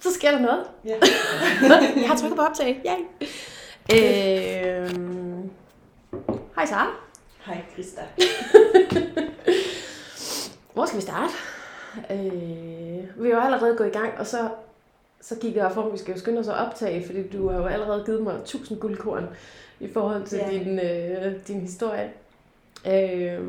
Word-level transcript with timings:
Så 0.00 0.12
sker 0.14 0.30
der 0.30 0.38
noget. 0.38 0.64
Ja. 0.84 0.96
Jeg 2.00 2.04
har 2.08 2.16
trykket 2.16 2.36
på 2.36 2.42
optag. 2.42 2.82
Yay. 2.86 2.98
Øh, 3.94 4.90
hej 6.56 6.66
Sara. 6.66 6.90
Hej 7.46 7.60
Christa. 7.72 8.00
Hvor 10.74 10.86
skal 10.86 10.96
vi 10.96 11.02
starte? 11.02 11.32
Øh, 12.10 13.22
vi 13.22 13.28
er 13.30 13.34
jo 13.34 13.40
allerede 13.40 13.76
gået 13.76 13.88
i 13.88 13.98
gang, 13.98 14.18
og 14.18 14.26
så, 14.26 14.48
så 15.20 15.36
gik 15.40 15.56
jeg 15.56 15.70
for, 15.74 15.86
at 15.86 15.92
vi 15.92 15.98
skal 15.98 16.14
jo 16.14 16.20
skynde 16.20 16.40
os 16.40 16.48
at 16.48 16.54
optage, 16.54 17.06
fordi 17.06 17.28
du 17.28 17.48
har 17.48 17.58
jo 17.58 17.66
allerede 17.66 18.02
givet 18.06 18.22
mig 18.22 18.34
1000 18.34 18.80
guldkorn 18.80 19.26
i 19.80 19.92
forhold 19.92 20.26
til 20.26 20.38
Ja. 20.38 20.50
din, 20.50 20.78
øh, 20.78 21.32
din 21.48 21.60
historie. 21.60 22.12
Øh, 22.86 23.40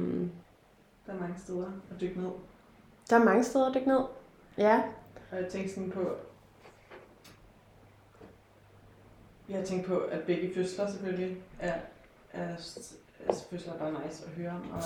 Der 1.08 1.14
er 1.14 1.20
mange 1.20 1.36
steder 1.40 1.68
at 1.92 2.02
dykke 2.02 2.22
ned. 2.22 2.30
der 3.10 3.16
er 3.16 3.24
mange 3.24 3.44
steder 3.44 3.68
at 3.68 3.76
dykke 3.76 3.88
ned. 3.88 4.02
Ja. 4.58 4.84
Og 5.32 5.38
jeg 5.38 5.48
tænkte 5.48 5.74
sådan 5.74 5.92
på... 5.92 6.16
Jeg 9.50 9.58
har 9.58 9.66
tænkt 9.66 9.86
på, 9.88 9.98
at 9.98 10.24
begge 10.24 10.54
fødsler 10.56 10.92
selvfølgelig 10.92 11.38
er, 11.60 11.74
er, 12.34 12.48
er 13.28 13.34
fødsler 13.50 13.74
er 13.74 13.78
bare 13.78 13.92
nice 14.06 14.26
at 14.26 14.32
høre 14.32 14.52
om. 14.52 14.72
Og, 14.72 14.82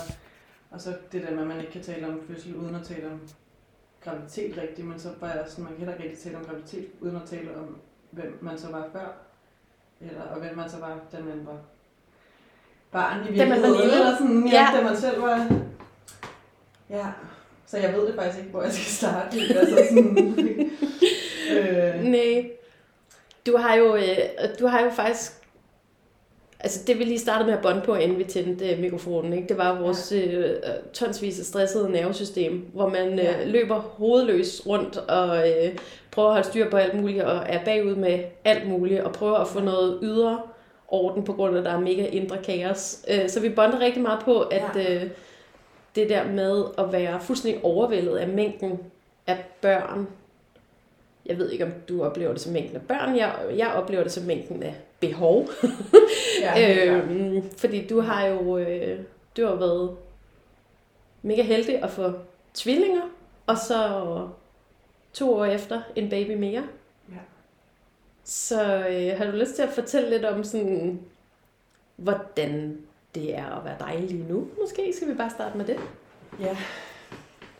og 0.70 0.80
så 0.80 0.96
det 1.12 1.22
der 1.22 1.30
med, 1.30 1.40
at 1.42 1.46
man 1.48 1.60
ikke 1.60 1.72
kan 1.72 1.82
tale 1.82 2.06
om 2.08 2.20
fødsel 2.26 2.56
uden 2.56 2.74
at 2.74 2.82
tale 2.86 3.06
om 3.10 3.20
graviditet 4.04 4.56
rigtigt, 4.58 4.88
men 4.88 4.98
så 4.98 5.08
var 5.20 5.28
jeg 5.28 5.44
sådan, 5.48 5.64
man 5.64 5.72
kan 5.72 5.78
heller 5.78 5.94
ikke 5.94 6.04
rigtig 6.08 6.24
tale 6.24 6.38
om 6.38 6.44
graviditet 6.44 6.88
uden 7.00 7.16
at 7.16 7.22
tale 7.26 7.56
om, 7.56 7.78
hvem 8.10 8.38
man 8.42 8.58
så 8.58 8.70
var 8.70 8.88
før. 8.92 9.08
Eller, 10.00 10.22
og 10.22 10.40
hvem 10.40 10.56
man 10.56 10.70
så 10.70 10.78
var, 10.80 10.98
da 11.12 11.20
man 11.20 11.46
var 11.46 11.58
barn 12.90 13.20
i 13.20 13.32
virkeligheden. 13.32 13.80
Eller 13.82 14.16
sådan, 14.18 14.46
ja, 14.48 14.66
Ja. 14.72 14.78
da 14.78 14.84
man 14.84 14.96
selv 14.96 15.22
var... 15.22 15.48
Ja, 16.90 17.04
så 17.66 17.78
jeg 17.78 17.92
ved 17.94 18.06
det 18.06 18.14
faktisk 18.14 18.38
ikke, 18.38 18.50
hvor 18.50 18.62
jeg 18.62 18.72
skal 18.72 18.84
starte. 18.84 19.36
Altså 19.58 19.76
sådan, 19.88 20.70
øh, 21.58 22.04
Nej. 22.04 22.50
Du 23.46 23.56
har 23.56 23.74
jo, 23.76 23.96
øh, 23.96 24.02
du 24.60 24.66
har 24.66 24.84
jo 24.84 24.90
faktisk... 24.90 25.32
Altså 26.60 26.80
det 26.86 26.98
vi 26.98 27.04
lige 27.04 27.18
startede 27.18 27.46
med 27.50 27.56
at 27.56 27.62
bånde 27.62 27.80
på, 27.80 27.94
inden 27.94 28.18
vi 28.18 28.24
tændte 28.24 28.68
øh, 28.72 28.78
mikrofonen, 28.78 29.32
ikke? 29.32 29.48
det 29.48 29.58
var 29.58 29.80
vores 29.80 30.12
øh, 30.12 30.54
tonsvis 30.92 31.38
af 31.40 31.44
stressede 31.44 31.90
nervesystem, 31.90 32.66
hvor 32.74 32.88
man 32.88 33.18
Ja. 33.18 33.40
øh, 33.42 33.48
løber 33.48 33.78
hovedløs 33.78 34.66
rundt 34.66 34.96
og 34.96 35.48
øh, 35.50 35.76
prøver 36.10 36.28
at 36.28 36.34
holde 36.34 36.48
styr 36.48 36.70
på 36.70 36.76
alt 36.76 36.94
muligt, 37.00 37.22
og 37.22 37.42
er 37.46 37.64
bagud 37.64 37.94
med 37.94 38.18
alt 38.44 38.68
muligt, 38.68 39.00
og 39.00 39.12
prøver 39.12 39.36
at 39.38 39.48
få 39.48 39.60
noget 39.60 39.98
ydre 40.02 40.42
orden, 40.88 41.24
på 41.24 41.32
grund 41.32 41.54
af, 41.56 41.58
at 41.60 41.64
der 41.64 41.72
er 41.72 41.80
mega 41.80 42.06
indre 42.06 42.36
kaos. 42.44 43.04
Øh, 43.10 43.28
så 43.28 43.40
vi 43.40 43.48
bondede 43.48 43.84
rigtig 43.84 44.02
meget 44.02 44.20
på, 44.24 44.40
at 44.40 44.62
Ja. 44.76 44.94
øh, 44.94 45.10
det 45.94 46.08
der 46.08 46.32
med 46.32 46.64
at 46.78 46.92
være 46.92 47.20
fuldstændig 47.20 47.64
overvældet 47.64 48.16
af 48.16 48.28
mængden 48.28 48.78
af 49.26 49.44
børn, 49.60 50.08
jeg 51.26 51.38
ved 51.38 51.50
ikke, 51.50 51.64
om 51.64 51.72
du 51.88 52.04
oplever 52.04 52.32
det 52.32 52.40
som 52.40 52.52
mængden 52.52 52.76
af 52.76 52.82
børn. 52.82 53.16
Jeg, 53.16 53.34
jeg 53.56 53.72
oplever 53.72 54.02
det 54.02 54.12
som 54.12 54.24
mængden 54.24 54.62
af 54.62 54.74
behov. 55.00 55.48
ja, 56.42 56.86
øhm, 56.86 57.42
fordi 57.56 57.86
du 57.86 58.00
har 58.00 58.26
jo 58.26 58.58
øh, 58.58 59.00
du 59.36 59.46
har 59.46 59.54
været 59.54 59.96
mega 61.22 61.42
heldig 61.42 61.82
at 61.82 61.90
få 61.90 62.12
tvillinger, 62.54 63.02
og 63.46 63.58
så 63.58 64.28
to 65.12 65.34
år 65.34 65.44
efter 65.44 65.82
en 65.96 66.10
baby 66.10 66.30
mere. 66.30 66.68
Ja. 67.08 67.18
Så 68.24 68.86
øh, 68.88 69.18
har 69.18 69.24
du 69.24 69.30
lyst 69.30 69.54
til 69.54 69.62
at 69.62 69.68
fortælle 69.68 70.10
lidt 70.10 70.24
om 70.24 70.44
sådan, 70.44 71.00
hvordan 71.96 72.78
det 73.14 73.36
er 73.38 73.46
at 73.58 73.64
være 73.64 73.76
dig 73.78 74.00
lige 74.10 74.28
nu? 74.28 74.48
Måske 74.60 74.92
skal 74.96 75.08
vi 75.08 75.14
bare 75.14 75.30
starte 75.30 75.56
med 75.58 75.64
det. 75.66 75.76
ja, 76.40 76.56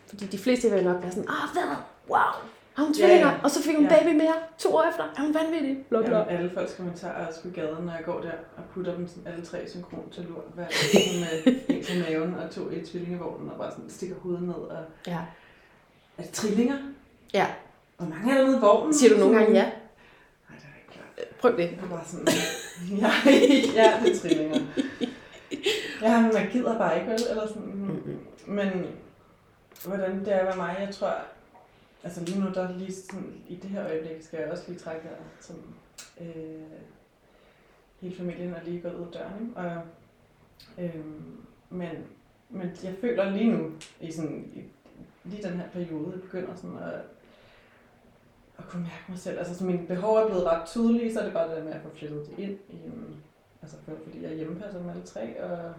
Fordi 0.08 0.26
de 0.26 0.38
fleste 0.38 0.70
vil 0.70 0.84
nok 0.84 1.02
være 1.02 1.10
sådan, 1.12 1.28
ah, 1.28 1.52
hvad? 1.52 1.76
Wow, 2.08 2.18
har 2.74 2.84
hun 2.84 2.92
Ja, 2.92 2.98
tvillinger? 2.98 3.28
ja. 3.28 3.34
Og 3.44 3.50
så 3.50 3.62
fik 3.62 3.76
hun 3.76 3.84
Ja. 3.84 3.98
baby 3.98 4.16
mere 4.16 4.34
to 4.58 4.74
år 4.74 4.84
efter. 4.90 5.04
Er 5.16 5.20
hun 5.22 5.34
vanvittig? 5.34 5.84
Bla, 5.88 6.02
bla. 6.02 6.18
Jamen, 6.18 6.36
alle 6.36 6.50
folks 6.54 6.74
kommentarer 6.74 7.26
er 7.28 7.32
sgu 7.32 7.50
gaden, 7.54 7.84
når 7.84 7.92
jeg 7.92 8.02
går 8.04 8.20
der 8.20 8.30
og 8.56 8.62
putter 8.74 8.94
dem 8.94 9.08
sådan 9.08 9.32
alle 9.32 9.44
tre 9.46 9.68
synkron 9.68 10.10
til 10.12 10.22
lort. 10.28 10.44
Sådan 10.54 11.20
med 11.24 11.54
en 11.68 11.84
på 11.84 12.10
maven 12.10 12.34
og 12.34 12.50
to 12.50 12.70
i 12.70 12.84
tvillingevognen 12.86 13.50
og 13.50 13.56
bare 13.58 13.70
sådan 13.70 13.90
stikker 13.90 14.16
hovedet 14.22 14.42
ned. 14.42 14.54
Og, 14.54 14.84
Ja. 15.06 15.18
er 16.18 16.22
det 16.22 16.30
trillinger? 16.30 16.76
Ja. 17.34 17.46
Hvor 17.96 18.06
mange 18.06 18.32
er 18.32 18.38
der 18.38 18.46
nede 18.46 18.56
i 18.56 18.60
vognen? 18.60 18.94
Siger 18.94 19.14
du 19.14 19.20
nogle 19.20 19.36
gange 19.38 19.52
ja? 19.54 19.62
Nej, 19.64 19.70
det 20.58 20.64
er 20.64 20.78
ikke 20.78 20.92
klart. 20.92 21.28
Prøv 21.40 21.52
det. 21.52 21.58
Jeg 21.58 21.78
er 21.84 21.88
bare 21.88 22.04
sådan, 22.06 22.26
ikke, 23.42 23.68
ja, 23.74 23.92
det 24.04 24.16
er 24.16 24.20
trillinger. 24.20 24.60
Ja, 26.02 26.22
men 26.22 26.30
man 26.34 26.50
gider 26.50 26.78
bare 26.78 26.98
ikke, 27.00 27.10
vel? 27.10 27.20
Eller 27.30 27.46
sådan. 27.46 28.02
Men 28.46 28.86
hvordan 29.86 30.18
det 30.24 30.34
er 30.34 30.44
være 30.44 30.56
mig, 30.56 30.76
jeg 30.80 30.94
tror, 30.94 31.14
altså 32.04 32.24
lige 32.24 32.40
nu, 32.40 32.50
der 32.54 32.78
lige 32.78 32.92
sådan, 32.92 33.42
i 33.48 33.56
det 33.56 33.70
her 33.70 33.86
øjeblik, 33.86 34.22
skal 34.22 34.40
jeg 34.40 34.50
også 34.50 34.64
lige 34.68 34.78
trække 34.78 35.04
vejret, 35.04 35.26
sådan, 35.40 35.62
øh, 36.20 36.62
hele 38.00 38.16
familien 38.16 38.54
er 38.54 38.64
lige 38.64 38.80
gået 38.80 38.94
ud 38.94 39.06
af 39.06 39.12
døren, 39.12 39.52
og, 39.56 39.82
øh, 40.78 41.04
men, 41.70 41.90
men 42.50 42.70
jeg 42.84 42.94
føler 43.00 43.30
lige 43.30 43.52
nu, 43.52 43.70
i 44.00 44.12
sådan, 44.12 44.52
i, 44.54 44.62
lige 45.24 45.42
den 45.42 45.60
her 45.60 45.68
periode, 45.68 46.12
jeg 46.12 46.20
begynder 46.20 46.54
sådan 46.56 46.78
at, 46.78 47.00
at 48.58 48.68
kunne 48.68 48.82
mærke 48.82 49.04
mig 49.08 49.18
selv, 49.18 49.38
altså 49.38 49.54
så 49.54 49.64
mine 49.64 49.86
behov 49.86 50.16
er 50.16 50.26
blevet 50.26 50.44
ret 50.44 50.68
tydelige, 50.68 51.12
så 51.12 51.20
er 51.20 51.24
det 51.24 51.32
bare 51.32 51.48
det 51.48 51.56
der 51.56 51.64
med 51.64 51.72
at 51.72 51.82
få 51.82 51.88
flyttet 51.94 52.26
det 52.26 52.38
ind 52.38 52.58
i 52.70 52.76
en, 52.86 53.16
altså 53.62 53.76
for, 53.84 53.92
fordi 54.04 54.22
jeg 54.22 54.30
er 54.30 54.34
hjemmepasser 54.34 54.82
med 54.82 54.90
alle 54.90 55.02
tre, 55.06 55.42
og 55.44 55.74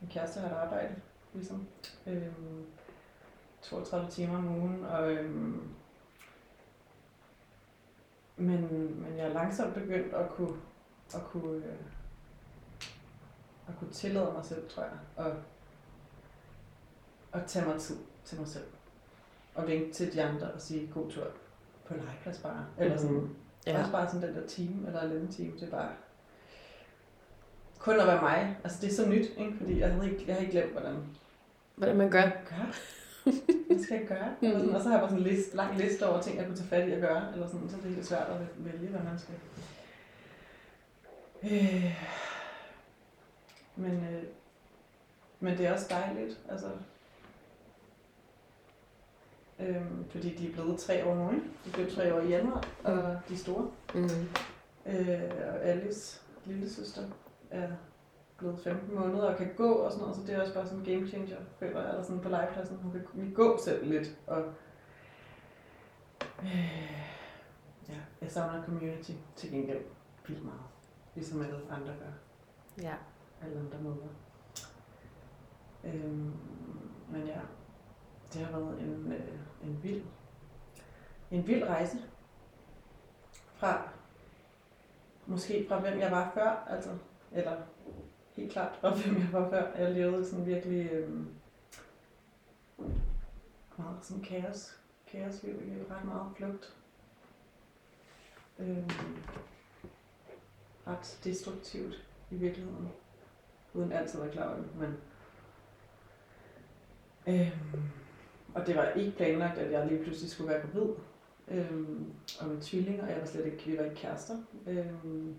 min 0.00 0.10
kæreste 0.10 0.40
har 0.40 0.48
et 0.48 0.52
arbejde, 0.62 0.94
ligesom. 1.34 1.66
Øhm, 2.06 2.66
32 3.62 4.10
timer 4.10 4.38
om 4.38 4.48
ugen, 4.48 4.84
og 4.84 5.12
øhm, 5.12 5.68
men, 8.36 8.60
men 9.02 9.16
jeg 9.16 9.26
er 9.26 9.32
langsomt 9.32 9.74
begyndt 9.74 10.14
at 10.14 10.30
kunne, 10.30 10.56
at 11.14 11.22
kunne, 11.24 11.56
øh, 11.66 11.74
at 13.68 13.74
kunne 13.78 13.90
tillade 13.92 14.32
mig 14.32 14.44
selv, 14.44 14.68
tror 14.70 14.82
jeg, 14.82 14.92
og 15.16 15.32
at 17.32 17.46
tage 17.46 17.66
mig 17.66 17.80
tid 17.80 17.96
til 18.24 18.38
mig 18.38 18.48
selv. 18.48 18.64
Og 19.54 19.66
vinke 19.66 19.92
til 19.92 20.12
de 20.12 20.22
andre 20.22 20.50
og 20.52 20.60
sige 20.60 20.90
god 20.94 21.10
tur 21.10 21.24
på 21.86 21.94
legeplads 21.94 22.38
bare. 22.38 22.66
Eller 22.78 22.96
sådan, 22.96 23.16
Mhm. 23.16 23.36
ja. 23.66 23.78
Også 23.80 23.92
bare 23.92 24.10
sådan 24.10 24.28
den 24.28 24.36
der 24.42 24.46
time 24.48 24.86
eller 24.86 25.00
halvanden 25.00 25.28
time, 25.32 25.52
det 25.52 25.62
er 25.62 25.70
bare 25.70 25.92
kun 27.78 28.00
at 28.00 28.06
være 28.06 28.20
mig. 28.22 28.56
Altså 28.64 28.78
det 28.80 28.90
er 28.90 28.94
så 28.94 29.08
nyt, 29.08 29.26
ikke? 29.38 29.52
fordi 29.60 29.78
jeg 29.78 29.90
havde 29.92 30.10
ikke, 30.10 30.24
jeg 30.26 30.34
havde 30.34 30.46
ikke 30.46 30.58
glemt, 30.58 30.72
hvordan 30.72 30.96
Hvordan 31.76 31.96
man 31.96 32.10
gør. 32.10 32.22
gør. 32.22 32.74
Hvad 33.66 33.82
skal 33.82 33.98
jeg 33.98 34.06
gøre? 34.08 34.34
Mm. 34.40 34.46
Eller 34.46 34.58
sådan, 34.58 34.74
og 34.74 34.82
så 34.82 34.88
har 34.88 34.94
jeg 34.96 35.00
bare 35.00 35.10
sådan 35.10 35.26
en 35.26 35.32
liste, 35.32 35.56
lang 35.56 35.76
liste 35.78 36.08
over 36.08 36.20
ting, 36.20 36.36
jeg 36.38 36.46
kunne 36.46 36.56
tage 36.56 36.68
fat 36.68 36.88
i 36.88 36.92
at 36.92 37.00
gøre. 37.00 37.32
Eller 37.32 37.46
sådan, 37.46 37.70
så 37.70 37.76
er 37.76 37.80
det 37.80 37.90
helt 37.90 38.06
svært 38.06 38.26
at 38.28 38.40
vælge, 38.56 38.88
hvad 38.88 39.00
man 39.00 39.18
skal. 39.18 39.34
Øh, 41.42 42.02
men, 43.76 43.92
øh, 43.92 44.22
men 45.40 45.58
det 45.58 45.66
er 45.66 45.72
også 45.72 45.86
dejligt. 45.90 46.40
Altså, 46.48 46.66
øh, 49.60 49.82
fordi 50.10 50.34
de 50.36 50.48
er 50.48 50.52
blevet 50.52 50.78
tre 50.80 51.04
år 51.06 51.14
nu, 51.14 51.30
ikke? 51.30 51.44
De 51.64 51.70
blev 51.70 51.90
tre 51.90 52.14
år 52.14 52.20
i 52.20 52.28
januar, 52.28 52.64
og 52.84 53.18
de 53.28 53.34
er 53.34 53.38
store. 53.38 53.70
Mm. 53.94 54.28
Øh, 54.86 55.20
og 55.52 55.62
Alice, 55.64 56.20
lille 56.44 56.70
søster, 56.70 57.02
er 57.50 57.68
blevet 58.36 58.58
15 58.60 58.94
måneder 58.94 59.30
og 59.30 59.36
kan 59.36 59.54
gå 59.56 59.72
og 59.72 59.92
sådan 59.92 60.00
noget, 60.02 60.16
så 60.16 60.22
det 60.26 60.34
er 60.34 60.40
også 60.40 60.54
bare 60.54 60.66
sådan 60.66 60.78
en 60.78 60.84
game 60.84 61.08
changer, 61.08 61.36
føler 61.58 61.80
jeg, 61.80 61.90
eller 61.90 62.02
sådan 62.02 62.20
på 62.20 62.28
legepladsen. 62.28 62.76
Hun 62.76 62.92
kan 62.92 63.06
lige 63.14 63.34
gå 63.34 63.58
selv 63.64 63.86
lidt, 63.86 64.16
og 64.26 64.42
øh, 66.42 66.92
ja, 67.88 67.94
jeg 68.22 68.30
savner 68.30 68.64
community 68.64 69.12
til 69.36 69.50
gengæld 69.50 69.84
vildt 70.26 70.44
meget, 70.44 70.60
ligesom 71.14 71.42
alle 71.42 71.56
andre 71.70 71.86
gør, 71.98 72.12
Ja. 72.82 72.94
alle 73.42 73.58
andre 73.60 73.78
måder. 73.82 74.08
Øhm, 75.84 76.32
men 77.08 77.26
ja, 77.26 77.40
det 78.32 78.40
har 78.46 78.58
været 78.60 78.80
en, 78.80 79.12
øh, 79.12 79.68
en 79.68 79.82
vild, 79.82 80.02
en 81.30 81.46
vild 81.46 81.64
rejse 81.64 81.98
fra 83.54 83.88
måske 85.26 85.66
fra 85.68 85.78
hvem 85.80 85.98
jeg 85.98 86.10
var 86.10 86.30
før, 86.34 86.66
altså, 86.70 86.90
eller 87.32 87.56
helt 88.36 88.52
klart 88.52 88.76
fra 88.76 88.94
hvem 88.94 89.16
jeg 89.16 89.28
var 89.32 89.50
før. 89.50 89.76
Jeg 89.76 89.92
levede 89.92 90.26
sådan 90.26 90.46
virkelig 90.46 90.92
øh, 90.92 91.10
meget 93.78 93.96
sådan 94.04 94.22
kaos, 94.22 94.80
kaosliv, 95.12 95.54
jeg 95.54 95.96
ret 95.96 96.04
meget 96.04 96.32
flugt. 96.36 96.76
Øh, 98.58 98.90
ret 100.86 101.18
destruktivt 101.24 102.04
i 102.30 102.34
virkeligheden, 102.34 102.88
uden 103.74 103.92
altid 103.92 104.20
at 104.20 104.26
være 104.26 104.34
klar 104.34 104.48
over 104.48 104.56
det, 104.56 104.76
men 104.76 104.96
øh, 107.26 107.58
og 108.54 108.66
det 108.66 108.76
var 108.76 108.84
ikke 108.84 109.16
planlagt, 109.16 109.58
at 109.58 109.72
jeg 109.72 109.86
lige 109.86 110.02
pludselig 110.02 110.30
skulle 110.30 110.50
være 110.50 110.60
gravid. 110.60 110.94
Øhm, 111.50 112.12
og 112.40 112.48
med 112.48 112.60
tvillinger, 112.60 113.02
og 113.04 113.10
jeg 113.10 113.20
var 113.20 113.26
slet 113.26 113.46
ikke, 113.46 113.66
vi 113.66 113.78
var 113.78 113.84
ikke 113.84 113.96
kærester. 113.96 114.36
Øhm, 114.66 115.36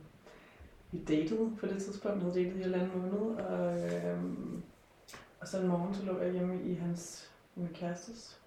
vi 0.91 1.03
datede 1.03 1.55
på 1.59 1.65
det 1.65 1.81
tidspunkt, 1.81 2.21
havde 2.21 2.35
datet 2.35 2.51
i 2.51 2.57
en 2.57 2.61
eller 2.61 2.79
anden 2.79 3.01
måned, 3.01 3.35
og, 3.35 3.79
øhm, 3.79 4.63
og 5.39 5.47
så 5.47 5.59
en 5.59 5.67
morgen, 5.67 5.95
så 5.95 6.05
lå 6.05 6.19
jeg 6.19 6.31
hjemme 6.31 6.63
i 6.63 6.73
hans 6.73 7.31
min 7.55 7.69
kærestes 7.73 8.41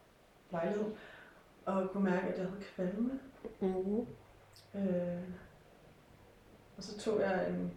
lejlighed, 0.52 0.84
og 1.64 1.90
kunne 1.90 2.04
mærke, 2.04 2.26
at 2.26 2.38
jeg 2.38 2.46
havde 2.46 2.62
kvalme. 2.74 3.20
Mm. 3.60 4.06
Øh, 4.74 5.22
og 6.76 6.82
så 6.82 6.98
tog 6.98 7.20
jeg 7.20 7.48
en, 7.50 7.72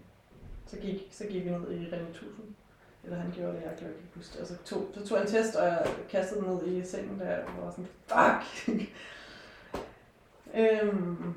så 0.65 0.77
gik, 0.77 1.07
så 1.11 1.25
gik 1.25 1.45
vi 1.45 1.49
ned 1.49 1.71
i 1.71 1.89
Rene 1.91 2.09
1000, 2.09 2.55
eller 3.03 3.17
han 3.17 3.31
gjorde 3.31 3.57
det, 3.57 3.63
jeg 3.63 3.75
gjorde 3.77 3.93
ikke 3.93 4.09
huske. 4.15 4.41
Og 4.41 4.47
så 4.47 4.57
tog, 4.65 4.87
så 4.93 5.05
tog 5.05 5.17
jeg 5.17 5.25
en 5.25 5.31
test, 5.31 5.55
og 5.55 5.65
jeg 5.65 5.87
kastede 6.09 6.41
den 6.41 6.49
ned 6.49 6.67
i 6.67 6.85
sengen 6.85 7.19
der, 7.19 7.45
og 7.45 7.61
var 7.61 7.71
sådan, 7.71 7.87
fuck! 8.07 8.69
øhm, 10.59 11.33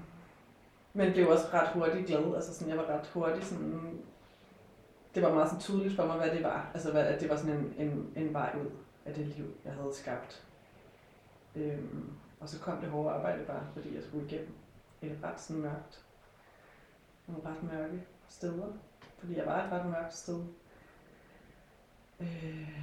men 0.99 1.12
blev 1.12 1.29
også 1.29 1.47
ret 1.53 1.69
hurtigt 1.69 2.06
glad, 2.06 2.35
altså 2.35 2.55
sådan, 2.55 2.69
jeg 2.69 2.79
var 2.79 2.89
ret 2.89 3.06
hurtigt 3.06 3.47
sådan, 3.47 4.03
det 5.15 5.23
var 5.23 5.35
meget 5.35 5.49
sådan 5.49 5.61
tydeligt 5.61 5.97
for 5.97 6.06
mig, 6.06 6.17
hvad 6.17 6.31
det 6.31 6.43
var. 6.43 6.71
Altså, 6.75 6.93
hvad, 6.93 7.06
at 7.06 7.21
det 7.21 7.29
var 7.29 7.37
sådan 7.37 7.56
en, 7.56 7.75
en, 7.79 8.12
en 8.17 8.35
vej 8.35 8.55
ud 8.61 8.71
af 9.05 9.15
det 9.15 9.27
liv, 9.27 9.47
jeg 9.65 9.73
havde 9.73 9.95
skabt. 9.95 10.47
Øhm, 11.56 12.12
og 12.41 12.49
så 12.49 12.61
kom 12.61 12.81
det 12.81 12.91
hårde 12.91 13.15
arbejde 13.15 13.45
bare, 13.45 13.67
fordi 13.73 13.95
jeg 13.95 14.03
skulle 14.03 14.27
igennem 14.27 14.55
et 15.03 15.19
ret 15.23 15.41
sådan 15.41 15.62
mørkt, 15.62 16.05
nogle 17.27 17.45
ret 17.45 17.62
mørke 17.62 18.03
steder. 18.29 18.73
Fordi 19.19 19.37
jeg 19.37 19.47
var 19.47 19.65
et 19.65 19.73
ret 19.73 19.87
mørkt 19.87 20.15
sted. 20.15 20.45
Øh, 22.21 22.83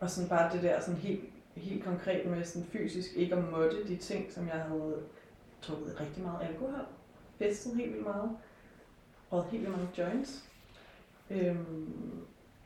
og 0.00 0.10
sådan 0.10 0.28
bare 0.28 0.52
det 0.52 0.62
der 0.62 0.80
sådan 0.80 1.00
helt, 1.00 1.32
helt 1.54 1.84
konkret 1.84 2.30
med 2.30 2.44
sådan 2.44 2.68
fysisk 2.68 3.12
ikke 3.16 3.34
at 3.36 3.50
måtte 3.50 3.88
de 3.88 3.96
ting, 3.96 4.32
som 4.32 4.46
jeg 4.48 4.56
havde 4.68 4.96
drukket 5.68 6.00
rigtig 6.00 6.22
meget 6.22 6.46
alkohol, 6.48 6.84
festet 7.38 7.76
helt 7.76 7.92
vildt 7.92 8.06
meget, 8.06 8.30
røget 9.32 9.46
helt 9.50 9.62
vildt 9.62 9.76
mange 9.76 9.90
joints, 9.98 10.44
øhm, 11.30 11.92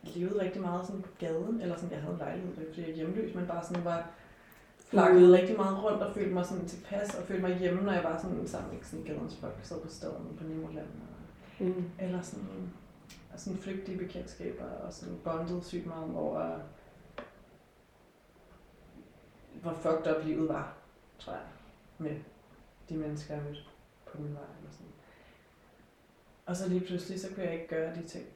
levede 0.03 0.41
rigtig 0.41 0.61
meget 0.63 0.87
sådan 0.87 1.03
på 1.03 1.09
gaden, 1.19 1.61
eller 1.61 1.77
sådan, 1.77 1.91
jeg 1.93 2.01
havde 2.01 2.13
en 2.15 2.19
lejlighed, 2.19 2.51
det 2.57 2.67
var 2.67 2.69
fordi 2.75 2.83
jeg 2.83 2.91
er 2.91 2.95
hjemløs, 2.95 3.35
men 3.35 3.47
bare 3.47 3.65
sådan 3.65 3.85
var 3.85 4.11
flakkede 4.79 5.39
rigtig 5.39 5.57
meget 5.57 5.85
rundt 5.85 6.03
og 6.03 6.15
følte 6.15 6.35
mig 6.35 6.47
sådan 6.47 6.67
tilpas 6.67 7.15
og 7.15 7.25
følte 7.25 7.43
mig 7.43 7.59
hjemme, 7.59 7.83
når 7.83 7.93
jeg 7.93 8.05
var 8.05 8.19
sådan 8.23 8.49
sammen 8.49 8.75
med 8.75 8.83
sådan 8.85 9.05
gadens 9.05 9.37
folk, 9.37 9.55
sad 9.63 9.81
på 9.81 9.89
staden 9.89 10.37
på 10.39 10.45
Nemoland. 10.45 10.87
Og, 10.87 11.17
Mm. 11.61 11.85
eller 11.99 12.23
sådan, 12.23 12.71
og 13.33 13.41
sådan 13.41 13.59
flygtige 13.59 13.99
bekendtskaber 13.99 14.65
og 14.65 14.93
sådan 14.93 15.15
bondet 15.25 15.65
sygt 15.65 15.87
meget 15.87 16.15
over, 16.15 16.59
hvor 19.63 19.73
fucked 19.73 20.17
up 20.17 20.25
livet 20.25 20.49
var, 20.49 20.75
tror 21.19 21.33
jeg, 21.33 21.43
med 21.99 22.17
de 22.89 22.97
mennesker, 22.97 23.35
jeg 23.35 23.43
mødte 23.43 23.61
på 24.13 24.19
min 24.23 24.35
vej. 24.35 24.43
Eller 24.59 24.73
sådan. 24.73 24.93
Og 26.47 26.57
så 26.57 26.69
lige 26.69 26.87
pludselig, 26.87 27.21
så 27.21 27.29
kunne 27.35 27.45
jeg 27.45 27.55
ikke 27.55 27.69
gøre 27.69 27.95
de 27.95 28.03
ting. 28.03 28.27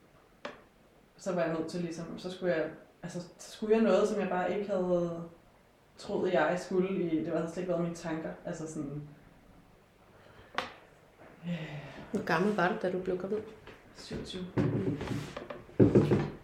Så 1.17 1.33
var 1.33 1.41
jeg 1.41 1.53
nødt 1.53 1.67
til 1.67 1.81
ligesom, 1.81 2.19
så 2.19 2.31
skulle 2.31 2.55
jeg, 2.55 2.69
altså, 3.03 3.21
så 3.37 3.51
skulle 3.51 3.75
jeg 3.75 3.83
noget, 3.83 4.09
som 4.09 4.19
jeg 4.19 4.29
bare 4.29 4.57
ikke 4.57 4.69
havde 4.69 5.23
troet, 5.97 6.33
jeg 6.33 6.59
skulle 6.59 6.89
i, 6.89 7.25
det 7.25 7.33
var 7.33 7.47
slet 7.47 7.57
ikke 7.57 7.69
været 7.69 7.83
mine 7.83 7.95
tanker. 7.95 8.31
Altså 8.45 8.73
sådan, 8.73 9.07
Hvor 12.11 12.25
gammel 12.25 12.55
var 12.55 12.69
du, 12.69 12.75
da 12.81 12.91
du 12.91 12.99
blev 12.99 13.17
gravid? 13.17 13.37
27. 13.95 14.45
Jeg 15.77 15.85
havde 15.87 16.40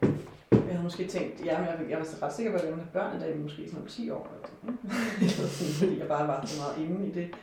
måske 0.87 1.07
tænkt, 1.07 1.45
ja, 1.45 1.59
men 1.59 1.67
jeg, 1.67 1.89
jeg 1.89 1.97
var 1.97 2.05
så 2.05 2.25
ret 2.25 2.33
sikker 2.33 2.51
på, 2.51 2.57
at 2.57 2.63
jeg 2.63 2.71
ville 2.71 2.83
have 2.83 2.93
børn 2.93 3.15
en 3.15 3.21
dag, 3.21 3.37
måske 3.37 3.69
sådan 3.69 3.81
om 3.81 3.87
10 3.87 4.09
år. 4.09 4.27
Eller 5.21 5.47
sådan, 5.47 5.73
fordi 5.79 5.99
jeg 5.99 6.07
bare 6.07 6.27
var 6.27 6.45
så 6.45 6.61
meget 6.61 6.89
inde 6.89 7.07
i, 7.07 7.11
det, 7.11 7.35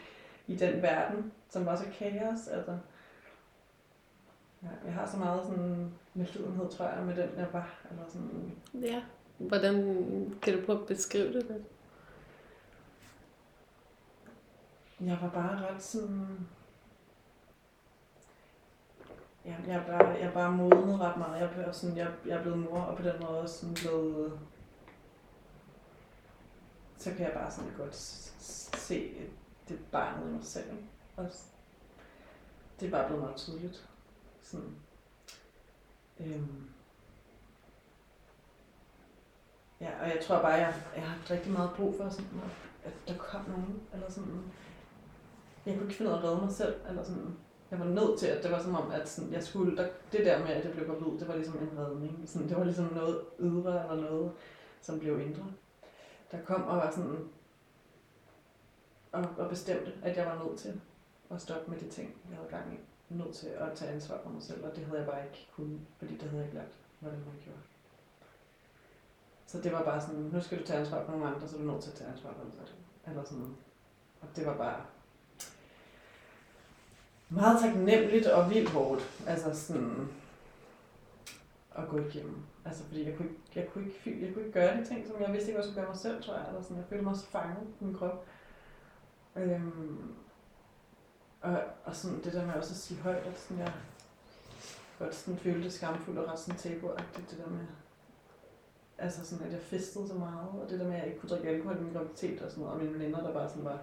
i 0.47 0.57
den 0.57 0.83
verden, 0.83 1.33
som 1.49 1.67
var 1.67 1.77
så 1.77 1.85
kaos. 1.99 2.49
Altså. 2.49 2.79
Ja, 4.63 4.69
jeg 4.85 4.95
har 4.95 5.07
så 5.07 5.17
meget 5.17 5.47
sådan 5.47 5.93
medlidenhed, 6.15 6.69
tror 6.69 6.89
jeg, 6.89 7.05
med 7.07 7.17
den, 7.17 7.29
jeg 7.39 7.47
var. 7.53 7.75
Eller 7.91 8.03
sådan, 8.09 8.53
Ja. 8.75 9.03
Hvordan 9.39 9.75
kan 10.43 10.59
du 10.59 10.67
prøve 10.67 10.81
at 10.81 10.87
beskrive 10.87 11.33
det 11.33 11.47
lidt? 11.51 11.63
jeg 15.01 15.19
var 15.23 15.31
bare 15.31 15.67
ret 15.67 15.83
sådan... 15.83 16.49
Ja, 19.45 19.57
jeg 19.67 19.75
er 19.77 19.87
bare, 19.87 20.09
jeg 20.09 20.21
er 20.21 20.33
bare 20.33 20.53
modnet 20.53 21.01
ret 21.01 21.17
meget. 21.17 21.41
Jeg 21.41 21.65
er, 21.67 21.73
sådan, 21.73 21.97
jeg, 21.97 22.13
jeg 22.27 22.39
er 22.39 22.43
blevet 22.43 22.59
mor, 22.59 22.81
og 22.81 22.97
på 22.97 23.03
den 23.03 23.15
måde 23.21 23.41
også 23.41 23.59
sådan 23.59 23.75
blevet... 23.75 24.41
Så 26.99 27.11
kan 27.11 27.21
jeg 27.21 27.33
bare 27.35 27.51
sådan 27.51 27.71
godt 27.77 27.95
se 28.77 29.15
det 29.69 29.79
barnet 29.93 30.29
i 30.29 30.33
mig 30.33 30.45
selv. 30.45 30.71
Og 31.17 31.31
Det 32.81 32.87
er 32.87 32.91
bare 32.91 33.07
blevet 33.07 33.23
meget 33.23 33.37
tydeligt. 33.37 33.89
Sådan. 34.43 34.77
Øhm. 36.21 36.71
Ja, 39.81 40.01
og 40.01 40.09
jeg 40.09 40.19
tror 40.23 40.43
bare, 40.43 40.53
jeg, 40.53 40.75
jeg 40.95 41.03
har 41.03 41.15
haft 41.15 41.31
rigtig 41.31 41.53
meget 41.53 41.71
brug 41.77 41.95
for, 41.97 42.09
sådan, 42.09 42.41
at 42.85 42.93
der 43.09 43.17
kom 43.19 43.45
nogen, 43.49 43.83
eller 43.93 44.11
sådan, 44.11 44.53
jeg 45.67 45.75
kunne 45.75 45.85
ikke 45.85 45.97
finde 45.97 46.11
ud 46.11 46.17
af 46.17 46.19
at 46.19 46.25
redde 46.25 46.41
mig 46.41 46.53
selv, 46.53 46.81
eller 46.89 47.05
sådan, 47.05 47.37
jeg 47.75 47.87
var 47.87 47.93
nødt 47.95 48.19
til, 48.19 48.27
at 48.27 48.43
det 48.43 48.51
var 48.51 48.63
som 48.63 48.75
om, 48.75 48.91
at 48.91 49.09
sådan, 49.09 49.33
jeg 49.33 49.43
skulle, 49.43 49.77
der, 49.77 49.89
det 50.13 50.27
der 50.27 50.39
med, 50.39 50.49
at 50.49 50.65
jeg 50.65 50.73
blev 50.73 50.87
gravid, 50.87 51.19
det 51.19 51.29
var 51.29 51.37
ligesom 51.37 51.59
en 51.59 51.79
redning. 51.79 52.23
Sådan, 52.27 52.49
det 52.49 52.57
var 52.57 52.65
ligesom 52.65 52.93
noget 52.93 53.21
ydre, 53.41 53.83
eller 53.83 54.11
noget, 54.11 54.33
som 54.81 55.01
blev 55.01 55.21
indre. 55.21 55.45
Der 56.33 56.39
kom 56.45 56.63
og 56.63 56.77
var 56.77 56.91
sådan, 56.91 57.29
og, 59.13 59.25
og 59.39 59.49
bestemte, 59.49 59.93
at 60.03 60.17
jeg 60.17 60.27
var 60.27 60.45
nødt 60.45 60.59
til 60.59 60.81
at 61.31 61.43
stoppe 61.43 61.71
med 61.71 61.81
de 61.81 61.89
ting, 61.89 62.15
jeg 62.31 62.37
havde 62.37 62.51
gang 62.51 62.75
i. 62.75 62.79
Nødt 63.15 63.35
til 63.35 63.47
at 63.47 63.73
tage 63.75 63.91
ansvar 63.91 64.21
for 64.23 64.31
mig 64.31 64.43
selv, 64.43 64.65
og 64.65 64.77
det 64.77 64.85
havde 64.85 64.99
jeg 64.99 65.09
bare 65.09 65.25
ikke 65.25 65.49
kunnet, 65.57 65.81
fordi 65.99 66.13
det 66.13 66.23
havde 66.23 66.37
jeg 66.37 66.45
ikke 66.45 66.57
lært, 66.57 66.75
hvordan 66.99 67.19
man 67.19 67.35
gjorde. 67.45 67.59
Så 69.47 69.61
det 69.61 69.73
var 69.73 69.85
bare 69.85 70.01
sådan, 70.01 70.21
nu 70.21 70.41
skal 70.41 70.59
du 70.59 70.65
tage 70.65 70.79
ansvar 70.79 71.05
for 71.05 71.13
nogle 71.13 71.27
andre, 71.27 71.49
så 71.49 71.57
er 71.57 71.61
du 71.61 71.67
nødt 71.67 71.83
til 71.83 71.91
at 71.91 71.97
tage 71.97 72.11
ansvar 72.11 72.33
for 72.33 72.45
dig 72.45 72.53
selv. 72.53 72.69
Eller 73.07 73.25
sådan. 73.25 73.57
Og 74.21 74.29
det 74.37 74.47
var 74.47 74.57
bare 74.57 74.81
meget 77.35 77.61
taknemmeligt 77.61 78.27
og 78.27 78.51
vildt 78.51 78.71
hårdt. 78.71 79.03
Altså 79.27 79.67
sådan 79.67 80.09
at 81.79 81.89
gå 81.89 81.99
igennem. 81.99 82.37
Altså 82.65 82.85
fordi 82.85 83.07
jeg 83.07 83.17
kunne 83.17 83.29
ikke, 83.29 83.41
jeg 83.55 83.69
kunne 83.73 83.85
ikke, 83.85 84.27
jeg 84.27 84.35
kunne 84.35 84.45
ikke 84.45 84.61
gøre 84.61 84.77
de 84.77 84.85
ting, 84.85 85.07
som 85.07 85.21
jeg 85.21 85.33
vidste 85.33 85.49
ikke, 85.49 85.57
hvad 85.57 85.65
jeg 85.65 85.73
skulle 85.73 85.81
gøre 85.81 85.93
mig 85.93 86.01
selv, 86.01 86.23
tror 86.23 86.35
jeg. 86.35 86.45
Eller 86.49 86.63
sådan. 86.63 86.77
Jeg 86.77 86.87
følte 86.89 87.05
mig 87.05 87.17
så 87.17 87.27
fanget 87.27 87.67
i 87.81 87.85
min 87.85 87.95
krop. 87.95 88.27
Øhm, 89.37 90.15
og, 91.41 91.59
og 91.85 91.97
sådan 91.97 92.23
det 92.25 92.33
der 92.33 92.47
med 92.47 92.55
også 92.55 92.71
at 92.71 92.77
sige 92.77 93.01
højt, 93.01 93.27
at 93.27 93.39
sådan 93.39 93.59
jeg 93.59 93.73
godt 94.99 95.15
sådan 95.15 95.39
følte 95.39 95.63
det 95.63 95.73
skamfuldt 95.73 96.19
og 96.19 96.33
ret 96.33 96.39
sådan 96.39 96.59
tabuagtigt, 96.59 97.31
det 97.31 97.39
der 97.39 97.51
med, 97.51 97.67
altså 98.99 99.27
sådan, 99.27 99.47
at 99.47 99.53
jeg 99.53 99.61
festede 99.61 100.09
så 100.09 100.15
meget, 100.15 100.49
og 100.63 100.67
det 100.71 100.81
der 100.81 100.87
med, 100.87 100.95
at 100.95 100.99
jeg 100.99 101.09
ikke 101.09 101.21
kunne 101.21 101.31
drikke 101.31 101.49
alkohol 101.49 101.77
i 101.77 101.81
min 101.81 101.93
graviditet 101.93 102.43
og 102.43 102.51
sådan 102.51 102.65
noget, 102.65 102.79
og 102.79 102.85
mine 102.85 102.99
veninder, 102.99 103.23
der 103.23 103.33
bare 103.33 103.49
sådan 103.49 103.65
var, 103.65 103.79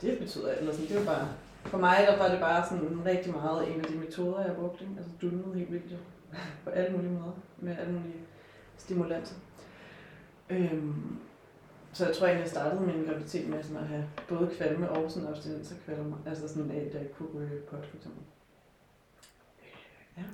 det 0.00 0.18
betyder, 0.18 0.52
eller 0.52 0.72
sådan, 0.72 0.88
det 0.88 0.98
var 0.98 1.14
bare, 1.14 1.28
for 1.66 1.78
mig 1.78 1.96
der 2.08 2.18
var 2.18 2.28
det 2.28 2.40
bare 2.40 2.66
sådan 2.68 3.02
rigtig 3.06 3.32
meget 3.32 3.74
en 3.74 3.80
af 3.80 3.86
de 3.86 3.98
metoder, 3.98 4.44
jeg 4.44 4.56
brugte, 4.56 4.84
ikke? 4.84 4.94
altså 4.96 5.12
dunede 5.22 5.58
helt 5.58 5.72
vildt 5.72 5.92
jo, 5.92 5.96
på 6.64 6.70
alle 6.70 6.96
mulige 6.96 7.12
måder, 7.12 7.32
med 7.58 7.76
alle 7.78 7.92
mulige 7.92 8.20
stimulanser. 8.76 9.34
Øhm, 10.50 11.18
så 11.92 12.06
jeg 12.06 12.16
tror 12.16 12.26
egentlig, 12.26 12.42
jeg 12.42 12.50
startede 12.50 12.80
min 12.82 13.04
graviditet 13.04 13.48
med 13.48 13.62
sådan 13.62 13.82
at 13.82 13.88
have 13.88 14.08
både 14.28 14.50
kvalme 14.56 14.90
og 14.90 15.10
sådan 15.10 15.28
abstinens 15.28 15.72
af 15.72 15.78
kvalme, 15.84 16.16
altså 16.26 16.48
sådan 16.48 16.70
af, 16.70 16.80
at 16.88 16.94
jeg 16.94 17.12
kunne 17.18 17.28
ryge 17.34 17.60
pot 17.60 17.86
for 17.86 17.96
eksempel. 17.96 18.22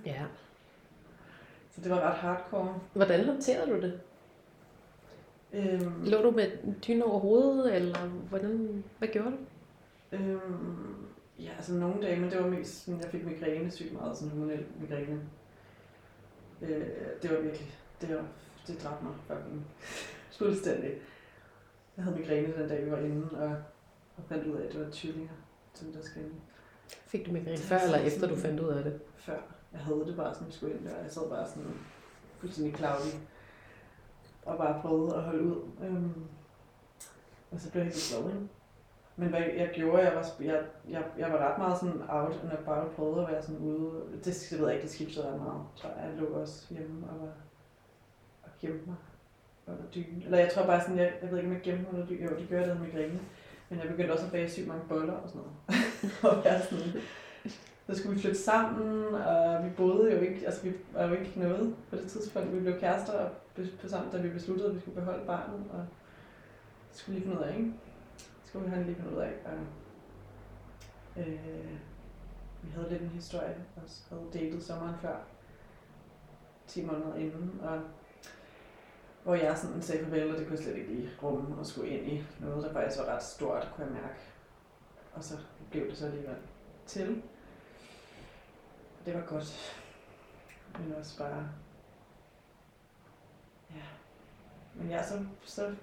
Ja. 0.07 0.23
Så 1.71 1.81
det 1.81 1.91
var 1.91 2.01
ret 2.01 2.17
hardcore. 2.17 2.81
Hvordan 2.93 3.25
håndterede 3.25 3.71
du 3.71 3.81
det? 3.81 4.01
Øhm, 5.53 6.05
Lå 6.05 6.23
du 6.23 6.31
med 6.31 6.51
dyne 6.89 7.05
over 7.05 7.21
hovedet, 7.21 7.75
eller 7.75 7.99
hvordan, 8.29 8.85
hvad 8.99 9.09
gjorde 9.09 9.31
du? 9.31 9.37
Øhm, 10.12 11.01
ja, 11.43 11.51
altså 11.57 11.75
nogle 11.75 12.03
dage, 12.03 12.21
men 12.21 12.31
det 12.31 12.43
var 12.43 12.51
mest 12.51 12.85
sådan, 12.85 13.01
jeg 13.01 13.11
fik 13.11 13.25
migræne 13.25 13.71
sygt 13.71 13.93
meget, 13.93 14.17
sådan 14.17 14.31
hormonel 14.31 14.67
migræne. 14.81 15.21
Øh, 16.63 16.87
det 17.23 17.31
var 17.31 17.41
virkelig, 17.41 17.79
det 18.01 18.17
var, 18.17 18.27
det 18.67 18.83
dræbte 18.83 19.05
mig 19.05 19.15
fucking 19.27 19.67
fuldstændig. 20.39 20.91
Jeg 21.97 22.05
havde 22.05 22.19
migræne 22.19 22.57
den 22.57 22.69
dag, 22.69 22.87
vi 22.87 22.91
var 22.91 22.99
inde, 22.99 23.31
og, 23.33 23.57
og 24.17 24.25
fandt 24.29 24.47
ud 24.47 24.57
af, 24.57 24.67
at 24.67 24.73
det 24.73 24.81
var 24.81 24.89
tvillinger, 24.93 25.35
som 25.75 25.93
der 25.93 26.03
skal 26.03 26.23
Fik 27.07 27.27
du 27.27 27.33
migræne 27.33 27.59
før 27.59 27.79
eller 27.79 27.99
efter, 27.99 28.29
du 28.29 28.37
fandt 28.37 28.61
ud 28.61 28.69
af 28.69 28.85
det? 28.85 29.01
før. 29.17 29.41
Jeg 29.73 29.81
havde 29.81 30.05
det 30.07 30.17
bare 30.17 30.35
sådan, 30.35 30.47
jeg 30.47 30.55
skulle 30.55 30.75
ind 30.75 30.85
der, 30.85 31.03
jeg 31.03 31.11
sad 31.11 31.29
bare 31.29 31.49
sådan 31.49 31.75
fuldstændig 32.39 32.75
cloudy, 32.77 33.15
og 34.47 34.59
bare 34.59 34.83
prøvede 34.83 35.17
at 35.17 35.23
holde 35.23 35.43
ud. 35.43 35.57
Øhm, 35.83 36.25
og 37.51 37.61
så 37.61 37.71
blev 37.71 37.83
jeg 37.83 37.93
helt 37.93 38.15
glad, 38.21 38.35
ikke? 38.35 38.49
Men 39.16 39.28
hvad 39.28 39.40
jeg 39.40 39.71
gjorde, 39.75 40.02
jeg 40.02 40.14
var, 40.14 40.26
jeg, 40.40 40.62
jeg, 40.88 41.04
jeg 41.19 41.33
var 41.33 41.38
ret 41.38 41.59
meget 41.59 41.78
sådan 41.78 42.02
out 42.09 42.40
and 42.42 42.52
about, 42.52 42.90
prøvede 42.90 43.23
at 43.23 43.33
være 43.33 43.42
sådan 43.42 43.61
ude. 43.61 43.90
Det, 44.25 44.25
det 44.25 44.59
ved 44.59 44.66
jeg 44.66 44.75
ikke, 44.75 44.87
det 44.87 44.95
skiftede 44.95 45.26
ret 45.26 45.42
meget, 45.42 45.62
tror 45.76 45.90
jeg. 45.90 46.09
Jeg 46.09 46.21
lå 46.21 46.26
også 46.26 46.75
hjemme 46.75 47.07
og 47.11 47.21
var 47.21 47.33
og 48.42 48.50
gemte 48.61 48.87
mig 48.87 48.97
under 49.66 49.85
dynen. 49.95 50.23
Eller 50.25 50.38
jeg 50.38 50.50
tror 50.54 50.66
bare 50.66 50.81
sådan, 50.81 50.99
jeg, 50.99 51.12
jeg 51.23 51.31
ved 51.31 51.38
ikke, 51.38 51.49
om 51.49 51.54
jeg 51.54 51.62
gemte 51.62 51.83
mig 51.83 51.92
under 51.92 52.07
dynen. 52.07 52.28
Jo, 52.28 52.37
det 52.37 52.49
gjorde 52.49 52.62
jeg, 52.62 52.69
da 52.69 52.75
jeg 52.75 52.83
migræne. 52.83 53.21
Men 53.69 53.78
jeg 53.78 53.88
begyndte 53.88 54.12
også 54.12 54.26
at 54.26 54.33
bage 54.33 54.50
sygt 54.50 54.66
mange 54.66 54.85
boller 54.88 55.12
og 55.12 55.28
sådan 55.28 55.42
noget. 55.42 55.54
og 56.38 56.45
være 56.45 56.61
sådan 56.61 57.02
så 57.87 57.99
skulle 57.99 58.14
vi 58.14 58.21
flytte 58.21 58.38
sammen, 58.38 59.14
og 59.14 59.64
vi 59.64 59.71
boede 59.76 60.12
jo 60.12 60.21
ikke, 60.21 60.47
altså 60.47 60.62
vi 60.62 60.73
var 60.92 61.07
jo 61.07 61.14
ikke 61.14 61.33
noget 61.37 61.75
på 61.90 61.97
det 61.97 62.07
tidspunkt. 62.11 62.54
Vi 62.54 62.61
blev 62.61 62.81
kærester 62.81 63.12
og 63.12 63.31
på 63.83 63.88
sammen, 63.88 64.12
da 64.12 64.19
vi 64.19 64.28
besluttede, 64.28 64.69
at 64.69 64.75
vi 64.75 64.81
skulle 64.81 65.00
beholde 65.00 65.26
barnet, 65.26 65.61
og 65.73 65.87
skulle 66.92 67.19
lige 67.19 67.28
finde 67.28 67.40
ud 67.40 67.45
af, 67.45 67.57
ikke? 67.57 67.73
Så 68.52 68.59
skulle 68.59 68.71
han 68.71 68.85
lige 68.85 68.97
finde 68.97 69.16
ud 69.16 69.21
af. 69.21 69.32
Og, 69.44 69.59
øh, 71.23 71.78
vi 72.62 72.71
havde 72.71 72.90
lidt 72.90 73.02
en 73.02 73.09
historie, 73.09 73.64
og 73.76 73.82
havde 74.09 74.30
datet 74.32 74.62
sommeren 74.62 74.99
før, 74.99 75.16
10 76.66 76.85
måneder 76.85 77.14
inden, 77.14 77.61
og 77.62 77.80
hvor 79.23 79.35
jeg 79.35 79.59
sådan 79.59 79.82
sagde 79.82 80.04
farvel, 80.04 80.32
og 80.32 80.38
det 80.38 80.47
kunne 80.47 80.56
jeg 80.56 80.64
slet 80.64 80.76
ikke 80.76 80.94
lige 80.94 81.11
rumme 81.23 81.59
og 81.59 81.66
skulle 81.66 81.90
ind 81.90 82.12
i 82.12 82.25
noget, 82.40 82.64
der 82.64 82.73
faktisk 82.73 83.00
var 83.00 83.14
ret 83.14 83.23
stort, 83.23 83.73
kunne 83.76 83.87
jeg 83.87 83.94
mærke. 83.94 84.21
Og 85.14 85.25
så 85.25 85.38
blev 85.71 85.87
det 85.90 85.99
så 85.99 86.06
alligevel 86.06 86.37
til. 86.87 87.23
Det 89.06 89.14
var 89.14 89.26
godt. 89.26 89.76
Men 90.78 90.94
også 90.94 91.18
bare... 91.18 91.49
Ja. 93.71 93.82
Men 94.75 94.90
ja, 94.90 95.06
så, 95.06 95.25
så 95.42 95.75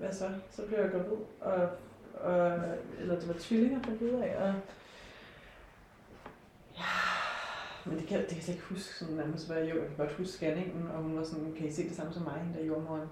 hvad 0.00 0.12
så? 0.12 0.30
Så 0.50 0.66
blev 0.66 0.78
jeg 0.78 0.90
gravid, 0.90 1.16
og, 1.40 1.68
og, 2.14 2.60
eller 2.98 3.18
det 3.18 3.28
var 3.28 3.34
tvillinger, 3.38 3.82
fandt 3.82 4.02
ud 4.02 4.20
af, 4.20 4.36
og 4.46 4.54
men 7.84 7.98
det 7.98 8.06
kan, 8.06 8.18
det 8.18 8.28
kan 8.28 8.36
jeg 8.36 8.44
slet 8.44 8.54
ikke 8.54 8.66
huske 8.66 8.94
sådan 8.94 9.14
nærmest, 9.14 9.46
hvad 9.46 9.56
jeg, 9.56 9.66
jeg 9.66 9.86
kan 9.86 9.96
godt 9.96 10.12
huske 10.12 10.32
scanningen, 10.32 10.90
og 10.90 11.02
hun 11.02 11.16
var 11.16 11.24
sådan, 11.24 11.54
kan 11.58 11.66
I 11.66 11.72
se 11.72 11.88
det 11.88 11.96
samme 11.96 12.12
som 12.12 12.22
mig, 12.22 12.40
hende 12.40 12.58
der 12.58 12.64
jordmoren? 12.64 13.08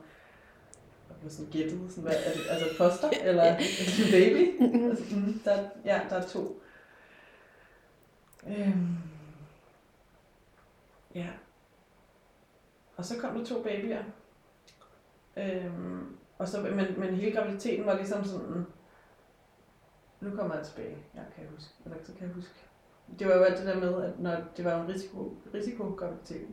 Og 1.08 1.16
var 1.22 1.28
sådan 1.28 1.50
gættet, 1.52 1.90
sådan, 1.90 2.02
hvad, 2.04 2.14
er 2.24 2.32
det, 2.32 2.42
altså 2.48 2.76
foster, 2.76 3.10
eller 3.22 3.42
er 3.42 3.58
det 3.58 3.66
baby? 4.12 4.62
altså, 4.90 5.16
mm, 5.16 5.40
der, 5.44 5.68
ja, 5.84 6.00
der 6.10 6.16
er 6.16 6.26
to. 6.28 6.62
Øhm, 8.46 8.96
ja. 11.14 11.28
Og 12.96 13.04
så 13.04 13.18
kom 13.20 13.38
der 13.38 13.44
to 13.44 13.62
babyer. 13.62 14.02
Øhm, 15.36 16.17
og 16.38 16.48
så, 16.48 16.60
men, 16.60 17.00
men 17.00 17.14
hele 17.14 17.36
graviditeten 17.36 17.86
var 17.86 17.96
ligesom 17.96 18.24
sådan, 18.24 18.66
nu 20.20 20.30
kommer 20.36 20.54
jeg 20.54 20.64
tilbage, 20.66 20.96
jeg 21.14 21.24
kan 21.36 21.44
huske, 21.54 21.74
eller 21.84 21.96
så 22.04 22.12
kan 22.12 22.26
jeg 22.26 22.34
huske 22.34 22.68
det 23.18 23.26
var 23.26 23.34
jo 23.36 23.42
alt 23.42 23.58
det 23.58 23.66
der 23.66 23.80
med, 23.80 24.02
at 24.04 24.10
når 24.18 24.36
det 24.56 24.64
var 24.64 24.82
en 24.82 24.88
risiko, 24.88 25.32
risikograviditet. 25.54 26.46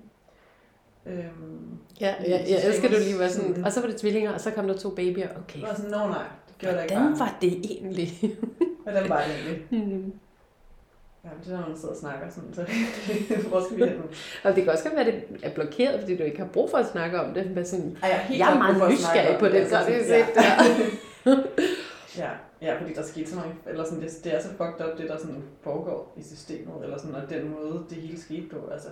Øhm, 1.05 1.77
ja, 2.01 2.15
ja, 2.23 2.45
jeg 2.49 2.65
elsker 2.65 2.89
du 2.89 2.95
lige 2.95 3.19
var 3.19 3.27
sådan, 3.27 3.65
og 3.65 3.71
så 3.71 3.81
var 3.81 3.87
det 3.87 3.97
tvillinger, 3.97 4.33
og 4.33 4.41
så 4.41 4.51
kom 4.51 4.67
der 4.67 4.77
to 4.77 4.89
babyer, 4.89 5.27
okay. 5.37 5.61
Var 5.61 5.73
sådan, 5.73 5.91
no, 5.91 6.07
nej, 6.07 6.25
det 6.47 6.57
gjorde 6.57 6.75
der 6.75 6.83
ikke 6.83 6.95
Hvordan 6.95 7.19
var 7.19 7.37
det 7.41 7.53
egentlig? 7.53 8.37
Hvordan 8.83 9.09
var 9.09 9.21
det 9.21 9.35
egentlig? 9.35 9.67
Mm. 9.95 10.13
Ja, 11.25 11.29
det 11.45 11.53
er, 11.53 11.59
når 11.59 11.67
man 11.67 11.77
sidder 11.77 11.93
og 11.93 11.99
snakker 11.99 12.29
sådan, 12.29 12.53
så 12.53 12.61
hvor 13.49 13.63
skal 13.65 13.77
vi 13.77 13.83
hen 13.83 13.97
nu? 13.97 14.03
Og 14.43 14.55
det 14.55 14.63
kan 14.63 14.73
også 14.73 14.83
godt 14.83 14.95
være, 14.95 15.05
at 15.05 15.13
det 15.13 15.39
er 15.43 15.53
blokeret, 15.53 15.99
fordi 15.99 16.17
du 16.17 16.23
ikke 16.23 16.39
har 16.39 16.47
brug 16.47 16.69
for 16.69 16.77
at 16.77 16.85
snakke 16.85 17.19
om 17.21 17.33
det. 17.33 17.51
Men 17.51 17.65
sådan, 17.65 17.97
Ej, 18.03 18.09
jeg, 18.09 18.25
er 18.29 18.37
jeg 18.37 18.53
er 18.53 18.57
meget 18.57 18.91
nysgerrig 18.91 19.39
på 19.39 19.47
det, 19.47 19.69
så 19.69 19.77
det 19.87 20.11
er 20.11 20.25
ja. 21.25 21.35
ja. 22.23 22.29
Ja, 22.61 22.79
fordi 22.79 22.93
der 22.93 23.03
skete 23.03 23.29
sådan 23.29 23.43
noget, 23.43 23.57
eller 23.67 23.83
sådan, 23.83 24.01
det, 24.01 24.11
det 24.23 24.35
er 24.35 24.41
så 24.41 24.49
fucked 24.49 24.85
up, 24.85 24.97
det 24.97 25.09
der 25.09 25.17
sådan 25.17 25.43
foregår 25.61 26.13
i 26.17 26.23
systemet, 26.23 26.83
eller 26.83 26.97
sådan, 26.97 27.15
og 27.15 27.29
den 27.29 27.49
måde, 27.49 27.85
det 27.89 27.97
hele 27.97 28.21
skete 28.21 28.47
på, 28.49 28.69
altså. 28.71 28.89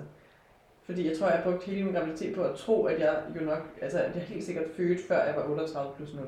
Fordi 0.86 1.10
jeg 1.10 1.18
tror, 1.18 1.28
jeg 1.28 1.38
har 1.38 1.52
brugt 1.52 1.64
hele 1.64 1.84
min 1.84 1.94
graviditet 1.94 2.36
på 2.36 2.44
at 2.44 2.56
tro, 2.56 2.86
at 2.86 3.00
jeg 3.00 3.22
jo 3.40 3.46
nok, 3.46 3.62
altså 3.82 4.00
at 4.00 4.16
jeg 4.16 4.24
helt 4.24 4.44
sikkert 4.44 4.66
født, 4.78 5.00
før 5.08 5.24
jeg 5.26 5.36
var 5.36 5.44
38 5.44 5.92
plus 5.96 6.14
0. 6.14 6.26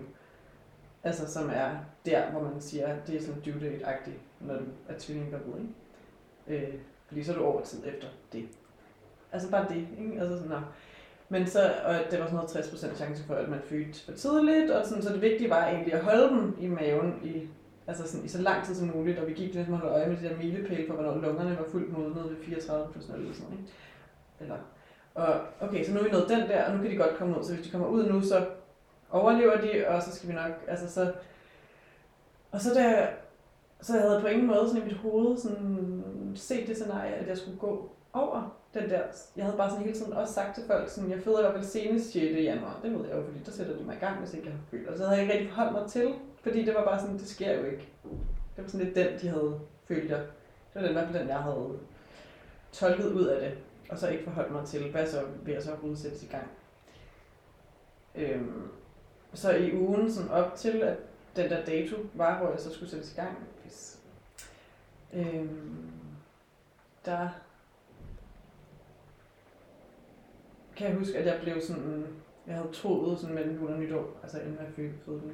Altså 1.04 1.34
som 1.34 1.50
er 1.50 1.70
der, 2.06 2.32
hvor 2.32 2.42
man 2.42 2.62
siger, 2.62 2.96
det 3.08 3.16
er 3.16 3.22
sådan 3.22 3.42
due 3.42 3.60
date-agtigt, 3.62 4.20
når 4.40 4.54
du 4.54 4.64
er 4.90 4.94
tvilling 5.00 5.32
gravid, 5.32 5.62
ikke? 5.62 5.74
Øh, 6.48 6.74
fordi 7.08 7.24
så 7.24 7.34
er 7.34 7.38
du 7.38 7.44
over 7.44 7.62
tid 7.62 7.80
efter 7.86 8.08
det. 8.34 8.46
Altså 9.32 9.52
bare 9.52 9.66
det, 9.70 9.88
ikke? 10.00 10.20
Altså 10.20 10.38
sådan, 10.38 10.52
men 11.30 11.48
så, 11.48 11.74
og 11.86 11.94
det 12.12 12.20
var 12.20 12.25
sådan 12.25 12.36
noget 12.36 12.50
60% 12.50 12.96
chance 12.96 13.24
for, 13.24 13.36
at 13.36 13.50
man 13.50 13.60
fødte 13.70 14.06
for 14.06 14.12
tidligt, 14.12 14.72
og 14.72 14.86
sådan, 14.86 15.04
så 15.04 15.14
det 15.14 15.22
vigtige 15.22 15.50
var 15.50 15.68
egentlig 15.68 15.94
at 15.94 16.04
holde 16.04 16.30
dem 16.30 16.58
i 16.60 16.68
maven 16.68 17.20
i, 17.24 17.48
altså 17.88 18.08
sådan, 18.08 18.25
i 18.25 18.30
så 18.30 18.42
lang 18.42 18.66
tid 18.66 18.75
som 18.75 18.92
muligt, 18.96 19.20
og 19.20 19.28
vi 19.28 19.34
gik 19.34 19.54
lidt 19.54 19.70
med 19.70 19.78
at 19.78 19.84
øje 19.84 20.08
med 20.08 20.18
de 20.18 20.30
der 20.30 20.38
milepæle 20.38 20.88
for, 20.88 20.94
hvornår 20.94 21.22
lungerne 21.22 21.58
var 21.58 21.66
fuldt 21.72 21.98
modnet 21.98 22.30
ved 22.30 22.36
34 22.44 22.92
plus 22.92 23.10
0 23.10 23.20
eller 23.20 23.34
sådan 23.34 23.52
ikke? 23.52 23.72
Eller, 24.40 24.56
og 25.14 25.42
okay, 25.60 25.86
så 25.86 25.94
nu 25.94 26.00
er 26.00 26.04
vi 26.04 26.10
nået 26.10 26.30
den 26.30 26.50
der, 26.50 26.66
og 26.66 26.75
nu 26.75 26.82
kan 26.82 26.92
de 26.92 26.98
godt 26.98 27.18
komme 27.18 27.40
ud, 27.40 27.44
så 27.44 27.54
hvis 27.54 27.66
de 27.66 27.72
kommer 27.72 27.88
ud 27.88 28.10
nu, 28.10 28.22
så 28.22 28.46
overlever 29.10 29.62
de, 29.62 29.88
og 29.88 30.04
så 30.04 30.16
skal 30.16 30.30
vi 30.30 30.34
nok, 30.34 30.52
altså 30.68 30.92
så, 30.94 31.14
og 32.52 32.62
så 32.62 32.74
der, 32.74 33.08
så 33.82 33.94
jeg 33.94 34.02
havde 34.02 34.22
på 34.22 34.28
ingen 34.28 34.48
måde 34.48 34.68
sådan 34.68 34.82
i 34.82 34.86
mit 34.86 34.98
hoved 34.98 35.38
sådan 35.38 35.95
se 36.39 36.68
det 36.68 36.75
scenarie, 36.75 37.13
at 37.13 37.27
jeg 37.27 37.38
skulle 37.38 37.58
gå 37.58 37.89
over 38.13 38.58
den 38.74 38.89
der, 38.89 39.01
jeg 39.36 39.46
havde 39.46 39.58
bare 39.58 39.70
sådan 39.70 39.86
hele 39.86 39.98
tiden 39.98 40.13
også 40.13 40.34
sagt 40.34 40.56
til 40.56 40.63
folk, 40.68 40.89
sådan, 40.89 41.12
jeg 41.12 41.20
føder 41.24 41.39
i 41.39 41.42
hvert 41.42 41.54
fald 41.54 41.65
senest 41.65 42.12
6. 42.12 42.36
januar. 42.36 42.80
Det 42.84 42.92
ved 42.92 43.08
jeg 43.08 43.18
jo, 43.18 43.24
fordi 43.24 43.39
der 43.46 43.51
sætter 43.51 43.77
de 43.77 43.84
mig 43.84 43.96
i 43.96 44.00
gang, 44.00 44.20
hvis 44.20 44.34
ikke 44.34 44.46
jeg 44.46 44.54
har 44.54 44.62
født. 44.72 44.88
Og 44.88 44.98
så 44.98 45.04
havde 45.04 45.15
jeg 45.15 45.24
ikke 45.24 45.34
rigtig 45.34 45.50
forholdt 45.50 45.74
mig 45.74 45.89
til, 45.89 46.13
fordi 46.42 46.65
det 46.65 46.75
var 46.75 46.86
bare 46.86 47.00
sådan, 47.00 47.18
det 47.18 47.27
sker 47.27 47.58
jo 47.60 47.65
ikke. 47.65 47.89
Det 48.56 48.63
var 48.63 48.68
sådan 48.68 48.86
lidt 48.86 48.96
den, 48.96 49.20
de 49.22 49.27
havde 49.27 49.60
følt 49.88 50.12
jeg. 50.12 50.20
Det 50.20 50.27
var 50.75 50.82
den, 50.82 50.89
i 50.89 50.94
hvert 50.94 51.08
fald 51.08 51.20
den, 51.20 51.27
jeg 51.27 51.38
havde 51.38 51.80
tolket 52.72 53.12
ud 53.12 53.25
af 53.25 53.42
det, 53.42 53.58
og 53.89 53.98
så 53.98 54.08
ikke 54.08 54.24
forholdt 54.24 54.51
mig 54.51 54.65
til, 54.65 54.92
hvad 54.92 55.08
så 55.08 55.22
vil 55.44 55.54
jeg 55.54 55.63
så 55.63 55.70
overhovedet 55.70 56.00
sættes 56.00 56.24
i 56.24 56.27
gang. 56.27 56.48
Øhm, 58.15 58.70
så 59.34 59.51
i 59.51 59.75
ugen 59.75 60.12
sådan 60.12 60.30
op 60.30 60.56
til, 60.56 60.82
at 60.82 60.98
den 61.36 61.50
der 61.50 61.65
dato 61.65 61.96
var, 62.13 62.39
hvor 62.39 62.51
jeg 62.51 62.60
så 62.60 62.74
skulle 62.74 62.89
sættes 62.89 63.13
i 63.13 63.15
gang, 63.15 63.38
hvis, 63.63 64.00
øhm, 65.13 65.95
der 67.06 67.30
kan 70.76 70.88
jeg 70.88 70.98
huske, 70.98 71.18
at 71.18 71.26
jeg 71.26 71.40
blev 71.42 71.62
sådan, 71.62 72.08
jeg 72.48 72.56
havde 72.56 72.72
troet 72.72 73.20
sådan 73.20 73.36
mellem 73.36 73.56
jul 73.56 73.72
og 73.72 73.80
nytår, 73.80 74.20
altså 74.24 74.40
inden 74.40 74.58
jeg 74.60 74.68
fødte 75.06 75.28
den 75.28 75.32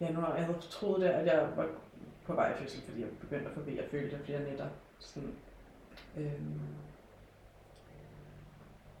9. 0.00 0.04
januar, 0.04 0.36
jeg 0.36 0.44
havde 0.44 0.58
troet 0.60 1.00
der, 1.00 1.10
at 1.10 1.26
jeg 1.26 1.48
var 1.56 1.68
på 2.24 2.34
vej 2.34 2.52
i 2.52 2.56
fødsel, 2.56 2.82
fordi 2.82 3.00
jeg 3.00 3.08
begyndte 3.20 3.48
at 3.48 3.54
få 3.54 3.60
ved 3.60 3.78
at 3.78 3.90
føle 3.90 4.10
det 4.10 4.20
flere 4.24 4.42
nætter. 4.42 4.66
Sådan, 4.98 5.34
øhm, 6.16 6.60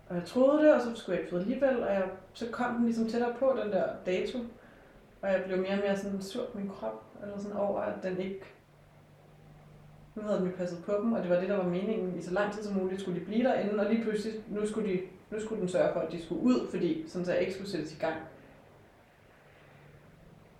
og 0.08 0.16
jeg 0.16 0.24
troede 0.24 0.62
det, 0.62 0.74
og 0.74 0.80
så 0.80 0.94
skulle 0.94 1.14
jeg 1.14 1.20
ikke 1.20 1.30
føde 1.30 1.42
alligevel, 1.42 1.82
og 1.82 1.94
jeg, 1.94 2.10
så 2.32 2.46
kom 2.50 2.74
den 2.74 2.84
ligesom 2.84 3.08
tættere 3.08 3.34
på 3.38 3.58
den 3.62 3.72
der 3.72 3.88
dato, 4.06 4.38
og 5.22 5.32
jeg 5.32 5.44
blev 5.46 5.58
mere 5.58 5.72
og 5.72 5.78
mere 5.78 5.96
sådan 5.96 6.22
sur 6.22 6.46
på 6.46 6.58
min 6.58 6.68
krop, 6.68 7.04
eller 7.22 7.38
sådan 7.38 7.56
over, 7.56 7.80
at 7.80 8.02
den 8.02 8.20
ikke 8.20 8.55
nu 10.16 10.22
havde 10.22 10.40
den 10.40 10.52
passet 10.52 10.84
på 10.84 10.92
dem, 11.02 11.12
og 11.12 11.22
det 11.22 11.30
var 11.30 11.40
det, 11.40 11.48
der 11.48 11.56
var 11.56 11.68
meningen. 11.68 12.18
I 12.18 12.22
så 12.22 12.30
lang 12.30 12.52
tid 12.52 12.62
som 12.62 12.74
muligt 12.74 13.00
skulle 13.00 13.20
de 13.20 13.24
blive 13.24 13.44
derinde, 13.44 13.80
og 13.86 13.92
lige 13.92 14.02
pludselig, 14.02 14.40
nu 14.48 14.66
skulle, 14.66 14.92
de, 14.92 15.00
nu 15.30 15.40
skulle 15.40 15.60
den 15.60 15.68
sørge 15.68 15.92
for, 15.92 16.00
at 16.00 16.12
de 16.12 16.22
skulle 16.22 16.42
ud, 16.42 16.68
fordi 16.70 17.04
sådan 17.08 17.24
så 17.24 17.32
jeg 17.32 17.40
ikke 17.40 17.52
skulle 17.52 17.70
sættes 17.70 17.92
i 17.92 17.98
gang. 17.98 18.16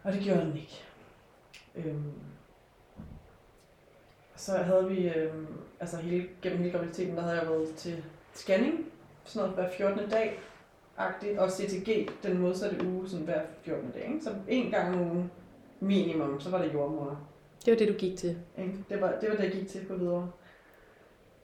Og 0.03 0.13
det 0.13 0.21
gjorde 0.21 0.41
den 0.41 0.57
ikke. 0.57 0.85
Øhm, 1.75 2.13
så 4.37 4.53
havde 4.57 4.89
vi, 4.89 5.09
øhm, 5.09 5.47
altså 5.81 5.97
hele, 5.97 6.29
gennem 6.43 6.59
hele 6.59 6.73
graviditeten, 6.73 7.17
der 7.17 7.23
havde 7.23 7.39
jeg 7.39 7.49
været 7.49 7.75
til 7.75 8.05
scanning, 8.35 8.87
sådan 9.25 9.49
noget 9.49 9.69
hver 9.69 9.77
14. 9.77 10.11
dag, 10.11 10.39
agtigt, 10.97 11.39
og 11.39 11.51
CTG 11.51 12.09
den 12.23 12.39
modsatte 12.39 12.87
uge, 12.87 13.09
sådan 13.09 13.25
hver 13.25 13.41
14. 13.63 13.91
dag. 13.91 14.05
Ikke? 14.05 14.25
Så 14.25 14.31
en 14.49 14.71
gang 14.71 14.95
om 14.95 15.01
ugen 15.01 15.31
minimum, 15.81 16.41
så 16.41 16.51
var 16.51 16.63
det 16.63 16.75
jordmor. 16.75 17.21
Det 17.65 17.73
var 17.73 17.79
det, 17.79 17.89
du 17.89 17.93
gik 17.93 18.19
til? 18.19 18.39
Ikke? 18.59 18.85
Det, 18.89 19.01
var, 19.01 19.19
det 19.21 19.31
var 19.31 19.37
det, 19.37 19.45
jeg 19.45 19.53
gik 19.53 19.69
til 19.69 19.87
på 19.87 19.97
videre. 19.97 20.31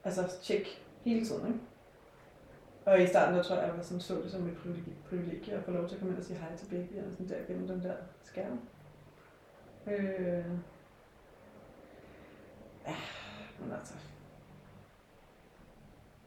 Altså 0.04 0.32
tjek 0.42 0.84
hele 1.04 1.26
tiden, 1.26 1.46
ikke? 1.46 1.60
Og 2.84 3.02
i 3.02 3.06
starten, 3.06 3.34
der 3.34 3.42
tror 3.42 3.56
jeg, 3.56 3.68
jeg 3.68 3.76
var 3.76 3.82
sådan, 3.82 4.00
så 4.00 4.14
det 4.14 4.30
som 4.30 4.46
et 4.48 4.56
privilegie 5.08 5.54
at 5.54 5.64
få 5.64 5.70
lov 5.70 5.88
til 5.88 5.94
at 5.94 5.98
komme 5.98 6.12
ind 6.12 6.18
og 6.18 6.24
sige 6.24 6.38
hej 6.38 6.56
til 6.56 6.66
begge, 6.66 7.04
og 7.06 7.12
sådan 7.12 7.28
der 7.28 7.46
gennem 7.46 7.68
den 7.68 7.82
der 7.82 7.94
skærm. 8.22 8.60
Øh... 9.86 10.44
Ja, 12.86 12.96
men 13.60 13.72
altså, 13.72 13.94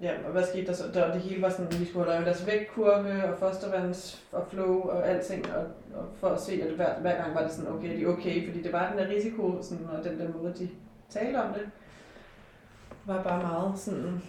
Ja, 0.02 0.12
og 0.26 0.32
hvad 0.32 0.44
skete 0.44 0.68
der 0.68 0.74
så? 0.74 0.84
Der, 0.94 1.14
det 1.14 1.22
hele 1.22 1.42
var 1.42 1.50
sådan, 1.50 1.68
at 1.68 1.80
vi 1.80 1.86
skulle 1.86 1.98
holde 1.98 2.12
øje 2.12 2.20
med 2.20 2.28
deres 2.28 2.48
vægtkurve 2.48 3.24
og 3.24 3.38
fostervands 3.40 4.24
og 4.32 4.48
flow 4.50 4.82
og 4.82 5.08
alting, 5.10 5.46
og, 5.56 5.64
og 6.00 6.06
for 6.20 6.28
at 6.28 6.42
se, 6.42 6.62
at 6.64 6.72
hver, 6.72 7.00
hver 7.00 7.22
gang 7.22 7.36
var 7.36 7.42
det 7.42 7.52
sådan, 7.52 7.72
okay, 7.72 7.98
de 7.98 8.04
er 8.04 8.08
okay, 8.08 8.48
fordi 8.48 8.64
det 8.64 8.74
var 8.74 8.90
den 8.90 8.98
der 9.00 9.16
risiko, 9.16 9.58
sådan, 9.62 9.86
og 9.86 10.04
den 10.04 10.20
der 10.20 10.28
måde, 10.38 10.54
de 10.60 10.70
talte 11.10 11.38
om 11.38 11.54
det, 11.54 11.70
var 13.06 13.24
bare 13.24 13.42
meget 13.42 13.80
sådan, 13.80 14.22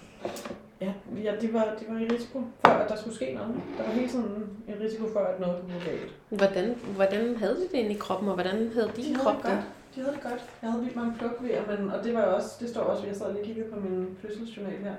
ja, 0.80 0.92
ja 1.24 1.34
de, 1.40 1.52
var, 1.52 1.74
de 1.80 1.84
var 1.88 1.98
i 2.00 2.08
risiko 2.14 2.42
for, 2.60 2.68
at 2.68 2.88
der 2.88 2.96
skulle 2.96 3.16
ske 3.16 3.34
noget. 3.34 3.54
Der 3.78 3.84
var 3.84 3.92
hele 3.92 4.08
tiden 4.08 4.56
en 4.68 4.74
risiko 4.80 5.04
for, 5.12 5.20
at 5.20 5.40
noget 5.40 5.60
kunne 5.60 5.72
gå 5.72 5.84
galt. 5.84 6.12
Hvordan, 6.28 6.74
hvordan 6.94 7.36
havde 7.36 7.56
de 7.56 7.62
det 7.62 7.74
inde 7.74 7.90
i 7.90 7.98
kroppen, 7.98 8.28
og 8.28 8.34
hvordan 8.34 8.70
havde 8.74 8.90
din 8.96 9.14
de 9.14 9.18
krop 9.18 9.42
det? 9.42 9.62
De 9.94 10.00
havde 10.00 10.14
det 10.14 10.22
godt. 10.22 10.44
Jeg 10.62 10.70
havde 10.70 10.82
vildt 10.82 10.96
mange 10.96 11.14
plukvejer, 11.18 11.62
men, 11.66 11.90
og 11.90 12.04
det 12.04 12.14
var 12.14 12.22
også, 12.22 12.56
det 12.60 12.68
står 12.68 12.80
også, 12.80 13.06
jeg 13.06 13.16
sad 13.16 13.32
lige 13.32 13.42
og 13.42 13.46
kiggede 13.46 13.70
på 13.70 13.80
min 13.80 14.18
fødselsjournal 14.22 14.76
her, 14.76 14.94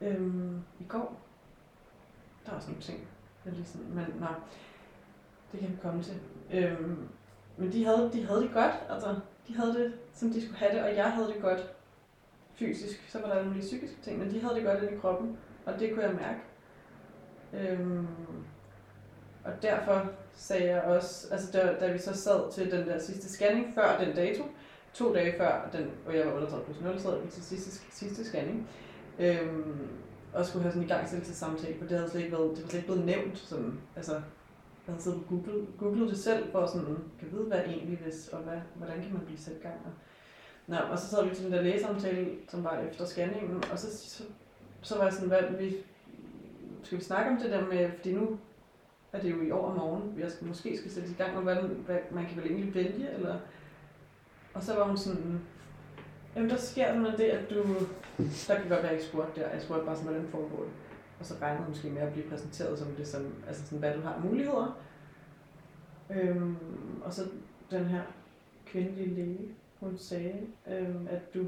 øhm, 0.00 0.62
i 0.80 0.84
går. 0.88 1.20
Der 2.46 2.52
er 2.52 2.56
også 2.56 2.68
nogle 2.68 2.82
ting, 2.82 3.08
jeg 3.44 3.52
lige 3.52 3.64
sådan, 3.64 3.86
men 3.94 4.04
nej, 4.20 4.34
det 5.52 5.60
kan 5.60 5.68
vi 5.68 5.76
komme 5.82 6.02
til. 6.02 6.20
Øhm, 6.52 7.08
men 7.56 7.72
de 7.72 7.84
havde, 7.84 8.10
de 8.12 8.26
havde 8.26 8.42
det 8.42 8.50
godt, 8.52 8.74
altså 8.90 9.20
de 9.48 9.56
havde 9.56 9.74
det, 9.74 9.94
som 10.12 10.30
de 10.30 10.42
skulle 10.42 10.58
have 10.58 10.72
det, 10.72 10.82
og 10.82 10.96
jeg 10.96 11.12
havde 11.12 11.28
det 11.28 11.42
godt 11.42 11.74
fysisk. 12.54 13.08
Så 13.08 13.20
var 13.20 13.34
der 13.34 13.44
nogle 13.44 13.60
psykiske 13.60 13.96
ting, 14.02 14.18
men 14.18 14.30
de 14.30 14.40
havde 14.40 14.54
det 14.54 14.64
godt 14.64 14.82
inde 14.82 14.94
i 14.94 14.98
kroppen, 14.98 15.38
og 15.66 15.80
det 15.80 15.92
kunne 15.92 16.04
jeg 16.04 16.14
mærke. 16.14 16.40
Øhm, 17.52 18.06
og 19.44 19.62
derfor 19.62 20.10
sagde 20.34 20.70
jeg 20.70 20.82
også, 20.82 21.32
altså 21.32 21.52
da, 21.52 21.76
da 21.80 21.92
vi 21.92 21.98
så 21.98 22.14
sad 22.14 22.52
til 22.52 22.70
den 22.70 22.86
der 22.86 22.98
sidste 22.98 23.28
scanning 23.28 23.74
før 23.74 23.98
den 23.98 24.16
dato, 24.16 24.44
to 24.94 25.14
dage 25.14 25.38
før, 25.38 25.68
den, 25.72 25.90
og 26.06 26.16
jeg 26.16 26.26
var 26.26 26.32
38 26.32 26.64
plus 26.64 26.80
0, 26.80 27.00
sad 27.00 27.20
vi 27.20 27.30
til 27.30 27.42
sidste, 27.42 27.70
sidste 27.90 28.24
scanning, 28.24 28.68
øhm, 29.18 29.88
og 30.32 30.46
skulle 30.46 30.62
have 30.62 30.72
sådan 30.72 30.88
i 30.88 30.92
gang 30.92 31.08
til 31.08 31.34
samtale, 31.34 31.78
for 31.78 31.86
det 31.86 31.96
havde 31.96 32.10
slet 32.10 32.20
ikke 32.20 32.36
været, 32.36 32.56
det 32.56 32.62
var 32.62 32.68
slet 32.68 32.80
ikke 32.80 32.92
blevet 32.92 33.06
nævnt, 33.06 33.38
sådan, 33.38 33.80
altså, 33.96 34.12
jeg 34.12 34.22
havde 34.86 35.02
siddet 35.02 35.20
og 35.20 35.26
googlet, 35.28 35.68
googlet 35.78 36.08
det 36.08 36.18
selv, 36.18 36.52
for 36.52 36.66
sådan, 36.66 36.96
kan 37.18 37.28
vide, 37.32 37.44
hvad 37.44 37.58
egentlig 37.58 37.98
hvis, 37.98 38.28
og 38.28 38.38
hvad, 38.38 38.58
hvordan 38.74 39.02
kan 39.02 39.12
man 39.12 39.24
blive 39.24 39.38
sat 39.38 39.54
i 39.54 39.62
gang. 39.62 39.80
Og, 39.84 39.92
Nå, 40.66 40.76
og 40.76 40.98
så 40.98 41.08
sad 41.08 41.28
vi 41.28 41.34
til 41.34 41.44
den 41.44 41.52
der 41.52 41.62
lægesamtale, 41.62 42.30
som 42.48 42.64
var 42.64 42.78
efter 42.78 43.04
scanningen, 43.04 43.64
og 43.72 43.78
så, 43.78 43.98
så, 43.98 44.22
så 44.82 44.96
var 44.96 45.04
jeg 45.04 45.12
sådan, 45.12 45.28
hvad, 45.28 45.42
vi, 45.58 45.76
skal 46.82 46.98
vi 46.98 47.04
snakke 47.04 47.30
om 47.30 47.36
det 47.36 47.50
der 47.50 47.66
med, 47.66 47.90
fordi 47.96 48.12
nu 48.12 48.38
er 49.12 49.20
det 49.20 49.30
jo 49.30 49.42
i 49.42 49.50
år 49.50 49.70
og 49.70 49.76
morgen, 49.76 50.14
jeg 50.18 50.30
skal, 50.30 50.46
måske 50.46 50.78
skal 50.78 50.90
sætte 50.90 51.10
i 51.10 51.14
gang, 51.14 51.36
og 51.36 51.42
hvad, 51.42 51.56
hvad 51.56 51.98
man 52.12 52.26
kan 52.26 52.36
vel 52.36 52.46
egentlig 52.50 52.74
vælge, 52.74 53.10
eller... 53.10 53.38
Og 54.54 54.62
så 54.62 54.74
var 54.74 54.84
hun 54.84 54.96
sådan, 54.96 55.40
jamen 56.36 56.50
der 56.50 56.56
sker 56.56 56.94
noget 56.94 57.18
det, 57.18 57.24
at 57.24 57.50
du, 57.50 57.62
der 58.48 58.54
kan 58.60 58.68
godt 58.68 58.82
være, 58.82 58.90
at 58.90 58.96
jeg 58.96 59.04
spurgte 59.04 59.40
der, 59.40 59.48
jeg 59.48 59.62
spurgte 59.62 59.86
bare 59.86 59.96
sådan, 59.96 60.10
hvordan 60.10 60.30
foregår 60.30 60.62
det. 60.62 60.72
Og 61.20 61.26
så 61.26 61.34
regnede 61.42 61.62
hun 61.64 61.68
måske 61.68 61.90
med 61.90 62.02
at 62.02 62.12
blive 62.12 62.28
præsenteret 62.30 62.78
som 62.78 62.88
det, 62.88 63.08
som, 63.08 63.34
altså 63.46 63.64
sådan, 63.64 63.78
hvad 63.78 63.94
du 63.94 64.00
har 64.00 64.22
muligheder. 64.24 64.78
Øhm, 66.10 66.56
og 67.04 67.12
så 67.12 67.22
den 67.70 67.84
her 67.84 68.02
kvindelige 68.66 69.14
læge, 69.14 69.54
hun 69.80 69.98
sagde, 69.98 70.46
øhm, 70.68 71.08
at 71.10 71.34
du 71.34 71.46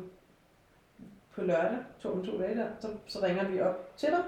på 1.35 1.43
lørdag, 1.43 1.79
to 2.01 2.13
om 2.13 2.25
to 2.25 2.39
dage 2.39 2.57
der, 2.57 2.69
så, 2.81 2.89
så 3.07 3.23
ringer 3.23 3.49
vi 3.49 3.61
op 3.61 3.97
til 3.97 4.09
dig, 4.09 4.25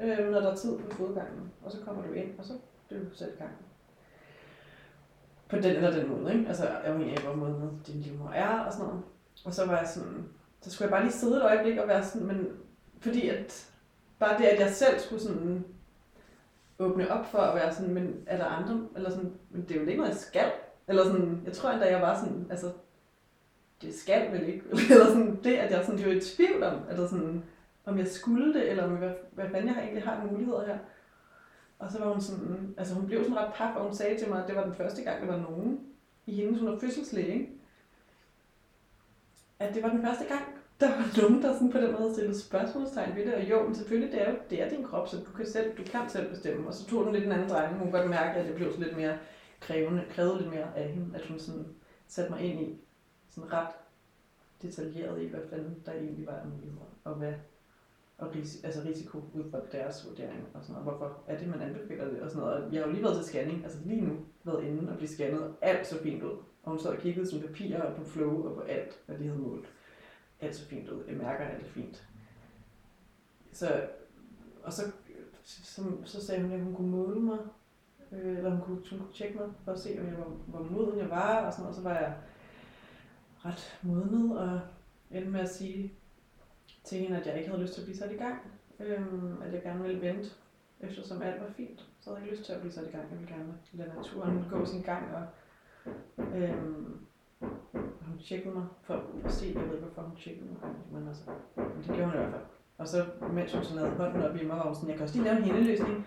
øhm, 0.00 0.30
når 0.30 0.40
der 0.40 0.50
er 0.50 0.56
tid 0.56 0.78
på 0.78 0.90
fodgangen. 0.90 1.52
Og 1.64 1.72
så 1.72 1.78
kommer 1.84 2.02
du 2.06 2.12
ind, 2.12 2.38
og 2.38 2.44
så 2.44 2.52
bliver 2.88 3.04
du 3.04 3.14
sat 3.14 3.28
i 3.28 3.38
gang. 3.38 3.52
På 5.48 5.56
den 5.56 5.64
eller 5.64 5.90
den 5.90 6.08
måde, 6.08 6.34
ikke? 6.34 6.48
Altså 6.48 6.66
afhængig 6.66 7.16
af, 7.16 7.22
hvor 7.22 7.34
måde 7.34 7.72
din 7.86 8.00
livmor 8.00 8.30
er 8.30 8.58
og 8.58 8.72
sådan 8.72 8.86
noget. 8.86 9.02
Og 9.46 9.54
så 9.54 9.66
var 9.66 9.78
jeg 9.78 9.88
sådan, 9.88 10.24
så 10.60 10.70
skulle 10.70 10.86
jeg 10.86 10.90
bare 10.90 11.02
lige 11.02 11.12
sidde 11.12 11.36
et 11.36 11.42
øjeblik 11.42 11.78
og 11.78 11.88
være 11.88 12.04
sådan, 12.04 12.26
men 12.26 12.48
fordi 13.00 13.28
at 13.28 13.70
bare 14.18 14.38
det, 14.38 14.44
at 14.44 14.60
jeg 14.60 14.70
selv 14.70 14.98
skulle 14.98 15.22
sådan 15.22 15.64
åbne 16.78 17.10
op 17.10 17.26
for 17.26 17.38
at 17.38 17.54
være 17.54 17.74
sådan, 17.74 17.94
men 17.94 18.14
er 18.26 18.36
der 18.36 18.44
andre, 18.44 18.88
eller 18.96 19.10
sådan, 19.10 19.32
men 19.50 19.62
det 19.62 19.70
er 19.70 19.80
jo 19.80 19.86
ikke 19.86 19.96
noget, 19.96 20.10
jeg 20.10 20.20
skal. 20.20 20.52
Eller 20.88 21.04
sådan, 21.04 21.42
jeg 21.44 21.52
tror 21.52 21.70
endda, 21.70 21.90
jeg 21.90 22.02
var 22.02 22.18
sådan, 22.18 22.46
altså, 22.50 22.72
det 23.82 23.94
skal 23.94 24.32
vel 24.32 24.48
ikke. 24.48 24.62
eller 24.90 25.06
sådan, 25.06 25.40
det, 25.44 25.54
at 25.54 25.70
jeg 25.70 25.84
sådan, 25.84 25.98
det 25.98 26.06
var 26.06 26.12
i 26.12 26.20
tvivl 26.20 26.62
om, 26.62 26.80
eller 26.90 27.06
sådan, 27.06 27.44
om 27.84 27.98
jeg 27.98 28.08
skulle 28.08 28.54
det, 28.54 28.70
eller 28.70 28.84
om, 28.84 28.90
hvad, 28.90 29.10
hvad 29.32 29.50
fanden 29.50 29.68
jeg 29.68 29.82
egentlig 29.82 30.02
har 30.02 30.26
muligheder 30.30 30.66
her. 30.66 30.78
Og 31.78 31.90
så 31.90 31.98
var 31.98 32.12
hun 32.12 32.20
sådan, 32.20 32.74
altså 32.76 32.94
hun 32.94 33.06
blev 33.06 33.22
sådan 33.22 33.36
ret 33.36 33.54
paf, 33.54 33.76
og 33.76 33.82
hun 33.82 33.94
sagde 33.94 34.18
til 34.18 34.28
mig, 34.28 34.42
at 34.42 34.48
det 34.48 34.56
var 34.56 34.64
den 34.64 34.74
første 34.74 35.02
gang, 35.02 35.20
der 35.20 35.26
var 35.26 35.40
nogen 35.40 35.80
i 36.26 36.34
hendes, 36.34 36.60
hun 36.60 36.68
er 36.68 36.78
fødselslæge, 36.78 37.48
at 39.58 39.74
det 39.74 39.82
var 39.82 39.88
den 39.88 40.02
første 40.02 40.24
gang, 40.24 40.44
der 40.80 40.88
var 40.88 41.22
nogen, 41.22 41.42
der 41.42 41.52
sådan 41.52 41.72
på 41.72 41.78
den 41.78 41.92
måde 41.92 42.12
stillede 42.12 42.40
spørgsmålstegn 42.40 43.16
ved 43.16 43.26
det, 43.26 43.34
og 43.34 43.50
jo, 43.50 43.62
men 43.62 43.74
selvfølgelig, 43.74 44.12
det 44.12 44.22
er 44.22 44.30
jo 44.30 44.36
det 44.50 44.62
er 44.62 44.68
din 44.68 44.84
krop, 44.84 45.08
så 45.08 45.16
du 45.16 45.32
kan, 45.36 45.46
selv, 45.46 45.76
du 45.78 45.82
kan 45.82 46.00
selv 46.08 46.30
bestemme. 46.30 46.68
Og 46.68 46.74
så 46.74 46.86
tog 46.86 47.04
den 47.04 47.12
lidt 47.12 47.24
en 47.24 47.32
anden 47.32 47.48
drejning. 47.48 47.78
Hun 47.78 47.90
kunne 47.90 48.00
godt 48.00 48.10
mærke, 48.10 48.38
at 48.38 48.46
det 48.46 48.54
blev 48.54 48.72
så 48.72 48.80
lidt 48.80 48.96
mere 48.96 49.18
krævende, 49.60 50.04
krævede 50.10 50.38
lidt 50.38 50.50
mere 50.50 50.76
af 50.76 50.88
hende, 50.88 51.16
at 51.18 51.26
hun 51.26 51.38
sådan 51.38 51.66
satte 52.06 52.30
mig 52.30 52.40
ind 52.40 52.60
i 52.60 52.80
sådan 53.30 53.52
ret 53.52 53.68
detaljeret 54.62 55.22
i, 55.22 55.26
hvad 55.26 55.40
fanden 55.50 55.82
der 55.86 55.92
egentlig 55.92 56.26
var 56.26 56.32
af 56.32 56.46
muligheder, 56.46 56.84
og 57.04 57.14
hvad 57.14 57.32
og 58.18 58.28
ris- 58.34 58.64
altså 58.64 58.80
risiko 58.84 59.18
ud 59.34 59.50
fra 59.50 59.60
deres 59.72 60.06
vurdering 60.08 60.44
og 60.54 60.62
sådan 60.62 60.72
noget. 60.72 60.84
Hvorfor 60.84 61.18
er 61.26 61.38
det, 61.38 61.48
man 61.48 61.60
anbefaler 61.60 62.04
det 62.10 62.20
og 62.20 62.30
sådan 62.30 62.42
noget. 62.42 62.64
Og 62.64 62.72
jeg 62.72 62.80
har 62.80 62.86
jo 62.86 62.92
lige 62.92 63.04
været 63.04 63.16
til 63.16 63.24
scanning, 63.24 63.64
altså 63.64 63.78
lige 63.84 64.00
nu 64.00 64.16
været 64.44 64.64
inde 64.64 64.90
og 64.90 64.96
blive 64.96 65.08
scannet, 65.08 65.54
alt 65.60 65.86
så 65.86 66.02
fint 66.02 66.22
ud. 66.22 66.36
Og 66.66 66.72
hun 66.72 66.80
sad 66.80 66.90
og 66.90 66.98
kiggede 66.98 67.30
som 67.30 67.40
papirer 67.40 67.82
og 67.82 67.96
på 67.96 68.04
flow 68.04 68.48
og 68.48 68.54
på 68.54 68.60
alt, 68.60 68.98
hvad 69.06 69.18
de 69.18 69.24
havde 69.24 69.38
målt. 69.38 69.66
Alt 70.40 70.56
så 70.56 70.66
fint 70.66 70.88
ud. 70.88 71.04
Jeg 71.08 71.16
mærker 71.16 71.44
alt 71.44 71.66
fint. 71.66 72.08
Så, 73.52 73.88
og 74.62 74.72
så, 74.72 74.82
så, 75.42 75.82
så 76.04 76.26
sagde 76.26 76.42
hun, 76.42 76.52
at 76.52 76.60
hun 76.60 76.74
kunne 76.74 76.90
måle 76.90 77.20
mig, 77.20 77.38
øh, 78.12 78.36
eller 78.36 78.50
hun 78.50 78.60
kunne, 78.60 78.82
hun 78.90 78.98
kunne 78.98 79.14
tjekke 79.14 79.38
mig, 79.38 79.48
for 79.64 79.72
at 79.72 79.78
se, 79.78 79.96
om 80.00 80.06
jeg 80.06 80.18
var, 80.18 80.24
hvor 80.24 80.62
moden 80.62 80.98
jeg 80.98 81.10
var, 81.10 81.46
og 81.46 81.52
sådan 81.52 81.62
noget. 81.62 81.76
Og 81.76 81.82
så 81.82 81.88
var 81.88 81.98
jeg 81.98 82.14
ret 83.44 83.78
modnet, 83.82 84.38
og 84.38 84.60
endte 85.10 85.30
med 85.30 85.40
at 85.40 85.50
sige 85.50 85.92
til 86.84 86.98
hende, 86.98 87.20
at 87.20 87.26
jeg 87.26 87.36
ikke 87.38 87.50
havde 87.50 87.62
lyst 87.62 87.74
til 87.74 87.80
at 87.80 87.86
blive 87.86 87.96
sat 87.96 88.12
i 88.12 88.16
gang. 88.16 88.38
Øhm, 88.80 89.42
at 89.42 89.52
jeg 89.52 89.62
gerne 89.62 89.82
ville 89.82 90.00
vente, 90.00 90.30
eftersom 90.80 91.22
alt 91.22 91.40
var 91.40 91.50
fint. 91.50 91.86
Så 92.00 92.10
havde 92.10 92.20
jeg 92.20 92.26
ikke 92.26 92.36
lyst 92.36 92.46
til 92.46 92.52
at 92.52 92.60
blive 92.60 92.72
sat 92.72 92.86
i 92.86 92.90
gang. 92.90 93.10
Jeg 93.10 93.18
ville 93.18 93.34
gerne 93.34 93.54
lade 93.72 93.94
naturen 93.96 94.44
gå 94.50 94.64
sin 94.64 94.82
gang. 94.82 95.14
Og, 95.14 95.26
øhm, 96.34 96.96
hun 98.06 98.18
tjekkede 98.24 98.54
mig 98.54 98.64
for 98.82 98.94
at 99.24 99.32
se, 99.32 99.52
jeg 99.54 99.70
ved 99.70 99.78
hvorfor 99.78 100.02
hun 100.02 100.16
tjekkede 100.16 100.48
mig. 100.48 100.70
Men 100.92 101.08
altså, 101.08 101.22
men 101.56 101.78
det 101.78 101.86
gjorde 101.86 102.04
hun 102.04 102.14
i 102.14 102.16
hvert 102.16 102.30
fald. 102.30 102.42
Og 102.78 102.88
så, 102.88 103.04
mens 103.32 103.54
hun 103.54 103.64
sådan 103.64 103.78
havde 103.78 103.96
hånden 103.96 104.22
op 104.22 104.36
i 104.36 104.46
mig, 104.46 104.56
var 104.56 104.66
hun 104.66 104.74
sådan, 104.74 104.88
jeg 104.88 104.96
kan 104.96 105.04
også 105.04 105.16
lige 105.16 105.24
lave 105.24 105.36
en 105.36 105.44
hændeløsning. 105.44 106.06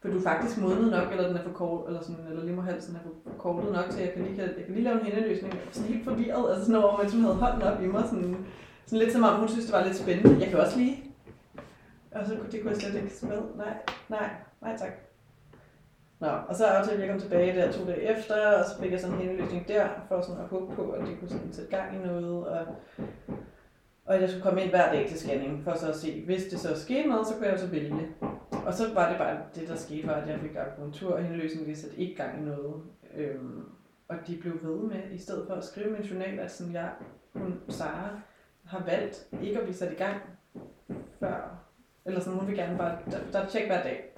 For 0.00 0.08
du 0.08 0.18
er 0.18 0.22
faktisk 0.22 0.60
modnet 0.60 0.90
nok, 0.90 1.10
eller 1.10 1.28
den 1.28 1.36
er 1.36 1.42
for 1.42 1.52
kort, 1.52 1.86
eller 1.86 2.02
sådan, 2.02 2.26
eller 2.26 2.44
livmoderhalsen 2.44 2.96
er 2.96 3.00
for 3.00 3.30
kortet 3.38 3.72
nok, 3.72 3.84
til 3.90 4.00
jeg 4.00 4.12
kan 4.12 4.24
lige, 4.24 4.42
jeg 4.42 4.64
kan 4.64 4.74
lige 4.74 4.84
lave 4.84 5.00
en 5.00 5.06
hændeløsning. 5.06 5.54
Jeg 5.54 5.62
var 5.66 5.72
sådan 5.72 5.92
helt 5.92 6.04
forvirret, 6.04 6.50
altså 6.50 6.64
sådan 6.64 6.82
over, 6.82 6.98
mens 6.98 7.12
hun 7.12 7.22
havde 7.22 7.36
hånden 7.36 7.62
op 7.62 7.82
i 7.82 7.86
mig, 7.86 8.04
sådan, 8.08 8.46
sådan 8.86 8.98
lidt 8.98 9.12
som 9.12 9.22
om 9.22 9.38
hun 9.38 9.48
synes, 9.48 9.64
det 9.64 9.74
var 9.74 9.84
lidt 9.84 9.96
spændende. 9.96 10.40
Jeg 10.40 10.48
kan 10.48 10.60
også 10.60 10.78
lige. 10.78 11.04
Og 12.10 12.26
så 12.26 12.36
det 12.52 12.60
kunne 12.60 12.70
jeg 12.70 12.80
slet 12.80 12.94
ikke 12.94 13.26
med. 13.26 13.42
Nej, 13.56 13.76
nej, 14.08 14.30
nej 14.62 14.76
tak. 14.76 15.03
Nå, 16.24 16.30
og 16.48 16.56
så 16.56 16.66
aftalte 16.66 17.02
jeg 17.02 17.10
kom 17.10 17.20
tilbage 17.20 17.60
der 17.60 17.72
to 17.72 17.86
dage 17.86 18.16
efter, 18.16 18.58
og 18.58 18.64
så 18.64 18.78
fik 18.82 18.92
jeg 18.92 19.00
sådan 19.00 19.16
en 19.16 19.28
henvisning 19.28 19.68
der, 19.68 19.88
for 20.08 20.20
sådan 20.20 20.40
at 20.40 20.48
håbe 20.48 20.74
på, 20.74 20.90
at 20.90 21.06
det 21.06 21.18
kunne 21.18 21.28
sådan 21.28 21.52
sætte 21.52 21.76
gang 21.76 21.96
i 21.96 22.06
noget. 22.06 22.46
Og, 22.46 22.66
og 24.04 24.20
jeg 24.20 24.28
skulle 24.28 24.42
komme 24.42 24.62
ind 24.62 24.70
hver 24.70 24.92
dag 24.92 25.08
til 25.08 25.18
scanning, 25.18 25.64
for 25.64 25.74
så 25.74 25.88
at 25.88 25.96
se, 25.96 26.24
hvis 26.24 26.44
det 26.44 26.58
så 26.58 26.80
skete 26.80 27.08
noget, 27.08 27.26
så 27.26 27.34
kunne 27.34 27.48
jeg 27.48 27.58
så 27.58 27.66
vælge. 27.66 28.08
Og 28.66 28.74
så 28.74 28.94
var 28.94 29.08
det 29.08 29.18
bare 29.18 29.38
det, 29.54 29.68
der 29.68 29.76
skete, 29.76 30.06
var, 30.06 30.12
at 30.12 30.28
jeg 30.28 30.40
fik 30.40 30.56
akupunktur, 30.56 31.12
og 31.12 31.24
henløsningen 31.24 31.66
lige 31.66 31.76
satte 31.76 31.96
ikke 31.96 32.14
gang 32.14 32.38
i 32.38 32.44
noget. 32.44 32.82
Øhm, 33.16 33.64
og 34.08 34.16
de 34.26 34.36
blev 34.40 34.52
ved 34.62 34.78
med, 34.78 35.10
i 35.10 35.18
stedet 35.18 35.46
for 35.48 35.54
at 35.54 35.64
skrive 35.64 35.90
min 35.90 36.02
journal, 36.02 36.38
at 36.38 36.52
sådan 36.52 36.72
jeg, 36.72 36.90
hun, 37.34 37.60
Sara, 37.68 38.20
har 38.64 38.84
valgt 38.84 39.26
ikke 39.42 39.58
at 39.58 39.62
blive 39.62 39.76
sat 39.76 39.92
i 39.92 39.96
gang 39.96 40.16
før. 41.20 41.64
Eller 42.06 42.20
sådan, 42.20 42.38
hun 42.38 42.48
vil 42.48 42.56
gerne 42.56 42.78
bare, 42.78 42.98
der, 43.10 43.18
der 43.32 43.46
tjek 43.46 43.66
hver 43.66 43.82
dag. 43.82 44.14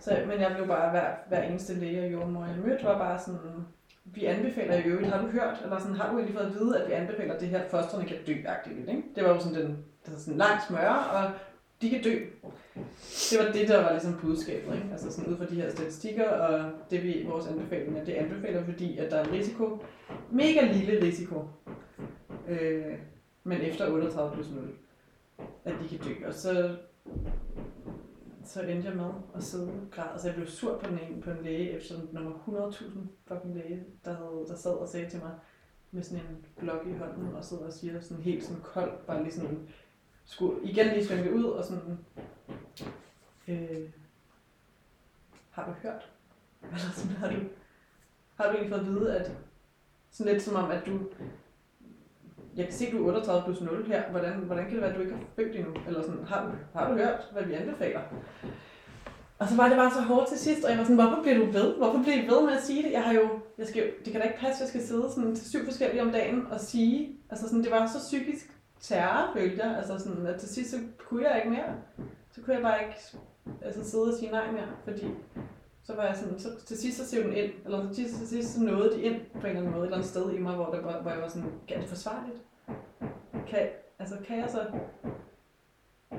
Så, 0.00 0.18
men 0.28 0.40
jeg 0.40 0.52
blev 0.54 0.66
bare 0.66 0.90
hver, 0.90 1.10
hver 1.28 1.42
eneste 1.42 1.74
læge 1.74 2.04
og 2.04 2.12
jordmor, 2.12 2.44
jeg 2.44 2.56
mødte, 2.64 2.84
var 2.84 2.98
bare 2.98 3.18
sådan, 3.18 3.40
vi 4.04 4.24
anbefaler 4.24 4.74
i 4.74 4.82
øvrigt, 4.82 5.08
har 5.08 5.22
du 5.22 5.28
hørt, 5.28 5.60
eller 5.64 5.78
sådan, 5.78 5.96
har 5.96 6.10
du 6.10 6.18
egentlig 6.18 6.36
fået 6.36 6.46
at 6.46 6.54
vide, 6.54 6.82
at 6.82 6.88
vi 6.88 6.92
anbefaler 6.92 7.38
det 7.38 7.48
her, 7.48 7.68
fosterne 7.68 8.04
kan 8.04 8.16
dø 8.26 8.32
-agtigt, 8.32 8.90
ikke? 8.90 9.02
Det 9.14 9.24
var 9.24 9.30
jo 9.30 9.40
sådan 9.40 9.62
den, 9.62 9.84
det 10.06 10.20
sådan 10.20 10.38
langt 10.38 10.66
smøre, 10.66 10.98
og 10.98 11.30
de 11.82 11.90
kan 11.90 12.02
dø. 12.02 12.14
Det 13.30 13.38
var 13.38 13.52
det, 13.52 13.68
der 13.68 13.82
var 13.82 13.92
ligesom 13.92 14.18
budskabet, 14.20 14.74
ikke? 14.74 14.88
Altså 14.92 15.12
sådan 15.12 15.32
ud 15.32 15.38
fra 15.38 15.44
de 15.44 15.54
her 15.54 15.70
statistikker, 15.70 16.28
og 16.28 16.70
det 16.90 17.02
vi, 17.02 17.26
vores 17.28 17.46
anbefalinger, 17.46 18.04
det 18.04 18.12
anbefaler, 18.12 18.64
fordi 18.64 18.98
at 18.98 19.10
der 19.10 19.16
er 19.16 19.24
en 19.24 19.32
risiko, 19.32 19.84
mega 20.30 20.72
lille 20.72 21.02
risiko, 21.02 21.44
øh, 22.48 22.94
men 23.44 23.60
efter 23.60 23.90
38 23.90 24.34
plus 24.34 24.50
0, 24.50 24.70
at 25.64 25.74
de 25.82 25.88
kan 25.88 25.98
dø. 25.98 26.26
Og 26.26 26.34
så, 26.34 26.76
så 28.46 28.62
endte 28.62 28.88
jeg 28.88 28.96
med 28.96 29.10
at 29.34 29.42
sidde 29.42 29.68
og 29.68 29.90
græde. 29.90 30.10
Altså 30.12 30.28
jeg 30.28 30.34
blev 30.34 30.46
sur 30.46 30.78
på, 30.78 30.90
den 30.90 30.98
ene, 30.98 31.22
på 31.22 31.30
en 31.30 31.42
læge, 31.42 31.70
efter 31.70 31.94
nummer 32.12 32.70
100.000 32.70 32.84
fucking 33.26 33.54
læge, 33.54 33.84
der, 34.04 34.12
havde, 34.16 34.44
der 34.48 34.56
sad 34.56 34.72
og 34.72 34.88
sagde 34.88 35.10
til 35.10 35.20
mig, 35.20 35.34
med 35.90 36.02
sådan 36.02 36.26
en 36.26 36.46
blok 36.58 36.86
i 36.86 36.92
hånden, 36.92 37.34
og 37.34 37.44
sidder 37.44 37.66
og 37.66 37.72
siger 37.72 38.00
sådan 38.00 38.22
helt 38.22 38.44
sådan 38.44 38.62
kold, 38.62 38.92
bare 39.06 39.22
lige 39.22 39.32
sådan, 39.32 39.68
skulle 40.24 40.68
igen 40.68 40.86
lige 40.86 41.06
svømme 41.06 41.34
ud, 41.34 41.44
og 41.44 41.64
sådan, 41.64 41.98
øh, 43.48 43.90
har 45.50 45.66
du 45.66 45.72
hørt? 45.72 46.12
Eller 46.62 46.78
sådan, 46.78 47.16
har 47.16 47.30
du, 47.30 47.36
har 48.34 48.44
du 48.44 48.50
egentlig 48.50 48.70
fået 48.70 48.80
at 48.80 48.86
vide, 48.86 49.18
at 49.18 49.32
sådan 50.10 50.32
lidt 50.32 50.42
som 50.42 50.56
om, 50.56 50.70
at 50.70 50.86
du 50.86 51.00
jeg 52.56 52.64
kan 52.64 52.74
se, 52.74 52.86
at 52.86 52.92
du 52.92 53.08
er 53.08 53.08
38 53.08 53.44
plus 53.44 53.60
0 53.60 53.86
her. 53.86 54.02
Hvordan, 54.10 54.32
hvordan 54.32 54.64
kan 54.64 54.72
det 54.72 54.80
være, 54.80 54.90
at 54.90 54.96
du 54.96 55.00
ikke 55.00 55.14
har 55.14 55.22
født 55.36 55.56
endnu? 55.56 55.74
Eller 55.86 56.02
sådan, 56.02 56.24
har 56.26 56.44
du, 56.44 56.78
har 56.78 56.90
du 56.90 56.96
hørt, 56.96 57.28
hvad 57.32 57.42
vi 57.42 57.52
anbefaler? 57.54 58.00
Og 59.38 59.48
så 59.48 59.56
var 59.56 59.68
det 59.68 59.76
bare 59.76 59.90
så 59.90 60.00
hårdt 60.00 60.28
til 60.28 60.38
sidst, 60.38 60.64
og 60.64 60.70
jeg 60.70 60.78
var 60.78 60.84
sådan, 60.84 60.96
hvorfor 60.96 61.22
bliver 61.22 61.38
du 61.38 61.44
ved? 61.44 61.76
Hvorfor 61.76 62.02
bliver 62.02 62.28
du 62.28 62.34
ved 62.34 62.46
med 62.46 62.56
at 62.56 62.62
sige 62.62 62.82
det? 62.82 62.92
Jeg 62.92 63.02
har 63.02 63.12
jo, 63.12 63.28
jeg 63.58 63.66
skal, 63.66 63.92
det 64.04 64.12
kan 64.12 64.20
da 64.20 64.26
ikke 64.26 64.40
passe, 64.40 64.56
at 64.56 64.60
jeg 64.60 64.68
skal 64.68 64.82
sidde 64.82 65.10
sådan 65.14 65.34
til 65.36 65.50
syv 65.50 65.64
forskellige 65.64 66.02
om 66.02 66.10
dagen 66.12 66.46
og 66.50 66.60
sige, 66.60 67.18
altså 67.30 67.48
sådan, 67.48 67.62
det 67.62 67.70
var 67.70 67.86
så 67.86 67.98
psykisk 67.98 68.52
terror, 68.80 69.30
følte 69.36 69.64
jeg, 69.64 69.76
altså 69.76 69.98
sådan, 69.98 70.26
at 70.26 70.40
til 70.40 70.48
sidst 70.48 70.70
så 70.70 70.76
kunne 70.98 71.28
jeg 71.28 71.36
ikke 71.36 71.50
mere. 71.50 71.74
Så 72.32 72.40
kunne 72.40 72.54
jeg 72.54 72.62
bare 72.62 72.82
ikke 72.82 72.96
altså 73.62 73.90
sidde 73.90 74.04
og 74.04 74.14
sige 74.18 74.30
nej 74.30 74.52
mere, 74.52 74.68
fordi 74.84 75.06
så 75.86 75.94
var 75.94 76.06
jeg 76.06 76.16
sådan, 76.16 76.38
så 76.38 76.48
til 76.66 76.78
sidst 76.78 76.98
så 76.98 77.06
sev 77.06 77.22
den 77.22 77.32
ind, 77.32 77.52
eller 77.64 77.86
til 77.86 77.96
sidst, 77.96 78.18
til 78.18 78.28
sidst 78.28 78.54
så 78.54 78.62
nåede 78.62 78.94
de 78.94 79.02
ind 79.02 79.20
på 79.32 79.38
en 79.38 79.46
eller 79.46 79.60
anden 79.60 79.72
måde, 79.72 79.82
et 79.82 79.86
eller 79.86 79.96
andet 79.96 80.10
sted 80.10 80.32
i 80.32 80.38
mig, 80.38 80.54
hvor, 80.54 80.70
der 80.70 80.80
var, 80.80 81.02
hvor 81.02 81.10
jeg 81.10 81.20
var 81.20 81.28
sådan, 81.28 81.52
er 81.68 81.80
det 81.80 81.88
forsvarligt? 81.88 82.42
Kan, 83.48 83.68
altså, 83.98 84.16
kan 84.26 84.38
jeg 84.38 84.50
så... 84.50 84.66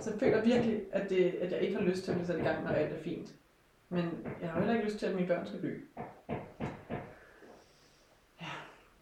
Så 0.02 0.12
jeg 0.12 0.20
føler 0.20 0.44
virkelig, 0.44 0.82
at, 0.92 1.10
det, 1.10 1.26
at 1.42 1.52
jeg 1.52 1.62
ikke 1.62 1.76
har 1.76 1.84
lyst 1.84 2.04
til 2.04 2.12
at 2.12 2.18
blive 2.18 2.28
sat 2.28 2.40
i 2.40 2.42
gang, 2.42 2.64
når 2.64 2.70
alt 2.70 2.94
er 2.94 3.04
fint. 3.04 3.36
Men 3.90 4.06
jeg 4.42 4.50
har 4.50 4.60
heller 4.60 4.74
ikke 4.74 4.86
lyst 4.86 5.00
til, 5.00 5.06
at 5.06 5.16
mine 5.16 5.28
børn 5.28 5.48
skal 5.48 5.62
dø. 5.62 5.74
Ja. 8.42 8.48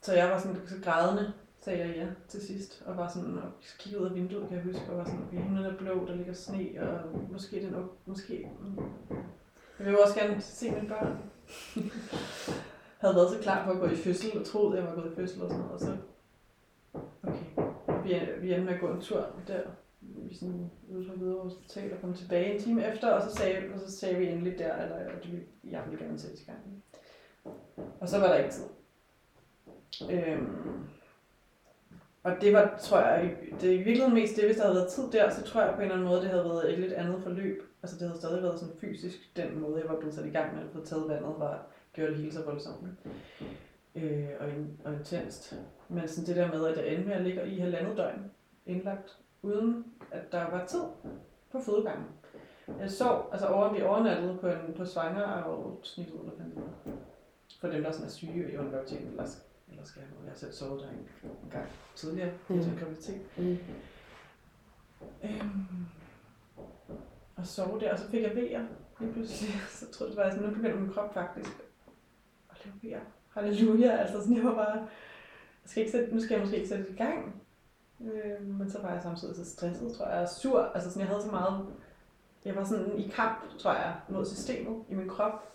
Så 0.01 0.13
jeg 0.13 0.29
var 0.29 0.39
sådan 0.39 0.67
så 0.67 0.75
grædende, 0.83 1.33
sagde 1.57 1.79
jeg 1.79 1.95
ja 1.95 2.07
til 2.27 2.41
sidst, 2.41 2.83
og 2.85 2.97
var 2.97 3.07
sådan, 3.07 3.37
og 3.37 3.51
kiggede 3.79 4.01
ud 4.01 4.09
af 4.09 4.15
vinduet, 4.15 4.47
kan 4.47 4.57
jeg 4.57 4.65
huske, 4.65 4.91
og 4.91 4.97
var 4.97 5.05
sådan, 5.05 5.23
okay, 5.27 5.37
himlen 5.37 5.65
er 5.65 5.77
blå, 5.77 6.05
der 6.07 6.15
ligger 6.15 6.33
sne, 6.33 6.69
og 6.81 7.19
måske 7.31 7.61
den, 7.61 7.75
måske, 8.05 8.49
mm, 8.59 8.79
jeg 9.79 9.87
vil 9.87 9.99
også 9.99 10.15
gerne 10.15 10.41
se 10.41 10.71
mine 10.71 10.87
børn. 10.87 11.17
havde 13.01 13.15
været 13.15 13.29
så 13.29 13.39
klar 13.41 13.65
på 13.65 13.71
at 13.71 13.79
gå 13.79 13.85
i 13.85 13.95
fødsel, 13.95 14.39
og 14.39 14.45
troede, 14.45 14.77
at 14.77 14.83
jeg 14.83 14.91
var 14.91 15.01
gået 15.01 15.11
i 15.11 15.15
fødsel 15.15 15.41
og 15.41 15.49
sådan 15.49 15.65
noget, 15.65 15.73
og 15.73 15.79
så, 15.79 15.97
okay, 17.23 17.45
vi, 18.03 18.19
vi 18.41 18.53
endte 18.53 18.65
med 18.65 18.73
at 18.73 18.79
gå 18.79 18.87
en 18.87 19.01
tur 19.01 19.27
der, 19.47 19.61
vi 20.01 20.35
sådan 20.35 20.71
ude 20.89 21.07
fra 21.07 21.13
Hvidovre 21.13 21.43
Hospital 21.43 21.93
og 21.93 22.01
kom 22.01 22.13
tilbage 22.13 22.53
en 22.53 22.61
time 22.61 22.93
efter, 22.93 23.11
og 23.11 23.29
så 23.29 23.37
sagde, 23.37 23.57
og 23.73 23.79
så 23.79 23.97
sagde 23.97 24.15
vi 24.15 24.27
endelig 24.27 24.59
der, 24.59 24.75
eller 24.83 24.95
at 24.95 25.31
vi, 25.31 25.39
jeg 25.71 25.81
ville 25.89 26.05
gerne 26.05 26.19
sætte 26.19 26.37
i 26.41 26.45
gang. 26.45 26.83
Og 27.99 28.09
så 28.09 28.19
var 28.19 28.27
der 28.27 28.37
ikke 28.37 28.51
tid. 28.51 28.65
Øhm, 30.11 30.85
og 32.23 32.31
det 32.41 32.53
var, 32.53 32.77
tror 32.81 32.99
jeg, 32.99 33.35
det 33.61 33.69
er 33.69 33.73
i 33.73 33.77
virkeligheden 33.77 34.13
mest 34.13 34.35
det, 34.35 34.45
hvis 34.45 34.55
der 34.55 34.63
havde 34.63 34.75
været 34.75 34.91
tid 34.91 35.11
der, 35.11 35.29
så 35.29 35.43
tror 35.43 35.61
jeg 35.61 35.73
på 35.73 35.75
en 35.75 35.81
eller 35.81 35.95
anden 35.95 36.07
måde, 36.07 36.21
det 36.21 36.29
havde 36.29 36.43
været 36.43 36.73
et 36.73 36.79
lidt 36.79 36.93
andet 36.93 37.23
forløb. 37.23 37.63
Altså 37.85 37.99
det 37.99 38.07
havde 38.07 38.19
stadig 38.19 38.43
været 38.43 38.59
sådan 38.59 38.75
fysisk, 38.77 39.35
den 39.35 39.59
måde, 39.59 39.81
jeg 39.81 39.89
var 39.89 39.99
blevet 39.99 40.15
sat 40.15 40.25
i 40.25 40.29
gang 40.29 40.55
med 40.55 40.63
at 40.63 40.69
få 40.73 40.85
taget 40.85 41.09
vandet, 41.09 41.35
var 41.37 41.65
gjorde 41.93 42.11
det 42.11 42.19
hele 42.19 42.33
så 42.33 42.43
voldsomt 42.43 42.87
øh, 43.95 44.29
og, 44.39 44.49
in, 44.49 44.79
og 44.85 44.93
intenst. 44.93 45.55
Men 45.89 46.07
sådan 46.07 46.27
det 46.27 46.35
der 46.35 46.51
med, 46.51 46.67
at 46.67 46.77
jeg 46.77 46.93
endte 46.93 47.07
med 47.07 47.15
at 47.15 47.21
ligge 47.21 47.47
i 47.47 47.59
halvandet 47.59 47.97
døgn 47.97 48.31
indlagt, 48.65 49.17
uden 49.41 49.85
at 50.11 50.31
der 50.31 50.49
var 50.49 50.65
tid 50.65 50.83
på 51.51 51.59
fødegangen. 51.59 52.05
Jeg 52.79 52.91
sov, 52.91 53.29
altså 53.31 53.47
over, 53.47 53.73
vi 53.73 53.81
overnattede 53.81 54.37
på, 54.41 54.47
en, 54.47 54.73
på 54.77 54.85
svanger 54.85 55.23
og 55.23 55.79
snittet, 55.83 56.15
eller 56.19 56.31
hvad 56.31 56.63
For 57.61 57.67
dem, 57.67 57.83
der 57.83 57.91
sådan 57.91 58.05
er 58.05 58.11
syge 58.11 58.51
i 58.53 58.57
undergraviditeten, 58.57 59.07
eller, 59.07 59.25
eller 59.69 59.83
skal 59.83 59.99
jeg, 59.99 60.09
jeg 60.23 60.31
har 60.31 60.37
selv 60.37 60.51
sovet 60.51 60.81
der 60.81 60.89
en, 60.89 61.29
en 61.43 61.49
gang 61.51 61.67
tidligere 61.95 62.31
mm. 62.49 62.59
i 62.59 62.79
graviditet. 62.79 63.21
Mm. 63.37 63.57
Øhm, 65.23 65.85
og 67.35 67.45
sove 67.47 67.79
der, 67.79 67.93
og 67.93 67.99
så 67.99 68.07
fik 68.09 68.21
jeg 68.23 68.35
vejer 68.35 68.65
lige 68.99 69.13
pludselig. 69.13 69.53
Så 69.79 69.91
troede 69.91 70.11
jeg 70.13 70.17
bare, 70.17 70.31
sådan, 70.31 70.49
nu 70.49 70.55
begynder 70.55 70.79
min 70.79 70.93
krop 70.93 71.13
faktisk 71.13 71.49
at 72.49 72.65
lave 72.65 72.75
vejer. 72.83 73.05
Halleluja, 73.33 73.91
altså 73.91 74.19
sådan, 74.19 74.35
jeg 74.35 74.43
var 74.45 74.55
bare, 74.55 74.77
jeg 75.63 75.69
skal 75.69 75.81
ikke 75.81 75.91
sætte, 75.91 76.15
nu 76.15 76.21
skal 76.21 76.33
jeg 76.35 76.41
måske 76.41 76.55
ikke 76.57 76.69
sætte 76.69 76.83
det 76.83 76.93
i 76.93 76.97
gang. 76.97 77.41
Øh, 78.01 78.47
men 78.47 78.69
så 78.69 78.81
var 78.81 78.93
jeg 78.93 79.03
samtidig 79.03 79.35
så 79.35 79.45
stresset, 79.51 79.93
tror 79.97 80.07
jeg, 80.07 80.21
og 80.21 80.29
sur. 80.29 80.59
Altså 80.61 80.89
sådan, 80.89 80.99
jeg 81.01 81.09
havde 81.09 81.23
så 81.23 81.31
meget, 81.31 81.65
jeg 82.45 82.55
var 82.55 82.63
sådan 82.63 82.99
i 82.99 83.07
kamp, 83.07 83.57
tror 83.59 83.73
jeg, 83.73 83.95
mod 84.09 84.25
systemet 84.25 84.83
i 84.89 84.93
min 84.93 85.09
krop. 85.09 85.51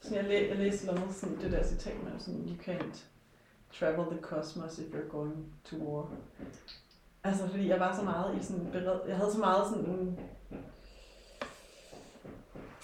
Så 0.00 0.14
jeg, 0.14 0.24
læ- 0.24 0.48
jeg 0.48 0.56
læste 0.56 0.86
noget 0.86 1.14
sådan, 1.14 1.36
det 1.40 1.52
der 1.52 1.62
citat 1.64 2.02
med, 2.02 2.12
sådan, 2.18 2.40
you 2.40 2.54
can't 2.62 3.04
travel 3.72 4.06
the 4.10 4.20
cosmos 4.20 4.78
if 4.78 4.94
you're 4.94 5.08
going 5.08 5.46
to 5.64 5.76
war. 5.76 6.10
Altså, 7.24 7.48
fordi 7.48 7.68
jeg 7.68 7.80
var 7.80 7.96
så 7.96 8.02
meget 8.02 8.38
i 8.40 8.42
sådan 8.42 8.68
bered, 8.72 9.00
jeg 9.08 9.16
havde 9.16 9.32
så 9.32 9.38
meget 9.38 9.68
sådan 9.68 10.18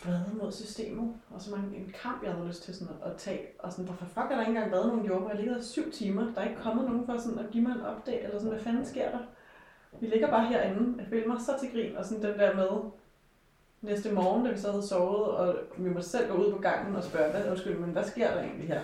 vrede 0.05 0.35
mod 0.43 0.53
systemet, 0.53 1.15
og 1.31 1.41
så 1.41 1.51
mange, 1.51 1.77
en 1.77 1.95
kamp, 2.03 2.25
jeg 2.25 2.33
havde 2.33 2.49
lyst 2.49 2.63
til 2.63 2.75
sådan 2.75 2.95
at, 3.03 3.11
at 3.11 3.17
tage, 3.17 3.47
og 3.59 3.73
sådan, 3.73 3.85
hvorfor 3.85 4.05
fuck 4.05 4.27
er 4.31 4.35
der 4.35 4.41
ikke 4.41 4.49
engang 4.49 4.73
været 4.73 4.87
nogen 4.87 5.07
jordbær? 5.07 5.29
Jeg 5.29 5.39
ligger 5.39 5.63
syv 5.63 5.93
timer, 5.93 6.35
der 6.35 6.41
er 6.41 6.49
ikke 6.49 6.61
kommet 6.61 6.85
nogen 6.85 7.07
for 7.07 7.19
sådan 7.19 7.39
at 7.39 7.51
give 7.51 7.63
mig 7.63 7.73
en 7.73 7.97
update, 7.97 8.21
eller 8.21 8.39
sådan, 8.39 8.53
hvad 8.53 8.63
fanden 8.63 8.87
sker 8.87 9.11
der? 9.11 9.19
Vi 10.01 10.07
ligger 10.07 10.31
bare 10.31 10.47
herinde, 10.47 10.95
jeg 10.99 11.07
føler 11.07 11.29
mig 11.29 11.41
så 11.41 11.53
til 11.61 11.71
grin, 11.73 11.97
og 11.97 12.05
sådan 12.05 12.23
den 12.23 12.39
der 12.39 12.55
med, 12.55 12.91
næste 13.83 14.13
morgen, 14.13 14.45
da 14.45 14.51
vi 14.51 14.59
så 14.59 14.71
havde 14.71 14.87
sovet, 14.87 15.27
og 15.27 15.57
vi 15.79 15.89
måtte 15.89 16.09
selv 16.09 16.31
gå 16.31 16.45
ud 16.45 16.53
på 16.53 16.59
gangen 16.59 16.97
og 16.97 17.05
spørge, 17.05 17.31
hvad, 17.31 17.51
undskyld, 17.51 17.79
men 17.79 17.91
hvad 17.91 18.05
sker 18.05 18.35
der 18.35 18.43
egentlig 18.43 18.69
her? 18.69 18.81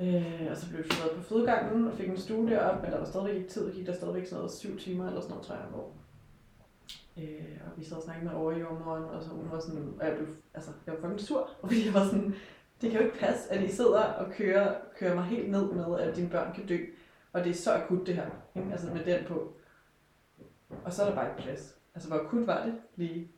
Øh, 0.00 0.48
og 0.50 0.56
så 0.56 0.68
blev 0.68 0.78
vi 0.78 0.88
flyttet 0.88 1.16
på 1.16 1.22
fødegangen 1.22 1.88
og 1.88 1.94
fik 1.94 2.08
en 2.08 2.16
stue 2.16 2.50
deroppe, 2.50 2.82
men 2.82 2.92
der 2.92 2.98
var 2.98 3.06
stadigvæk 3.06 3.34
ikke 3.34 3.48
tid, 3.48 3.72
gik 3.72 3.86
der 3.86 3.92
stadigvæk 3.92 4.26
sådan 4.26 4.36
noget 4.36 4.52
syv 4.52 4.78
timer 4.78 5.06
eller 5.06 5.20
sådan 5.20 5.30
noget, 5.30 5.46
tror 5.46 5.54
jeg, 5.54 5.64
hvor 5.64 5.88
Øh, 7.18 7.60
og 7.66 7.78
vi 7.78 7.84
sad 7.84 7.96
og 7.96 8.02
snakkede 8.02 8.26
med 8.26 8.34
overjordmoren, 8.34 9.04
og 9.04 9.22
så 9.22 9.30
hun 9.30 9.50
var 9.50 9.60
sådan, 9.60 9.94
og 10.00 10.06
jeg 10.06 10.16
blev, 10.16 10.28
altså, 10.54 10.70
jeg 10.86 10.94
var 10.94 11.00
fucking 11.00 11.20
sur, 11.20 11.50
fordi 11.60 11.86
jeg 11.86 11.94
var 11.94 12.04
sådan, 12.04 12.34
det 12.80 12.90
kan 12.90 13.00
jo 13.00 13.06
ikke 13.06 13.18
passe, 13.18 13.52
at 13.52 13.62
I 13.62 13.68
sidder 13.68 14.02
og 14.02 14.32
kører, 14.32 14.74
kører 14.98 15.14
mig 15.14 15.24
helt 15.24 15.50
ned 15.50 15.72
med, 15.72 16.00
at 16.00 16.16
dine 16.16 16.30
børn 16.30 16.54
kan 16.54 16.66
dø. 16.66 16.78
Og 17.32 17.44
det 17.44 17.50
er 17.50 17.54
så 17.54 17.72
akut 17.72 18.06
det 18.06 18.14
her, 18.14 18.26
ikke? 18.56 18.68
altså 18.72 18.94
med 18.94 19.04
den 19.04 19.24
på. 19.24 19.52
Og 20.84 20.92
så 20.92 21.02
er 21.02 21.08
der 21.08 21.14
bare 21.14 21.30
ikke 21.30 21.42
plads. 21.42 21.78
Altså 21.94 22.08
hvor 22.08 22.18
akut 22.18 22.46
var 22.46 22.64
det 22.64 22.74
lige? 22.96 23.30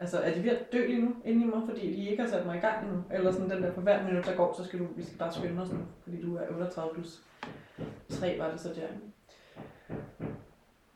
Altså 0.00 0.18
er 0.18 0.34
de 0.34 0.42
ved 0.42 0.50
at 0.50 0.72
dø 0.72 0.86
lige 0.86 1.02
nu 1.02 1.16
inde 1.24 1.42
i 1.42 1.48
mig, 1.48 1.62
fordi 1.68 1.80
de 1.80 2.10
ikke 2.10 2.22
har 2.22 2.30
sat 2.30 2.46
mig 2.46 2.56
i 2.56 2.60
gang 2.60 2.92
nu? 2.92 3.02
Eller 3.10 3.32
sådan 3.32 3.50
den 3.50 3.62
der, 3.62 3.72
for 3.72 3.80
hver 3.80 4.04
minut 4.04 4.26
der 4.26 4.36
går, 4.36 4.54
så 4.56 4.64
skal 4.64 4.78
du, 4.78 4.86
vi 4.96 5.04
skal 5.04 5.18
bare 5.18 5.32
skynde 5.32 5.62
os 5.62 5.72
nu, 5.72 5.78
fordi 6.02 6.22
du 6.22 6.36
er 6.36 6.48
38 6.50 6.94
plus 6.94 7.22
3 8.08 8.38
var 8.38 8.50
det 8.50 8.60
så 8.60 8.68
der. 8.68 8.88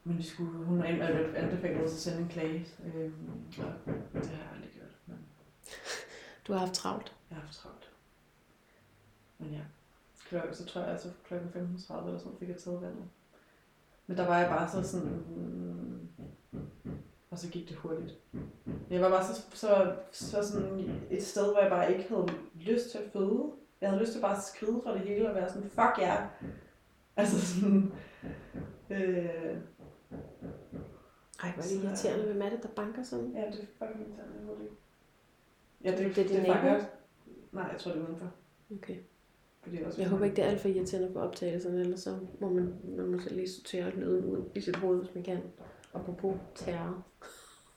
Men 0.09 0.19
vi 0.19 0.23
skulle, 0.23 0.65
hun 0.65 0.83
anbefalede 0.83 1.85
os 1.85 1.93
at 1.93 1.99
sende 1.99 2.23
en 2.23 2.29
klage, 2.29 2.67
øh, 2.85 3.13
og 3.59 4.23
det 4.23 4.27
har 4.27 4.43
jeg 4.43 4.49
aldrig 4.55 4.71
gjort. 4.75 4.97
Men... 5.07 5.19
Du 6.47 6.53
har 6.53 6.61
haft 6.61 6.75
travlt? 6.75 7.17
Jeg 7.31 7.37
har 7.37 7.43
haft 7.43 7.55
travlt. 7.55 7.91
Men 9.39 9.51
ja, 9.51 9.61
klokken, 10.29 10.55
så 10.55 10.65
tror 10.65 10.81
jeg, 10.81 10.91
altså 10.91 11.09
klokken 11.25 11.49
15.30 11.49 12.07
eller 12.07 12.19
sådan, 12.19 12.39
fik 12.39 12.49
jeg 12.49 12.57
taget 12.57 12.83
vandet. 12.83 13.05
Men 14.07 14.17
der 14.17 14.27
var 14.27 14.39
jeg 14.39 14.49
bare 14.49 14.69
så 14.69 14.91
sådan, 14.91 15.25
mm, 15.29 16.09
og 17.31 17.39
så 17.39 17.49
gik 17.51 17.69
det 17.69 17.77
hurtigt. 17.77 18.15
Jeg 18.91 19.01
var 19.01 19.11
bare 19.11 19.25
så, 19.25 19.43
så, 19.53 19.97
så 20.13 20.49
sådan 20.53 20.91
et 21.11 21.23
sted, 21.23 21.53
hvor 21.53 21.61
jeg 21.61 21.71
bare 21.71 21.93
ikke 21.93 22.09
havde 22.09 22.29
lyst 22.55 22.91
til 22.91 22.99
at 22.99 23.11
føde. 23.13 23.53
Jeg 23.81 23.91
havde 23.91 24.03
lyst 24.03 24.13
til 24.13 24.21
bare 24.21 24.37
at 24.37 24.43
skride 24.43 24.81
fra 24.85 24.95
det 24.95 25.01
hele 25.01 25.29
og 25.29 25.35
være 25.35 25.49
sådan, 25.49 25.71
fuck 25.71 25.99
ja. 25.99 26.17
Yeah. 26.17 26.29
Altså 27.17 27.47
sådan, 27.47 27.93
øh, 28.91 29.57
ej, 31.43 31.53
hvor 31.53 31.63
er 31.63 31.67
det 31.69 31.85
irriterende. 31.85 32.25
Hvem 32.25 32.43
er 32.43 32.51
det, 32.51 32.63
der 32.63 32.69
banker 32.69 33.03
sådan? 33.03 33.33
Ja, 33.35 33.41
det 33.41 33.61
er 33.61 33.87
fucking 33.87 34.01
irriterende. 34.01 34.45
Hvor 34.45 34.55
det... 34.55 34.69
Ja, 35.85 35.91
det, 35.91 35.99
det, 35.99 36.17
det, 36.17 36.29
det 36.29 36.49
er 36.49 36.55
fanger. 36.55 36.85
Nej, 37.53 37.69
jeg 37.73 37.81
tror, 37.81 37.93
det 37.93 38.01
er 38.01 38.07
udenfor. 38.07 38.31
Okay. 38.77 38.97
Fordi 39.63 39.83
også 39.83 40.01
jeg 40.01 40.11
håber 40.11 40.25
ikke, 40.25 40.37
det 40.37 40.45
er 40.45 40.49
alt 40.49 40.61
for 40.61 40.69
irriterende 40.69 41.13
på 41.13 41.21
optagelserne, 41.21 41.81
eller 41.81 41.97
så 41.97 42.19
må 42.41 42.49
man, 42.49 42.75
man 42.97 43.07
må 43.07 43.19
så 43.19 43.35
lige 43.35 43.49
sortere 43.49 43.91
lyden 43.91 44.25
ud 44.25 44.45
i 44.55 44.61
sit 44.61 44.77
hoved, 44.77 44.99
hvis 44.99 45.15
man 45.15 45.25
kan. 45.25 45.43
Apropos 45.95 46.37
terror. 46.55 47.05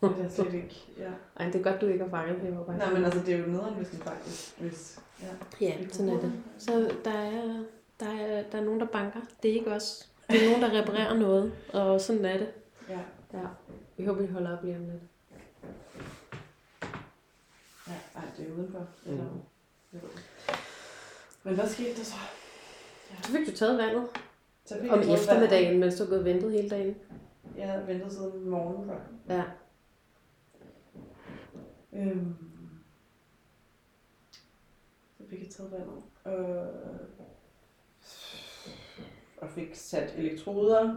Det 0.02 0.26
er 0.26 0.30
slet 0.30 0.54
ikke, 0.54 0.88
ja. 0.98 1.12
Ej, 1.36 1.46
det 1.46 1.56
er 1.56 1.72
godt, 1.72 1.82
du 1.82 1.88
ikke 1.88 2.04
har 2.04 2.10
fanget 2.10 2.41
det. 2.41 2.65
Bare 2.65 2.78
Nej, 2.78 2.94
men 2.94 3.06
altså, 3.06 3.20
det 3.20 3.34
er 3.34 3.38
jo 3.38 3.48
nederen, 3.48 3.74
hvis 3.74 3.89
den 3.89 4.00
faktisk, 4.00 4.60
hvis... 4.60 5.00
Ja, 5.22 5.65
ja 5.65 5.88
sådan 5.88 6.10
er 6.10 6.20
det. 6.20 6.34
Så 6.58 6.91
der 7.06 7.12
er, 7.12 7.63
der, 8.00 8.10
er, 8.10 8.44
der 8.52 8.58
er 8.58 8.63
nogen, 8.63 8.80
der 8.80 8.86
banker. 8.86 9.20
Det 9.44 9.52
er 9.52 9.56
ikke 9.56 9.72
os. 9.72 10.11
Det 10.32 10.44
er 10.46 10.50
nogen, 10.50 10.62
der 10.62 10.82
reparerer 10.82 11.17
noget, 11.17 11.54
og 11.74 12.02
sådan 12.02 12.26
er 12.26 12.38
det. 12.38 12.50
Ja. 12.89 13.00
Ja. 13.34 13.48
Vi 13.98 14.06
håber, 14.06 14.22
vi 14.22 14.34
holder 14.34 14.58
op 14.58 14.63
lige 14.63 14.76
om 14.76 14.82
lidt. 14.86 15.02
Ja, 17.88 17.94
ej, 18.15 18.24
det 18.38 18.48
er 18.48 18.54
udenfor. 18.54 18.88
Mm. 19.06 19.12
Eller, 19.12 19.26
Men 21.44 21.56
hvad 21.56 21.67
skete 21.67 21.89
der 21.98 22.04
så? 22.04 22.15
Ja. 23.12 23.15
Så 23.22 23.32
fik 23.32 23.48
du 23.48 23.52
taget 23.52 23.78
vandet. 23.78 24.08
Så 24.65 24.78
fik 24.82 24.91
Om 24.91 25.00
eftermiddagen, 25.00 25.65
vandet. 25.65 25.80
mens 25.80 25.96
du 25.98 26.04
har 26.04 26.10
gået 26.10 26.26
ventet 26.26 26.52
hele 26.52 26.70
dagen. 26.70 26.96
Jeg 27.58 27.72
havde 27.72 27.88
ventet 27.88 28.12
siden 28.12 28.50
morgen 28.50 28.86
før. 28.89 29.00
Ja. 29.30 29.44
Øhm, 31.94 32.36
så 35.17 35.24
fik 35.30 35.39
jeg 35.44 35.50
taget 35.50 35.72
vandet. 35.72 36.04
Øh, 36.28 37.21
og 39.41 39.49
fik 39.49 39.75
sat 39.75 40.13
elektroder 40.17 40.95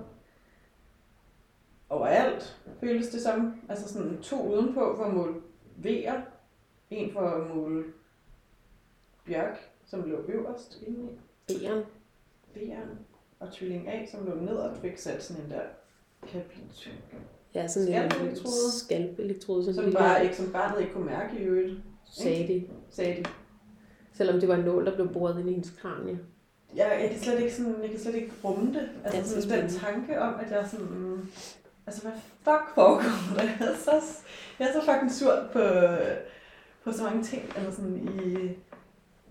overalt, 1.89 2.61
føles 2.81 3.09
det 3.09 3.21
som. 3.21 3.61
Altså 3.69 3.93
sådan 3.93 4.23
to 4.23 4.55
udenpå 4.55 4.95
for 4.97 5.05
at 5.05 5.15
måle 5.15 5.35
V'er, 5.85 6.21
en 6.91 7.13
for 7.13 7.21
at 7.21 7.57
måle 7.57 7.85
Bjørk, 9.27 9.71
som 9.85 10.03
lå 10.03 10.17
øverst 10.29 10.83
inde 10.87 11.13
i. 11.49 11.53
B'eren. 11.53 11.81
B'eren. 12.57 12.97
Og 13.41 13.53
tvilling 13.53 13.89
A, 13.89 14.07
som 14.07 14.27
lå 14.27 14.35
nederst, 14.35 14.81
fik 14.81 14.99
sat 14.99 15.23
sådan 15.23 15.45
en 15.45 15.51
der 15.51 15.63
kapitel. 16.23 16.93
Ja, 17.55 17.69
sådan 17.69 17.89
en 17.89 18.11
skalpelektrode. 18.11 18.73
Skalpelektrode. 18.73 19.65
Som, 19.65 19.75
som, 19.75 19.93
bare 19.93 20.23
ikke, 20.23 20.37
som 20.37 20.53
barnet 20.53 20.81
ikke 20.81 20.93
kunne 20.93 21.07
mærke 21.07 21.39
i 21.39 21.43
øvrigt. 21.43 21.81
Sagde 22.05 22.49
de. 22.49 22.69
Sagde 22.91 23.17
de. 23.17 23.25
Selvom 24.13 24.41
det 24.41 24.49
var 24.49 24.55
en 24.55 24.65
nål, 24.65 24.87
der 24.87 24.95
blev 24.95 25.13
boret 25.13 25.39
ind 25.39 25.49
i 25.49 25.53
hendes 25.53 25.71
kranie. 25.71 26.21
Jeg, 26.77 26.99
jeg, 27.03 27.11
kan 27.11 27.21
slet 27.21 27.41
ikke 27.41 27.55
sådan, 27.55 27.83
jeg 27.83 27.91
kan 27.91 28.01
slet 28.01 28.15
ikke 28.15 28.33
rumme 28.45 28.75
det. 28.75 28.89
Altså 29.05 29.43
sådan 29.43 29.63
den 29.63 29.71
tanke 29.71 30.21
om, 30.21 30.35
at 30.41 30.51
jeg 30.51 30.67
sådan, 30.71 30.87
mm, 30.87 31.29
Altså, 31.87 32.03
hvad 32.03 32.13
fuck 32.21 32.75
foregår 32.75 33.03
der? 33.37 33.43
Jeg 33.43 33.73
er 33.73 33.77
så, 33.77 34.19
jeg 34.59 34.69
er 34.69 34.73
så 34.73 34.93
fucking 34.93 35.13
sur 35.13 35.49
på, 35.53 35.63
på 36.85 36.93
så 36.93 37.03
mange 37.03 37.23
ting, 37.23 37.43
eller 37.57 37.71
sådan 37.71 37.97
i, 37.97 38.49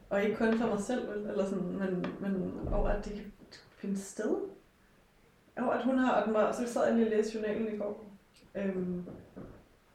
og 0.09 0.23
ikke 0.23 0.35
kun 0.35 0.57
for 0.57 0.67
mig 0.67 0.79
selv, 0.81 1.09
vel, 1.09 1.27
eller 1.27 1.45
sådan, 1.45 1.63
men, 1.63 2.05
men 2.19 2.53
over 2.73 2.89
at 2.89 3.05
det 3.05 3.13
kan 3.13 3.31
finde 3.75 3.99
sted. 3.99 4.35
Over 5.57 5.71
at 5.71 5.85
hun 5.85 5.97
har, 5.97 6.21
og 6.21 6.25
den 6.25 6.33
var, 6.33 6.51
så 6.51 6.73
sad 6.73 6.85
jeg 6.85 6.95
lige 6.95 7.07
og 7.07 7.11
læste 7.11 7.35
journalen 7.35 7.73
i 7.73 7.77
går. 7.77 8.05
Øhm, 8.55 9.05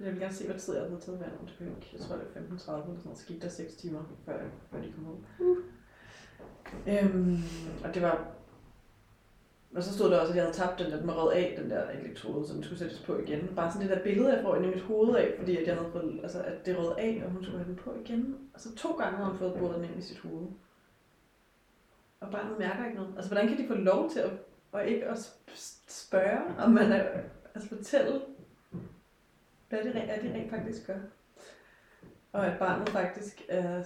jeg 0.01 0.13
vil 0.13 0.21
gerne 0.21 0.35
se, 0.35 0.47
hvad 0.47 0.59
tid 0.59 0.75
jeg 0.75 0.85
havde 0.85 1.01
taget 1.01 1.21
vand. 1.21 1.31
Det 1.47 1.55
blev 1.59 1.69
jeg 1.93 2.01
tror, 2.01 2.17
det 2.17 2.25
var 2.35 2.41
15.30 2.41 2.45
eller 2.47 2.59
sådan 2.59 2.97
noget. 3.05 3.19
Så 3.19 3.27
gik 3.27 3.43
der 3.43 3.49
6 3.49 3.75
timer, 3.75 4.03
før, 4.25 4.39
før 4.71 4.83
de 4.83 4.93
kom 4.93 5.07
ud. 5.07 5.47
Uh. 5.47 5.57
Øhm, 6.87 7.37
og 7.85 7.95
det 7.95 8.03
var... 8.03 8.27
Og 9.75 9.83
så 9.83 9.95
stod 9.95 10.11
der 10.11 10.21
også, 10.21 10.33
at 10.33 10.37
jeg 10.37 10.45
havde 10.45 10.57
tabt 10.57 10.79
den 10.79 10.91
der, 10.91 10.99
den 10.99 11.07
var 11.07 11.25
rød 11.25 11.33
af, 11.33 11.55
den 11.59 11.71
der 11.71 11.91
elektrode, 11.91 12.49
så 12.49 12.55
den 12.55 12.63
skulle 12.63 12.79
sættes 12.79 13.01
på 13.01 13.19
igen. 13.19 13.49
Bare 13.57 13.73
sådan 13.73 13.89
det 13.89 13.97
der 13.97 14.03
billede, 14.03 14.33
jeg 14.33 14.43
får 14.43 14.57
ind 14.57 14.65
i 14.65 14.69
mit 14.69 14.83
hoved 14.83 15.17
af, 15.17 15.35
fordi 15.39 15.57
at 15.57 15.67
jeg 15.67 15.77
havde 15.77 15.91
fået, 15.93 16.21
altså, 16.23 16.43
at 16.43 16.67
det 16.67 16.79
rød 16.79 16.95
af, 16.99 17.23
og 17.25 17.31
hun 17.31 17.45
skulle 17.45 17.59
have 17.59 17.69
den 17.69 17.77
på 17.77 17.95
igen. 18.05 18.39
Og 18.55 18.61
så 18.61 18.75
to 18.75 18.93
gange 18.93 19.17
har 19.17 19.25
hun 19.25 19.39
fået 19.39 19.55
boret 19.59 19.75
den 19.75 19.85
ind 19.85 19.99
i 19.99 20.03
sit 20.03 20.19
hoved. 20.19 20.47
Og 22.21 22.31
barnet 22.31 22.59
mærker 22.59 22.85
ikke 22.85 22.97
noget. 22.97 23.13
Altså, 23.17 23.31
hvordan 23.31 23.49
kan 23.49 23.59
de 23.59 23.69
få 23.69 23.75
lov 23.75 24.11
til 24.11 24.21
at, 24.21 24.31
og 24.73 24.87
ikke 24.87 25.07
at 25.07 25.33
spørge, 25.89 26.41
om 26.59 26.71
man 26.71 26.93
er, 26.93 27.05
altså 27.55 27.69
fortælle, 27.69 28.21
hvad 29.69 29.79
det, 29.85 29.97
er, 29.97 30.21
det 30.21 30.35
rent 30.35 30.51
faktisk 30.51 30.87
gør. 30.87 30.99
Og 32.33 32.47
at 32.47 32.59
barnet 32.59 32.89
faktisk 32.89 33.43
er 33.49 33.85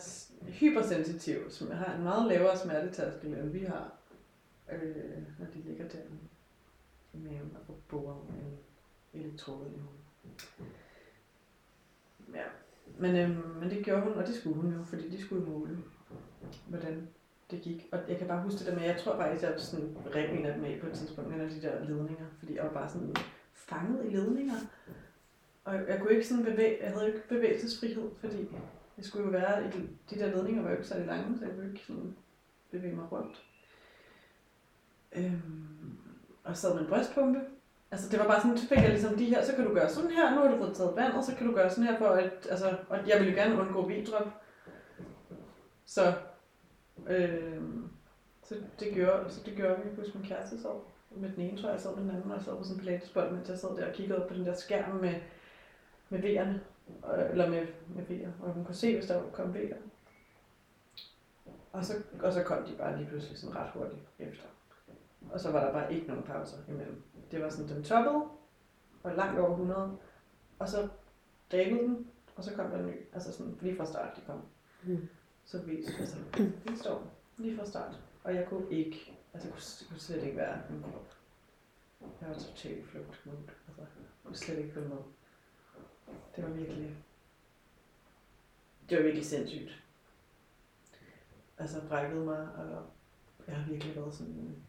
hypersensitiv, 0.48 1.50
som 1.50 1.70
har 1.70 1.94
en 1.94 2.02
meget 2.02 2.28
lavere 2.28 2.59
smertetærskel, 2.59 3.35
end 3.35 3.50
vi 3.50 3.64
har, 3.64 3.92
øh, 4.72 5.22
når 5.38 5.46
de 5.46 5.59
ligger 5.64 5.88
der 5.88 5.98
i 7.12 7.18
maven 7.18 7.57
og 7.61 7.66
får 7.66 7.76
boret 7.88 8.16
en 8.28 8.59
elektrode 9.20 9.70
i 9.74 9.78
hovedet. 9.78 10.02
Ja, 12.35 12.44
men, 12.98 13.16
øh, 13.16 13.61
men 13.61 13.70
det 13.70 13.85
gjorde 13.85 14.02
hun, 14.02 14.12
og 14.12 14.26
det 14.26 14.35
skulle 14.35 14.57
hun 14.57 14.72
jo, 14.72 14.83
fordi 14.85 15.11
de 15.11 15.22
skulle 15.22 15.46
måle, 15.46 15.78
hvordan 16.66 17.09
det 17.50 17.62
gik. 17.62 17.88
Og 17.92 17.98
jeg 18.09 18.18
kan 18.18 18.28
bare 18.28 18.42
huske 18.42 18.59
det 18.59 18.66
der 18.66 18.74
med, 18.74 18.83
jeg 18.83 19.00
tror 19.00 19.16
faktisk, 19.16 19.42
jeg 19.42 19.61
sådan 19.61 19.96
rev 20.14 20.38
en 20.38 20.46
af 20.46 20.55
dem 20.55 20.64
af 20.64 20.78
på 20.81 20.87
et 20.87 20.92
tidspunkt, 20.92 21.35
en 21.35 21.40
af 21.40 21.50
de 21.50 21.62
der 21.62 21.85
ledninger, 21.85 22.26
fordi 22.38 22.57
jeg 22.57 22.64
var 22.64 22.72
bare 22.72 22.88
sådan 22.88 23.14
fanget 23.55 24.07
i 24.07 24.09
ledninger. 24.09 24.55
Og 25.72 25.88
jeg 25.88 25.98
kunne 26.00 26.12
ikke 26.12 26.26
sådan 26.26 26.44
bevæge, 26.44 26.78
jeg 26.82 26.90
havde 26.92 27.06
ikke 27.06 27.28
bevægelsesfrihed, 27.28 28.11
fordi 28.20 28.48
jeg 28.96 29.04
skulle 29.04 29.24
jo 29.24 29.30
være 29.30 29.66
i 29.66 29.70
de 30.11 30.20
der 30.20 30.37
ledninger 30.37 30.62
var 30.62 30.70
jo 30.70 30.76
ikke 30.76 30.88
særlig 30.88 31.06
lange, 31.06 31.38
så 31.38 31.44
jeg 31.44 31.54
kunne 31.54 31.68
ikke 31.68 31.85
sådan 31.87 32.16
bevæge 32.70 32.94
mig 32.94 33.12
rundt. 33.12 33.42
Øhm, 35.12 35.98
og 36.44 36.56
sad 36.56 36.74
med 36.74 36.82
en 36.82 36.88
brystpumpe. 36.88 37.40
Altså 37.90 38.08
det 38.11 38.18
var 38.18 38.26
bare 38.26 38.40
sådan, 38.40 38.58
så 38.58 38.68
fik 38.68 38.78
jeg 38.78 38.90
ligesom 38.90 39.16
de 39.16 39.24
her, 39.24 39.44
så 39.44 39.54
kan 39.54 39.64
du 39.64 39.74
gøre 39.74 39.90
sådan 39.90 40.11
her, 40.11 40.35
nu 40.35 40.40
har 40.40 40.48
du 40.48 40.56
fået 40.56 40.76
taget 40.76 40.96
vand, 40.96 41.12
og 41.12 41.24
så 41.24 41.35
kan 41.37 41.46
du 41.46 41.54
gøre 41.54 41.70
sådan 41.70 41.85
her 41.85 41.98
for 41.98 42.08
at, 42.08 42.46
altså, 42.50 42.76
og 42.88 43.08
jeg 43.08 43.18
ville 43.18 43.32
jo 43.32 43.38
gerne 43.38 43.61
undgå 43.61 43.87
vidrop. 43.87 44.28
Så, 45.85 46.12
øhm, 47.08 47.88
så 48.42 48.54
det 48.80 48.94
gjorde, 48.94 49.30
så 49.30 49.40
det 49.44 49.56
gjorde 49.56 49.76
vi 49.85 49.96
hos 49.96 50.14
min 50.14 50.24
kæreste 50.24 50.61
så 50.61 50.68
med 51.11 51.30
den 51.30 51.40
ene, 51.40 51.58
tror 51.58 51.68
jeg, 51.68 51.74
jeg 51.74 51.80
sad 51.80 51.96
med 51.96 52.02
den 52.02 52.11
anden, 52.11 52.30
og 52.30 52.37
jeg 52.37 52.44
sad 52.44 52.56
på 52.56 52.62
sådan 52.62 52.76
en 52.76 52.80
pilatesbold, 52.80 53.32
mens 53.32 53.48
jeg 53.48 53.58
sad 53.58 53.76
der 53.76 53.87
og 53.87 53.92
kiggede 53.92 54.22
op 54.22 54.28
på 54.28 54.35
den 54.35 54.46
der 54.46 54.54
skærm 54.54 54.96
med, 54.96 55.14
med 56.12 56.20
V'erne, 56.20 56.59
eller 57.31 57.51
med, 57.51 57.66
med 57.88 58.05
V'er, 58.05 58.44
og 58.44 58.53
hun 58.53 58.64
kunne 58.64 58.75
se, 58.75 58.94
hvis 58.94 59.07
der 59.07 59.22
kom 59.33 59.55
V'er. 59.55 59.77
Og 61.72 61.85
så, 61.85 61.94
og 62.22 62.33
så 62.33 62.42
kom 62.42 62.64
de 62.64 62.77
bare 62.79 62.96
lige 62.96 63.09
pludselig 63.09 63.38
sådan 63.38 63.57
ret 63.57 63.70
hurtigt 63.70 64.03
efter. 64.18 64.44
Og 65.31 65.40
så 65.40 65.51
var 65.51 65.64
der 65.64 65.72
bare 65.72 65.94
ikke 65.94 66.07
nogen 66.07 66.22
pauser 66.22 66.57
imellem. 66.68 67.03
Det 67.31 67.42
var 67.42 67.48
sådan, 67.48 67.77
den 67.77 67.85
toppede, 67.85 68.25
og 69.03 69.14
langt 69.16 69.40
over 69.40 69.51
100, 69.51 69.96
og 70.59 70.68
så 70.68 70.88
dalede 71.53 71.83
den, 71.83 72.07
og 72.37 72.44
så 72.44 72.55
kom 72.55 72.70
der 72.70 72.79
en 72.79 72.87
ny. 72.87 72.94
Altså 73.12 73.33
sådan 73.33 73.59
lige 73.61 73.77
fra 73.77 73.87
start, 73.87 74.16
de 74.16 74.20
kom. 74.27 74.42
Mm. 74.83 75.09
Så 75.44 75.62
vi, 75.62 75.77
altså, 75.98 76.16
vi 76.64 76.77
står 76.77 77.03
lige 77.37 77.57
fra 77.57 77.66
start. 77.66 78.01
Og 78.25 78.35
jeg 78.35 78.46
kunne 78.48 78.70
ikke, 78.70 79.18
altså 79.33 79.48
jeg 79.48 79.55
kunne, 79.55 79.62
jeg 79.81 79.88
kunne 79.88 80.01
slet 80.01 80.22
ikke 80.22 80.37
være 80.37 80.59
min 80.70 80.83
krop. 80.83 81.16
Jeg 82.20 82.29
var 82.29 82.35
totalt 82.35 82.87
flugt 82.87 83.22
mode. 83.27 83.38
Altså, 83.68 83.83
jeg 83.98 84.09
kunne 84.25 84.37
slet 84.37 84.59
ikke 84.59 84.72
følge 84.75 84.88
med. 84.88 84.96
Det 86.37 86.44
var 86.44 86.51
virkelig, 86.51 86.96
det 88.88 88.96
var 88.96 89.03
virkelig 89.03 89.27
sindssygt. 89.27 89.83
Altså 91.59 91.81
brækkede 91.88 92.25
mig, 92.25 92.48
og 92.57 92.83
jeg 93.46 93.57
har 93.57 93.70
virkelig 93.70 93.96
været 93.96 94.14
sådan 94.14 94.62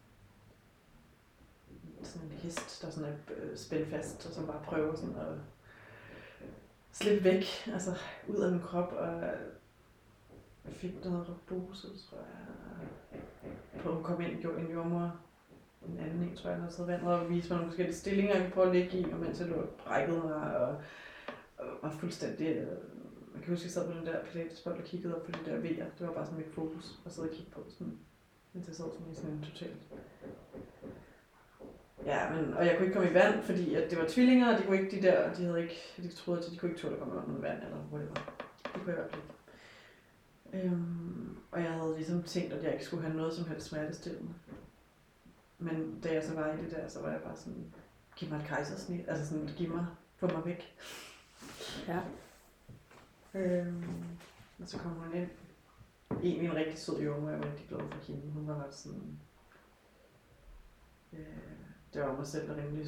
sådan 2.04 2.28
en 2.28 2.38
hest, 2.38 2.82
der 2.82 2.90
sådan 2.90 3.10
er 3.10 3.34
øh, 3.36 3.58
spændt 3.58 3.90
fast, 3.90 4.26
og 4.26 4.34
som 4.34 4.48
bare 4.48 4.62
prøver 4.64 4.96
sådan 4.96 5.16
at 5.16 5.38
slippe 6.92 7.24
væk, 7.24 7.46
altså 7.74 7.98
ud 8.28 8.36
af 8.36 8.52
min 8.52 8.62
krop, 8.62 8.94
og 8.94 9.22
jeg 10.66 10.74
fik 10.74 11.06
noget 11.06 11.30
robose, 11.30 11.88
tror 11.88 12.18
jeg, 12.18 13.20
på 13.82 13.98
at 13.98 14.04
komme 14.04 14.30
ind, 14.30 14.46
en 14.46 14.72
jordmor, 14.72 15.16
en 15.88 16.00
anden 16.00 16.24
en, 16.24 16.36
tror 16.36 16.50
jeg, 16.50 16.58
der 16.58 16.64
havde 16.64 16.76
taget 16.76 16.88
vand, 16.88 17.02
og 17.02 17.30
vise 17.30 17.50
mig 17.50 17.58
nogle 17.58 17.72
forskellige 17.72 17.96
stillinger, 17.96 18.34
jeg 18.34 18.44
kunne 18.44 18.54
prøve 18.54 18.68
at 18.68 18.76
ligge 18.76 19.00
i, 19.00 19.12
og 19.12 19.20
mens 19.20 19.40
jeg 19.40 19.48
lå 19.48 19.68
brækket 19.86 20.24
mig, 20.24 20.58
og 20.58 20.82
var 21.82 21.92
fuldstændig, 22.00 22.48
øh, 22.48 22.78
jeg 23.34 23.42
kan 23.44 23.54
huske, 23.54 23.62
at 23.62 23.64
jeg 23.64 23.72
sad 23.72 23.92
på 23.92 23.98
den 23.98 24.06
der 24.06 24.26
pilatesbold 24.26 24.78
og 24.78 24.84
kiggede 24.84 25.16
op 25.16 25.24
på 25.24 25.32
de 25.32 25.52
der 25.52 25.58
V'er, 25.58 26.00
det 26.00 26.08
var 26.08 26.14
bare 26.14 26.26
sådan 26.26 26.40
mit 26.40 26.54
fokus, 26.54 27.00
at 27.06 27.14
sidde 27.14 27.30
og 27.30 27.36
kigge 27.36 27.52
på, 27.52 27.64
sådan, 27.70 27.98
mens 28.54 28.68
jeg 28.68 28.76
sad 28.76 28.86
sådan 28.92 29.12
i 29.12 29.16
sådan 29.16 29.32
en 29.32 29.42
total 29.44 29.72
Ja, 32.06 32.34
men, 32.34 32.54
og 32.54 32.66
jeg 32.66 32.76
kunne 32.76 32.86
ikke 32.86 32.94
komme 33.00 33.12
i 33.12 33.14
vand, 33.14 33.44
fordi 33.44 33.76
at 33.76 33.92
det 33.92 34.00
var 34.00 34.06
tvillinger, 34.08 34.54
og 34.54 34.60
de 34.60 34.64
kunne 34.66 34.82
ikke, 34.82 34.98
de 34.98 35.02
der, 35.02 35.34
de 35.34 35.46
havde 35.46 35.62
ikke, 35.62 35.76
de 35.98 36.08
troede, 36.08 36.40
at 36.40 36.52
de 36.52 36.58
kunne 36.58 36.72
ikke 36.72 36.82
tåle 36.82 36.94
at 36.96 37.00
komme 37.00 37.16
under 37.16 37.42
vand, 37.42 37.64
eller 37.64 37.78
whatever. 37.92 38.14
Det 38.64 38.74
kunne 38.74 38.94
jeg 38.94 38.98
godt 38.98 39.16
lide. 39.16 40.66
Øhm, 40.66 41.38
og 41.52 41.62
jeg 41.62 41.72
havde 41.72 41.96
ligesom 41.96 42.24
tænkt, 42.24 42.54
at 42.54 42.64
jeg 42.64 42.74
ikke 42.74 42.86
skulle 42.86 43.04
have 43.04 43.16
noget 43.16 43.34
som 43.34 43.48
helst 43.48 43.68
smertestillende. 43.68 44.34
Men 45.58 46.00
da 46.04 46.14
jeg 46.14 46.24
så 46.24 46.34
var 46.34 46.54
i 46.54 46.58
det 46.58 46.72
der, 46.72 46.88
så 46.88 47.02
var 47.02 47.12
jeg 47.12 47.22
bare 47.22 47.38
sådan, 47.38 47.74
giv 48.16 48.30
mig 48.30 48.40
et 48.40 48.48
kejsersnit, 48.48 49.06
altså 49.08 49.28
sådan, 49.28 49.50
giv 49.58 49.70
mig, 49.70 49.86
få 50.18 50.28
mig 50.28 50.46
væk. 50.46 50.76
Ja. 51.88 52.02
Øhm, 53.34 54.04
og 54.60 54.68
så 54.68 54.80
kom 54.80 54.92
hun 54.92 55.14
ind. 55.14 55.30
Egentlig 56.12 56.50
en 56.50 56.56
rigtig 56.56 56.80
sød 56.80 57.02
junge, 57.02 57.30
jeg 57.30 57.40
var 57.40 57.46
rigtig 57.46 57.68
glad 57.68 57.80
for 57.80 58.00
hende. 58.08 58.32
Hun 58.32 58.48
var 58.48 58.68
sådan, 58.70 59.20
øh, 61.14 61.20
det 61.94 62.02
var 62.02 62.16
mig 62.16 62.28
selv, 62.28 62.48
der 62.48 62.58
rimelig 62.58 62.88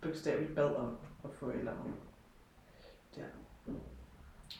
bogstaveligt 0.00 0.54
bad 0.54 0.74
om 0.74 0.98
at 1.24 1.30
få 1.30 1.48
et 1.48 1.58
eller 1.58 1.80
andet. 1.80 1.94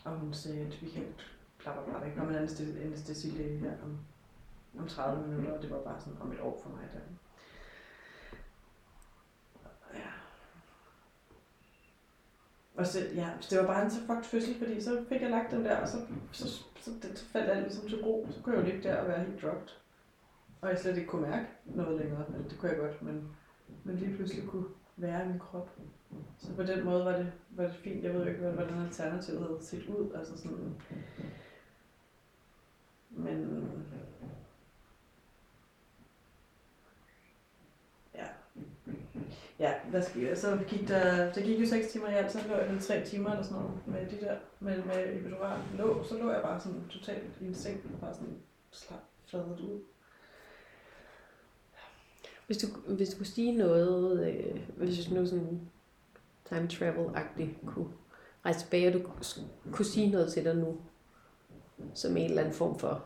Og 0.04 0.18
hun 0.18 0.34
sagde, 0.34 0.66
at 0.66 0.82
vi 0.82 0.90
kan 0.90 1.14
klapper 1.58 1.92
bare, 1.92 2.04
der 2.04 2.14
kommer 2.14 2.38
en 2.38 2.82
anestesilæge 2.82 3.58
her 3.58 3.72
om, 3.82 3.98
om 4.78 4.88
30 4.88 5.28
minutter, 5.28 5.52
og 5.56 5.62
det 5.62 5.70
var 5.70 5.82
bare 5.82 6.00
sådan 6.00 6.18
om 6.20 6.32
et 6.32 6.40
år 6.40 6.60
for 6.62 6.70
mig 6.70 6.88
der. 6.92 7.00
Og 12.82 12.88
så, 12.88 12.98
ja, 13.14 13.28
så 13.40 13.48
det 13.50 13.58
var 13.58 13.74
bare 13.74 13.84
en 13.84 13.90
så 13.90 14.00
fucked 14.00 14.24
fødsel, 14.24 14.58
fordi 14.58 14.80
så 14.80 15.04
fik 15.08 15.22
jeg 15.22 15.30
lagt 15.30 15.50
den 15.50 15.64
der, 15.64 15.76
og 15.76 15.88
så, 15.88 15.96
så, 16.32 16.48
så, 16.80 16.90
det, 17.02 17.18
så 17.18 17.24
faldt 17.24 17.50
alt 17.50 17.62
ligesom 17.62 17.88
til 17.88 18.02
ro. 18.04 18.28
Så 18.30 18.42
kunne 18.42 18.56
jeg 18.56 18.64
jo 18.64 18.70
ligge 18.70 18.88
der 18.88 18.96
og 18.96 19.08
være 19.08 19.24
helt 19.24 19.42
dropped. 19.42 19.68
Og 20.60 20.68
jeg 20.68 20.78
slet 20.78 20.96
ikke 20.96 21.08
kunne 21.08 21.28
mærke 21.30 21.46
noget 21.64 22.00
længere. 22.00 22.24
Eller 22.34 22.48
det 22.48 22.58
kunne 22.58 22.70
jeg 22.70 22.78
godt, 22.78 23.02
men, 23.02 23.28
men 23.84 23.96
lige 23.96 24.16
pludselig 24.16 24.48
kunne 24.48 24.64
være 24.96 25.24
i 25.24 25.28
min 25.28 25.38
krop. 25.38 25.70
Så 26.38 26.54
på 26.54 26.62
den 26.62 26.84
måde 26.84 27.04
var 27.04 27.16
det, 27.16 27.32
var 27.50 27.64
det 27.64 27.74
fint. 27.74 28.04
Jeg 28.04 28.14
ved 28.14 28.26
ikke, 28.26 28.40
hvordan 28.40 28.82
alternativet 28.82 29.40
havde 29.40 29.58
set 29.62 29.86
ud. 29.86 30.12
Altså 30.14 30.38
sådan, 30.38 30.74
men 33.10 33.68
ja. 38.14 38.26
Ja, 39.62 39.72
hvad 39.90 40.02
skal, 40.02 40.36
så 40.36 40.58
gik 40.68 40.88
der, 40.88 41.32
der 41.32 41.42
gik 41.42 41.60
jo 41.60 41.66
6 41.66 41.92
timer 41.92 42.08
i 42.08 42.14
alt, 42.14 42.32
så 42.32 42.38
lå 42.48 42.54
jeg 42.54 42.80
3 42.80 43.04
timer 43.04 43.30
eller 43.30 43.42
sådan 43.42 43.58
noget 43.58 43.72
med 43.86 44.06
de 44.10 44.26
der, 44.26 44.36
med, 44.60 44.82
med 44.84 45.16
epidural. 45.16 45.60
Lå, 45.78 46.04
så 46.04 46.18
lå 46.18 46.30
jeg 46.30 46.42
bare 46.42 46.60
sådan 46.60 46.82
totalt 46.90 47.24
i 47.40 47.46
en 47.46 47.54
seng, 47.54 47.80
og 47.94 48.00
bare 48.00 48.14
sådan 48.14 48.36
slap, 48.70 48.98
fladet 49.26 49.60
ud. 49.60 49.80
Hvis 52.46 52.58
du, 52.58 52.66
hvis 52.94 53.08
du 53.08 53.16
kunne 53.16 53.26
sige 53.26 53.56
noget, 53.56 54.28
øh, 54.28 54.60
hvis 54.76 55.06
du 55.06 55.14
nu 55.14 55.26
sådan 55.26 55.60
time 56.48 56.68
travel-agtigt 56.68 57.66
kunne 57.66 57.88
rejse 58.44 58.60
tilbage, 58.60 58.88
og 58.88 58.94
du 58.94 59.00
kunne 59.72 59.86
sige 59.86 60.10
noget 60.10 60.32
til 60.32 60.44
dig 60.44 60.56
nu, 60.56 60.76
som 61.94 62.16
en 62.16 62.24
eller 62.24 62.42
anden 62.42 62.54
form 62.54 62.78
for 62.78 63.04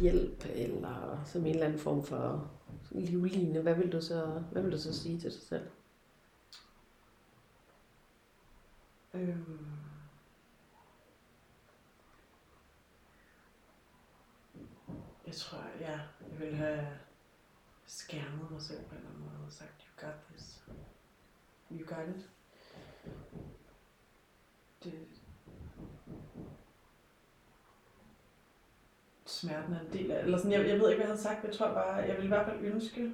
hjælp, 0.00 0.46
eller 0.54 1.22
som 1.24 1.46
en 1.46 1.52
eller 1.52 1.66
anden 1.66 1.78
form 1.78 2.04
for 2.04 2.50
livligende, 2.94 3.62
hvad 3.62 3.74
vil 3.74 3.92
du 3.92 4.00
så, 4.00 4.42
hvad 4.52 4.62
vil 4.62 4.72
du 4.72 4.78
så 4.78 5.02
sige 5.02 5.20
til 5.20 5.32
dig 5.32 5.42
selv? 5.42 5.70
Øhm. 9.14 9.66
Jeg 15.26 15.34
tror, 15.34 15.58
ja, 15.80 16.00
jeg 16.30 16.40
vil 16.40 16.54
have 16.54 16.98
skærmet 17.86 18.50
mig 18.50 18.62
selv 18.62 18.84
på 18.84 18.90
en 18.90 18.96
eller 18.96 19.10
anden 19.10 19.24
måde 19.24 19.46
og 19.46 19.52
sagt, 19.52 19.82
you 19.82 20.06
got 20.06 20.14
this. 20.30 20.64
You 21.70 21.86
got 21.86 22.08
it. 22.08 22.30
Det, 24.84 25.13
smerten 29.34 29.74
er 29.74 29.80
en 29.80 29.92
del 29.92 30.10
af 30.10 30.22
Eller 30.24 30.38
sådan, 30.38 30.52
jeg, 30.52 30.68
jeg 30.68 30.78
ved 30.78 30.90
ikke, 30.90 31.02
hvad 31.02 31.06
jeg 31.06 31.06
havde 31.06 31.20
sagt, 31.20 31.42
men 31.42 31.50
jeg 31.50 31.58
tror 31.58 31.74
bare, 31.74 31.94
jeg 31.94 32.08
ville 32.08 32.24
i 32.24 32.28
hvert 32.28 32.46
fald 32.46 32.64
ønske, 32.64 33.12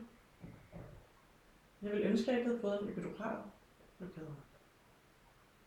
jeg 1.83 1.91
ville 1.91 2.07
ønske, 2.07 2.23
at 2.23 2.29
jeg 2.29 2.39
ikke 2.39 2.51
havde 2.51 2.61
fået 2.61 2.83
en 2.83 2.89
epidural 2.89 3.37
blokade. 3.99 4.35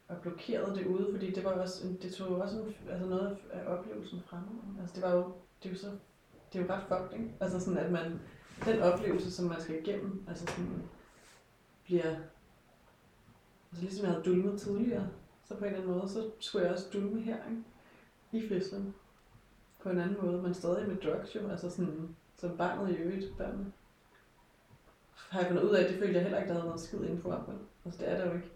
Og 0.08 0.18
blokeret 0.22 0.76
det 0.76 0.88
ude, 0.88 1.08
fordi 1.12 1.32
det 1.32 1.44
var 1.44 1.52
også, 1.52 1.88
en, 1.88 2.00
det 2.02 2.14
tog 2.14 2.30
jo 2.30 2.40
også 2.40 2.60
en, 2.60 2.76
altså 2.90 3.08
noget 3.08 3.38
af 3.52 3.66
oplevelsen 3.66 4.22
fra 4.26 4.38
mig. 4.38 4.82
Altså 4.82 4.96
det 4.96 5.04
var 5.04 5.16
jo, 5.16 5.34
det 5.64 5.70
er 5.70 5.74
jo 5.74 5.80
så, 5.80 5.88
det 6.54 6.60
er 6.60 6.64
jo 6.66 6.74
ret 6.74 6.84
fucked, 6.88 7.20
ikke? 7.20 7.34
Altså 7.40 7.60
sådan, 7.60 7.78
at 7.78 7.92
man, 7.92 8.20
den 8.66 8.82
oplevelse, 8.82 9.32
som 9.32 9.46
man 9.46 9.62
skal 9.62 9.80
igennem, 9.82 10.26
altså 10.28 10.46
sådan, 10.46 10.84
bliver, 11.84 12.16
altså 13.72 13.84
ligesom 13.84 14.06
jeg 14.06 14.14
havde 14.14 14.26
dulmet 14.26 14.62
tidligere, 14.62 15.10
så 15.46 15.56
på 15.56 15.66
en 15.66 15.66
eller 15.66 15.82
anden 15.82 15.98
måde, 15.98 16.10
så 16.10 16.32
skulle 16.40 16.66
jeg 16.66 16.74
også 16.74 16.90
dulme 16.94 17.22
her, 17.22 17.38
ikke? 17.50 17.64
I 18.32 18.50
fødslen. 18.50 18.94
På 19.84 19.90
en 19.90 20.00
anden 20.00 20.18
måde, 20.22 20.42
men 20.42 20.54
stadig 20.54 20.88
med 20.88 20.96
drugs 20.96 21.36
jo, 21.36 21.50
altså 21.50 21.70
sådan, 21.70 22.16
som 22.38 22.58
barnet 22.58 22.94
i 22.94 22.96
øvrigt, 22.96 23.38
børnene. 23.38 23.72
Har 25.30 25.40
jeg 25.40 25.48
fundet 25.48 25.64
ud 25.64 25.76
af, 25.76 25.84
at 25.84 25.90
det 25.90 26.00
følte 26.00 26.14
jeg 26.14 26.22
heller 26.22 26.38
ikke, 26.38 26.48
der 26.48 26.54
havde 26.54 26.68
noget 26.68 26.82
skid 26.82 27.00
info 27.04 27.30
på 27.30 27.30
mig, 27.30 27.58
Altså 27.86 28.00
det 28.02 28.12
er 28.12 28.18
der 28.18 28.28
jo 28.28 28.34
ikke. 28.34 28.52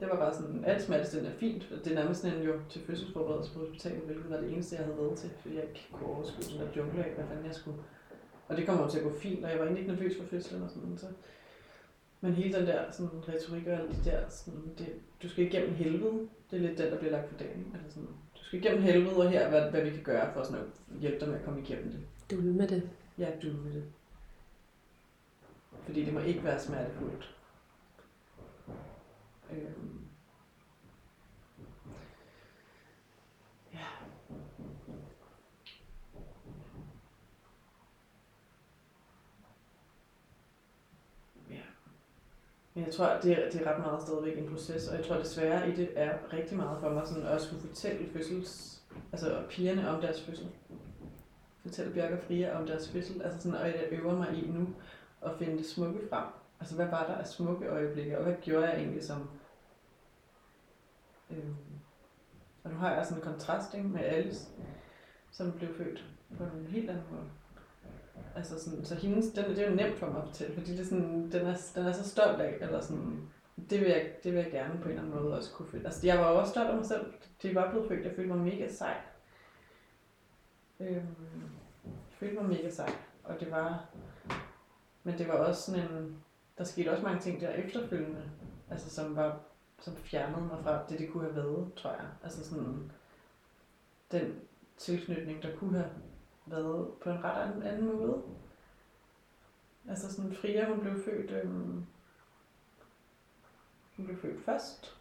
Det 0.00 0.08
var 0.08 0.16
bare 0.16 0.34
sådan, 0.34 0.64
alt 0.64 0.82
smertestillende 0.82 1.34
er 1.34 1.38
fint. 1.38 1.68
Det 1.84 1.92
er 1.92 1.94
nærmest 1.94 2.20
sådan 2.20 2.38
en 2.38 2.44
jo 2.44 2.52
til 2.68 2.80
fødselsforberedelse 2.80 3.52
på 3.52 3.58
hospitalet, 3.58 4.02
hvilket 4.02 4.30
var 4.30 4.36
det 4.36 4.52
eneste, 4.52 4.76
jeg 4.76 4.84
havde 4.84 4.98
været 4.98 5.18
til, 5.18 5.30
fordi 5.40 5.54
jeg 5.54 5.64
ikke 5.64 5.88
kunne 5.92 6.08
overskue 6.08 6.42
sådan 6.42 6.66
der 6.66 6.72
jungle 6.76 7.04
af, 7.04 7.14
hvad 7.14 7.24
fanden 7.24 7.46
jeg 7.46 7.54
skulle. 7.54 7.78
Og 8.48 8.56
det 8.56 8.66
kommer 8.66 8.84
jo 8.84 8.90
til 8.90 8.98
at 8.98 9.04
gå 9.04 9.12
fint, 9.12 9.44
og 9.44 9.50
jeg 9.50 9.58
var 9.58 9.64
egentlig 9.64 9.82
ikke 9.82 9.94
nervøs 9.94 10.16
for 10.18 10.24
fødslen 10.24 10.62
og 10.62 10.70
sådan, 10.70 10.98
så 10.98 11.06
men 12.20 12.34
hele 12.34 12.58
den 12.58 12.66
der 12.66 12.90
sådan, 12.90 13.28
retorik 13.28 13.66
og 13.66 13.72
alt 13.72 13.90
det 13.90 14.04
der, 14.04 14.28
sådan, 14.28 14.74
det, 14.78 14.88
du 15.22 15.28
skal 15.28 15.46
igennem 15.46 15.74
helvede. 15.74 16.28
Det 16.50 16.56
er 16.56 16.60
lidt 16.68 16.78
den, 16.78 16.92
der 16.92 16.98
bliver 16.98 17.12
lagt 17.12 17.28
for 17.28 17.38
dagen. 17.38 17.70
Altså 17.74 17.90
sådan, 17.90 18.08
skal 18.50 18.64
igennem 18.64 18.82
helvede, 18.82 19.16
og 19.16 19.30
her 19.30 19.48
hvad, 19.48 19.70
hvad 19.70 19.82
vi 19.82 19.90
kan 19.90 20.02
gøre 20.02 20.32
for 20.32 20.42
sådan 20.42 20.60
at 20.60 21.00
hjælpe 21.00 21.20
dig 21.20 21.28
med 21.28 21.38
at 21.38 21.44
komme 21.44 21.60
igennem 21.60 21.90
det. 21.90 22.00
Du 22.30 22.36
med 22.36 22.68
det. 22.68 22.90
Ja, 23.18 23.30
du 23.42 23.46
med 23.46 23.72
det. 23.72 23.84
Fordi 25.86 26.04
det 26.04 26.14
må 26.14 26.20
ikke 26.20 26.44
være 26.44 26.60
smertefuldt. 26.60 27.36
Øhm. 29.50 30.00
Ja. 33.72 33.86
Ja. 41.50 41.62
Men 42.74 42.84
jeg 42.84 42.94
tror, 42.94 43.06
det, 43.22 43.32
er, 43.32 43.50
det 43.50 43.66
er 43.66 43.72
ret 43.72 43.80
meget 43.80 44.02
stadigvæk 44.02 44.38
en 44.38 44.48
proces, 44.48 44.88
og 44.88 44.96
jeg 44.96 45.04
tror 45.04 45.16
desværre 45.16 45.68
i 45.68 45.74
det 45.76 45.90
er 45.96 46.32
rigtig 46.32 46.56
meget 46.56 46.80
for 46.80 46.90
mig 46.90 47.06
sådan 47.06 47.26
at 47.26 47.40
skulle 47.40 47.68
fortælle 47.68 48.12
fødsels, 48.12 48.82
altså 49.12 49.42
pigerne 49.48 49.90
om 49.90 50.00
deres 50.00 50.22
fødsel. 50.22 50.48
Fortælle 51.62 51.92
Bjørk 51.92 52.12
og 52.12 52.18
Fria 52.18 52.58
om 52.60 52.66
deres 52.66 52.88
fødsel, 52.88 53.22
altså 53.22 53.40
sådan, 53.40 53.58
og 53.58 53.66
jeg 53.66 53.88
øver 53.90 54.16
mig 54.16 54.34
i 54.34 54.50
nu 54.50 54.68
at 55.22 55.30
finde 55.38 55.58
det 55.58 55.66
smukke 55.66 56.08
frem. 56.10 56.24
Altså 56.60 56.76
hvad 56.76 56.86
var 56.86 57.06
der 57.06 57.14
af 57.14 57.26
smukke 57.26 57.66
øjeblikke, 57.66 58.18
og 58.18 58.24
hvad 58.24 58.34
gjorde 58.42 58.68
jeg 58.68 58.78
egentlig 58.78 59.04
som... 59.04 59.30
Øh, 61.30 61.50
og 62.64 62.70
nu 62.70 62.76
har 62.76 62.94
jeg 62.94 63.06
sådan 63.06 63.22
en 63.22 63.24
kontrast 63.24 63.74
ikke, 63.74 63.88
med 63.88 64.00
Alice, 64.00 64.48
som 65.30 65.52
blev 65.52 65.74
født 65.76 66.04
på 66.38 66.44
en 66.44 66.66
helt 66.66 66.90
anden 66.90 67.04
måde. 67.10 67.24
Altså 68.36 68.64
sådan, 68.64 68.84
så 68.84 68.94
hendes, 68.94 69.26
den, 69.26 69.44
det 69.44 69.58
er 69.58 69.70
jo 69.70 69.76
nemt 69.76 69.98
for 69.98 70.06
mig 70.06 70.22
at 70.22 70.28
fortælle, 70.28 70.54
fordi 70.54 70.72
det 70.72 70.80
er 70.80 70.84
sådan, 70.84 71.30
den, 71.32 71.46
er, 71.46 71.56
den 71.74 71.86
er 71.86 71.92
så 71.92 72.08
stolt 72.08 72.40
af, 72.40 72.56
eller 72.60 72.80
sådan, 72.80 73.28
det 73.70 73.80
vil, 73.80 73.88
jeg, 73.88 74.10
det 74.24 74.32
vil 74.32 74.42
jeg 74.42 74.52
gerne 74.52 74.78
på 74.78 74.84
en 74.84 74.90
eller 74.90 75.02
anden 75.02 75.22
måde 75.22 75.36
også 75.36 75.52
kunne 75.52 75.68
føle. 75.68 75.84
Altså 75.84 76.06
jeg 76.06 76.18
var 76.18 76.24
også 76.24 76.50
stolt 76.50 76.68
af 76.68 76.76
mig 76.76 76.86
selv, 76.86 77.12
det 77.42 77.54
var 77.54 77.70
blevet 77.70 77.88
født, 77.88 78.04
jeg 78.04 78.12
følte 78.16 78.34
mig 78.34 78.44
mega 78.44 78.68
sej. 78.68 78.96
Øhm, 80.80 81.06
jeg 81.84 81.92
følte 82.10 82.34
mig 82.34 82.48
mega 82.48 82.70
sej, 82.70 82.92
og 83.24 83.40
det 83.40 83.50
var, 83.50 83.84
men 85.02 85.18
det 85.18 85.28
var 85.28 85.34
også 85.34 85.62
sådan 85.62 85.80
en, 85.80 86.16
der 86.58 86.64
skete 86.64 86.90
også 86.90 87.02
mange 87.02 87.20
ting 87.20 87.40
der 87.40 87.50
efterfølgende, 87.50 88.22
altså 88.70 88.90
som 88.90 89.16
var, 89.16 89.40
som 89.80 89.96
fjernede 89.96 90.42
mig 90.42 90.58
fra 90.62 90.86
det, 90.88 90.98
det 90.98 91.10
kunne 91.10 91.24
have 91.24 91.36
været, 91.36 91.74
tror 91.76 91.90
jeg. 91.90 92.06
Altså 92.24 92.44
sådan, 92.44 92.92
den 94.12 94.34
tilknytning, 94.76 95.42
der 95.42 95.56
kunne 95.56 95.78
have 95.78 95.90
været 96.46 96.88
på 97.02 97.10
en 97.10 97.24
ret 97.24 97.42
anden, 97.42 97.62
anden 97.62 97.96
måde. 97.96 98.22
Altså 99.88 100.14
sådan, 100.14 100.34
Fria, 100.34 100.68
hun 100.68 100.80
blev 100.80 101.04
født, 101.04 101.30
øhm, 101.30 101.86
hun 103.96 104.06
blev 104.06 104.18
født 104.18 104.44
først, 104.44 104.96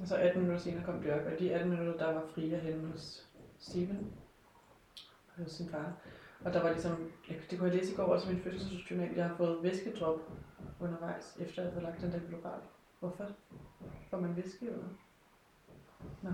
og 0.00 0.08
så 0.08 0.16
18 0.16 0.42
minutter 0.42 0.62
senere 0.62 0.84
kom 0.84 1.00
Bjørk, 1.00 1.32
og 1.32 1.38
de 1.38 1.54
18 1.54 1.70
minutter, 1.70 1.96
der 1.96 2.12
var 2.12 2.26
Fria 2.34 2.58
henne 2.58 2.88
hos 2.88 3.28
Steven, 3.58 4.12
hos 5.36 5.50
sin 5.52 5.68
far. 5.68 5.92
Og 6.44 6.52
der 6.52 6.62
var 6.62 6.70
ligesom, 6.70 7.12
det 7.50 7.58
kunne 7.58 7.68
jeg 7.68 7.78
læse 7.78 7.92
i 7.92 7.96
går 7.96 8.04
også 8.04 8.30
i 8.30 8.34
min 8.34 8.42
fødselsjournal, 8.42 9.14
jeg 9.14 9.28
har 9.28 9.36
fået 9.36 9.62
væskedrop 9.62 10.20
undervejs, 10.80 11.36
efter 11.40 11.62
jeg 11.62 11.72
havde 11.72 11.84
lagt 11.84 12.00
den 12.00 12.12
der 12.12 12.20
global. 12.28 12.60
Hvorfor? 13.00 13.26
Får 14.10 14.20
man 14.20 14.36
væske 14.36 14.66
eller? 14.66 14.88
Nå. 16.22 16.30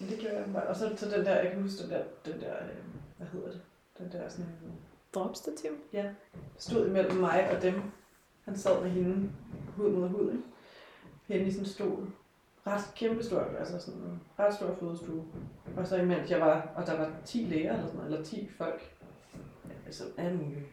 Men 0.00 0.10
det 0.10 0.18
gjorde 0.18 0.36
jeg 0.36 0.52
bare. 0.52 0.66
Og 0.66 0.76
så, 0.76 0.96
så 0.96 1.10
den 1.10 1.24
der, 1.24 1.40
jeg 1.40 1.50
kan 1.50 1.62
huske 1.62 1.82
den 1.82 1.90
der, 1.90 2.02
den 2.24 2.40
der 2.40 2.54
øh, 2.62 2.76
hvad 3.16 3.26
hedder 3.26 3.50
det? 3.50 3.60
Den 3.98 4.12
der 4.12 4.28
sådan 4.28 4.44
en... 4.44 4.72
Dropstativ? 5.14 5.70
Ja. 5.92 6.10
Stod 6.58 6.86
imellem 6.86 7.16
mig 7.16 7.50
og 7.56 7.62
dem. 7.62 7.82
Han 8.44 8.56
sad 8.56 8.82
med 8.82 8.90
hende, 8.90 9.30
hud 9.76 9.90
mod 9.90 10.08
hud, 10.08 10.32
ikke? 10.32 10.44
Hende 11.26 11.46
i 11.46 11.50
sådan 11.50 11.64
en 11.64 11.68
stol. 11.68 12.08
Ret 12.66 12.92
kæmpe 12.96 13.24
stor, 13.24 13.40
altså 13.40 13.78
sådan 13.78 14.00
en 14.00 14.20
ret 14.38 14.54
stor 14.54 14.76
fødestue. 14.80 15.24
Og 15.76 15.86
så 15.86 15.96
imens 15.96 16.30
jeg 16.30 16.40
var, 16.40 16.72
og 16.76 16.86
der 16.86 16.98
var 16.98 17.12
10 17.24 17.38
læger 17.38 17.72
eller 17.72 17.86
sådan 17.86 17.96
noget, 17.96 18.12
eller 18.12 18.24
10 18.24 18.48
folk. 18.58 18.96
Altså 19.86 20.04
alle 20.16 20.38
mulige. 20.38 20.66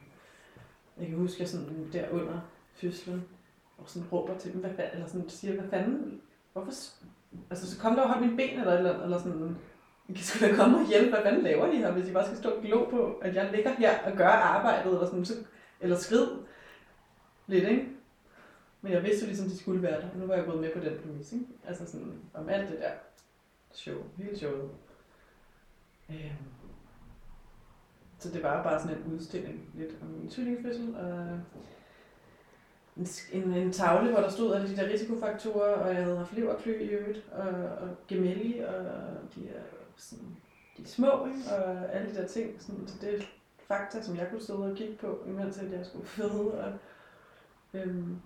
Jeg 0.98 1.08
kan 1.08 1.18
huske, 1.18 1.36
at 1.36 1.40
jeg 1.40 1.48
sådan 1.48 1.90
der 1.94 2.10
under 2.10 2.40
fødslen, 2.74 3.24
og 3.78 3.90
sådan 3.90 4.08
råber 4.12 4.38
til 4.38 4.54
dem, 4.54 4.62
hvad 4.62 4.70
fanden, 4.70 4.94
eller 4.94 5.08
sådan 5.08 5.30
siger, 5.30 5.62
hvad 5.62 5.70
fanden, 5.70 6.22
hvorfor, 6.54 6.72
altså 7.50 7.72
så 7.72 7.82
kom 7.82 7.96
der 7.96 8.02
og 8.02 8.10
hold 8.10 8.22
mine 8.26 8.38
ben, 8.38 8.60
eller, 8.60 8.78
eller, 8.78 9.04
eller 9.04 9.17
sådan, 9.17 9.58
I 10.08 10.13
kan 10.13 10.24
sgu 10.24 10.46
da 10.46 10.56
komme 10.56 10.78
og 10.78 10.88
hjælpe, 10.88 11.10
hvad 11.10 11.24
fanden 11.24 11.43
laver 11.43 11.72
I 11.72 11.78
her, 11.78 11.91
hvis 11.91 12.10
I 12.10 12.13
bare 12.13 12.26
skal 12.26 12.38
stå 12.38 12.50
og 12.50 12.62
glo 12.63 12.89
på, 12.89 13.19
at 13.22 13.36
jeg 13.36 13.52
ligger 13.56 13.72
her 13.72 14.12
og 14.12 14.17
gør 14.17 14.28
arbejdet, 14.28 14.93
eller 14.93 15.06
sådan, 15.06 15.26
så, 15.26 15.34
eller 15.80 15.96
skrid 15.98 16.28
lidt, 17.48 17.69
ikke? 17.69 17.88
Men 18.82 18.91
jeg 18.93 19.04
vidste 19.04 19.22
jo 19.22 19.28
ligesom, 19.28 19.50
de 19.50 19.58
skulle 19.58 19.82
være 19.82 20.02
der, 20.02 20.10
og 20.10 20.17
nu 20.17 20.26
var 20.26 20.36
jeg 20.36 20.46
gået 20.46 20.62
med 20.62 20.74
på 20.74 20.80
den 20.80 20.93
præmis, 21.04 21.34
ikke? 21.34 21.46
Altså 21.67 21.86
sådan, 21.86 22.19
om 22.34 22.50
alt 22.50 22.69
det 22.69 22.80
der 22.80 22.91
show, 23.72 23.98
hele 24.17 24.38
showet. 24.38 24.69
Øhm. 26.10 26.54
Så 28.19 28.30
det 28.30 28.43
var 28.43 28.63
bare 28.63 28.82
sådan 28.82 28.98
en 28.98 29.13
udstilling 29.13 29.69
lidt 29.74 29.91
om 30.02 30.08
min 30.08 30.30
tvillingfødsel, 30.30 30.96
og 30.96 31.39
en, 32.96 33.54
en, 33.54 33.72
tavle, 33.72 34.12
hvor 34.12 34.20
der 34.20 34.30
stod 34.30 34.56
alle 34.56 34.70
de 34.70 34.76
der 34.76 34.90
risikofaktorer, 34.90 35.76
og 35.76 35.96
jeg 35.96 36.04
havde 36.04 36.18
haft 36.18 36.34
leverklø 36.34 36.80
i 36.80 36.88
øvrigt, 36.88 37.26
og, 37.32 37.48
og 37.48 37.90
gemelli, 38.08 38.60
og 38.60 38.86
de 39.36 39.50
er 39.50 39.62
sådan, 39.96 40.38
de 40.78 40.84
er 40.84 40.88
små, 40.88 41.26
ikke? 41.26 41.56
og 41.56 41.96
alle 41.96 42.10
de 42.10 42.16
der 42.16 42.28
ting. 42.28 42.62
Sådan, 42.62 42.88
så 42.88 42.96
det 43.02 43.16
er 43.16 43.24
fakta, 43.68 44.02
som 44.02 44.18
jeg 44.18 44.28
kunne 44.30 44.42
sidde 44.42 44.72
og 44.72 44.76
kigge 44.76 44.96
på, 44.96 45.24
imens 45.28 45.62
jeg 45.72 45.86
skulle 45.86 46.06
føde. 46.06 46.64
Og, 46.64 46.74
øhm, 47.74 48.22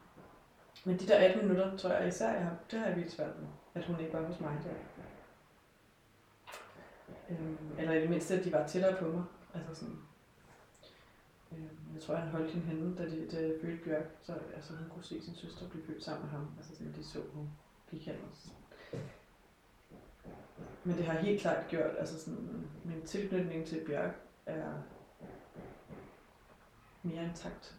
men 0.85 0.99
de 0.99 1.07
der 1.07 1.17
18 1.17 1.41
minutter, 1.41 1.77
tror 1.77 1.89
jeg 1.89 2.07
især, 2.07 2.31
jeg 2.31 2.43
har, 2.43 2.55
det 2.71 2.79
har 2.79 2.85
jeg 2.85 2.95
virkelig 2.95 3.15
svært 3.15 3.39
med, 3.39 3.47
at 3.73 3.85
hun 3.85 3.99
ikke 3.99 4.13
var 4.13 4.21
hos 4.21 4.39
mig 4.39 4.59
der. 4.63 5.03
Øhm, 7.29 7.57
eller 7.77 7.93
i 7.93 8.01
det 8.01 8.09
mindste, 8.09 8.33
at 8.33 8.45
de 8.45 8.51
var 8.51 8.67
tættere 8.67 8.95
på 8.95 9.05
mig. 9.05 9.23
Altså 9.53 9.75
sådan, 9.75 9.99
Øh, 11.51 11.93
jeg 11.93 12.01
tror, 12.01 12.15
han 12.15 12.29
holdt 12.29 12.51
hende 12.51 12.67
henne, 12.67 12.95
da, 12.97 13.05
de, 13.09 13.27
da 13.31 13.41
jeg 13.41 13.53
fødte 13.61 13.83
Bjørk, 13.83 14.05
så 14.21 14.33
altså, 14.55 14.73
hun 14.73 14.89
kunne 14.89 15.03
se 15.03 15.21
sin 15.21 15.35
søster 15.35 15.69
blive 15.69 15.85
født 15.85 16.03
sammen 16.03 16.23
med 16.23 16.31
ham. 16.31 16.47
Altså 16.57 16.75
sådan, 16.75 16.93
de 16.93 17.03
så, 17.03 17.19
hun 17.33 17.49
gik 17.91 18.05
hen 18.05 18.15
og 18.15 18.29
men 20.83 20.97
det 20.97 21.05
har 21.05 21.19
helt 21.19 21.41
klart 21.41 21.67
gjort, 21.67 21.91
altså 21.97 22.19
sådan, 22.19 22.67
min 22.83 23.01
tilknytning 23.01 23.65
til 23.65 23.83
Bjørk 23.85 24.15
er 24.45 24.73
mere 27.03 27.23
intakt 27.23 27.75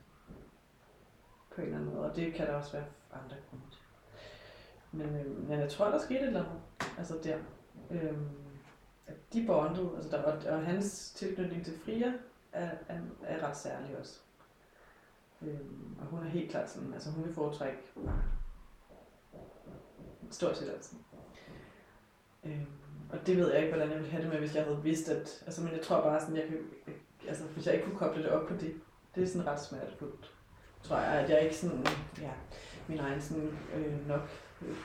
på 1.54 1.60
en 1.60 1.66
eller 1.66 1.78
anden 1.78 1.94
måde, 1.94 2.10
og 2.10 2.16
det 2.16 2.34
kan 2.34 2.46
der 2.46 2.54
også 2.54 2.72
være 2.72 2.86
andre 3.12 3.36
grunde 3.50 3.64
til. 3.70 3.80
Men, 4.92 5.16
øh, 5.16 5.48
men 5.48 5.60
jeg 5.60 5.70
tror, 5.70 5.90
der 5.90 5.98
skete 5.98 6.20
et 6.20 6.26
eller 6.26 6.44
andet, 6.44 6.60
altså 6.98 7.18
der. 7.24 7.38
Øh, 7.90 8.18
at 9.06 9.32
de 9.32 9.46
bondede, 9.46 9.90
altså 9.96 10.10
der, 10.10 10.22
og, 10.22 10.52
og 10.52 10.66
hans 10.66 11.10
tilknytning 11.10 11.64
til 11.64 11.78
Fria 11.84 12.12
er, 12.52 12.70
er, 12.88 13.00
er 13.22 13.48
ret 13.48 13.56
særlig 13.56 13.98
også. 13.98 14.20
Øhm, 15.42 15.96
og 16.00 16.06
hun 16.06 16.18
er 16.18 16.28
helt 16.28 16.50
klart 16.50 16.70
sådan, 16.70 16.92
altså 16.94 17.10
hun 17.10 17.24
vil 17.24 17.34
foretrække 17.34 17.78
stort 20.30 20.56
set 20.56 20.70
altid. 20.70 20.98
Øhm, 22.44 22.66
og 23.12 23.26
det 23.26 23.36
ved 23.36 23.52
jeg 23.52 23.62
ikke, 23.62 23.74
hvordan 23.74 23.90
jeg 23.90 23.98
ville 23.98 24.10
have 24.10 24.22
det 24.22 24.30
med, 24.32 24.38
hvis 24.38 24.54
jeg 24.54 24.64
havde 24.64 24.82
vidst, 24.82 25.08
at... 25.08 25.42
Altså, 25.46 25.62
men 25.62 25.72
jeg 25.72 25.82
tror 25.82 26.00
bare 26.00 26.20
sådan, 26.20 26.36
jeg 26.36 26.46
kan... 26.46 26.58
Altså, 27.28 27.44
hvis 27.44 27.66
jeg 27.66 27.74
ikke 27.74 27.86
kunne 27.86 27.98
koble 27.98 28.22
det 28.22 28.30
op 28.30 28.48
på 28.48 28.54
det, 28.54 28.74
det 29.14 29.22
er 29.22 29.26
sådan 29.26 29.46
ret 29.46 29.60
smertefuldt. 29.60 30.34
Tror 30.82 30.96
jeg, 30.96 31.06
at 31.06 31.30
jeg 31.30 31.42
ikke 31.42 31.56
sådan... 31.56 31.86
Ja, 32.20 32.32
min 32.88 32.98
egen 32.98 33.20
sådan 33.20 33.58
øh, 33.74 34.08
nok 34.08 34.28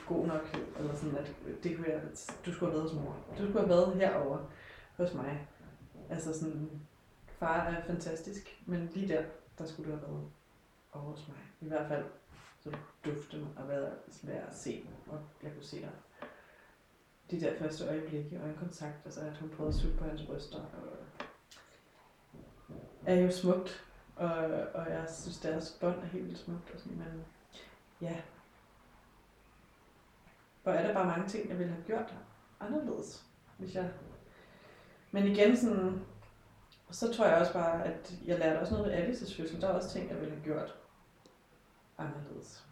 god 0.08 0.26
nok, 0.26 0.56
eller 0.78 0.94
sådan, 0.94 1.16
at 1.16 1.32
det 1.62 1.76
kunne 1.76 1.88
jeg, 1.88 2.00
du 2.46 2.52
skulle 2.52 2.72
have 2.72 2.80
været 2.80 2.90
hos 2.90 3.00
mor. 3.00 3.16
Du 3.38 3.44
skulle 3.44 3.60
have 3.60 3.68
været 3.68 3.94
herover 3.96 4.38
hos 4.96 5.14
mig. 5.14 5.48
Altså 6.10 6.38
sådan, 6.38 6.70
far 7.38 7.56
er 7.56 7.82
fantastisk, 7.82 8.62
men 8.66 8.90
lige 8.94 9.08
der, 9.08 9.24
der 9.58 9.66
skulle 9.66 9.92
du 9.92 9.96
have 9.96 10.08
været 10.08 10.30
over 10.92 11.04
hos 11.04 11.28
mig. 11.28 11.36
I 11.60 11.68
hvert 11.68 11.88
fald 11.88 12.04
så 12.60 12.76
dufte 13.04 13.38
mig 13.38 13.48
og 13.56 13.68
været 13.68 13.92
svær 14.10 14.46
at 14.46 14.56
se, 14.56 14.86
og 15.06 15.20
jeg 15.42 15.52
kunne 15.52 15.64
se 15.64 15.80
dig. 15.80 15.90
De 17.30 17.40
der 17.40 17.58
første 17.58 17.84
øjeblikke 17.84 18.40
og 18.42 18.48
en 18.48 18.56
kontakt, 18.56 18.96
altså 19.04 19.20
at 19.20 19.36
hun 19.36 19.48
prøvede 19.48 19.74
at 19.74 19.80
sutte 19.80 19.96
på 19.96 20.04
hans 20.04 20.22
bryster, 20.22 20.58
og 20.58 21.26
er 23.06 23.14
jo 23.14 23.30
smukt, 23.30 23.84
og, 24.16 24.28
og 24.74 24.90
jeg 24.90 25.06
synes, 25.08 25.40
deres 25.40 25.78
bånd 25.80 25.98
er 25.98 26.06
helt 26.06 26.24
vildt 26.24 26.38
smukt, 26.38 26.70
og 26.74 26.80
sådan, 26.80 26.98
men 26.98 27.24
ja. 28.00 28.22
Hvor 30.62 30.72
er 30.72 30.86
der 30.86 30.94
bare 30.94 31.06
mange 31.06 31.28
ting, 31.28 31.48
jeg 31.48 31.58
ville 31.58 31.72
have 31.72 31.84
gjort 31.84 32.14
anderledes, 32.60 33.26
hvis 33.58 33.74
jeg... 33.74 33.90
Men 35.10 35.26
igen 35.26 35.56
sådan, 35.56 36.04
og 36.88 36.94
så 36.94 37.12
tror 37.12 37.26
jeg 37.26 37.38
også 37.38 37.52
bare, 37.52 37.84
at 37.84 38.14
jeg 38.26 38.38
lærte 38.38 38.60
også 38.60 38.74
noget 38.74 38.86
ved 38.86 38.98
Alices 38.98 39.36
fødsel. 39.36 39.60
Der 39.60 39.68
er 39.68 39.72
også 39.72 39.90
ting, 39.90 40.10
jeg 40.10 40.20
ville 40.20 40.34
have 40.34 40.44
gjort 40.44 40.74
anderledes. 41.98 42.66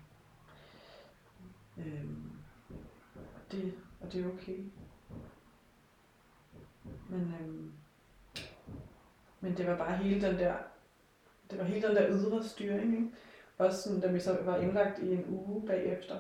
Øhm, 1.78 2.32
og, 3.14 3.52
det, 3.52 3.74
og 4.00 4.12
det 4.12 4.24
er 4.24 4.28
okay. 4.28 4.58
Men, 7.08 7.34
øhm, 7.40 7.72
men 9.40 9.56
det 9.56 9.66
var 9.66 9.76
bare 9.76 9.96
hele 9.96 10.26
den 10.26 10.38
der, 10.38 10.54
det 11.50 11.58
var 11.58 11.64
hele 11.64 11.88
den 11.88 11.96
der 11.96 12.10
ydre 12.10 12.44
styring, 12.44 12.94
ikke? 12.94 13.10
Også 13.58 13.82
sådan, 13.82 14.00
da 14.00 14.12
vi 14.12 14.20
så 14.20 14.42
var 14.42 14.56
indlagt 14.56 14.98
i 14.98 15.12
en 15.12 15.24
uge 15.28 15.66
bagefter, 15.66 16.16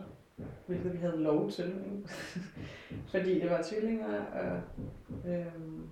hvilket 0.66 0.92
vi 0.92 0.98
havde 0.98 1.22
lov 1.22 1.50
til, 1.50 1.66
ikke? 1.66 2.08
fordi 3.12 3.40
det 3.40 3.50
var 3.50 3.62
tvillinger, 3.62 4.24
og 4.24 4.60
øhm, 5.26 5.88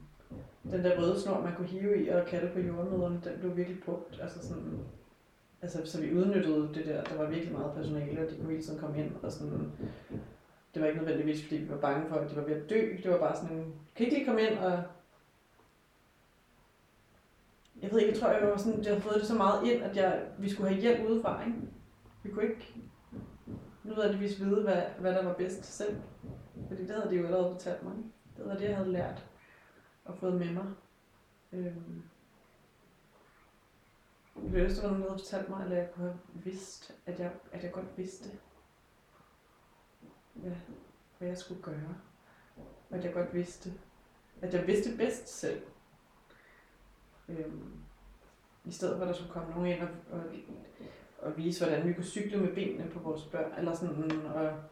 den 0.62 0.84
der 0.84 1.00
røde 1.00 1.20
snor, 1.20 1.40
man 1.40 1.54
kunne 1.56 1.68
hive 1.68 2.04
i 2.04 2.08
og 2.08 2.26
kalde 2.26 2.52
på 2.52 2.60
jordmøderne, 2.60 3.20
den 3.24 3.38
blev 3.38 3.56
virkelig 3.56 3.82
brugt. 3.84 4.20
Altså 4.22 4.48
sådan, 4.48 4.78
altså, 5.62 5.80
så 5.84 6.00
vi 6.00 6.14
udnyttede 6.14 6.70
det 6.74 6.86
der, 6.86 7.04
der 7.04 7.16
var 7.16 7.30
virkelig 7.30 7.52
meget 7.52 7.72
personale, 7.74 8.20
og 8.24 8.30
de 8.30 8.36
kunne 8.36 8.50
hele 8.50 8.62
tiden 8.62 8.78
komme 8.78 8.98
ind, 8.98 9.12
og 9.22 9.32
sådan, 9.32 9.72
det 10.74 10.82
var 10.82 10.88
ikke 10.88 11.00
nødvendigvis, 11.00 11.42
fordi 11.42 11.56
vi 11.56 11.68
var 11.68 11.76
bange 11.76 12.08
for, 12.08 12.16
at 12.16 12.30
de 12.30 12.36
var 12.36 12.42
ved 12.42 12.56
at 12.56 12.70
dø. 12.70 12.96
Det 13.02 13.10
var 13.10 13.18
bare 13.18 13.36
sådan 13.36 13.72
kan 13.94 14.06
ikke 14.06 14.16
lige 14.16 14.26
komme 14.26 14.42
ind 14.42 14.58
og... 14.58 14.82
Jeg 17.82 17.92
ved 17.92 17.98
ikke, 18.00 18.12
jeg 18.12 18.20
tror, 18.20 18.30
jeg 18.30 18.48
var 18.48 18.56
sådan, 18.56 18.82
jeg 18.82 18.90
havde 18.90 19.00
fået 19.00 19.20
det 19.20 19.26
så 19.26 19.34
meget 19.34 19.68
ind, 19.68 19.82
at 19.82 19.96
jeg, 19.96 20.22
vi 20.38 20.50
skulle 20.50 20.68
have 20.68 20.80
hjælp 20.80 21.10
udefra, 21.10 21.44
ikke? 21.46 21.58
Vi 22.22 22.30
kunne 22.30 22.44
ikke 22.44 22.74
nødvendigvis 23.84 24.40
vide, 24.40 24.62
hvad, 24.62 24.82
hvad 24.98 25.14
der 25.14 25.24
var 25.24 25.32
bedst 25.32 25.64
selv. 25.64 25.96
Fordi 26.68 26.82
det 26.82 26.94
havde 26.94 27.10
de 27.10 27.16
jo 27.16 27.26
allerede 27.26 27.50
fortalt 27.52 27.82
mig. 27.82 27.92
Det 28.36 28.46
var 28.46 28.54
det, 28.54 28.64
jeg 28.64 28.76
havde 28.76 28.92
lært 28.92 29.29
og 30.10 30.18
fået 30.18 30.34
med 30.34 30.52
mig. 30.52 30.66
Øhm. 31.52 32.02
Jeg 34.36 34.52
ville 34.52 34.64
ønske, 34.64 34.80
der 34.80 34.88
var 34.88 34.90
nogen, 34.90 35.02
der 35.02 35.10
havde 35.10 35.22
fortalt 35.22 35.48
mig, 35.48 35.64
eller 35.64 35.76
jeg 35.76 35.90
kunne 35.92 36.06
have 36.06 36.20
vidst, 36.34 36.94
at 37.06 37.20
jeg, 37.20 37.32
at 37.52 37.64
jeg 37.64 37.72
godt 37.72 37.98
vidste, 37.98 38.28
hvad, 40.34 40.52
hvad 41.18 41.28
jeg 41.28 41.38
skulle 41.38 41.62
gøre. 41.62 41.94
Og 42.90 42.96
at 42.96 43.04
jeg 43.04 43.12
godt 43.12 43.34
vidste, 43.34 43.72
at 44.42 44.54
jeg 44.54 44.66
vidste 44.66 44.96
bedst 44.96 45.28
selv. 45.28 45.62
Øhm. 47.28 47.72
I 48.64 48.72
stedet 48.72 48.96
for, 48.96 49.02
at 49.02 49.08
der 49.08 49.14
skulle 49.14 49.32
komme 49.32 49.50
nogen 49.50 49.66
ind 49.66 49.82
og, 49.82 49.88
og, 50.10 50.22
og 51.18 51.36
vise, 51.36 51.64
hvordan 51.64 51.88
vi 51.88 51.92
kunne 51.92 52.04
cykle 52.04 52.40
med 52.40 52.54
benene 52.54 52.90
på 52.90 52.98
vores 52.98 53.24
børn, 53.24 53.58
eller 53.58 53.74
sådan, 53.74 54.26
og 54.26 54.62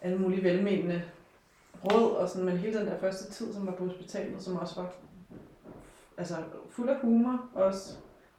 alle 0.00 0.18
mulige 0.18 0.42
velmenende 0.42 1.10
råd, 1.84 2.16
og 2.16 2.28
sådan, 2.28 2.44
men 2.44 2.56
hele 2.56 2.78
den 2.78 2.86
der 2.86 2.98
første 2.98 3.32
tid, 3.32 3.54
som 3.54 3.66
var 3.66 3.74
på 3.74 3.86
hospitalet, 3.86 4.42
som 4.42 4.56
også 4.56 4.82
var 4.82 4.94
altså, 6.16 6.44
fuld 6.70 6.88
af 6.88 7.00
humor 7.00 7.48
også. 7.54 7.96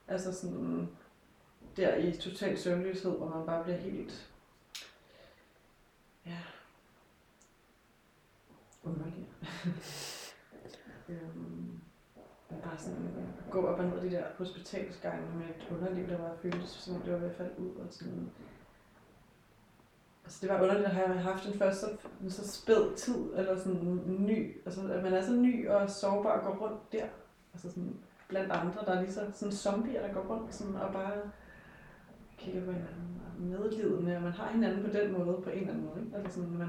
Altså 0.08 0.32
sådan, 0.32 0.88
der 1.76 1.96
i 1.96 2.16
total 2.16 2.58
søvnløshed, 2.58 3.16
hvor 3.16 3.28
man 3.28 3.46
bare 3.46 3.64
bliver 3.64 3.78
helt, 3.78 4.30
ja, 6.26 6.38
underlig. 8.82 9.28
øhm, 11.08 11.80
bare 12.62 12.78
sådan 12.78 13.12
gå 13.50 13.66
op 13.66 13.78
og 13.78 13.84
ned 13.84 14.00
de 14.00 14.10
der 14.10 14.24
hospitalsgange 14.38 15.36
med 15.36 15.46
et 15.46 15.68
underliv, 15.70 16.08
der 16.08 16.18
var 16.18 16.36
føltes 16.42 16.70
som 16.70 17.00
det 17.00 17.12
var 17.12 17.18
ved 17.18 17.30
at 17.30 17.36
falde 17.36 17.58
ud, 17.58 17.76
og 17.76 17.86
sådan, 17.90 18.30
Altså, 20.24 20.38
det 20.42 20.50
var 20.50 20.62
underligt 20.62 20.84
at 20.84 20.94
have 20.94 21.18
haft 21.18 21.46
en 21.46 21.58
første 21.58 21.80
så, 21.80 21.96
så 22.28 22.48
spæd 22.48 22.96
tid, 22.96 23.32
eller 23.36 23.58
sådan 23.58 24.02
ny, 24.06 24.56
altså 24.64 24.92
at 24.92 25.02
man 25.02 25.14
er 25.14 25.22
så 25.22 25.32
ny 25.32 25.68
og 25.68 25.90
sårbar 25.90 26.38
og 26.38 26.44
går 26.44 26.66
rundt 26.66 26.92
der. 26.92 27.06
Altså 27.52 27.70
sådan 27.70 27.96
blandt 28.28 28.52
andre, 28.52 28.84
der 28.86 28.92
er 28.92 29.00
lige 29.00 29.12
så 29.12 29.30
sådan 29.32 29.52
zombier, 29.52 30.06
der 30.06 30.14
går 30.14 30.20
rundt 30.20 30.54
sådan, 30.54 30.76
og 30.76 30.92
bare 30.92 31.12
kigger 32.38 32.64
på 32.64 32.72
hinanden 32.72 33.22
og 33.26 33.42
medlidende, 33.42 34.16
og 34.16 34.22
man 34.22 34.32
har 34.32 34.52
hinanden 34.52 34.84
på 34.84 34.90
den 34.90 35.12
måde, 35.12 35.40
på 35.44 35.50
en 35.50 35.58
eller 35.58 35.72
anden 35.72 35.86
måde. 35.86 36.04
Ikke? 36.04 36.16
Altså 36.16 36.40
sådan, 36.40 36.58
man, 36.58 36.68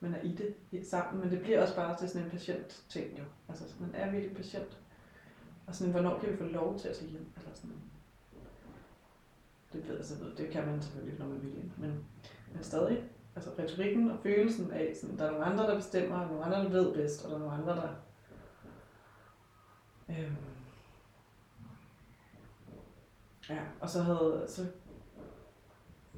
man 0.00 0.14
er 0.14 0.20
i 0.20 0.34
det 0.34 0.54
helt 0.70 0.86
sammen, 0.86 1.22
men 1.22 1.30
det 1.30 1.40
bliver 1.40 1.62
også 1.62 1.76
bare 1.76 1.96
til 1.96 2.08
sådan 2.08 2.24
en 2.24 2.30
patient-ting 2.30 3.18
jo. 3.18 3.24
Altså 3.48 3.64
man 3.80 3.90
er 3.94 4.10
virkelig 4.10 4.36
patient. 4.36 4.78
Og 5.66 5.74
sådan, 5.74 5.92
hvornår 5.92 6.18
kan 6.18 6.32
vi 6.32 6.36
få 6.36 6.44
lov 6.44 6.78
til 6.78 6.88
at 6.88 6.96
sige 6.96 7.10
hjem? 7.10 7.26
Eller 7.36 7.50
sådan. 7.54 7.76
Det, 9.72 9.88
ved, 9.88 9.96
altså, 9.96 10.14
det 10.38 10.50
kan 10.50 10.66
man 10.66 10.82
selvfølgelig, 10.82 11.18
når 11.18 11.26
man 11.26 11.42
vil 11.42 11.58
ind. 11.58 11.70
Men, 11.76 12.04
men 12.56 12.64
stadig, 12.64 13.04
altså 13.36 13.50
retorikken 13.58 14.10
og 14.10 14.18
følelsen 14.22 14.70
af, 14.70 14.96
sådan, 15.00 15.18
der 15.18 15.24
er 15.26 15.30
nogle 15.30 15.44
andre, 15.44 15.64
der 15.64 15.76
bestemmer, 15.76 16.16
og 16.16 16.26
nogle 16.26 16.44
andre, 16.44 16.64
der 16.64 16.68
ved 16.68 16.94
bedst, 16.94 17.24
og 17.24 17.30
der 17.30 17.36
er 17.36 17.40
nogle 17.40 17.54
andre, 17.54 17.76
der... 17.76 17.88
Øhm, 20.08 20.36
ja, 23.48 23.60
og 23.80 23.90
så 23.90 24.02
havde, 24.02 24.44
så, 24.48 24.66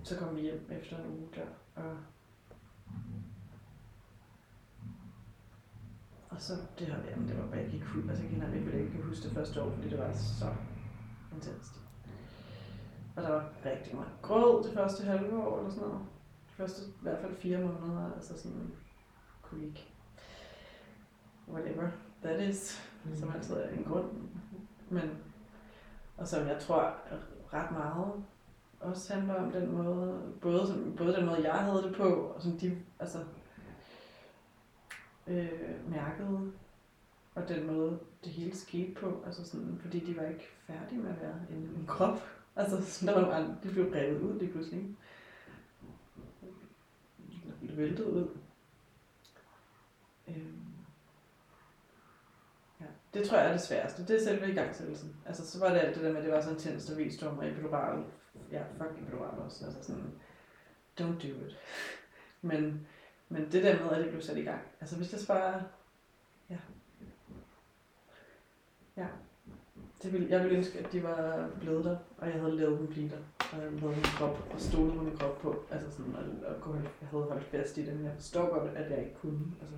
så 0.03 0.17
kom 0.19 0.37
vi 0.37 0.41
hjem 0.41 0.71
efter 0.71 0.97
en 0.97 1.07
uge 1.07 1.29
der, 1.35 1.83
og 1.83 1.97
Og 6.31 6.43
så, 6.43 6.53
det, 6.79 6.87
her, 6.87 6.97
jamen, 7.11 7.29
det 7.29 7.39
var 7.39 7.47
bare, 7.47 7.57
jeg 7.57 7.75
ikke 7.75 7.87
huske, 7.87 8.11
altså 8.11 8.25
jeg 8.25 8.33
kan 8.33 8.55
ikke, 8.55 8.83
ikke 8.83 9.03
huske 9.03 9.29
det 9.29 9.33
første 9.33 9.63
år, 9.63 9.71
fordi 9.71 9.91
det 9.91 9.99
var 9.99 10.13
så 10.13 10.47
intenst. 11.35 11.81
Og 13.17 13.23
der 13.23 13.31
var 13.31 13.51
rigtig 13.65 13.95
meget 13.95 14.11
grød 14.23 14.65
det 14.65 14.73
første 14.73 15.05
halve 15.05 15.43
år 15.43 15.59
eller 15.59 15.71
sådan 15.71 15.89
noget. 15.89 16.07
Første 16.59 16.83
i 16.87 17.03
hvert 17.03 17.21
fald 17.21 17.37
fire 17.37 17.59
måneder, 17.59 18.13
altså 18.15 18.43
sådan, 18.43 18.73
ikke, 19.63 19.89
whatever 21.49 21.89
that 22.23 22.49
is, 22.49 22.89
mm. 23.05 23.17
som 23.17 23.33
altid 23.35 23.55
er 23.55 23.69
en 23.69 23.85
grund. 23.85 24.11
Men, 24.89 25.11
og 26.17 26.29
som 26.29 26.47
jeg 26.47 26.59
tror 26.61 26.95
ret 27.53 27.71
meget 27.71 28.13
også 28.81 29.15
handler 29.15 29.35
om 29.35 29.53
den 29.53 29.73
måde, 29.73 30.23
både, 30.41 30.67
som, 30.67 30.95
både 30.97 31.17
den 31.17 31.27
måde, 31.27 31.53
jeg 31.53 31.65
havde 31.65 31.83
det 31.83 31.97
på, 31.97 32.09
og 32.09 32.43
som 32.43 32.53
de 32.53 32.79
altså, 32.99 33.19
øh, 35.27 35.91
mærkede, 35.91 36.53
og 37.35 37.49
den 37.49 37.67
måde, 37.67 37.99
det 38.25 38.33
hele 38.33 38.57
skete 38.57 38.95
på, 38.95 39.23
altså 39.27 39.45
sådan, 39.45 39.79
fordi 39.83 40.01
de 40.01 40.17
var 40.17 40.23
ikke 40.23 40.49
færdige 40.67 41.03
med 41.03 41.11
at 41.11 41.21
være 41.21 41.37
en, 41.51 41.57
en 41.57 41.85
krop. 41.87 42.23
Altså, 42.57 43.07
der 43.07 43.15
var 43.15 43.21
nogle 43.21 43.57
de 43.63 43.69
blev 43.69 43.93
revet 43.93 44.21
ud 44.21 44.39
lige 44.39 44.53
pludselig 44.53 44.97
væltet 47.79 48.05
ud. 48.05 48.29
Øhm. 50.29 50.63
Ja, 52.81 52.87
det 53.15 53.29
tror 53.29 53.37
jeg 53.37 53.47
er 53.47 53.53
det 53.53 53.61
sværeste. 53.61 54.07
Det 54.07 54.17
er 54.17 54.25
selve 54.25 54.53
igangsættelsen. 54.53 55.17
Altså, 55.27 55.47
så 55.51 55.59
var 55.59 55.73
det 55.73 55.81
alt 55.81 55.95
det 55.95 56.05
der 56.05 56.13
med, 56.13 56.19
at 56.19 56.25
det 56.25 56.33
var 56.33 56.41
så 56.41 56.51
intens, 56.51 56.91
at 56.91 56.99
viste 56.99 57.31
mig 57.31 57.51
epidural. 57.51 58.05
Ja, 58.53 58.63
fuck 58.63 59.03
epidural 59.03 59.39
også. 59.39 59.65
Altså 59.65 59.83
sådan, 59.83 60.13
don't 61.01 61.05
do 61.29 61.47
it. 61.47 61.59
Men, 62.43 62.87
men 63.29 63.53
det 63.53 63.63
der 63.63 63.85
med, 63.85 63.91
at 63.91 64.05
det 64.05 64.11
blev 64.11 64.23
sat 64.23 64.37
i 64.37 64.43
gang. 64.43 64.61
Altså, 64.81 64.97
hvis 64.97 65.13
jeg 65.13 65.21
bare... 65.29 65.63
Ja. 66.51 66.59
Ja. 68.97 69.07
Det 70.03 70.13
ville, 70.13 70.31
jeg 70.31 70.41
ville 70.41 70.57
ønske, 70.57 70.79
at 70.79 70.93
de 70.93 71.03
var 71.03 71.51
blevet 71.61 71.85
der, 71.85 71.97
og 72.19 72.27
jeg 72.27 72.41
havde 72.41 72.57
lavet 72.57 72.79
dem 72.79 72.87
blive 72.87 73.11
der. 73.11 73.38
Og 73.53 73.59
jeg 73.59 73.71
havde 73.71 73.95
min 73.95 74.03
krop 74.03 74.49
og 74.55 74.61
stolet 74.61 74.95
på 74.95 75.03
min 75.03 75.17
krop 75.17 75.39
på. 75.39 75.65
Altså 75.71 75.91
sådan, 75.91 76.15
og, 76.15 76.55
og 76.55 76.61
kunne, 76.61 76.81
jeg 77.01 77.09
havde 77.09 77.25
holdt 77.25 77.45
fast 77.45 77.77
i 77.77 77.87
det, 77.87 77.97
men 77.97 78.05
jeg 78.05 78.15
forstår 78.15 78.59
godt, 78.59 78.77
at 78.77 78.91
jeg 78.91 78.99
ikke 78.99 79.15
kunne. 79.15 79.41
Altså, 79.61 79.77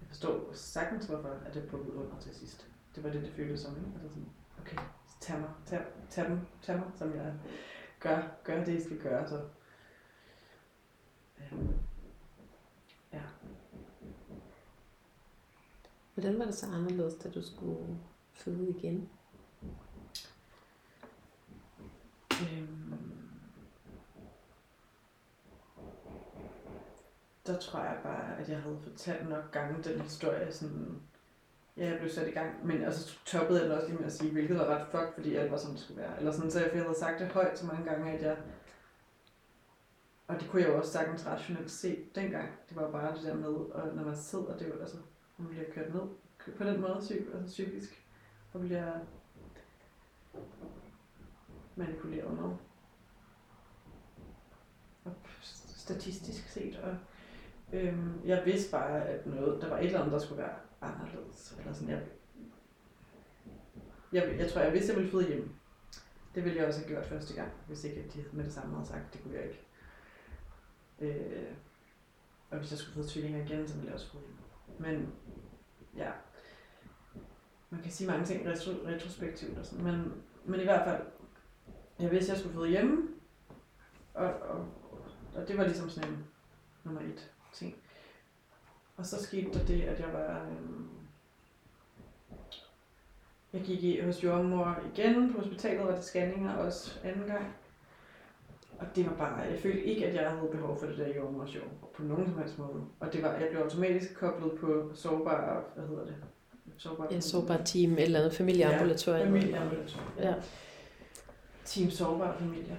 jeg 0.00 0.08
forstår 0.08 0.52
sagtens, 0.52 1.06
hvorfor 1.06 1.28
at 1.28 1.54
det 1.54 1.68
bukkede 1.70 1.96
under 1.96 2.20
til 2.20 2.34
sidst. 2.34 2.68
Det 2.94 3.04
var 3.04 3.10
det, 3.10 3.22
det 3.22 3.30
føltes 3.30 3.60
som. 3.60 3.76
Ikke? 3.76 3.90
Altså 4.02 4.08
sådan, 4.08 4.28
okay, 4.60 4.78
tag 5.20 5.40
mig, 5.40 5.50
tag, 5.66 5.80
tag 6.10 6.28
dem, 6.28 6.40
tag 6.62 6.78
mig, 6.78 6.90
som 6.96 7.14
jeg 7.14 7.34
gør, 8.00 8.22
gør 8.44 8.64
det, 8.64 8.74
I 8.74 8.84
skal 8.84 8.98
gøre. 8.98 9.28
Så. 9.28 9.40
Ja. 11.40 11.56
ja. 13.12 13.22
Hvordan 16.14 16.38
var 16.38 16.44
det 16.44 16.54
så 16.54 16.66
anderledes, 16.66 17.14
da 17.14 17.30
du 17.30 17.42
skulle 17.42 17.98
føde 18.32 18.70
igen? 18.70 19.10
Øhm, 22.42 22.98
der 27.46 27.58
tror 27.58 27.80
jeg 27.80 27.98
bare, 28.02 28.38
at 28.38 28.48
jeg 28.48 28.58
havde 28.58 28.78
fortalt 28.82 29.28
nok 29.28 29.52
gange 29.52 29.82
den 29.82 30.00
historie, 30.00 30.52
sådan, 30.52 31.00
ja, 31.76 31.86
jeg 31.86 31.98
blev 31.98 32.10
sat 32.10 32.28
i 32.28 32.30
gang. 32.30 32.66
Men 32.66 32.82
altså 32.82 33.14
toppede 33.24 33.60
jeg 33.60 33.68
det 33.68 33.76
også 33.76 33.88
lige 33.88 33.98
med 33.98 34.06
at 34.06 34.12
sige, 34.12 34.32
hvilket 34.32 34.58
var 34.58 34.66
ret 34.66 34.86
fuck, 34.90 35.14
fordi 35.14 35.34
alt 35.34 35.50
var 35.50 35.56
som 35.56 35.70
det 35.70 35.80
skulle 35.80 36.00
være. 36.00 36.18
Eller 36.18 36.32
sådan, 36.32 36.50
så 36.50 36.60
jeg, 36.60 36.70
jeg 36.74 36.82
havde 36.82 36.98
sagt 36.98 37.20
det 37.20 37.28
højt 37.28 37.58
så 37.58 37.66
mange 37.66 37.84
gange, 37.90 38.12
at 38.12 38.22
jeg... 38.22 38.36
Og 40.26 40.40
det 40.40 40.50
kunne 40.50 40.62
jeg 40.62 40.70
jo 40.70 40.78
også 40.78 40.92
sagtens 40.92 41.26
rationelt 41.26 41.70
se 41.70 42.04
dengang. 42.14 42.48
Det 42.68 42.76
var 42.76 42.90
bare 42.90 43.16
det 43.16 43.22
der 43.22 43.34
med, 43.34 43.48
og 43.48 43.94
når 43.94 44.04
man 44.04 44.16
sidder, 44.16 44.56
det 44.56 44.62
er 44.62 44.74
jo 44.74 44.80
altså, 44.80 44.96
man 45.36 45.48
bliver 45.48 45.64
kørt 45.72 45.94
ned 45.94 46.02
på 46.56 46.64
den 46.64 46.80
måde 46.80 46.96
psyk, 47.00 47.20
altså 47.34 47.46
psykisk, 47.46 48.02
og 48.52 48.60
bliver 48.60 48.92
manipuleret 51.78 52.32
med. 52.32 52.50
Og 55.04 55.12
statistisk 55.76 56.48
set, 56.48 56.76
og 56.76 56.96
øhm, 57.72 58.20
jeg 58.24 58.42
vidste 58.44 58.70
bare, 58.70 59.04
at 59.04 59.26
noget, 59.26 59.62
der 59.62 59.68
var 59.68 59.78
et 59.78 59.84
eller 59.86 59.98
andet, 59.98 60.12
der 60.12 60.18
skulle 60.18 60.42
være 60.42 60.54
anderledes. 60.80 61.56
Eller 61.58 61.72
sådan, 61.72 61.88
jeg, 61.88 62.02
jeg, 64.12 64.38
jeg 64.38 64.50
tror, 64.50 64.60
jeg 64.60 64.72
vidste, 64.72 64.92
at 64.92 64.96
jeg 64.96 65.04
ville 65.04 65.10
føde 65.10 65.28
hjem. 65.28 65.50
Det 66.34 66.44
ville 66.44 66.58
jeg 66.58 66.66
også 66.66 66.80
have 66.80 66.88
gjort 66.88 67.06
første 67.06 67.34
gang, 67.34 67.52
hvis 67.66 67.84
ikke 67.84 68.10
de 68.14 68.24
med 68.32 68.44
det 68.44 68.52
samme 68.52 68.74
havde 68.74 68.88
sagt, 68.88 69.12
det 69.12 69.22
kunne 69.22 69.34
jeg 69.34 69.44
ikke. 69.44 69.64
Øh, 71.00 71.54
og 72.50 72.58
hvis 72.58 72.70
jeg 72.70 72.78
skulle 72.78 72.94
føde 72.94 73.08
tvillinger 73.08 73.44
igen, 73.44 73.68
så 73.68 73.74
ville 73.74 73.86
jeg 73.86 73.94
også 73.94 74.12
føde 74.12 74.22
hjem. 74.22 74.36
Men 74.78 75.12
ja, 75.96 76.10
man 77.70 77.82
kan 77.82 77.92
sige 77.92 78.10
mange 78.10 78.24
ting 78.24 78.48
retro, 78.48 78.70
retrospektivt 78.86 79.58
og 79.58 79.66
sådan, 79.66 79.84
men, 79.84 80.22
men 80.44 80.60
i 80.60 80.64
hvert 80.64 80.84
fald, 80.84 81.02
jeg 82.00 82.10
vidste, 82.10 82.32
jeg 82.32 82.38
skulle 82.40 82.54
føde 82.54 82.68
hjemme, 82.68 83.08
og, 84.14 84.26
og, 84.26 84.66
og 85.34 85.48
det 85.48 85.58
var 85.58 85.64
ligesom 85.64 85.90
sådan 85.90 86.10
en 86.10 86.24
nummer 86.84 87.00
et 87.00 87.30
ting. 87.52 87.74
Og 88.96 89.06
så 89.06 89.22
skete 89.22 89.58
der 89.58 89.64
det, 89.64 89.82
at 89.82 90.00
jeg 90.00 90.12
var... 90.12 90.46
Øhm, 90.46 90.88
jeg 93.52 93.62
gik 93.62 93.84
i, 93.84 94.00
hos 94.00 94.24
jordmor 94.24 94.78
igen 94.94 95.32
på 95.32 95.38
hospitalet, 95.38 95.86
var 95.86 95.94
det 95.94 96.04
scanninger 96.04 96.54
også 96.54 96.98
anden 97.04 97.26
gang. 97.26 97.54
Og 98.78 98.86
det 98.96 99.06
var 99.06 99.14
bare, 99.14 99.34
jeg 99.36 99.58
følte 99.58 99.84
ikke, 99.84 100.06
at 100.06 100.14
jeg 100.14 100.30
havde 100.30 100.50
behov 100.50 100.78
for 100.78 100.86
det 100.86 100.98
der 100.98 101.14
jordmorshow 101.16 101.62
på 101.96 102.02
nogen 102.02 102.26
som 102.26 102.38
helst 102.38 102.58
måde. 102.58 102.84
Og 103.00 103.12
det 103.12 103.22
var, 103.22 103.32
jeg 103.32 103.48
blev 103.50 103.62
automatisk 103.62 104.14
koblet 104.14 104.52
på 104.60 104.90
sårbare, 104.94 105.62
hvad 105.74 105.86
hedder 105.88 106.04
det? 106.04 106.14
Sårbare, 106.76 107.08
ja, 107.10 107.20
sårbare 107.20 107.64
team, 107.64 107.92
et 107.92 108.02
eller 108.02 108.18
andet 108.18 108.34
familieambulatorium. 108.34 109.34
Ja, 109.34 109.40
familieambulatorium. 109.40 110.12
Ja. 110.18 110.34
Team 111.68 111.90
sårbare 111.90 112.38
familier. 112.38 112.76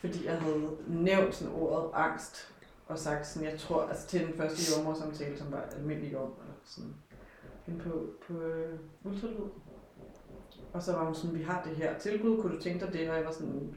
Fordi 0.00 0.26
jeg 0.26 0.40
havde 0.40 0.70
nævnt 0.86 1.34
sådan 1.34 1.54
ordet 1.54 1.90
angst 1.94 2.52
og 2.88 2.98
sagt 2.98 3.26
sådan, 3.26 3.48
jeg 3.48 3.58
tror, 3.58 3.82
altså 3.82 4.06
til 4.06 4.26
den 4.26 4.34
første 4.34 4.72
jordmorsamtale, 4.72 5.38
som 5.38 5.52
var 5.52 5.62
almindelig 5.76 6.12
jord, 6.12 6.38
eller 6.40 6.54
sådan, 6.64 6.94
inde 7.68 7.80
på, 7.80 8.06
på 8.26 8.40
øh, 8.40 8.78
ultralyd. 9.04 9.50
Og 10.72 10.82
så 10.82 10.92
var 10.92 11.04
hun 11.04 11.14
sådan, 11.14 11.38
vi 11.38 11.42
har 11.42 11.62
det 11.62 11.76
her 11.76 11.98
tilbud, 11.98 12.42
kunne 12.42 12.56
du 12.56 12.62
tænke 12.62 12.86
dig 12.86 12.92
det? 12.92 13.10
Og 13.10 13.16
jeg 13.16 13.24
var 13.24 13.32
sådan, 13.32 13.76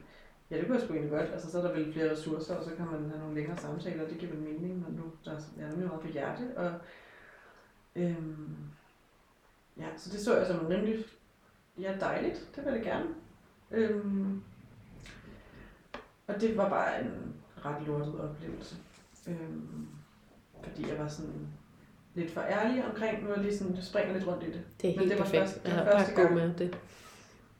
ja, 0.50 0.56
det 0.56 0.66
kunne 0.66 0.78
jeg 0.78 0.84
sgu 0.84 0.94
egentlig 0.94 1.18
godt. 1.18 1.30
Altså, 1.30 1.50
så 1.50 1.58
er 1.58 1.62
der 1.62 1.72
vel 1.72 1.92
flere 1.92 2.10
ressourcer, 2.10 2.56
og 2.56 2.64
så 2.64 2.70
kan 2.76 2.86
man 2.86 3.10
have 3.10 3.20
nogle 3.20 3.34
længere 3.34 3.56
samtaler, 3.56 4.04
og 4.04 4.10
det 4.10 4.18
giver 4.18 4.32
vel 4.32 4.42
mening, 4.42 4.80
når 4.80 4.90
nu 4.90 5.12
der 5.24 5.32
er 5.32 5.70
nemlig 5.70 5.86
meget 5.88 6.00
på 6.00 6.06
hjerte. 6.06 6.56
Og, 6.56 6.72
øhm, 7.96 8.56
ja, 9.78 9.86
så 9.96 10.10
det 10.10 10.20
så 10.20 10.36
jeg 10.36 10.46
som 10.46 10.60
en 10.60 10.68
rimelig, 10.68 11.04
ja, 11.80 11.96
dejligt, 12.00 12.50
det 12.56 12.64
vil 12.64 12.72
jeg 12.72 12.82
gerne. 12.82 13.08
Øhm, 13.70 14.42
og 16.34 16.40
det 16.40 16.56
var 16.56 16.68
bare 16.68 17.00
en 17.00 17.34
ret 17.64 17.86
lortet 17.86 18.20
oplevelse. 18.20 18.76
Øhm, 19.28 19.88
fordi 20.62 20.88
jeg 20.88 20.98
var 20.98 21.08
sådan 21.08 21.48
lidt 22.14 22.30
for 22.30 22.40
ærlig 22.40 22.84
omkring, 22.84 23.22
nu 23.22 23.30
er 23.30 23.34
jeg 23.34 23.44
lige 23.44 23.58
sådan, 23.58 23.74
jeg 23.74 23.84
springer 23.84 24.12
lidt 24.12 24.26
rundt 24.26 24.42
i 24.42 24.46
det. 24.46 24.62
Det 24.82 24.88
er 24.88 24.92
helt 24.92 25.00
Men 25.00 25.10
det 25.10 25.18
var 25.18 25.24
perfekt. 25.24 25.42
Første, 25.42 25.70
det 25.70 25.76
var 25.76 25.84
første 25.84 26.14
bare 26.14 26.24
gå 26.24 26.34
gang, 26.34 26.34
med 26.34 26.54
det. 26.54 26.78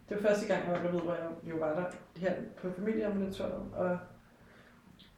det 0.08 0.16
var 0.16 0.28
første 0.28 0.46
gang, 0.46 0.64
jeg 0.64 0.72
var 0.72 0.82
gravid, 0.82 1.00
hvor 1.00 1.14
jeg 1.14 1.30
jo 1.50 1.56
var 1.56 1.74
der 1.74 1.84
her 2.16 2.34
på 2.62 2.70
familieambulatoriet, 2.78 3.64
og, 3.74 3.98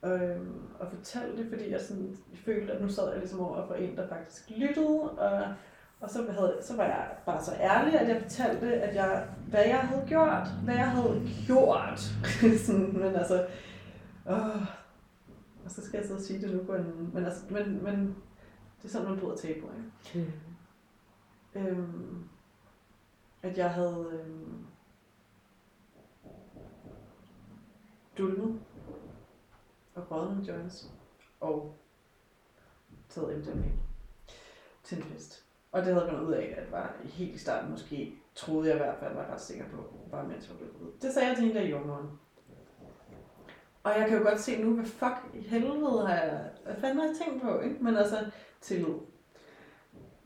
og, 0.02 0.20
øhm, 0.22 0.62
og 0.78 0.88
fortalte 0.88 1.42
det, 1.42 1.46
fordi 1.50 1.70
jeg 1.70 1.80
sådan 1.80 2.16
følte, 2.34 2.72
at 2.72 2.82
nu 2.82 2.88
sad 2.88 3.10
jeg 3.10 3.18
ligesom 3.18 3.40
over 3.40 3.66
for 3.66 3.74
en, 3.74 3.96
der 3.96 4.08
faktisk 4.08 4.50
lyttede, 4.56 5.10
og, 5.10 5.54
og 6.02 6.10
så, 6.10 6.32
havde, 6.32 6.58
så 6.62 6.76
var 6.76 6.84
jeg 6.84 7.16
bare 7.26 7.44
så 7.44 7.54
ærlig, 7.54 8.00
at 8.00 8.08
jeg 8.08 8.22
fortalte, 8.22 8.74
at 8.74 8.94
jeg, 8.94 9.28
hvad 9.48 9.64
jeg 9.64 9.80
havde 9.80 10.06
gjort, 10.08 10.48
hvad 10.64 10.74
jeg 10.74 10.90
havde 10.90 11.28
gjort. 11.46 12.00
sådan, 12.66 12.92
men 12.92 13.14
altså, 13.14 13.46
åh, 14.26 14.62
og 15.64 15.70
så 15.70 15.84
skal 15.84 15.98
jeg 15.98 16.08
så 16.08 16.26
sige 16.26 16.40
det 16.40 16.54
nu 16.54 16.64
på 16.64 16.74
en... 16.74 17.10
Men, 17.14 17.24
altså, 17.24 17.42
men, 17.50 17.84
men 17.84 18.16
det 18.78 18.84
er 18.84 18.88
sådan, 18.88 19.08
man 19.08 19.20
bryder 19.20 19.36
tabu, 19.36 19.66
ikke? 20.14 20.32
Mm. 21.54 21.60
Øhm, 21.60 22.28
at 23.42 23.58
jeg 23.58 23.70
havde 23.70 24.06
øhm, 24.12 24.66
dulmet 28.18 28.60
og 29.94 30.10
røget 30.10 30.36
med 30.36 30.44
joints 30.44 30.92
og 31.40 31.76
taget 33.08 33.38
MDMA 33.38 33.68
til 34.84 34.98
en 34.98 35.04
fest. 35.04 35.41
Og 35.72 35.80
det 35.80 35.94
havde 35.94 36.04
jeg 36.04 36.12
fundet 36.12 36.26
ud 36.28 36.32
af, 36.32 36.54
at 36.58 36.72
var 36.72 36.94
helt 37.04 37.34
i 37.34 37.38
starten 37.38 37.70
måske, 37.70 38.14
troede 38.34 38.68
jeg 38.68 38.76
i 38.76 38.78
hvert 38.78 38.96
fald, 39.00 39.14
var 39.14 39.32
ret 39.32 39.40
sikker 39.40 39.64
på, 39.64 39.76
bare 40.10 40.28
mens 40.28 40.48
jeg 40.48 40.56
blev 40.58 40.68
gravid. 40.72 40.92
Det 41.02 41.12
sagde 41.12 41.28
jeg 41.28 41.36
til 41.36 41.44
hende 41.44 41.60
der 41.60 41.66
i 41.66 41.70
jordmoren. 41.70 42.06
Og 43.82 43.90
jeg 43.98 44.08
kan 44.08 44.18
jo 44.18 44.24
godt 44.24 44.40
se 44.40 44.62
nu, 44.62 44.74
hvad 44.74 44.84
fuck 44.84 45.16
i 45.34 45.40
helvede 45.40 46.06
har 46.06 46.14
jeg, 46.14 46.50
hvad 46.64 46.74
fanden 46.74 46.98
har 46.98 47.06
jeg 47.06 47.16
tænkt 47.24 47.42
på, 47.42 47.60
ikke? 47.60 47.76
Men 47.80 47.96
altså, 47.96 48.16
tillid. 48.60 48.94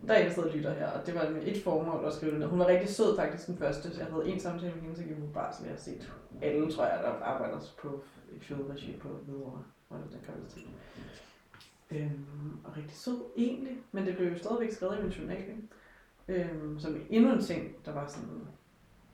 Der 0.06 0.14
er 0.14 0.18
en, 0.18 0.26
der 0.26 0.32
sidder 0.32 0.48
og 0.48 0.54
lytter 0.56 0.74
her, 0.74 0.90
og 0.90 1.06
det 1.06 1.14
var 1.14 1.30
med 1.30 1.42
et 1.44 1.62
formål 1.62 2.04
at 2.04 2.12
skrive 2.12 2.30
det 2.32 2.40
ned. 2.40 2.48
Hun 2.48 2.58
var 2.58 2.66
rigtig 2.66 2.88
sød 2.88 3.16
faktisk 3.16 3.46
den 3.46 3.56
første. 3.56 3.90
Jeg 3.98 4.06
havde 4.06 4.28
en 4.28 4.40
samtale 4.40 4.74
med 4.74 4.82
hende, 4.82 4.96
så 4.96 5.02
gik 5.02 5.18
hun 5.18 5.32
bare, 5.32 5.54
som 5.54 5.64
jeg 5.64 5.72
har 5.72 5.78
set 5.78 6.12
alle, 6.42 6.72
tror 6.72 6.84
jeg, 6.84 6.98
der 7.02 7.08
arbejder 7.08 7.58
på 7.78 8.02
et 8.36 8.44
føderegi 8.44 8.96
på 8.96 9.08
Hvidovre, 9.08 9.62
hvor 9.88 9.96
det 9.96 10.10
den 10.10 10.48
til. 10.48 10.62
Øhm, 11.90 12.58
og 12.64 12.76
rigtig 12.76 12.96
sød 12.96 13.20
egentlig, 13.36 13.78
men 13.92 14.06
det 14.06 14.16
blev 14.16 14.32
jo 14.32 14.38
stadigvæk 14.38 14.72
skrevet 14.72 14.98
i 14.98 15.02
min 15.02 15.12
journal, 15.12 15.40
ikke? 15.40 15.56
Øhm, 16.28 16.80
som 16.80 16.96
endnu 17.10 17.32
en 17.32 17.42
ting, 17.42 17.84
der 17.84 17.92
var 17.92 18.08
sådan 18.08 18.40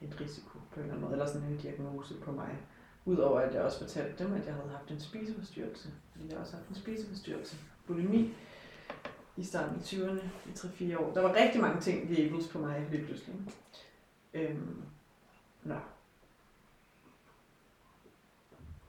en 0.01 0.19
risiko 0.19 0.59
på 0.71 0.75
en 0.75 0.81
eller 0.81 0.93
anden 0.93 1.01
måde, 1.01 1.13
eller 1.13 1.25
sådan 1.25 1.47
en 1.47 1.57
diagnose 1.57 2.15
på 2.15 2.31
mig. 2.31 2.57
Udover 3.05 3.39
at 3.39 3.53
jeg 3.53 3.61
også 3.61 3.79
fortalte 3.79 4.23
dem, 4.23 4.33
at 4.33 4.45
jeg 4.45 4.53
havde 4.53 4.69
haft 4.69 4.91
en 4.91 4.99
spiseforstyrrelse. 4.99 5.89
Fordi 6.11 6.29
jeg 6.29 6.37
også 6.37 6.51
har 6.51 6.57
haft 6.57 6.69
en 6.69 6.75
spiseforstyrrelse. 6.75 7.57
Bulimi. 7.87 8.33
I 9.37 9.43
starten 9.43 9.75
af 9.75 9.81
20'erne, 9.81 10.23
i 10.49 10.93
3-4 10.93 10.99
år. 10.99 11.13
Der 11.13 11.21
var 11.21 11.33
rigtig 11.33 11.61
mange 11.61 11.81
ting 11.81 12.09
labels 12.09 12.47
på 12.47 12.59
mig 12.59 12.87
lige 12.91 13.05
pludselig. 13.05 13.35
Øhm, 14.33 14.81
nå. 15.63 15.75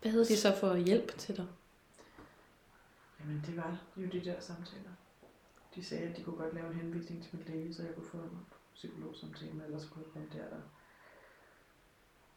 Hvad 0.03 0.13
havde 0.13 0.25
de 0.25 0.37
så 0.37 0.57
for 0.57 0.77
hjælp 0.77 1.19
til 1.19 1.37
dig? 1.37 1.47
Jamen 3.25 3.43
det 3.47 3.57
var 3.57 3.79
jo 3.97 4.07
de 4.07 4.25
der 4.25 4.41
samtaler. 4.41 4.91
De 5.75 5.85
sagde, 5.85 6.09
at 6.09 6.17
de 6.17 6.23
kunne 6.23 6.37
godt 6.37 6.55
lave 6.55 6.67
en 6.67 6.81
henvisning 6.81 7.23
til 7.23 7.37
min 7.37 7.47
læge, 7.47 7.75
så 7.75 7.83
jeg 7.83 7.95
kunne 7.95 8.07
få 8.07 8.17
en 8.17 8.47
psykologsamtale, 8.75 9.65
eller 9.65 9.79
så 9.79 9.91
kunne 9.91 10.05
jeg 10.05 10.13
komme 10.13 10.29
der. 10.33 10.57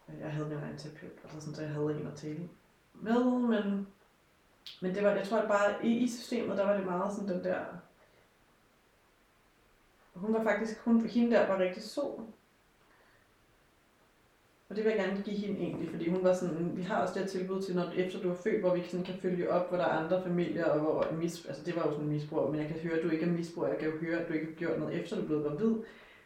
Og 0.08 0.20
jeg 0.20 0.32
havde 0.34 0.50
min 0.50 0.58
egen 0.58 0.78
terapeut, 0.78 1.12
altså 1.24 1.40
sådan, 1.40 1.56
så 1.56 1.62
jeg 1.62 1.72
havde 1.72 2.00
en 2.00 2.08
at 2.08 2.16
tale 2.16 2.50
med, 2.94 3.24
men, 3.24 3.88
men 4.82 4.96
det 4.96 5.04
var, 5.04 5.10
jeg 5.10 5.28
tror 5.28 5.38
at 5.38 5.48
bare 5.48 5.86
i, 5.86 5.98
i 5.98 6.08
systemet, 6.08 6.58
der 6.58 6.66
var 6.66 6.78
det 6.78 6.86
meget 6.86 7.14
sådan 7.14 7.30
den 7.30 7.44
der, 7.44 7.66
hun 10.14 10.34
var 10.34 10.44
faktisk, 10.44 10.80
hun, 10.80 11.06
hende 11.06 11.36
der 11.36 11.48
var 11.48 11.60
rigtig 11.60 11.84
sød. 11.84 12.28
Og 14.70 14.76
det 14.76 14.84
vil 14.84 14.90
jeg 14.90 15.00
gerne 15.00 15.22
give 15.24 15.38
hende 15.38 15.60
egentlig, 15.60 15.90
fordi 15.90 16.10
hun 16.10 16.24
var 16.24 16.34
sådan, 16.34 16.78
vi 16.78 16.82
har 16.82 17.02
også 17.02 17.14
det 17.14 17.22
her 17.22 17.30
tilbud 17.30 17.62
til, 17.62 17.76
når 17.76 17.92
efter 17.96 18.20
du 18.20 18.30
er 18.32 18.36
født, 18.36 18.60
hvor 18.60 18.76
vi 18.76 18.84
sådan 18.88 19.06
kan 19.06 19.16
følge 19.22 19.52
op, 19.52 19.70
hvor 19.70 19.78
der 19.78 19.86
er 19.86 20.04
andre 20.04 20.24
familier, 20.24 20.66
og 20.66 20.80
hvor 20.80 21.08
mis, 21.12 21.46
altså 21.46 21.64
det 21.66 21.76
var 21.76 21.86
jo 21.86 21.92
sådan 21.92 22.06
en 22.06 22.12
misbrug, 22.12 22.52
men 22.52 22.60
jeg 22.62 22.68
kan 22.68 22.80
høre, 22.80 22.98
at 22.98 23.04
du 23.04 23.10
ikke 23.10 23.26
er 23.26 23.30
misbrug, 23.30 23.68
jeg 23.68 23.78
kan 23.78 23.90
jo 23.90 23.98
høre, 23.98 24.20
at 24.20 24.28
du 24.28 24.34
ikke 24.34 24.46
har 24.46 24.54
gjort 24.54 24.80
noget 24.80 25.02
efter 25.02 25.16
du 25.16 25.26
blev 25.26 25.44
gravid. 25.44 25.76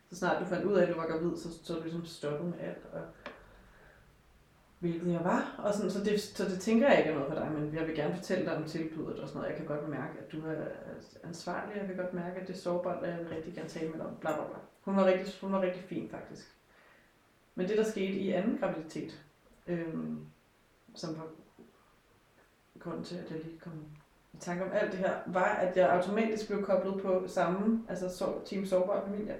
Så 0.10 0.16
snart 0.16 0.42
du 0.42 0.46
fandt 0.46 0.66
ud 0.66 0.74
af, 0.74 0.84
at 0.84 0.94
du 0.94 1.00
var 1.00 1.08
gravid, 1.08 1.38
så, 1.38 1.48
så 1.64 1.74
er 1.74 1.78
du 1.78 1.84
ligesom 1.84 2.06
stoppet 2.06 2.50
med 2.50 2.60
alt. 2.60 2.86
Og, 2.94 3.02
hvilket 4.80 5.12
jeg 5.12 5.24
var. 5.24 5.56
Og 5.58 5.74
sådan, 5.74 5.92
så, 5.92 6.04
det, 6.04 6.22
så 6.22 6.46
det 6.46 6.60
tænker 6.60 6.90
jeg 6.90 6.98
ikke 6.98 7.10
er 7.10 7.16
noget 7.16 7.30
for 7.30 7.40
dig, 7.40 7.52
men 7.52 7.76
jeg 7.76 7.88
vil 7.88 7.96
gerne 7.96 8.16
fortælle 8.16 8.46
dig 8.46 8.56
om 8.56 8.64
tilbuddet 8.64 9.20
og 9.20 9.28
sådan 9.28 9.40
noget. 9.40 9.50
Jeg 9.50 9.58
kan 9.58 9.76
godt 9.76 9.90
mærke, 9.90 10.14
at 10.20 10.32
du 10.32 10.38
er 10.48 10.56
ansvarlig, 11.24 11.76
jeg 11.78 11.88
kan 11.88 11.98
godt 11.98 12.14
mærke, 12.14 12.40
at 12.40 12.48
det 12.48 12.54
er 12.54 12.58
sårbart, 12.58 13.04
og 13.04 13.08
jeg 13.08 13.18
vil 13.20 13.28
rigtig 13.28 13.54
gerne 13.54 13.70
tale 13.70 13.90
med 13.90 13.98
dig 14.00 14.06
om 14.08 14.16
bla 14.22 14.34
bla 14.36 14.46
bla. 14.46 14.58
Hun 14.82 14.96
var 14.96 15.06
rigtig, 15.06 15.34
hun 15.42 15.52
var 15.52 15.62
rigtig 15.62 15.84
fin 15.84 16.10
faktisk. 16.10 16.61
Men 17.56 17.68
det, 17.68 17.78
der 17.78 17.84
skete 17.84 18.14
i 18.14 18.32
anden 18.32 18.58
graviditet, 18.58 19.24
øhm, 19.68 20.20
som 20.96 21.18
var 21.18 21.28
grunden 22.80 23.04
til, 23.04 23.16
at 23.16 23.32
jeg 23.32 23.40
lige 23.44 23.60
kom 23.60 23.74
i 24.34 24.38
tanke 24.40 24.64
om 24.64 24.72
alt 24.72 24.92
det 24.92 25.00
her, 25.00 25.14
var, 25.28 25.56
at 25.56 25.78
jeg 25.78 25.92
automatisk 25.92 26.48
blev 26.48 26.64
koblet 26.64 27.02
på 27.02 27.24
samme, 27.28 27.86
altså 27.90 28.18
så, 28.18 28.34
Team 28.46 28.66
Sårbare 28.66 29.06
Familie. 29.06 29.36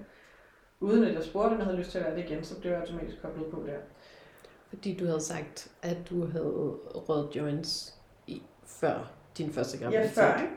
Uden 0.80 1.04
at 1.04 1.14
jeg 1.14 1.24
spurgte, 1.24 1.54
om 1.54 1.58
jeg 1.58 1.66
havde 1.66 1.78
lyst 1.78 1.92
til 1.92 1.98
at 1.98 2.06
være 2.06 2.16
det 2.16 2.30
igen, 2.30 2.44
så 2.44 2.60
blev 2.60 2.72
jeg 2.72 2.82
automatisk 2.82 3.22
koblet 3.22 3.52
på 3.52 3.64
der. 3.68 3.78
Fordi 4.70 4.98
du 4.98 5.06
havde 5.06 5.22
sagt, 5.22 5.72
at 5.82 5.98
du 6.10 6.26
havde 6.26 6.46
rødt 6.96 7.36
joints 7.36 8.00
i, 8.28 8.42
før 8.66 9.12
din 9.38 9.54
første 9.54 9.78
graviditet. 9.78 10.18
Ja, 10.18 10.34
før, 10.34 10.42
ikke? 10.42 10.54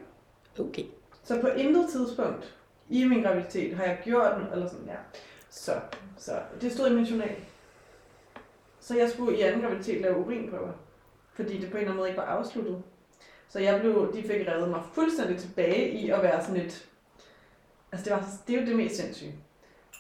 Okay. 0.59 0.85
Så 1.25 1.41
på 1.41 1.47
intet 1.47 1.91
tidspunkt 1.91 2.57
i 2.89 3.05
min 3.05 3.23
graviditet, 3.23 3.77
har 3.77 3.85
jeg 3.85 4.01
gjort 4.05 4.37
den, 4.37 4.53
eller 4.53 4.69
sådan, 4.69 4.87
ja. 4.87 4.97
Så, 5.55 5.81
så 6.17 6.33
det 6.61 6.73
stod 6.73 6.91
i 6.91 6.95
min 6.95 7.05
journal. 7.05 7.37
Så 8.81 8.97
jeg 8.97 9.11
skulle 9.11 9.39
i 9.39 9.41
anden 9.41 9.61
graviditet 9.61 10.01
lave 10.01 10.19
urinprøver, 10.19 10.73
fordi 11.33 11.59
det 11.59 11.71
på 11.71 11.77
en 11.77 11.81
eller 11.81 11.81
anden 11.81 11.97
måde 11.97 12.09
ikke 12.09 12.21
var 12.21 12.27
afsluttet. 12.27 12.83
Så 13.49 13.59
jeg 13.59 13.81
blev, 13.81 14.13
de 14.15 14.23
fik 14.23 14.49
reddet 14.49 14.71
mig 14.71 14.83
fuldstændig 14.93 15.39
tilbage 15.39 15.91
i 15.91 16.11
at 16.11 16.23
være 16.23 16.45
sådan 16.45 16.61
et... 16.61 16.89
Altså 17.93 18.05
det, 18.05 18.13
var, 18.13 18.29
det 18.47 18.57
er 18.57 18.61
jo 18.61 18.67
det 18.67 18.77
mest 18.77 18.97
sindssyge. 18.97 19.35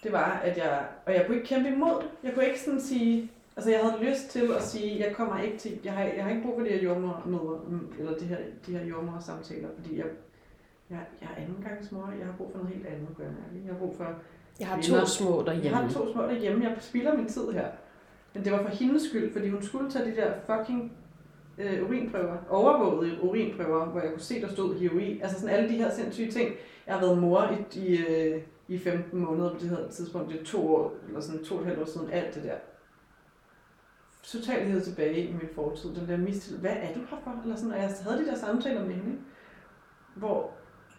Det 0.02 0.12
var, 0.12 0.38
at 0.38 0.57
jeg... 0.59 0.86
Og 1.07 1.14
jeg 1.14 1.26
kunne 1.26 1.36
ikke 1.36 1.48
kæmpe 1.48 1.68
imod 1.68 2.02
det. 2.02 2.11
Jeg 2.22 2.34
kunne 2.34 2.46
ikke 2.46 2.61
sådan 2.61 2.80
sige... 2.80 3.30
Altså 3.57 3.70
jeg 3.70 3.80
havde 3.80 4.05
lyst 4.05 4.30
til 4.30 4.52
at 4.52 4.62
sige, 4.62 5.07
jeg 5.07 5.16
kommer 5.16 5.40
ikke 5.40 5.59
til... 5.59 5.80
Jeg 5.84 5.92
har, 5.92 6.05
jeg 6.05 6.24
har 6.24 6.30
ikke 6.30 6.42
brug 6.42 6.55
for 6.59 6.64
de 6.64 6.70
her 6.70 6.82
jordmormøder, 6.82 7.61
eller 7.98 8.18
de 8.18 8.24
her, 8.24 8.38
de 8.66 8.78
her 8.78 8.84
jordmor 8.84 9.18
samtaler, 9.20 9.68
fordi 9.76 9.98
jeg, 9.98 10.07
jeg, 10.90 11.00
jeg 11.20 11.28
er 11.36 11.42
andengangsmor. 11.42 12.12
Jeg 12.18 12.26
har 12.26 12.34
brug 12.36 12.50
for 12.52 12.59
noget 12.59 12.74
helt 12.74 12.86
andet, 12.86 13.09
gør 13.16 13.24
jeg. 13.24 13.34
Jeg 13.64 13.72
har 13.72 13.78
brug 13.78 13.96
for... 13.96 14.14
Jeg 14.61 14.68
har 14.68 14.80
to 14.82 15.07
små 15.07 15.42
derhjemme. 15.46 15.70
Jeg 15.70 15.76
har 15.76 15.92
to 15.92 16.12
små 16.12 16.22
derhjemme. 16.22 16.64
Jeg 16.64 16.76
spilder 16.80 17.16
min 17.16 17.28
tid 17.28 17.50
her. 17.50 17.68
Men 18.34 18.44
det 18.44 18.52
var 18.52 18.62
for 18.62 18.68
hendes 18.68 19.02
skyld, 19.02 19.32
fordi 19.32 19.48
hun 19.48 19.62
skulle 19.62 19.90
tage 19.90 20.11
de 20.11 20.16
der 20.16 20.32
fucking 20.46 20.92
øh, 21.59 21.88
urinprøver, 21.88 22.36
overvågede 22.50 23.22
urinprøver, 23.22 23.84
hvor 23.86 24.00
jeg 24.00 24.11
kunne 24.11 24.20
se, 24.20 24.40
der 24.40 24.48
stod 24.48 24.74
HIV. 24.74 25.20
Altså 25.22 25.40
sådan 25.40 25.55
alle 25.57 25.68
de 25.68 25.76
her 25.76 25.90
sindssyge 25.90 26.30
ting. 26.30 26.50
Jeg 26.86 26.94
har 26.94 27.00
været 27.00 27.18
mor 27.18 27.50
i, 27.74 27.78
i, 27.78 28.07
øh, 28.07 28.42
i 28.68 28.78
15 28.78 29.20
måneder 29.20 29.52
på 29.52 29.59
det 29.61 29.68
her 29.68 29.88
tidspunkt. 29.90 30.32
Det 30.32 30.40
er 30.40 30.44
to 30.44 30.74
år, 30.76 30.92
eller 31.07 31.20
sådan 31.20 31.44
to 31.44 31.55
og 31.55 31.61
et 31.61 31.66
halvt 31.66 31.80
år 31.80 31.84
siden, 31.84 32.11
alt 32.11 32.34
det 32.34 32.42
der. 32.42 32.55
Totalt 34.22 34.68
hed 34.68 34.80
tilbage 34.80 35.24
i 35.26 35.32
min 35.32 35.48
fortid. 35.55 35.94
Den 35.94 36.09
der 36.09 36.16
mistillid. 36.16 36.61
Hvad 36.61 36.70
er 36.70 36.94
du 36.94 37.00
her 37.00 37.16
for? 37.24 37.40
Eller 37.42 37.57
sådan, 37.57 37.72
og 37.72 37.78
jeg 37.78 37.94
havde 38.02 38.18
de 38.18 38.26
der 38.26 38.36
samtaler 38.36 38.84
med 38.84 38.94
hende. 38.94 39.16
Hvor, 40.14 40.50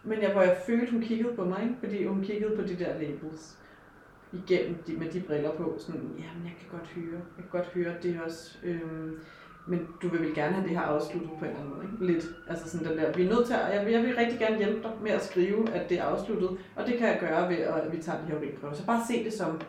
men 0.06 0.22
jeg, 0.22 0.32
hvor 0.32 0.42
jeg 0.42 0.56
følte, 0.66 0.92
hun 0.92 1.02
kiggede 1.02 1.36
på 1.36 1.44
mig, 1.44 1.62
ikke? 1.62 1.76
fordi 1.80 2.06
hun 2.06 2.22
kiggede 2.22 2.56
på 2.56 2.62
de 2.62 2.78
der 2.78 2.98
labels 2.98 3.58
igennem 4.32 4.82
de, 4.86 4.96
med 4.96 5.10
de 5.10 5.20
briller 5.20 5.52
på. 5.52 5.76
Sådan, 5.78 6.00
jamen 6.00 6.44
jeg 6.44 6.54
kan 6.60 6.78
godt 6.78 6.88
høre, 6.88 7.20
jeg 7.36 7.44
kan 7.44 7.50
godt 7.50 7.66
høre, 7.66 7.94
det 8.02 8.16
er 8.16 8.20
også... 8.20 8.58
Øhm, 8.64 9.18
men 9.68 9.88
du 10.02 10.08
vil 10.08 10.20
vel 10.20 10.34
gerne 10.34 10.54
have 10.54 10.68
det 10.68 10.78
her 10.78 10.84
afsluttet 10.84 11.30
på 11.38 11.44
en 11.44 11.50
eller 11.50 11.60
anden 11.60 11.74
måde, 11.74 11.84
ikke? 11.84 12.06
Lidt. 12.12 12.24
Altså 12.48 12.70
sådan 12.70 12.88
den 12.88 12.98
der, 12.98 13.12
vi 13.12 13.24
er 13.24 13.28
nødt 13.28 13.46
til 13.46 13.54
at, 13.54 13.74
jeg 13.74 13.86
vil, 13.86 13.92
jeg 13.92 14.02
vil 14.02 14.16
rigtig 14.16 14.38
gerne 14.38 14.56
hjælpe 14.56 14.82
dig 14.82 14.92
med 15.02 15.10
at 15.10 15.24
skrive, 15.24 15.72
at 15.72 15.88
det 15.88 15.98
er 15.98 16.04
afsluttet, 16.04 16.50
og 16.76 16.86
det 16.86 16.98
kan 16.98 17.08
jeg 17.08 17.18
gøre 17.20 17.48
ved, 17.48 17.56
at 17.56 17.92
vi 17.92 18.02
tager 18.02 18.20
de 18.20 18.26
her 18.26 18.36
urinprøver. 18.36 18.74
Så 18.74 18.86
bare 18.86 19.02
se 19.08 19.24
det 19.24 19.32
som, 19.32 19.60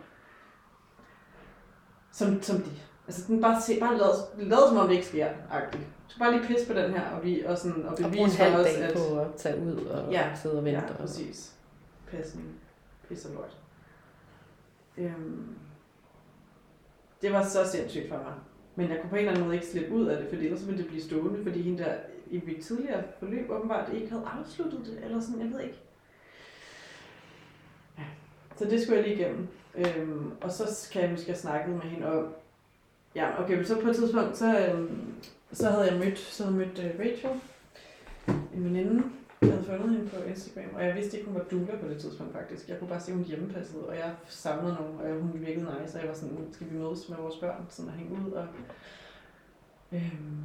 som, 2.11 2.41
som 2.41 2.57
det. 2.57 2.87
Altså 3.07 3.23
den 3.27 3.41
bare, 3.41 3.61
se, 3.61 3.79
bare 3.79 3.97
lad, 3.97 4.45
lad 4.49 4.69
som 4.69 4.77
om 4.77 4.87
det 4.87 4.95
ikke 4.95 5.07
sker, 5.07 5.27
agtigt. 5.51 5.83
Du 6.07 6.11
skal 6.11 6.19
bare 6.19 6.31
lige 6.31 6.47
pisse 6.47 6.67
på 6.67 6.73
den 6.73 6.91
her, 6.91 7.09
og, 7.09 7.23
vi, 7.23 7.43
og, 7.43 7.57
sådan, 7.57 7.85
og 7.85 7.97
bevise 7.97 8.23
og 8.23 8.51
for 8.51 8.59
os, 8.59 8.65
at... 8.67 8.93
på 8.93 9.19
at 9.19 9.27
tage 9.37 9.61
ud 9.61 9.75
og 9.75 10.11
ja, 10.11 10.35
sidde 10.35 10.57
og 10.57 10.65
vente. 10.65 10.79
Ja, 10.79 10.93
præcis. 10.93 11.55
Pasning. 12.11 12.47
Pisse 13.07 13.33
lort. 13.33 13.57
Øhm, 14.97 15.55
det 17.21 17.33
var 17.33 17.43
så 17.43 17.67
sindssygt 17.71 18.09
for 18.09 18.15
mig. 18.17 18.33
Men 18.75 18.89
jeg 18.89 18.99
kunne 19.01 19.09
på 19.09 19.15
en 19.15 19.19
eller 19.19 19.31
anden 19.31 19.45
måde 19.45 19.55
ikke 19.55 19.67
slippe 19.67 19.95
ud 19.95 20.05
af 20.05 20.17
det, 20.17 20.29
for 20.29 20.35
ellers 20.35 20.67
ville 20.67 20.81
det 20.81 20.87
blive 20.87 21.03
stående, 21.03 21.43
fordi 21.43 21.61
hende 21.61 21.83
der 21.83 21.95
i 22.29 22.41
mit 22.45 22.65
tidligere 22.65 23.03
forløb 23.19 23.49
åbenbart 23.49 23.93
ikke 23.93 24.09
havde 24.09 24.25
afsluttet 24.39 24.79
det, 24.85 24.99
eller 25.03 25.19
sådan, 25.19 25.41
jeg 25.41 25.51
ved 25.51 25.59
ikke. 25.59 25.79
Ja. 27.97 28.03
Så 28.55 28.65
det 28.65 28.81
skulle 28.81 28.97
jeg 28.97 29.07
lige 29.07 29.19
igennem. 29.19 29.47
Øhm, 29.75 30.31
og 30.41 30.51
så 30.51 30.89
kan 30.91 31.01
jeg 31.01 31.11
måske 31.11 31.27
have 31.27 31.37
snakket 31.37 31.73
med 31.73 31.81
hende 31.81 32.07
om, 32.07 32.33
ja, 33.15 33.43
okay, 33.43 33.55
men 33.55 33.65
så 33.65 33.81
på 33.81 33.89
et 33.89 33.95
tidspunkt, 33.95 34.37
så, 34.37 34.67
øhm, 34.67 35.13
så 35.51 35.69
havde 35.69 35.91
jeg 35.91 35.99
mødt, 35.99 36.19
så 36.19 36.43
havde 36.43 36.57
jeg 36.57 36.67
mødt 36.67 36.79
uh, 36.79 36.99
Rachel, 36.99 37.41
en 38.53 38.63
veninde, 38.63 39.03
jeg 39.41 39.51
havde 39.51 39.63
fundet 39.63 39.89
hende 39.89 40.09
på 40.09 40.23
Instagram, 40.23 40.75
og 40.75 40.85
jeg 40.85 40.95
vidste 40.95 41.17
ikke, 41.17 41.29
hun 41.29 41.39
var 41.39 41.45
doula 41.51 41.75
på 41.81 41.87
det 41.87 42.01
tidspunkt 42.01 42.33
faktisk. 42.33 42.69
Jeg 42.69 42.79
kunne 42.79 42.89
bare 42.89 42.99
se, 42.99 43.11
at 43.11 43.17
hun 43.17 43.25
hjemmepassede, 43.25 43.87
og 43.87 43.95
jeg 43.95 44.15
savnede 44.27 44.73
nogen, 44.73 44.99
og 44.99 45.21
hun 45.21 45.33
virkede 45.33 45.65
nice, 45.81 45.97
og 45.97 46.01
jeg 46.01 46.09
var 46.09 46.15
sådan, 46.15 46.47
skal 46.51 46.69
vi 46.69 46.77
mødes 46.77 47.09
med 47.09 47.17
vores 47.17 47.37
børn, 47.37 47.65
sådan 47.69 47.91
at 47.91 47.97
hænge 47.97 48.27
ud, 48.27 48.31
og 48.31 48.47
øhm, 49.91 50.43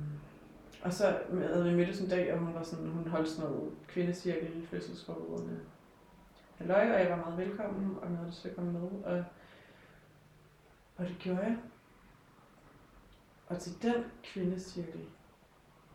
og 0.82 0.92
så 0.92 1.18
havde 1.52 1.64
vi 1.64 1.76
mødtes 1.76 2.00
en 2.00 2.08
dag, 2.08 2.32
og 2.32 2.38
hun, 2.38 2.54
var 2.54 2.62
sådan, 2.62 2.88
hun 2.88 3.08
holdt 3.08 3.28
sådan 3.28 3.50
noget 3.50 3.72
kvindecirkel 3.88 4.62
i 4.62 4.66
fødselsforberedende 4.66 5.60
halløj, 6.58 6.92
og 6.92 7.00
jeg 7.00 7.10
var 7.10 7.16
meget 7.16 7.38
velkommen, 7.38 7.96
og 8.02 8.08
jeg 8.08 8.16
havde 8.16 8.28
lyst 8.28 8.40
til 8.40 8.48
at 8.48 8.56
komme 8.56 8.72
med, 8.72 8.88
og, 9.04 9.24
og 10.96 11.06
det 11.06 11.16
gjorde 11.18 11.40
jeg. 11.40 11.56
Og 13.52 13.58
til 13.58 13.82
den 13.82 14.04
kvindecirkel, 14.22 15.00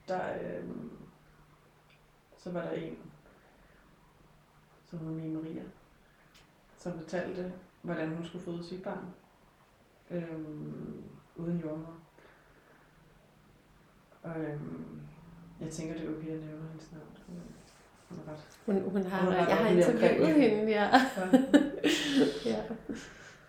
der, 0.07 0.21
øhm, 0.41 0.91
så 2.37 2.51
var 2.51 2.61
der 2.61 2.71
en, 2.71 2.97
som 4.85 4.99
hed 4.99 5.11
Mie 5.11 5.29
Maria, 5.29 5.63
som 6.77 6.99
fortalte, 6.99 7.53
hvordan 7.81 8.15
hun 8.15 8.25
skulle 8.25 8.45
føde 8.45 8.63
sit 8.63 8.83
barn 8.83 9.05
øhm, 10.11 11.03
uden 11.35 11.59
jordmor. 11.59 11.97
Og 14.23 14.39
øhm, 14.39 15.01
jeg 15.61 15.69
tænker, 15.69 15.93
det 15.93 16.05
er 16.05 16.17
okay 16.17 16.27
at 16.27 16.45
nævne 16.45 16.67
hendes 16.69 16.91
navn. 16.91 17.07
Hun 18.09 18.19
er 18.19 18.31
ret. 18.31 18.59
Hun, 18.65 18.91
hun 18.91 19.03
har, 19.03 19.23
hun 19.23 19.33
har 19.33 19.47
jeg 19.47 19.57
har 19.57 19.69
interviewet 19.69 20.33
hende, 20.33 20.71
ja. 20.71 20.91
ja. 22.45 22.63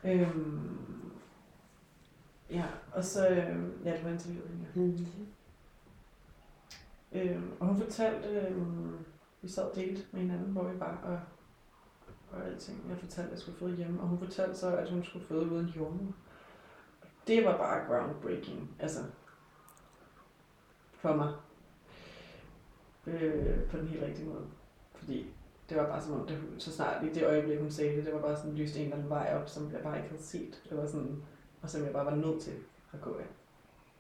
Øhm, 0.05 0.88
ja, 2.51 2.65
og 2.93 3.05
så, 3.05 3.29
øhm, 3.29 3.83
ja, 3.85 3.97
du 3.97 4.03
har 4.03 4.11
interviewet 4.11 4.51
hende. 4.51 4.67
Mm-hmm. 4.75 5.27
Øhm, 7.13 7.53
og 7.61 7.67
hun 7.67 7.79
fortalte, 7.79 8.29
øhm, 8.29 8.99
vi 9.43 9.49
sad 9.49 9.75
delt 9.75 10.13
med 10.13 10.21
hinanden, 10.21 10.53
hvor 10.53 10.63
vi 10.63 10.81
var, 10.81 10.97
og, 11.05 11.21
og 12.31 12.47
alting. 12.47 12.87
Jeg 12.89 12.99
fortalte, 12.99 13.29
at 13.29 13.33
jeg 13.33 13.39
skulle 13.39 13.59
føde 13.59 13.77
hjemme, 13.77 14.01
og 14.01 14.09
hun 14.09 14.19
fortalte 14.19 14.59
så, 14.59 14.77
at 14.77 14.91
hun 14.91 15.05
skulle 15.05 15.27
føde 15.27 15.51
uden 15.51 15.67
jordmor. 15.67 16.13
Det 17.27 17.45
var 17.45 17.57
bare 17.57 17.87
groundbreaking, 17.87 18.77
altså, 18.79 19.01
for 20.93 21.17
mig. 21.17 21.33
Øh, 23.07 23.65
på 23.71 23.77
den 23.77 23.89
helt 23.89 24.03
rigtige 24.03 24.29
måde. 24.29 24.47
Fordi 24.95 25.27
det 25.69 25.77
var 25.77 25.87
bare 25.87 26.03
som 26.03 26.21
om, 26.21 26.27
det, 26.27 26.39
så 26.59 26.73
snart 26.73 27.05
i 27.05 27.09
det 27.09 27.27
øjeblik, 27.27 27.59
hun 27.59 27.71
sagde 27.71 27.97
det, 27.97 28.05
det 28.05 28.15
var 28.15 28.21
bare 28.21 28.37
sådan 28.37 28.55
lyst 28.55 28.77
en 28.77 28.83
eller 28.83 28.97
anden 28.97 29.11
vej 29.11 29.39
op, 29.41 29.49
som 29.49 29.73
jeg 29.73 29.81
bare 29.81 29.97
ikke 29.97 30.09
havde 30.09 30.23
set. 30.23 30.63
Det 30.71 30.79
var 30.79 30.87
sådan, 30.87 31.23
og 31.63 31.71
som 31.71 31.85
jeg 31.85 31.93
bare 31.93 32.07
var 32.07 32.15
nødt 32.15 32.43
til 32.43 32.53
at 32.93 33.01
gå 33.01 33.15
af. 33.15 33.27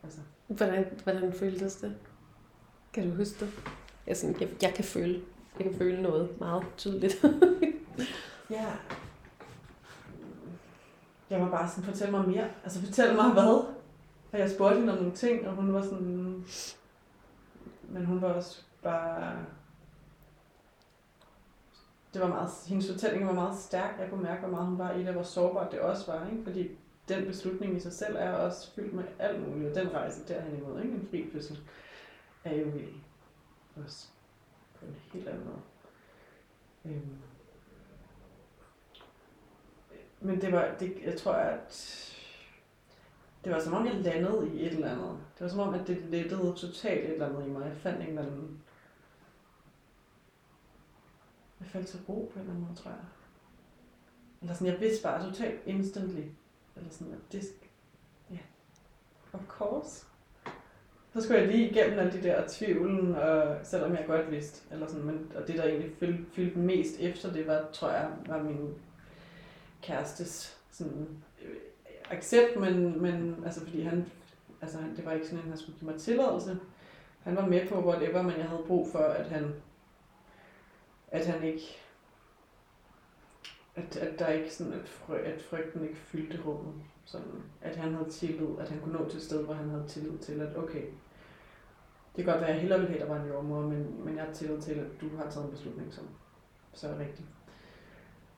Altså. 0.03 0.21
Hvordan, 0.47 1.01
hvordan 1.05 1.33
føltes 1.33 1.77
det? 1.77 1.97
Kan 2.93 3.11
du 3.11 3.17
huske 3.17 3.45
det? 3.45 3.53
Jeg, 4.07 4.17
sådan, 4.17 4.41
jeg, 4.41 4.49
jeg 4.63 4.75
kan 4.75 4.85
føle, 4.85 5.23
jeg 5.59 5.67
kan 5.67 5.79
føle 5.79 6.03
noget 6.03 6.41
meget 6.41 6.65
tydeligt. 6.77 7.25
ja. 8.51 8.67
Jeg 11.31 11.41
var 11.41 11.51
bare 11.51 11.69
sådan, 11.69 11.85
fortæl 11.85 12.11
mig 12.11 12.29
mere. 12.29 12.49
Altså 12.65 12.81
fortæl 12.81 13.15
mig 13.15 13.33
hvad? 13.33 13.65
Og 14.33 14.39
jeg 14.39 14.51
spurgte 14.51 14.79
hende 14.79 14.93
om 14.93 14.99
nogle 14.99 15.15
ting, 15.15 15.49
og 15.49 15.55
hun 15.55 15.75
var 15.75 15.83
sådan... 15.83 16.45
Men 17.83 18.05
hun 18.07 18.23
var 18.23 18.29
også 18.29 18.63
bare... 18.83 19.37
Det 22.15 22.23
var 22.23 22.29
meget, 22.29 22.51
hendes 22.67 22.91
fortælling 22.91 23.27
var 23.27 23.33
meget 23.33 23.59
stærk. 23.59 23.95
Jeg 24.01 24.11
kunne 24.11 24.23
mærke, 24.23 24.41
hvor 24.41 24.51
meget 24.51 24.67
hun 24.67 24.79
var 24.79 24.93
i 24.93 25.05
det, 25.05 25.13
hvor 25.13 25.23
sårbart 25.23 25.73
det 25.73 25.81
også 25.81 26.13
var. 26.13 26.27
Ikke? 26.31 26.45
Fordi 26.45 26.71
den 27.09 27.27
beslutning 27.27 27.77
i 27.77 27.81
sig 27.81 27.93
selv 27.93 28.17
er 28.17 28.33
også 28.33 28.73
fyldt 28.75 28.95
med 28.95 29.05
alt 29.19 29.49
muligt. 29.49 29.71
Og 29.71 29.85
den 29.85 29.95
rejse 29.95 30.29
derhen 30.29 30.57
imod, 30.57 30.83
ikke? 30.83 30.95
en 30.95 31.09
fri 31.11 31.29
fødsel 31.33 31.59
er 32.45 32.55
jo 32.55 32.65
vild 32.65 32.95
også 33.77 34.09
på 34.75 34.87
en 34.87 34.97
helt 35.13 35.29
anden 35.29 35.45
måde. 35.45 35.61
Øhm. 36.85 37.19
Men 40.21 40.41
det 40.41 40.53
var, 40.53 40.75
det, 40.81 40.97
jeg 41.05 41.19
tror, 41.19 41.33
at 41.33 41.95
det 43.45 43.53
var 43.53 43.61
som 43.61 43.73
om, 43.73 43.87
jeg 43.87 43.95
landede 43.95 44.51
i 44.55 44.67
et 44.67 44.73
eller 44.73 44.91
andet. 44.91 45.19
Det 45.35 45.41
var 45.41 45.49
som 45.49 45.61
om, 45.61 45.75
at 45.75 45.87
det 45.87 45.97
lettede 45.97 46.55
totalt 46.57 47.05
et 47.05 47.13
eller 47.13 47.29
andet 47.29 47.47
i 47.47 47.51
mig. 47.51 47.67
Jeg 47.67 47.77
fandt 47.77 48.03
en 48.03 48.09
eller 48.09 48.23
anden... 48.23 48.63
Jeg 51.61 51.69
faldt 51.69 51.89
til 51.89 52.01
ro 52.09 52.31
på 52.33 52.39
en 52.39 52.41
eller 52.41 52.55
anden 52.55 52.67
måde, 52.67 52.79
tror 52.79 52.91
jeg. 52.91 53.01
Eller 54.41 54.55
sådan, 54.55 54.73
jeg 54.73 54.81
vidste 54.81 55.03
bare 55.03 55.31
totalt 55.31 55.61
instantly. 55.67 56.23
Eller 56.79 56.91
sådan, 56.91 57.07
noget. 57.07 57.33
det... 57.33 57.43
Ja, 58.31 58.39
of 59.33 59.41
course 59.49 60.05
så 61.19 61.25
skulle 61.25 61.41
jeg 61.41 61.49
lige 61.49 61.71
igennem 61.71 61.99
alle 61.99 62.13
de 62.13 62.23
der 62.23 62.43
tvivlen, 62.49 63.15
og 63.15 63.57
selvom 63.63 63.93
jeg 63.93 64.05
godt 64.07 64.31
vidste, 64.31 64.63
eller 64.73 64.87
sådan, 64.87 65.05
men, 65.05 65.33
og 65.35 65.49
det 65.49 65.57
der 65.57 65.65
egentlig 65.65 65.91
fyldte, 65.99 66.25
fyldte 66.33 66.59
mest 66.59 67.01
efter 67.01 67.33
det, 67.33 67.47
var, 67.47 67.65
tror 67.73 67.91
jeg, 67.91 68.09
var 68.27 68.43
min 68.43 68.75
kærestes 69.83 70.59
sådan, 70.71 71.09
øh, 71.45 71.57
accept, 72.11 72.61
men, 72.61 73.03
men 73.03 73.43
altså 73.45 73.61
fordi 73.61 73.83
han, 73.83 74.07
altså 74.63 74.79
han, 74.79 74.97
det 74.97 75.05
var 75.05 75.13
ikke 75.13 75.27
sådan, 75.27 75.39
at 75.39 75.49
han 75.49 75.59
skulle 75.59 75.79
give 75.79 75.91
mig 75.91 76.01
tilladelse. 76.01 76.59
Han 77.23 77.37
var 77.37 77.47
med 77.47 77.69
på 77.69 77.89
whatever, 77.89 78.23
men 78.23 78.37
jeg 78.37 78.45
havde 78.45 78.63
brug 78.67 78.89
for, 78.93 78.99
at 78.99 79.27
han, 79.27 79.55
at 81.09 81.27
han 81.27 81.43
ikke, 81.43 81.79
at, 83.79 83.97
at 83.97 84.19
der 84.19 84.29
ikke 84.29 84.55
sådan, 84.55 84.73
at, 84.73 84.89
fry, 84.89 85.15
at 85.15 85.43
frygten 85.43 85.83
ikke 85.83 85.97
fyldte 85.97 86.43
rummet. 86.47 86.75
Sådan, 87.05 87.43
at 87.61 87.77
han 87.77 87.95
havde 87.95 88.11
tillid, 88.11 88.49
at 88.59 88.69
han 88.69 88.81
kunne 88.81 88.99
nå 88.99 89.09
til 89.09 89.17
et 89.17 89.23
sted, 89.23 89.45
hvor 89.45 89.55
han 89.55 89.69
havde 89.69 89.85
tillid 89.89 90.19
til, 90.19 90.41
at 90.41 90.57
okay, 90.57 90.83
det 92.17 92.25
kan 92.25 92.33
godt 92.33 92.41
være, 92.41 92.49
at 92.49 92.55
jeg 92.55 92.61
hellere 92.61 92.81
ville 92.81 92.93
have, 92.93 93.03
at 93.03 93.09
der 93.09 93.15
var 93.15 93.23
en 93.23 93.29
jordmor, 93.29 93.61
men, 93.61 94.05
men 94.05 94.17
jeg 94.17 94.25
har 94.25 94.33
tillid 94.33 94.61
til, 94.61 94.73
at 94.73 95.01
du 95.01 95.17
har 95.17 95.31
taget 95.31 95.45
en 95.45 95.53
beslutning, 95.53 95.95
som 95.95 96.05
så 96.73 96.89
er 96.89 96.99
rigtig. 96.99 97.25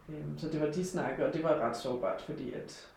Øhm, 0.09 0.39
så 0.39 0.49
det 0.49 0.61
var 0.61 0.67
de 0.67 0.85
snakke, 0.85 1.27
og 1.27 1.33
det 1.35 1.43
var 1.43 1.61
ret 1.61 1.77
sårbart, 1.77 2.21
fordi 2.21 2.53
at, 2.53 2.89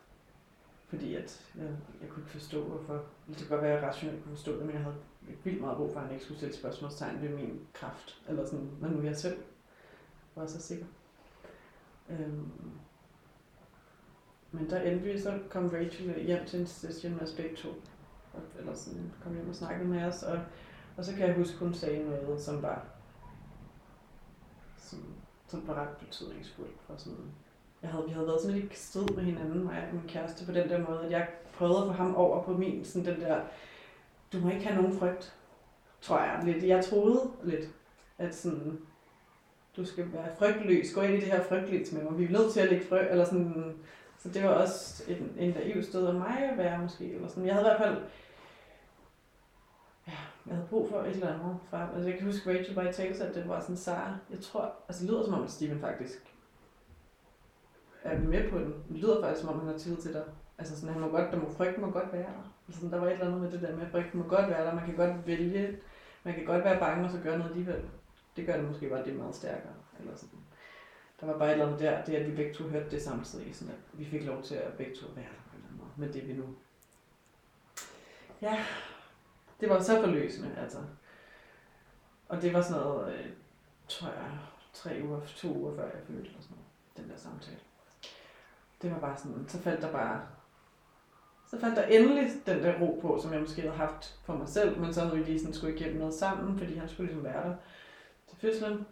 fordi 0.88 1.16
at 1.16 1.52
jeg, 1.56 1.68
jeg 2.02 2.10
kunne 2.10 2.24
ikke 2.24 2.32
forstå, 2.32 2.64
hvorfor. 2.64 3.04
Det 3.28 3.38
kan 3.38 3.48
godt 3.48 3.62
være, 3.62 3.72
at 3.72 3.82
jeg 3.82 3.90
rationelt 3.90 4.24
kunne 4.24 4.36
forstå 4.36 4.52
det, 4.52 4.66
men 4.66 4.76
jeg 4.76 4.84
havde 4.84 4.96
vildt 5.44 5.62
meget 5.62 5.78
brug 5.78 5.92
for, 5.94 6.00
at 6.00 6.06
han 6.06 6.14
ikke 6.14 6.26
skulle 6.26 6.40
sætte 6.40 6.58
spørgsmålstegn 6.58 7.22
ved 7.22 7.30
min 7.30 7.68
kraft. 7.74 8.22
Eller 8.30 8.46
sådan, 8.46 8.70
når 8.82 8.90
nu 8.90 9.02
jeg 9.02 9.18
selv 9.18 9.38
var 10.36 10.46
så 10.46 10.62
sikker. 10.62 10.86
Øhm, 12.10 12.52
men 14.52 14.70
der 14.70 14.82
endte 14.82 15.06
vi, 15.06 15.20
så 15.20 15.40
kom 15.50 15.68
Rachel 15.68 16.26
hjem 16.26 16.46
til 16.46 16.60
en 16.60 16.68
session 16.68 17.14
med 17.14 17.22
os 17.22 17.34
begge 17.34 17.56
to. 17.56 17.70
Og, 18.34 18.42
eller 18.60 18.74
sådan, 18.74 19.12
kom 19.24 19.34
hjem 19.34 19.50
og 19.50 19.56
snakkede 19.56 19.90
med 19.90 20.04
os, 20.04 20.24
og, 20.24 20.40
og 20.98 21.06
så 21.06 21.16
kan 21.16 21.28
jeg 21.28 21.36
huske, 21.36 21.60
hun 21.60 21.74
sagde 21.74 22.06
noget, 22.06 22.42
som 22.42 22.62
var, 22.62 22.86
som, 24.78 25.00
som 25.48 25.68
var 25.68 25.74
ret 25.74 25.98
betydningsfuldt 25.98 26.82
for 26.88 26.96
sådan, 26.98 27.32
jeg 27.82 27.92
havde, 27.92 28.06
vi 28.06 28.12
havde 28.12 28.28
været 28.28 28.42
sådan 28.42 28.58
lidt 28.58 28.78
strid 28.78 29.08
med 29.08 29.24
hinanden, 29.24 29.64
mig 29.64 29.88
og 29.88 29.96
min 29.96 30.08
kæreste, 30.08 30.46
på 30.46 30.52
den 30.52 30.70
der 30.70 30.90
måde, 30.90 31.06
at 31.06 31.12
jeg 31.12 31.28
prøvede 31.54 31.78
at 31.78 31.86
få 31.86 31.92
ham 31.92 32.16
over 32.16 32.44
på 32.44 32.52
min, 32.58 32.86
sådan 32.86 33.14
den 33.14 33.22
der, 33.22 33.42
du 34.34 34.40
må 34.40 34.50
ikke 34.50 34.68
have 34.68 34.82
nogen 34.82 35.00
frygt, 35.00 35.36
tror 36.02 36.20
jeg 36.20 36.42
lidt. 36.46 36.64
Jeg 36.64 36.86
troede 36.86 37.32
lidt, 37.44 37.70
at 38.18 38.36
sådan, 38.36 38.80
du 39.78 39.86
skal 39.86 40.14
være 40.14 40.36
frygtløs, 40.38 40.94
gå 40.94 41.02
ind 41.02 41.14
i 41.14 41.20
det 41.20 41.32
her 41.32 41.44
frygtløs 41.44 41.92
med 41.92 42.04
mig, 42.04 42.20
vi 42.20 42.26
er 42.26 42.30
nødt 42.30 42.54
til 42.54 42.60
at 42.60 42.70
lægge 42.70 42.86
frø, 42.86 43.08
eller 43.10 43.26
sådan, 43.26 43.76
så 44.18 44.30
det 44.30 44.44
var 44.44 44.50
også 44.50 45.04
en, 45.08 45.34
en 45.38 45.50
naiv 45.50 45.84
sted 45.84 46.08
af 46.08 46.14
mig 46.14 46.50
at 46.52 46.58
være 46.58 46.82
måske, 46.82 47.14
eller 47.14 47.28
sådan. 47.28 47.46
Jeg 47.46 47.54
havde 47.54 47.66
i 47.66 47.70
hvert 47.70 47.82
fald, 47.82 47.98
ja, 50.08 50.18
jeg 50.48 50.56
havde 50.56 50.68
brug 50.70 50.90
for 50.90 51.02
et 51.02 51.10
eller 51.10 51.34
andet 51.34 51.58
fra, 51.70 51.90
altså 51.96 52.10
jeg 52.10 52.18
kan 52.18 52.28
huske 52.28 52.50
Rachel 52.50 52.76
bare 52.76 52.90
i 52.90 52.94
tale, 52.94 53.24
at 53.24 53.36
det 53.36 53.50
var 53.50 53.60
sådan, 53.60 53.78
Sara, 53.78 54.16
jeg 54.30 54.40
tror, 54.40 54.76
altså 54.88 55.04
det 55.04 55.12
lyder 55.12 55.26
som 55.26 55.34
om, 55.34 55.44
at 55.44 55.52
Steven 55.52 55.80
faktisk 55.80 56.34
er 58.04 58.20
med 58.20 58.50
på 58.50 58.58
den. 58.58 58.74
Det 58.90 58.98
lyder 58.98 59.22
faktisk, 59.22 59.42
som 59.42 59.50
om 59.54 59.60
han 59.60 59.70
har 59.70 59.78
tillid 59.78 60.02
til 60.02 60.14
dig. 60.14 60.24
Altså 60.58 60.76
sådan, 60.76 60.94
han 60.94 61.02
må 61.02 61.08
godt, 61.08 61.32
der 61.32 61.40
må, 61.40 61.50
frygten 61.50 61.82
må 61.82 61.92
godt 61.92 62.14
være 62.14 62.22
der. 62.22 62.54
Altså, 62.68 62.88
der 62.90 63.00
var 63.00 63.08
et 63.08 63.14
eller 63.14 63.26
andet 63.26 63.42
med 63.42 63.52
det 63.52 63.62
der 63.62 63.76
med, 63.76 63.86
at 63.86 63.92
frygten 63.92 64.20
må 64.20 64.28
godt 64.28 64.50
være 64.50 64.66
der. 64.66 64.76
Man 64.76 64.86
kan 64.86 64.96
godt 64.96 65.28
vælge, 65.28 65.78
man 66.24 66.34
kan 66.34 66.46
godt 66.46 66.64
være 66.64 66.80
bange 66.80 67.06
og 67.06 67.12
så 67.12 67.20
gøre 67.24 67.38
noget 67.38 67.52
alligevel. 67.52 67.82
Det 68.36 68.46
gør 68.46 68.58
det 68.58 68.66
måske 68.66 68.90
bare 68.90 69.06
det 69.06 69.16
meget 69.16 69.36
stærkere. 69.36 69.74
Eller 70.00 70.16
sådan. 70.16 70.40
Der 71.20 71.26
var 71.26 71.38
bare 71.38 71.48
et 71.48 71.52
eller 71.52 71.66
andet 71.66 71.80
der, 71.80 72.06
det 72.06 72.16
at 72.16 72.32
vi 72.32 72.36
begge 72.36 72.54
to 72.54 72.64
hørte 72.64 72.92
det 72.92 73.02
samtidig, 73.02 73.56
sådan 73.56 73.74
at 73.74 74.00
vi 74.00 74.06
fik 74.06 74.24
lov 74.24 74.44
til 74.44 74.56
at 74.56 74.74
begge 74.74 74.96
to 74.96 75.06
være 75.16 75.26
der 75.26 75.50
på 75.50 75.56
en 75.56 75.58
eller 75.58 75.68
anden 75.68 75.78
måde, 75.78 75.92
med 75.98 76.14
det 76.14 76.28
vi 76.28 76.34
nu. 76.34 76.56
Ja, 78.42 78.66
det 79.60 79.70
var 79.70 79.80
så 79.80 80.02
forløsende, 80.02 80.56
altså. 80.58 80.78
Og 82.30 82.42
det 82.42 82.54
var 82.54 82.62
sådan 82.62 82.82
noget, 82.82 83.14
øh, 83.14 83.26
tror 83.88 84.08
jeg, 84.08 84.40
tre 84.74 85.02
uger, 85.04 85.20
to 85.26 85.48
uger 85.58 85.76
før 85.76 85.84
jeg 85.84 86.02
fødte, 86.08 86.28
eller 86.28 86.42
sådan 86.42 86.58
noget, 86.58 86.98
den 86.98 87.10
der 87.10 87.18
samtale. 87.18 87.60
Det 88.82 88.92
var 88.92 89.00
bare 89.00 89.18
sådan, 89.18 89.46
så 89.48 89.60
faldt 89.60 89.82
der 89.82 89.92
bare, 89.92 90.22
så 91.48 91.60
faldt 91.60 91.76
der 91.76 91.84
endelig 91.84 92.32
den 92.46 92.64
der 92.64 92.80
ro 92.80 93.00
på, 93.02 93.20
som 93.22 93.34
jeg 93.34 93.42
måske 93.42 93.62
havde 93.62 93.76
haft 93.76 94.20
for 94.24 94.36
mig 94.36 94.50
selv, 94.50 94.80
men 94.80 94.94
så 94.94 95.02
havde 95.02 95.18
vi 95.18 95.24
lige 95.24 95.40
sådan 95.40 95.54
skulle 95.54 95.76
igennem 95.76 95.98
noget 95.98 96.14
sammen, 96.14 96.58
fordi 96.58 96.76
han 96.76 96.90
skulle 96.90 97.08
ligesom 97.08 97.24
være 97.24 97.50
der 97.50 97.56
fødslen. 98.44 98.86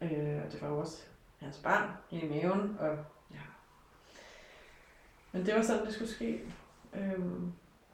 Øh, 0.00 0.42
og 0.44 0.52
det 0.52 0.62
var 0.62 0.68
jo 0.68 0.78
også 0.78 1.02
hans 1.38 1.58
barn 1.58 1.90
i 2.10 2.28
maven, 2.28 2.76
og 2.78 2.98
ja. 3.30 3.40
Men 5.32 5.46
det 5.46 5.54
var 5.54 5.62
sådan, 5.62 5.86
det 5.86 5.94
skulle 5.94 6.10
ske. 6.10 6.40
Øh, 6.94 7.18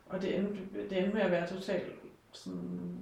og 0.06 0.22
det 0.22 0.38
endte, 0.38 0.88
det 0.90 0.98
endte 0.98 1.14
med 1.14 1.22
at 1.22 1.30
være 1.30 1.48
totalt 1.48 1.92
sådan... 2.32 3.00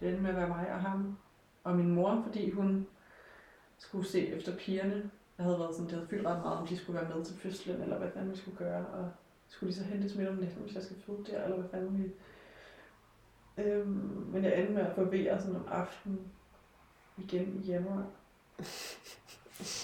Det 0.00 0.08
endte 0.08 0.22
med 0.22 0.30
at 0.30 0.36
være 0.36 0.48
mig 0.48 0.72
og 0.72 0.80
ham 0.80 1.18
og 1.64 1.76
min 1.76 1.94
mor, 1.94 2.22
fordi 2.26 2.50
hun 2.50 2.86
skulle 3.78 4.06
se 4.06 4.28
efter 4.28 4.56
pigerne. 4.56 5.10
Jeg 5.38 5.44
havde 5.44 5.58
været 5.58 5.74
sådan, 5.74 5.86
det 5.86 5.94
havde 5.94 6.08
fyldt 6.08 6.26
ret 6.26 6.42
meget, 6.42 6.58
om 6.58 6.66
de 6.66 6.76
skulle 6.76 7.00
være 7.00 7.16
med 7.16 7.24
til 7.24 7.36
fødslen, 7.36 7.82
eller 7.82 7.98
hvad 7.98 8.10
fanden 8.10 8.30
vi 8.30 8.36
skulle 8.36 8.56
gøre, 8.56 8.86
og 8.86 9.10
skulle 9.48 9.72
de 9.72 9.78
så 9.78 9.84
hentes 9.84 10.14
midt 10.14 10.28
om 10.28 10.36
natten, 10.36 10.62
hvis 10.62 10.74
jeg 10.74 10.82
skal 10.82 11.02
føde 11.06 11.24
der, 11.26 11.44
eller 11.44 11.56
hvad 11.56 11.70
fanden 11.70 11.98
vi... 11.98 12.12
Øhm, 13.62 14.19
men 14.30 14.44
jeg 14.44 14.58
endte 14.60 14.72
med 14.72 14.82
at 14.82 14.94
få 14.94 15.04
VR 15.04 15.38
sådan 15.38 15.56
om 15.56 15.68
aftenen, 15.68 16.20
igen 17.16 17.62
i 17.64 17.66
januar. 17.66 18.06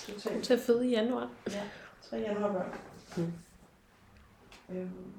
Totalt. 0.07 0.44
Til 0.44 0.55
at 0.55 0.61
føde 0.61 0.88
i 0.88 0.90
januar. 0.90 1.30
Ja, 1.51 1.62
tre 2.03 2.16
januar 2.16 2.53
børn. 2.53 2.74
Mm. 3.16 3.32
Øhm, 4.76 5.14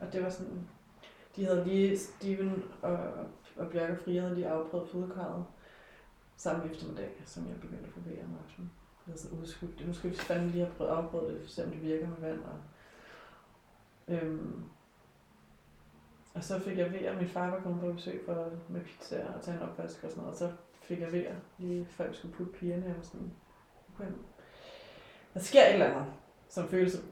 og 0.00 0.12
det 0.12 0.22
var 0.22 0.30
sådan, 0.30 0.68
de 1.36 1.44
havde 1.44 1.64
lige, 1.64 1.98
Steven 1.98 2.64
og, 2.82 2.98
og 3.56 3.70
Bjørk 3.70 3.90
og 3.90 4.04
Frie 4.04 4.20
havde 4.20 4.34
lige 4.34 4.48
afprøvet 4.48 4.88
fødekarret 4.90 5.44
samme 6.36 6.70
eftermiddag, 6.70 7.22
som 7.26 7.48
jeg 7.48 7.60
begyndte 7.60 7.86
at 7.96 8.06
VR 8.06 8.24
om 8.24 8.38
aftenen. 8.44 8.70
Jeg 9.06 9.12
havde 9.12 9.18
sådan 9.18 9.38
udskudt 9.38 9.78
det. 9.78 9.86
Nu 9.86 9.94
skal 9.94 10.10
vi 10.10 10.16
fandme 10.16 10.50
lige 10.50 10.64
have 10.64 10.74
prøvet 10.74 10.90
afprøvet 10.90 11.34
det, 11.34 11.42
for 11.42 11.50
se 11.50 11.64
om 11.64 11.70
det 11.70 11.82
virker 11.82 12.08
med 12.08 12.16
vand. 12.20 12.40
Og, 12.44 12.58
øhm, 14.08 14.64
og 16.36 16.44
så 16.44 16.58
fik 16.58 16.78
jeg 16.78 16.92
VR, 16.92 17.18
min 17.18 17.28
far 17.28 17.50
var 17.50 17.60
kommet 17.60 17.80
på 17.80 17.92
besøg 17.92 18.20
for, 18.26 18.50
med 18.68 18.80
pizza 18.80 19.24
og 19.36 19.42
tage 19.42 19.56
en 19.56 19.62
opvask 19.62 20.04
og 20.04 20.10
sådan 20.10 20.22
noget, 20.22 20.32
og 20.32 20.38
så 20.38 20.50
fik 20.82 21.00
jeg 21.00 21.12
VR, 21.12 21.34
lige 21.58 21.86
før 21.90 22.08
vi 22.08 22.16
skulle 22.16 22.34
putte 22.34 22.52
pigerne. 22.52 22.94
og 22.98 23.04
sådan, 23.04 23.32
okay. 23.94 24.10
Der 25.34 25.40
sker 25.40 25.62
et 25.62 25.72
eller 25.72 25.86
andet, 25.86 26.04
som 26.48 26.68
føles 26.68 27.02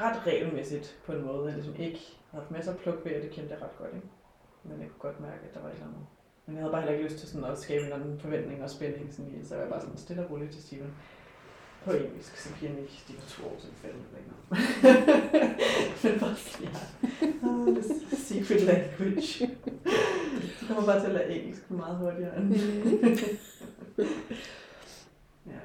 ret 0.00 0.26
regelmæssigt 0.26 0.98
på 1.06 1.12
en 1.12 1.26
måde. 1.26 1.46
Jeg 1.46 1.54
ligesom 1.54 1.76
ikke 1.76 2.00
har 2.30 2.38
haft 2.38 2.50
masser 2.50 2.72
af 2.72 2.78
pluk 2.78 3.04
ved, 3.04 3.16
og 3.16 3.22
det 3.22 3.30
kendte 3.30 3.54
jeg 3.54 3.62
ret 3.62 3.78
godt. 3.78 3.94
Ikke? 3.94 4.06
Men 4.64 4.80
jeg 4.80 4.88
kunne 4.88 5.10
godt 5.10 5.20
mærke, 5.20 5.40
at 5.48 5.54
der 5.54 5.60
var 5.60 5.68
et 5.68 5.72
eller 5.72 5.86
andet. 5.86 6.06
Men 6.46 6.54
jeg 6.56 6.62
havde 6.62 6.72
bare 6.72 6.82
heller 6.82 6.94
ikke 6.94 7.08
lyst 7.08 7.18
til 7.18 7.28
sådan 7.28 7.50
at 7.50 7.58
skabe 7.58 7.86
en 7.86 7.92
anden 7.92 8.20
forventning 8.20 8.62
og 8.62 8.70
spænding. 8.70 9.14
Sådan 9.14 9.34
i, 9.34 9.44
så 9.44 9.54
jeg 9.54 9.64
var 9.64 9.70
bare 9.70 9.80
sådan 9.80 9.96
stille 9.96 10.24
og 10.24 10.30
roligt 10.30 10.52
til 10.52 10.62
Steven. 10.62 10.94
På 11.84 11.92
engelsk, 11.92 12.36
så 12.36 12.54
pigerne 12.54 12.80
ikke, 12.80 13.04
de 13.08 13.14
var 13.14 13.22
to 13.28 13.46
år, 13.46 13.56
så 13.58 13.66
det 13.66 13.76
faldt 13.76 13.96
mig 13.96 14.20
ikke 14.20 14.30
Men 16.02 16.20
bare 16.20 16.36
sådan, 16.36 16.68
ja. 16.68 17.25
Secret 18.12 18.62
language. 18.62 19.56
Du 20.60 20.66
kommer 20.66 20.86
bare 20.86 21.00
til 21.00 21.06
at 21.06 21.12
lære 21.12 21.30
engelsk 21.30 21.70
meget 21.70 21.96
hurtigere 21.96 22.36
end... 22.36 22.54
ja. 25.52 25.60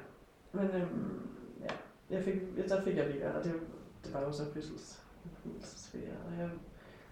Men 0.52 0.64
øhm, 0.64 1.28
ja, 1.60 1.70
jeg 2.10 2.24
fik, 2.24 2.34
der 2.68 2.82
fik 2.82 2.96
jeg 2.96 3.08
VR, 3.08 3.28
og 3.28 3.44
det, 3.44 3.52
det 4.04 4.14
var 4.14 4.20
jo 4.20 4.32
så 4.32 4.44
fødsels, 4.54 5.02
fødselsferie. 5.44 6.16
Og 6.26 6.38
jeg, 6.38 6.50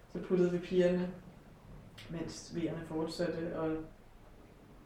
så 0.09 0.19
puttede 0.19 0.51
vi 0.51 0.57
pigerne, 0.57 1.11
mens 2.09 2.53
V'erne 2.55 2.85
fortsatte, 2.85 3.59
og, 3.59 3.69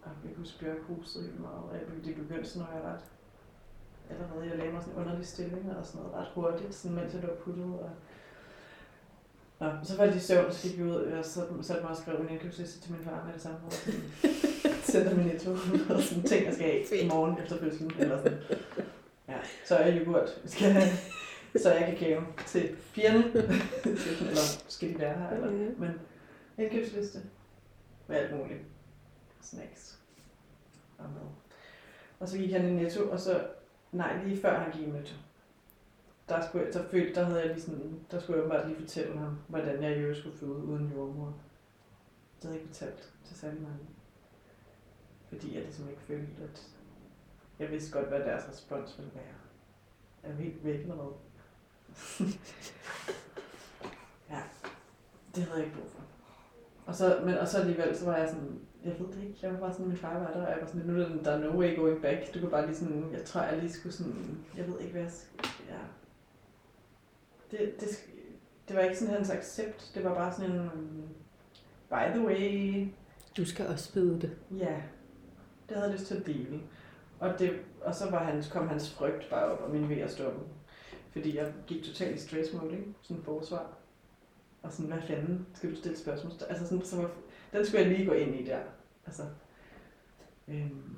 og 0.02 0.12
jeg 0.24 0.32
huske 0.38 0.60
Bjørk 0.60 0.82
husede 0.82 1.24
helt 1.24 1.40
meget, 1.40 1.64
og 1.64 1.74
jeg, 1.74 1.82
det 2.06 2.16
begyndte 2.16 2.50
sådan, 2.50 2.68
når 2.68 2.78
jeg 2.78 2.84
ret 2.84 3.04
allerede, 4.10 4.50
jeg 4.50 4.58
lagde 4.58 4.74
mig 4.74 4.84
sådan 4.84 4.96
en 4.96 5.02
underlig 5.02 5.26
stilling 5.26 5.76
og 5.76 5.86
sådan 5.86 6.02
noget 6.02 6.18
ret 6.18 6.32
hurtigt, 6.34 6.76
sådan, 6.76 6.98
mens 6.98 7.14
jeg 7.14 7.24
lå 7.24 7.30
puttet, 7.44 7.80
og 7.80 7.90
Nå, 9.60 9.72
så 9.84 9.98
faldt 9.98 10.14
de 10.14 10.20
søvn, 10.20 10.52
så 10.52 10.68
gik 10.68 10.78
vi 10.78 10.84
ud, 10.84 10.96
og 10.96 11.26
så 11.26 11.42
satte 11.62 11.82
mig 11.82 11.92
og 11.92 11.98
skrev 11.98 12.16
en 12.16 12.30
indkøbsliste 12.30 12.82
til 12.82 12.92
min 12.92 13.04
far 13.04 13.24
med 13.26 13.34
det 13.34 13.42
samme. 13.42 13.58
Og 13.68 13.72
sendte 14.84 15.16
min 15.16 15.26
netto 15.26 15.52
og 15.90 16.02
sådan 16.02 16.24
ting, 16.24 16.46
jeg 16.46 16.54
skal 16.54 16.66
have 16.66 17.02
i 17.02 17.08
morgen 17.08 17.38
efter 17.44 17.60
fødslen. 17.60 17.92
Eller 18.00 18.18
sådan. 18.18 18.38
Ja, 19.28 19.38
så 19.66 19.76
er 19.76 19.86
jeg 19.86 20.02
yoghurt. 20.02 20.40
Vi 20.44 20.50
skal 20.50 20.72
have, 20.72 20.90
så 21.56 21.74
jeg 21.74 21.98
kakao 22.00 22.22
til 22.46 22.76
pigerne. 22.94 23.24
eller 24.30 24.62
skal 24.68 24.90
de 24.94 25.00
være 25.00 25.20
her? 25.20 25.30
Eller? 25.30 25.72
Men 25.78 25.92
indkøbsliste 26.58 27.20
med 28.08 28.16
alt 28.16 28.38
muligt. 28.38 28.60
Snacks 29.42 30.00
og 30.98 31.06
mad. 31.06 31.30
Og 32.20 32.28
så 32.28 32.38
gik 32.38 32.52
han 32.52 32.68
i 32.68 32.72
Netto, 32.72 33.10
og 33.10 33.20
så, 33.20 33.48
nej, 33.92 34.24
lige 34.24 34.42
før 34.42 34.60
han 34.60 34.72
gik 34.72 34.88
i 34.88 34.92
Netto, 34.92 35.16
der, 36.30 36.48
skulle, 36.48 36.74
der, 36.74 36.84
følte, 36.84 37.16
der 37.16 37.26
havde 37.26 37.40
jeg 37.40 37.50
lige 37.50 37.62
sådan, 37.62 38.00
der 38.12 38.20
skulle 38.20 38.42
jeg 38.42 38.50
bare 38.50 38.68
lige 38.68 38.80
fortælle 38.80 39.18
ham, 39.18 39.38
hvordan 39.48 39.84
jeg 39.84 40.04
jo 40.04 40.16
skulle 40.16 40.38
føde 40.38 40.52
uden 40.52 40.92
jordmor. 40.96 41.34
Det 42.36 42.44
havde 42.44 42.56
jeg 42.56 42.62
ikke 42.62 42.76
fortalt 42.76 43.14
til 43.26 43.38
særlig 43.38 43.62
mange. 43.62 43.80
Fordi 45.30 45.56
jeg 45.56 45.64
ligesom 45.64 45.90
ikke 45.90 46.02
følte, 46.02 46.44
at 46.44 46.68
jeg 47.60 47.72
vidste 47.72 47.92
godt, 47.92 48.08
hvad 48.08 48.20
deres 48.20 48.50
respons 48.50 48.98
ville 48.98 49.12
være. 49.16 49.36
Er 50.24 50.36
helt 50.36 50.64
væk 50.64 50.80
eller 50.80 50.96
hvad? 50.96 51.14
ja, 54.32 54.42
det 55.36 55.44
havde 55.44 55.58
jeg 55.58 55.66
ikke 55.66 55.78
brug 55.78 55.90
for. 55.90 56.02
Og 56.86 56.96
så, 56.96 57.22
men, 57.26 57.38
og 57.38 57.48
så 57.48 57.58
alligevel, 57.58 57.98
så 57.98 58.06
var 58.06 58.18
jeg 58.18 58.30
sådan, 58.30 58.60
jeg 58.86 59.00
ved 59.00 59.08
det 59.08 59.24
ikke, 59.24 59.40
jeg 59.42 59.54
var 59.54 59.60
bare 59.60 59.74
sådan, 59.74 59.88
min 59.88 59.98
far 59.98 60.20
var 60.20 60.32
der, 60.32 60.46
og 60.46 60.52
jeg 60.52 60.58
var 60.62 60.68
sådan, 60.68 60.82
nu 60.86 61.02
er 61.02 61.24
der 61.24 61.38
no 61.38 61.60
way 61.60 61.78
going 61.78 62.02
back. 62.02 62.34
Du 62.34 62.40
kan 62.40 62.50
bare 62.50 62.66
lige 62.66 62.76
sådan, 62.76 63.10
jeg 63.12 63.24
tror, 63.26 63.42
jeg 63.42 63.58
lige 63.58 63.74
skulle 63.74 63.96
sådan, 63.96 64.46
jeg 64.58 64.68
ved 64.68 64.80
ikke, 64.80 64.92
hvad 64.92 65.02
jeg 65.02 65.12
skal, 65.12 65.50
ja. 65.70 65.80
Det, 67.58 67.80
det, 67.80 67.90
det 68.68 68.76
var 68.76 68.82
ikke 68.82 68.98
sådan 68.98 69.14
hans 69.14 69.30
accept, 69.30 69.92
det 69.96 70.04
var 70.04 70.14
bare 70.14 70.34
sådan 70.34 70.52
en, 70.52 70.70
by 71.90 72.18
the 72.18 72.26
way. 72.28 72.88
Du 73.38 73.46
skal 73.46 73.68
også 73.68 73.94
vide 73.94 74.22
det. 74.22 74.38
Ja, 74.52 74.82
det 75.70 75.78
havde 75.78 75.90
jeg 75.90 75.94
lyst 75.94 76.06
til 76.06 76.16
at 76.16 76.26
dele. 76.26 76.62
Og, 77.20 77.40
det, 77.40 77.60
og 77.82 77.96
så 77.96 78.10
var 78.10 78.24
hans, 78.24 78.48
kom 78.48 78.68
hans 78.68 78.94
frygt 78.94 79.30
bare 79.30 79.46
op, 79.46 79.62
og 79.62 79.72
min 79.72 79.90
ved 79.90 79.98
at. 79.98 80.22
Fordi 81.12 81.38
jeg 81.38 81.54
gik 81.68 81.84
totalt 81.84 82.16
i 82.16 82.20
stress 82.20 82.54
mode, 82.54 82.72
ikke? 82.72 82.94
Sådan 83.02 83.24
forsvar. 83.24 83.78
Og 84.64 84.72
sådan, 84.72 84.92
hvad 84.92 85.02
fanden 85.08 85.48
skal 85.54 85.72
du 85.72 85.76
stille 85.76 85.98
spørgsmål? 85.98 86.34
Altså 86.50 86.68
sådan, 86.68 86.86
så 86.86 86.96
var, 87.02 87.12
den 87.54 87.66
skulle 87.66 87.82
jeg 87.82 87.92
lige 87.92 88.06
gå 88.06 88.14
ind 88.14 88.36
i 88.36 88.46
der. 88.46 88.60
Altså, 89.06 89.24
øhm, 90.48 90.96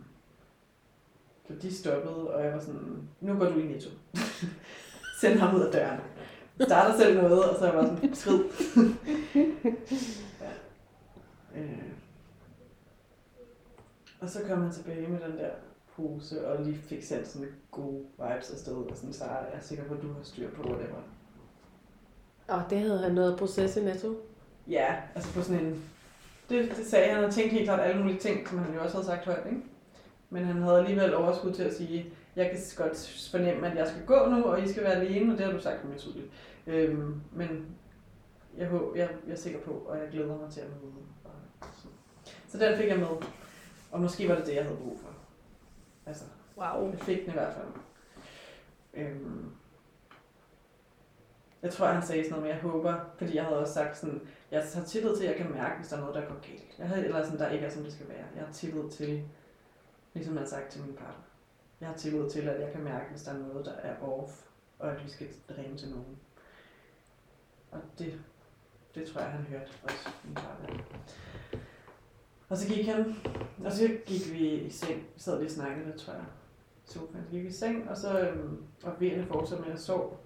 Så 1.47 1.53
de 1.61 1.75
stoppede, 1.75 2.33
og 2.33 2.43
jeg 2.43 2.53
var 2.53 2.59
sådan, 2.59 3.09
nu 3.21 3.33
går 3.37 3.45
du 3.45 3.59
i 3.59 3.63
netto. 3.67 3.89
Send 5.21 5.39
ham 5.39 5.55
ud 5.55 5.61
af 5.61 5.71
døren. 5.71 5.99
Starter 6.61 6.97
selv 6.97 7.21
noget, 7.21 7.43
og 7.43 7.59
så 7.59 7.65
er 7.65 7.73
jeg 7.73 7.73
bare 7.73 7.95
sådan, 7.95 8.15
skrid. 8.15 8.43
ja. 10.41 10.51
øh. 11.59 11.83
Og 14.19 14.29
så 14.29 14.39
kom 14.47 14.61
han 14.61 14.71
tilbage 14.71 15.07
med 15.07 15.19
den 15.19 15.37
der 15.37 15.49
pose, 15.95 16.47
og 16.47 16.65
lige 16.65 16.77
fik 16.77 17.03
sendt 17.03 17.27
sådan 17.27 17.47
gode 17.71 18.05
vibes 18.17 18.51
afsted, 18.51 18.73
og 18.73 18.91
sådan, 18.95 19.13
så 19.13 19.23
er 19.23 19.29
jeg 19.53 19.59
sikker 19.61 19.83
på, 19.83 19.93
at 19.93 20.01
du 20.01 20.07
har 20.07 20.23
styr 20.23 20.49
på, 20.49 20.61
hvad 20.61 20.77
det 20.77 20.89
var. 20.91 21.03
Og 22.55 22.63
det 22.69 22.79
havde 22.79 22.99
han 22.99 23.11
noget 23.11 23.39
proces 23.39 23.77
i 23.77 23.83
Netto. 23.83 24.15
Ja, 24.67 24.95
altså 25.15 25.33
på 25.33 25.41
sådan 25.41 25.65
en... 25.65 25.83
Det, 26.49 26.71
det 26.77 26.85
sagde 26.85 27.05
han, 27.05 27.15
han 27.15 27.23
havde 27.23 27.35
tænkt 27.35 27.51
helt 27.51 27.65
klart 27.65 27.79
alle 27.79 28.01
mulige 28.01 28.19
ting, 28.19 28.47
som 28.47 28.57
han 28.57 28.73
jo 28.73 28.81
også 28.81 28.95
havde 28.95 29.05
sagt 29.07 29.25
højt, 29.25 29.45
ikke? 29.45 29.61
Men 30.29 30.45
han 30.45 30.61
havde 30.61 30.77
alligevel 30.79 31.15
overskud 31.15 31.53
til 31.53 31.63
at 31.63 31.75
sige, 31.75 32.13
jeg 32.37 32.49
kan 32.49 32.59
godt 32.77 33.27
fornemme, 33.31 33.67
at 33.71 33.77
jeg 33.77 33.87
skal 33.87 34.05
gå 34.05 34.29
nu, 34.29 34.43
og 34.43 34.61
I 34.63 34.67
skal 34.67 34.83
være 34.83 34.93
alene, 34.93 35.33
og 35.33 35.37
det 35.37 35.45
har 35.45 35.53
du 35.53 35.59
sagt 35.59 35.85
mere 35.85 35.97
tydeligt. 35.97 36.31
Øhm, 36.67 37.21
men 37.31 37.65
jeg, 38.57 38.67
håber, 38.67 38.95
jeg, 38.95 39.09
jeg 39.27 39.33
er 39.33 39.37
sikker 39.37 39.59
på, 39.59 39.71
og 39.71 39.97
jeg 39.97 40.07
glæder 40.11 40.37
mig 40.37 40.51
til 40.51 40.61
at 40.61 40.67
møde. 40.67 40.93
Så. 42.47 42.57
den 42.57 42.77
fik 42.77 42.87
jeg 42.87 42.99
med. 42.99 43.07
Og 43.91 44.01
måske 44.01 44.29
var 44.29 44.35
det 44.35 44.45
det, 44.45 44.55
jeg 44.55 44.63
havde 44.63 44.77
brug 44.77 44.99
for. 44.99 45.09
Altså, 46.05 46.23
Wow. 46.57 46.91
jeg 46.91 46.99
fik 46.99 47.19
den 47.21 47.29
i 47.29 47.31
hvert 47.33 47.53
fald. 47.53 47.67
Øhm, 48.93 49.51
jeg 51.61 51.71
tror, 51.73 51.85
han 51.87 52.03
sagde 52.03 52.23
sådan 52.23 52.31
noget 52.31 52.43
med, 52.43 52.51
jeg 52.51 52.71
håber, 52.71 52.95
fordi 53.17 53.35
jeg 53.35 53.43
havde 53.43 53.59
også 53.59 53.73
sagt 53.73 53.97
sådan, 53.97 54.21
jeg 54.51 54.63
har 54.73 54.83
tillid 54.83 55.15
til, 55.17 55.23
at 55.23 55.29
jeg 55.29 55.45
kan 55.45 55.51
mærke, 55.51 55.75
hvis 55.77 55.87
der 55.87 55.95
er 55.97 55.99
noget, 55.99 56.15
der 56.15 56.21
går 56.25 56.35
galt. 56.41 56.79
Jeg 56.79 56.87
havde, 56.87 57.05
eller 57.05 57.23
sådan, 57.23 57.39
der 57.39 57.49
ikke 57.49 57.65
er, 57.65 57.69
som 57.69 57.83
det 57.83 57.93
skal 57.93 58.07
være. 58.09 58.25
Jeg 58.35 58.45
har 58.45 58.53
tillid 58.53 58.89
til, 58.89 59.23
ligesom 60.13 60.33
jeg 60.33 60.41
har 60.41 60.47
sagt 60.49 60.69
til 60.69 60.81
min 60.81 60.93
partner. 60.95 61.26
Jeg 61.81 61.89
har 61.89 61.97
tillid 61.97 62.29
til, 62.29 62.49
at 62.49 62.61
jeg 62.61 62.71
kan 62.71 62.83
mærke, 62.83 63.09
hvis 63.09 63.23
der 63.23 63.31
er 63.31 63.37
noget, 63.37 63.65
der 63.65 63.71
er 63.71 64.01
off, 64.01 64.31
og 64.79 64.91
at 64.91 65.03
vi 65.03 65.09
skal 65.09 65.27
ringe 65.57 65.77
til 65.77 65.89
nogen. 65.89 66.17
Og 67.71 67.79
det, 67.99 68.21
det 68.95 69.07
tror 69.07 69.21
jeg, 69.21 69.31
han 69.31 69.43
hørte 69.43 69.71
også, 69.83 70.09
min 70.23 70.33
partner. 70.33 70.83
Og 72.49 72.57
så 72.57 72.67
gik 72.67 72.85
han, 72.87 73.15
og 73.65 73.71
så 73.71 73.87
gik 74.05 74.31
vi 74.31 74.55
i 74.55 74.69
seng. 74.69 74.99
Vi 75.15 75.19
sad 75.19 75.37
lige 75.37 75.47
og 75.47 75.51
snakkede 75.51 75.85
lidt, 75.85 75.99
tror 75.99 76.13
jeg. 76.13 76.25
Sofaen. 76.85 77.23
Så 77.25 77.31
gik 77.31 77.43
vi 77.43 77.47
i 77.47 77.51
seng, 77.51 77.89
og 77.89 77.97
så 77.97 78.19
øhm, 78.19 78.63
og 78.83 79.01
vejerne 79.01 79.25
fortsatte 79.25 79.63
med 79.63 79.73
at 79.73 79.79
sove 79.79 80.17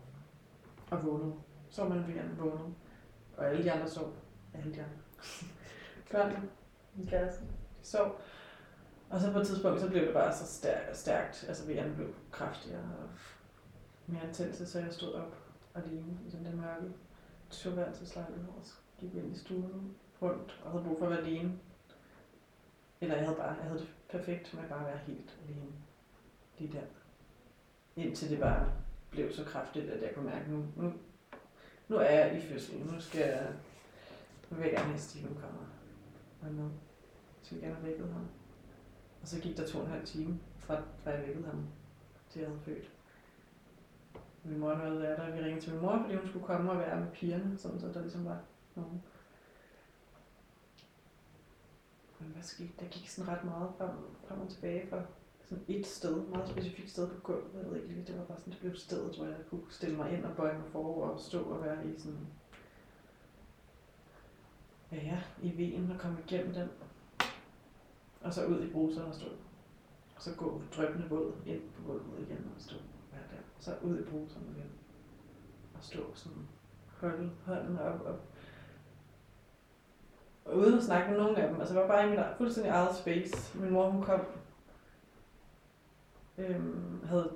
og 0.91 1.05
vågnede. 1.05 1.33
Så 1.69 1.83
man 1.83 2.07
vejerne 2.07 2.37
vågnede. 2.37 2.73
Og 3.37 3.49
alle 3.49 3.63
de 3.63 3.71
andre 3.71 3.89
sov. 3.89 4.13
Alle 4.53 4.73
de 4.73 4.79
andre. 4.79 4.97
Børnene, 6.11 6.49
min 6.95 7.07
kæreste, 7.07 7.41
de 7.41 7.87
sov. 7.87 8.21
Og 9.11 9.21
så 9.21 9.31
på 9.31 9.39
et 9.39 9.47
tidspunkt, 9.47 9.81
så 9.81 9.89
blev 9.89 10.05
det 10.05 10.13
bare 10.13 10.35
så 10.35 10.45
stærkt. 10.45 10.97
stærkt. 10.97 11.45
Altså 11.47 11.67
vi 11.67 11.81
blev 11.95 12.13
kraftigere 12.31 12.83
og 12.83 13.09
mere 14.07 14.27
intense, 14.27 14.65
så 14.65 14.79
jeg 14.79 14.93
stod 14.93 15.13
op 15.13 15.35
alene 15.75 16.17
i 16.27 16.29
den 16.29 16.45
der 16.45 16.55
mørke 16.55 16.93
toværelseslejlighed, 17.49 18.47
og 18.47 18.59
så 18.63 18.73
gik 18.99 19.15
ind 19.15 19.35
i 19.35 19.39
stuen 19.39 19.95
rundt, 20.21 20.61
og 20.63 20.71
havde 20.71 20.83
brug 20.83 20.99
for 20.99 21.05
at 21.05 21.11
være 21.11 21.19
alene. 21.19 21.59
Eller 23.01 23.15
jeg 23.15 23.25
havde 23.25 23.37
bare, 23.37 23.53
jeg 23.53 23.63
havde 23.63 23.79
det 23.79 23.87
perfekt 24.09 24.53
med 24.53 24.69
bare 24.69 24.79
at 24.79 24.85
være 24.85 24.97
helt 24.97 25.39
alene. 25.47 25.71
Lige 26.57 26.73
der. 26.73 26.85
Indtil 27.95 28.29
det 28.29 28.39
bare 28.39 28.71
blev 29.09 29.33
så 29.33 29.43
kraftigt, 29.43 29.89
at 29.89 30.01
jeg 30.01 30.15
kunne 30.15 30.29
mærke, 30.29 30.51
nu, 30.51 30.65
nu, 30.75 30.93
nu 31.87 31.95
er 31.95 32.09
jeg 32.09 32.37
i 32.37 32.41
fødsel. 32.41 32.79
Nu 32.79 32.99
skal 32.99 33.21
jeg, 33.21 33.47
nu 34.49 34.57
vil 34.57 34.63
jeg 34.63 34.71
gerne 34.71 34.85
have, 34.85 34.95
at 34.95 35.01
Steven 35.01 35.35
kommer 35.35 35.65
og 36.41 36.51
nu. 36.51 36.71
Så 37.41 37.55
jeg 37.55 37.61
gerne 37.61 37.75
have 37.75 37.87
vækket 37.87 38.13
ham. 38.13 38.27
Og 39.21 39.27
så 39.27 39.39
gik 39.39 39.57
der 39.57 39.67
to 39.67 39.77
og 39.77 39.85
en 39.85 39.91
halv 39.91 40.05
time, 40.05 40.39
fra, 40.57 40.81
fra 41.03 41.11
jeg 41.11 41.27
vækkede 41.27 41.45
ham, 41.45 41.67
til 42.29 42.39
jeg 42.39 42.49
havde 42.49 42.61
født. 42.61 42.91
Min 44.43 44.59
mor 44.59 44.75
nåede 44.75 45.01
der, 45.01 45.15
der 45.15 45.35
vi 45.35 45.41
ringede 45.41 45.61
til 45.61 45.73
min 45.73 45.81
mor, 45.81 45.99
fordi 46.01 46.15
hun 46.15 46.27
skulle 46.27 46.45
komme 46.45 46.71
og 46.71 46.79
være 46.79 46.99
med 46.99 47.11
pigerne, 47.11 47.57
sådan 47.57 47.79
så 47.79 47.87
der 47.87 48.01
ligesom 48.01 48.25
var 48.25 48.41
nogen. 48.75 49.03
Men 52.19 52.29
hvad 52.29 52.43
skete? 52.43 52.71
Der 52.79 52.85
gik 52.85 53.09
sådan 53.09 53.33
ret 53.33 53.43
meget 53.43 53.69
frem, 53.77 53.89
frem 54.27 54.41
og 54.41 54.49
tilbage 54.49 54.87
fra 54.89 55.01
sådan 55.45 55.63
et 55.67 55.87
sted, 55.87 56.27
meget 56.27 56.49
specifikt 56.49 56.89
sted 56.89 57.09
på 57.09 57.19
gulvet. 57.21 57.49
Jeg 57.53 57.71
ved 57.71 57.81
ikke 57.81 57.93
lige, 57.93 58.05
det 58.07 58.19
var 58.19 58.25
bare 58.25 58.37
sådan, 58.37 58.53
det 58.53 58.59
blev 58.59 58.75
stedet, 58.75 59.17
hvor 59.17 59.25
jeg 59.25 59.35
kunne 59.49 59.61
stille 59.69 59.95
mig 59.95 60.13
ind 60.13 60.25
og 60.25 60.35
bøje 60.35 60.57
mig 60.57 60.67
forover 60.71 61.09
og 61.09 61.19
stå 61.19 61.43
og 61.43 61.63
være 61.63 61.87
i 61.87 61.99
sådan, 61.99 62.27
ja, 64.91 64.97
ja, 64.97 65.21
i 65.41 65.57
vejen 65.57 65.91
og 65.91 65.99
komme 65.99 66.17
igennem 66.27 66.53
den. 66.53 66.69
Og 68.23 68.33
så 68.33 68.45
ud 68.45 68.63
i 68.63 68.71
bruseren 68.71 69.07
og 69.07 69.15
stå. 69.15 69.27
Og 70.15 70.21
så 70.21 70.35
gå 70.35 70.61
drøbende 70.77 71.09
våd 71.09 71.31
ind 71.45 71.61
på 71.75 71.81
gulvet 71.91 72.27
igen 72.27 72.51
og 72.55 72.61
stå. 72.61 72.75
Være 73.11 73.21
der. 73.31 73.41
Og 73.57 73.63
så 73.63 73.71
ud 73.83 73.99
i 73.99 74.03
bruseren 74.03 74.55
igen. 74.55 74.71
Og 75.73 75.83
stå 75.83 75.99
sådan, 76.13 76.47
holde 76.99 77.31
hånden 77.45 77.77
op, 77.77 78.05
op 78.05 78.31
og 80.45 80.57
uden 80.57 80.77
at 80.77 80.83
snakke 80.83 81.09
med 81.09 81.17
nogen 81.17 81.35
af 81.35 81.49
dem. 81.49 81.59
Altså, 81.59 81.73
jeg 81.73 81.81
var 81.81 81.87
bare 81.87 82.07
i 82.07 82.09
mit 82.09 82.19
fuldstændig 82.37 82.69
eget 82.69 82.95
space. 82.95 83.57
Min 83.59 83.73
mor, 83.73 83.89
hun 83.89 84.03
kom, 84.03 84.21
øhm, 86.37 86.99
havde 87.05 87.31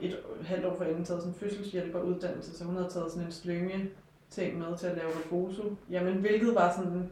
et 0.00 0.18
halvt 0.42 0.66
år 0.66 0.76
forinden 0.76 1.04
taget 1.04 1.22
sådan 1.22 1.34
en 1.34 1.40
fødselshjælperuddannelse, 1.40 2.58
så 2.58 2.64
hun 2.64 2.76
havde 2.76 2.88
taget 2.88 3.12
sådan 3.12 3.26
en 3.26 3.32
slynge 3.32 3.90
ting 4.30 4.58
med 4.58 4.78
til 4.78 4.86
at 4.86 4.96
lave 4.96 5.10
rebozo. 5.24 5.62
Jamen, 5.90 6.20
hvilket 6.20 6.54
var 6.54 6.74
sådan... 6.76 7.10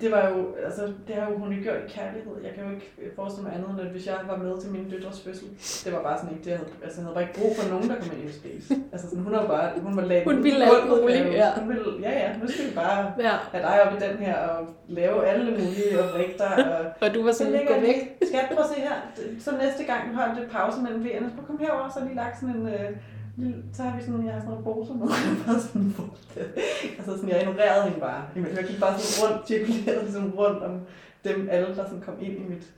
Det 0.00 0.10
var 0.14 0.22
jo, 0.28 0.38
altså, 0.66 0.82
det 1.06 1.14
har 1.18 1.30
jo 1.30 1.38
hun 1.38 1.52
ikke 1.52 1.62
gjort 1.64 1.76
i 1.86 1.90
kærlighed. 1.98 2.34
Jeg 2.46 2.52
kan 2.54 2.62
jo 2.66 2.70
ikke 2.76 2.88
forestille 3.16 3.44
mig 3.46 3.52
andet, 3.56 3.70
end 3.70 3.80
at 3.80 3.86
hvis 3.94 4.06
jeg 4.06 4.16
var 4.30 4.36
med 4.36 4.52
til 4.62 4.70
min 4.70 4.90
døtres 4.90 5.20
fødsel, 5.24 5.48
det 5.84 5.90
var 5.96 6.02
bare 6.08 6.16
sådan 6.18 6.32
ikke 6.34 6.44
det, 6.44 6.50
jeg 6.50 6.58
havde, 6.58 6.70
altså, 6.84 6.96
jeg 7.00 7.04
havde 7.06 7.14
bare 7.18 7.24
ikke 7.28 7.38
brug 7.40 7.52
for 7.58 7.64
nogen, 7.72 7.86
der 7.90 7.96
kom 8.00 8.10
ind 8.16 8.28
i 8.30 8.32
space. 8.40 8.66
Altså 8.92 9.06
sådan, 9.10 9.24
hun 9.26 9.32
var 9.32 9.46
bare, 9.54 9.66
hun 9.86 9.96
var 9.96 10.04
lavet 10.12 10.24
Hun 10.30 10.38
ville 10.46 10.64
gulvet, 10.70 11.02
muligt, 11.02 11.26
ja. 11.42 11.48
Hun 11.60 11.68
ville, 11.68 11.84
ja, 12.06 12.12
ja, 12.22 12.28
nu 12.40 12.44
skal 12.52 12.64
vi 12.68 12.74
bare 12.82 13.00
Ja. 13.26 13.34
have 13.52 13.62
dig 13.68 13.74
op 13.84 13.92
i 13.96 13.98
den 14.06 14.14
her 14.24 14.36
og 14.48 14.58
lave 14.88 15.16
alle 15.30 15.44
mulige 15.50 15.90
og 16.02 16.08
dig. 16.44 16.54
Og 16.74 16.80
Og 17.08 17.14
du 17.14 17.20
var 17.24 17.32
så 17.32 17.38
sådan, 17.38 17.66
gå 17.72 17.74
væk. 17.88 17.98
skat, 18.30 18.46
prøv 18.54 18.64
at 18.66 18.70
se 18.74 18.78
her. 18.88 18.96
Så 19.44 19.50
næste 19.62 19.82
gang, 19.90 20.00
du 20.10 20.14
har 20.18 20.26
lidt 20.38 20.50
pause 20.56 20.78
mellem 20.82 21.02
V'erne, 21.06 21.28
så 21.36 21.42
kom 21.46 21.58
herover, 21.58 21.88
så 21.94 22.00
lige 22.04 22.16
lagt 22.22 22.40
sådan 22.40 22.54
en... 22.56 22.66
Øh, 22.68 22.90
Mm, 23.36 23.62
så 23.72 23.82
har 23.82 23.96
vi 23.96 24.02
sådan, 24.04 24.24
jeg 24.26 24.32
har 24.34 24.40
sådan 24.40 24.50
nogle 24.50 24.64
poser 24.64 24.94
med, 24.94 25.08
jeg 25.38 25.46
bare 25.46 25.60
sådan, 25.60 25.94
det- 26.34 26.54
altså 26.98 27.16
sådan, 27.16 27.28
jeg 27.28 27.40
ignorerede 27.42 27.84
hende 27.84 28.00
bare. 28.00 28.28
Jeg 28.36 28.64
gik 28.68 28.80
bare 28.80 28.98
sådan 28.98 29.30
rundt, 29.32 29.46
cirkulerede 29.48 30.12
sådan 30.12 30.30
rundt 30.30 30.62
om 30.62 30.80
dem 31.24 31.48
alle, 31.50 31.76
der 31.76 31.84
sådan 31.86 32.00
kom 32.00 32.16
ind 32.20 32.36
i 32.38 32.48
mit, 32.48 32.72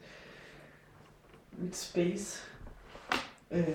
mit 1.52 1.76
space. 1.76 2.42
Øh, 3.50 3.68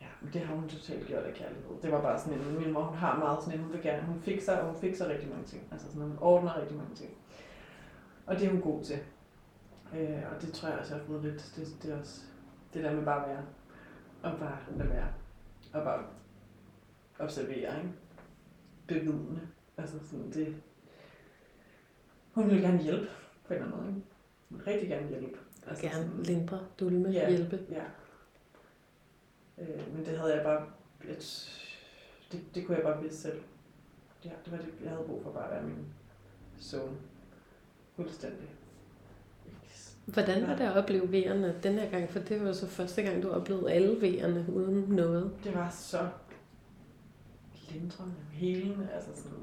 ja, 0.00 0.06
men 0.20 0.32
det 0.32 0.40
har 0.40 0.54
hun 0.54 0.68
totalt 0.68 1.06
gjort 1.06 1.22
af 1.24 1.34
kærlighed. 1.34 1.64
Det 1.82 1.92
var 1.92 2.00
bare 2.02 2.18
sådan 2.20 2.38
en, 2.38 2.58
min 2.58 2.72
mor, 2.72 2.82
hun 2.82 2.98
har 2.98 3.18
meget 3.18 3.38
sådan 3.44 3.58
en, 3.58 3.64
hun 3.64 3.72
vil 3.72 3.82
gerne, 3.82 4.02
hun 4.06 4.20
fikser, 4.22 4.56
og 4.56 4.66
hun 4.72 4.80
fikser 4.80 5.08
rigtig 5.08 5.28
mange 5.28 5.44
ting. 5.46 5.62
Altså 5.72 5.86
sådan, 5.86 6.02
hun 6.02 6.18
ordner 6.20 6.60
rigtig 6.60 6.76
mange 6.76 6.94
ting. 6.94 7.10
Og 8.26 8.36
det 8.38 8.46
er 8.46 8.50
hun 8.50 8.60
god 8.60 8.84
til. 8.84 8.98
Øh, 9.96 10.18
og 10.36 10.42
det 10.42 10.52
tror 10.52 10.68
jeg 10.68 10.78
også, 10.78 10.94
jeg 10.94 11.00
har 11.00 11.06
fået 11.06 11.22
lidt, 11.24 11.52
det, 11.56 11.82
det 11.82 11.92
er 11.92 11.98
også 12.00 12.20
det 12.74 12.84
der 12.84 12.92
med 12.94 13.04
bare 13.04 13.22
at 13.24 13.28
være, 13.30 13.42
og 14.32 14.38
bare 14.38 14.58
lade 14.76 14.90
være, 14.90 15.08
og 15.72 15.84
bare 15.84 16.04
observere, 17.18 17.76
ikke? 17.78 17.92
Bevidne. 18.88 19.48
Altså 19.78 19.98
sådan, 20.06 20.30
det, 20.32 20.56
hun 22.34 22.50
vil 22.50 22.60
gerne 22.60 22.82
hjælpe 22.82 23.08
på 23.46 23.54
en 23.54 23.60
eller 23.62 23.66
anden 23.66 23.80
måde, 23.80 23.96
ikke? 23.96 24.06
Hun 24.48 24.58
vil 24.58 24.64
rigtig 24.64 24.88
gerne 24.88 25.08
hjælpe. 25.08 25.38
Og 25.66 25.76
gerne 25.76 26.22
lindre, 26.24 26.60
dulme, 26.80 27.08
Ja. 27.08 27.30
hjælpe. 27.30 27.60
Ja. 27.70 27.84
Øh, 29.58 29.94
men 29.94 30.04
det 30.06 30.18
havde 30.18 30.34
jeg 30.34 30.44
bare... 30.44 30.66
Et, 31.08 31.48
det, 32.32 32.44
det 32.54 32.66
kunne 32.66 32.76
jeg 32.76 32.84
bare 32.84 33.02
vidste 33.02 33.20
selv. 33.20 33.42
Ja, 34.24 34.30
det 34.44 34.52
var 34.52 34.58
det, 34.58 34.74
jeg 34.82 34.90
havde 34.90 35.04
brug 35.06 35.22
for 35.22 35.32
bare 35.32 35.44
at 35.44 35.50
være 35.50 35.62
min 35.62 35.86
zone. 36.60 36.96
Fuldstændig. 37.96 38.48
Hvordan 40.06 40.46
var 40.46 40.56
det 40.56 40.64
at 40.64 40.76
opleve 40.76 41.04
V'erne 41.04 41.62
den 41.62 41.78
her 41.78 41.90
gang? 41.90 42.10
For 42.10 42.18
det 42.18 42.44
var 42.44 42.52
så 42.52 42.66
første 42.66 43.02
gang, 43.02 43.22
du 43.22 43.30
oplevede 43.30 43.72
alle 43.72 43.96
V'erne 43.96 44.52
uden 44.52 44.84
noget. 44.88 45.32
Det 45.44 45.54
var 45.54 45.70
så 45.70 46.08
lindrende, 47.70 48.14
helende, 48.32 48.88
altså 48.94 49.22
sådan... 49.22 49.38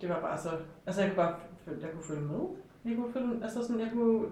Det 0.00 0.08
var 0.08 0.20
bare 0.20 0.38
så... 0.38 0.50
Altså 0.86 1.00
jeg 1.02 1.10
kunne 1.10 1.16
bare 1.16 1.34
føle, 1.64 1.78
jeg 1.82 1.90
kunne 1.90 2.04
følge 2.04 2.20
med. 2.20 2.40
Jeg 2.84 2.96
kunne 2.96 3.12
følge, 3.12 3.42
altså 3.42 3.62
sådan, 3.62 3.80
jeg 3.80 3.90
kunne... 3.92 4.28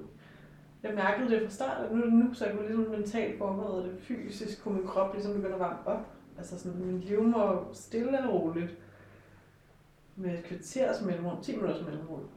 Jeg 0.82 0.94
mærkede 0.94 1.30
det 1.30 1.42
fra 1.42 1.50
start, 1.50 1.86
og 1.86 1.96
nu 1.96 2.02
er 2.02 2.04
det 2.04 2.14
nu, 2.14 2.34
så 2.34 2.44
jeg 2.44 2.54
kunne 2.54 2.66
ligesom 2.66 2.90
mentalt 2.90 3.38
forberede 3.38 3.82
det. 3.88 4.00
Fysisk 4.00 4.62
kunne 4.62 4.78
min 4.78 4.86
krop 4.86 5.14
ligesom 5.14 5.34
begynde 5.34 5.54
at 5.54 5.60
varme 5.60 5.86
op. 5.86 6.06
Altså 6.38 6.58
sådan, 6.58 6.80
min 6.80 7.00
livmor 7.00 7.68
stille 7.72 8.28
og 8.28 8.42
roligt. 8.42 8.78
Med 10.16 10.38
et 10.38 10.44
kvarters 10.44 11.02
mellemrum, 11.02 11.42
10 11.42 11.56
minutters 11.56 11.86
mellemrum. 11.86 12.28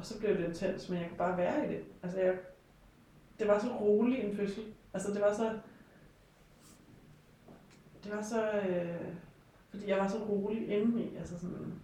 Og 0.00 0.06
så 0.06 0.18
blev 0.18 0.36
det 0.36 0.44
intens, 0.44 0.88
men 0.88 0.98
jeg 0.98 1.08
kunne 1.08 1.18
bare 1.18 1.36
være 1.36 1.66
i 1.66 1.68
det. 1.68 1.84
Altså 2.02 2.20
jeg, 2.20 2.38
det 3.38 3.48
var 3.48 3.58
så 3.58 3.68
rolig 3.80 4.18
en 4.18 4.36
fødsel. 4.36 4.64
Altså 4.94 5.12
det 5.12 5.20
var 5.20 5.34
så... 5.34 5.58
Det 8.04 8.12
var 8.12 8.22
så... 8.22 8.50
Øh, 8.50 9.14
fordi 9.70 9.88
jeg 9.88 9.98
var 9.98 10.08
så 10.08 10.18
rolig 10.18 10.68
indeni. 10.68 11.16
Altså 11.16 11.38
sådan, 11.38 11.74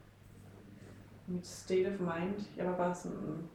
mit 1.27 1.47
state 1.47 1.87
of 1.87 2.01
mind. 2.01 2.47
Jeg 2.57 2.67
var 2.67 2.77
bare 2.77 2.95
sådan, 2.95 3.49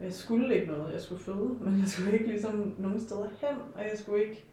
jeg 0.00 0.12
skulle 0.12 0.54
ikke 0.54 0.66
noget. 0.66 0.92
Jeg 0.92 1.00
skulle 1.00 1.22
føde, 1.22 1.56
men 1.64 1.80
jeg 1.80 1.88
skulle 1.88 2.12
ikke 2.12 2.26
ligesom 2.26 2.74
nogen 2.78 3.00
steder 3.00 3.28
hen, 3.40 3.58
og 3.74 3.82
jeg 3.82 3.98
skulle 3.98 4.24
ikke 4.24 4.44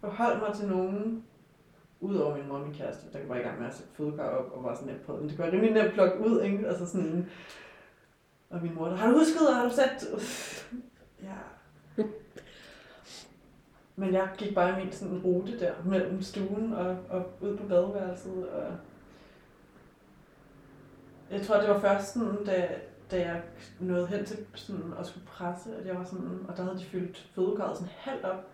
forholde 0.00 0.40
mig 0.40 0.56
til 0.56 0.68
nogen, 0.68 1.24
udover 2.00 2.36
min 2.36 2.48
mor 2.48 2.56
og 2.56 2.66
min 2.66 2.74
kæreste, 2.74 3.12
der 3.12 3.26
var 3.26 3.36
i 3.36 3.42
gang 3.42 3.58
med 3.58 3.68
at 3.68 3.74
sætte 3.74 3.92
fødekar 3.92 4.28
op, 4.28 4.52
og 4.52 4.64
var 4.64 4.74
sådan 4.74 4.88
lidt 4.88 5.06
på 5.06 5.12
Men 5.12 5.28
det 5.28 5.36
kunne 5.36 5.44
være 5.44 5.52
rimelig 5.52 5.72
nemt 5.74 5.92
plukke 5.92 6.20
ud, 6.20 6.42
ikke? 6.42 6.68
Altså 6.68 6.86
sådan, 6.86 7.28
og 8.52 8.62
min 8.62 8.74
mor, 8.74 8.88
der, 8.88 8.96
har 8.96 9.10
du 9.10 9.18
husket, 9.18 9.48
og 9.48 9.56
har 9.56 9.68
du 9.68 9.74
sat... 9.74 10.06
Ja. 11.22 12.04
Men 13.96 14.14
jeg 14.14 14.28
gik 14.38 14.54
bare 14.54 14.80
i 14.80 14.84
min 14.84 14.92
sådan 14.92 15.22
rute 15.24 15.60
der, 15.60 15.72
mellem 15.84 16.22
stuen 16.22 16.72
og, 16.72 16.96
og 17.08 17.30
ud 17.40 17.56
på 17.56 17.68
badeværelset, 17.68 18.48
og 18.48 18.72
jeg 21.30 21.42
tror, 21.42 21.60
det 21.60 21.68
var 21.68 21.80
først 21.80 22.12
sådan, 22.12 22.44
da, 22.44 22.68
da 23.10 23.20
jeg 23.20 23.42
nåede 23.80 24.06
hen 24.06 24.24
til 24.24 24.38
sådan, 24.54 24.92
at 24.98 25.06
skulle 25.06 25.26
presse, 25.26 25.76
at 25.76 25.86
jeg 25.86 25.96
var 25.96 26.04
sådan, 26.04 26.46
og 26.48 26.56
der 26.56 26.62
havde 26.62 26.78
de 26.78 26.84
fyldt 26.84 27.30
fødekarret 27.34 27.76
sådan 27.76 27.92
halvt 27.98 28.24
op, 28.24 28.48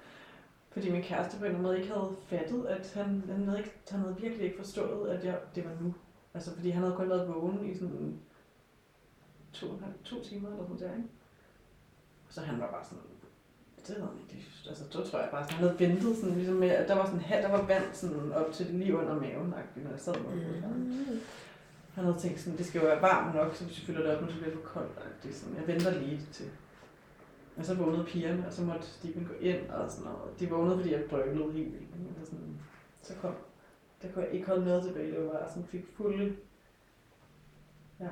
fordi 0.70 0.90
min 0.90 1.02
kæreste 1.02 1.38
på 1.38 1.44
en 1.44 1.46
eller 1.46 1.58
anden 1.58 1.62
måde 1.62 1.78
ikke 1.78 1.94
havde 1.94 2.10
fattet, 2.26 2.66
at 2.66 2.92
han, 2.94 3.22
han, 3.30 3.44
havde, 3.44 3.58
ikke, 3.58 3.72
han 3.90 4.00
havde 4.00 4.16
virkelig 4.20 4.44
ikke 4.44 4.58
forstået, 4.58 5.10
at 5.10 5.24
jeg, 5.24 5.38
det 5.54 5.64
var 5.64 5.72
nu. 5.80 5.94
Altså, 6.34 6.54
fordi 6.54 6.70
han 6.70 6.82
havde 6.82 6.96
kun 6.96 7.08
været 7.08 7.28
vågen 7.28 7.66
i 7.66 7.78
sådan 7.78 8.18
to, 9.60 9.66
to 10.04 10.22
timer 10.22 10.48
eller 10.48 10.62
sådan 10.62 10.78
der, 10.78 10.96
ikke? 10.96 11.08
Så 12.28 12.40
han 12.40 12.60
var 12.60 12.70
bare 12.70 12.84
sådan, 12.84 13.04
det 13.86 13.96
ved 13.96 14.04
jeg 14.04 14.36
ikke, 14.36 14.46
altså, 14.68 14.84
så 14.90 15.10
tror 15.10 15.18
jeg 15.18 15.28
bare, 15.30 15.42
at 15.42 15.50
han 15.50 15.58
havde 15.58 15.78
ventet 15.78 16.16
sådan, 16.16 16.34
ligesom 16.34 16.54
med, 16.54 16.68
at 16.68 16.88
der 16.88 16.94
var 16.94 17.06
sådan, 17.06 17.42
der 17.42 17.50
var 17.50 17.66
vand 17.66 17.84
sådan 17.92 18.32
op 18.32 18.52
til 18.52 18.66
lige 18.66 18.96
under 18.96 19.14
maven, 19.20 19.54
når 19.76 19.90
jeg 19.90 20.00
sad 20.00 20.14
med 20.20 20.76
mm. 20.76 21.20
Han 21.94 22.04
havde 22.04 22.18
tænkt 22.18 22.40
sådan, 22.40 22.58
det 22.58 22.66
skal 22.66 22.80
jo 22.80 22.86
være 22.86 23.02
varmt 23.02 23.34
nok, 23.34 23.54
så 23.54 23.64
hvis 23.64 23.80
vi 23.80 23.86
fylder 23.86 24.02
det 24.02 24.16
op, 24.16 24.30
så 24.30 24.36
bliver 24.36 24.54
det 24.54 24.60
for 24.60 24.68
koldt. 24.68 25.22
Det 25.22 25.34
sådan, 25.34 25.56
jeg 25.56 25.66
venter 25.66 26.00
lige 26.00 26.20
til. 26.32 26.50
Og 27.56 27.64
så 27.64 27.74
vågnede 27.74 28.04
pigerne, 28.04 28.46
og 28.46 28.52
så 28.52 28.62
måtte 28.62 28.86
Stephen 28.86 29.24
gå 29.24 29.34
ind 29.40 29.70
og 29.70 29.90
sådan 29.90 30.04
noget. 30.04 30.40
De 30.40 30.50
vågnede, 30.50 30.76
fordi 30.76 30.92
jeg 30.92 31.04
brølede 31.10 31.52
helt 31.52 31.72
vildt. 31.72 32.18
Og 32.20 32.26
sådan, 32.26 32.60
så 33.02 33.14
kom, 33.22 33.34
der 34.02 34.12
kunne 34.12 34.24
jeg 34.24 34.34
ikke 34.34 34.46
holde 34.46 34.64
noget 34.64 34.84
tilbage. 34.84 35.10
Det 35.12 35.24
var 35.24 35.32
bare 35.32 35.48
sådan, 35.48 35.64
fik 35.64 35.86
fulde, 35.96 36.36
ja, 38.00 38.08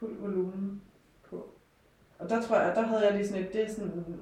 fuld 0.00 0.18
volumen 0.20 0.82
på. 1.22 1.48
Og 2.18 2.28
der 2.28 2.42
tror 2.42 2.56
jeg, 2.56 2.76
der 2.76 2.82
havde 2.82 3.06
jeg 3.06 3.14
lige 3.14 3.28
sådan 3.28 3.44
et, 3.44 3.52
det 3.52 3.62
er 3.62 3.68
sådan, 3.68 4.20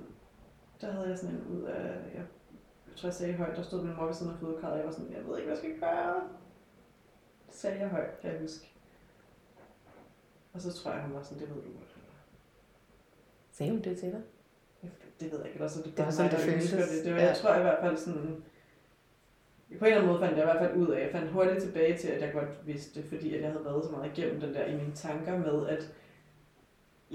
der 0.80 0.92
havde 0.92 1.08
jeg 1.08 1.18
sådan 1.18 1.34
en 1.34 1.46
ud 1.46 1.62
af, 1.62 1.84
jeg, 2.14 2.24
tror 2.96 3.06
jeg 3.06 3.14
sagde 3.14 3.34
højt, 3.34 3.56
der 3.56 3.62
stod 3.62 3.82
min 3.84 3.96
mor 3.96 4.06
ved 4.06 4.14
siden 4.14 4.32
af 4.32 4.38
fødekarret, 4.38 4.72
og 4.72 4.78
jeg 4.78 4.86
var 4.86 4.92
sådan, 4.92 5.12
jeg 5.12 5.26
ved 5.26 5.38
ikke, 5.38 5.46
hvad 5.46 5.56
jeg 5.56 5.58
skal 5.58 5.80
gøre 5.80 6.22
sagde 7.50 7.80
jeg 7.80 7.88
højt, 7.88 8.20
kan 8.20 8.32
jeg 8.32 8.40
huske. 8.40 8.72
Og 10.52 10.60
så 10.60 10.72
tror 10.72 10.90
jeg, 10.90 11.00
han 11.00 11.14
var 11.14 11.22
sådan, 11.22 11.38
det 11.38 11.48
ved 11.48 11.62
du 11.62 11.70
godt. 11.70 11.96
Sagde 13.50 13.72
hun 13.72 13.80
det 13.80 13.98
til 13.98 14.12
dig? 14.12 14.22
Det 15.20 15.32
ved 15.32 15.38
jeg 15.38 15.46
ikke, 15.46 15.56
eller 15.56 15.68
så 15.68 15.82
det, 15.82 15.96
det 15.96 16.04
var 16.04 16.10
sådan, 16.10 16.30
det 16.30 16.38
føltes. 16.38 16.70
Det. 16.70 17.04
det 17.04 17.14
var, 17.14 17.20
ja. 17.20 17.26
Jeg 17.26 17.36
tror 17.36 17.54
i 17.54 17.62
hvert 17.62 17.78
fald 17.80 17.96
sådan, 17.96 18.44
på 19.68 19.84
en 19.84 19.84
eller 19.84 19.96
anden 19.96 20.12
måde 20.12 20.20
fandt 20.20 20.36
jeg 20.36 20.44
i 20.44 20.50
hvert 20.50 20.68
fald 20.68 20.76
ud 20.76 20.88
af, 20.88 21.02
jeg 21.02 21.12
fandt 21.12 21.32
hurtigt 21.32 21.62
tilbage 21.62 21.98
til, 21.98 22.08
at 22.08 22.22
jeg 22.22 22.32
godt 22.32 22.66
vidste 22.66 23.00
det, 23.00 23.08
fordi 23.08 23.34
at 23.34 23.42
jeg 23.42 23.50
havde 23.50 23.64
været 23.64 23.84
så 23.84 23.90
meget 23.90 24.18
igennem 24.18 24.40
den 24.40 24.54
der 24.54 24.64
i 24.64 24.76
mine 24.76 24.94
tanker 24.94 25.38
med, 25.38 25.66
at, 25.66 25.92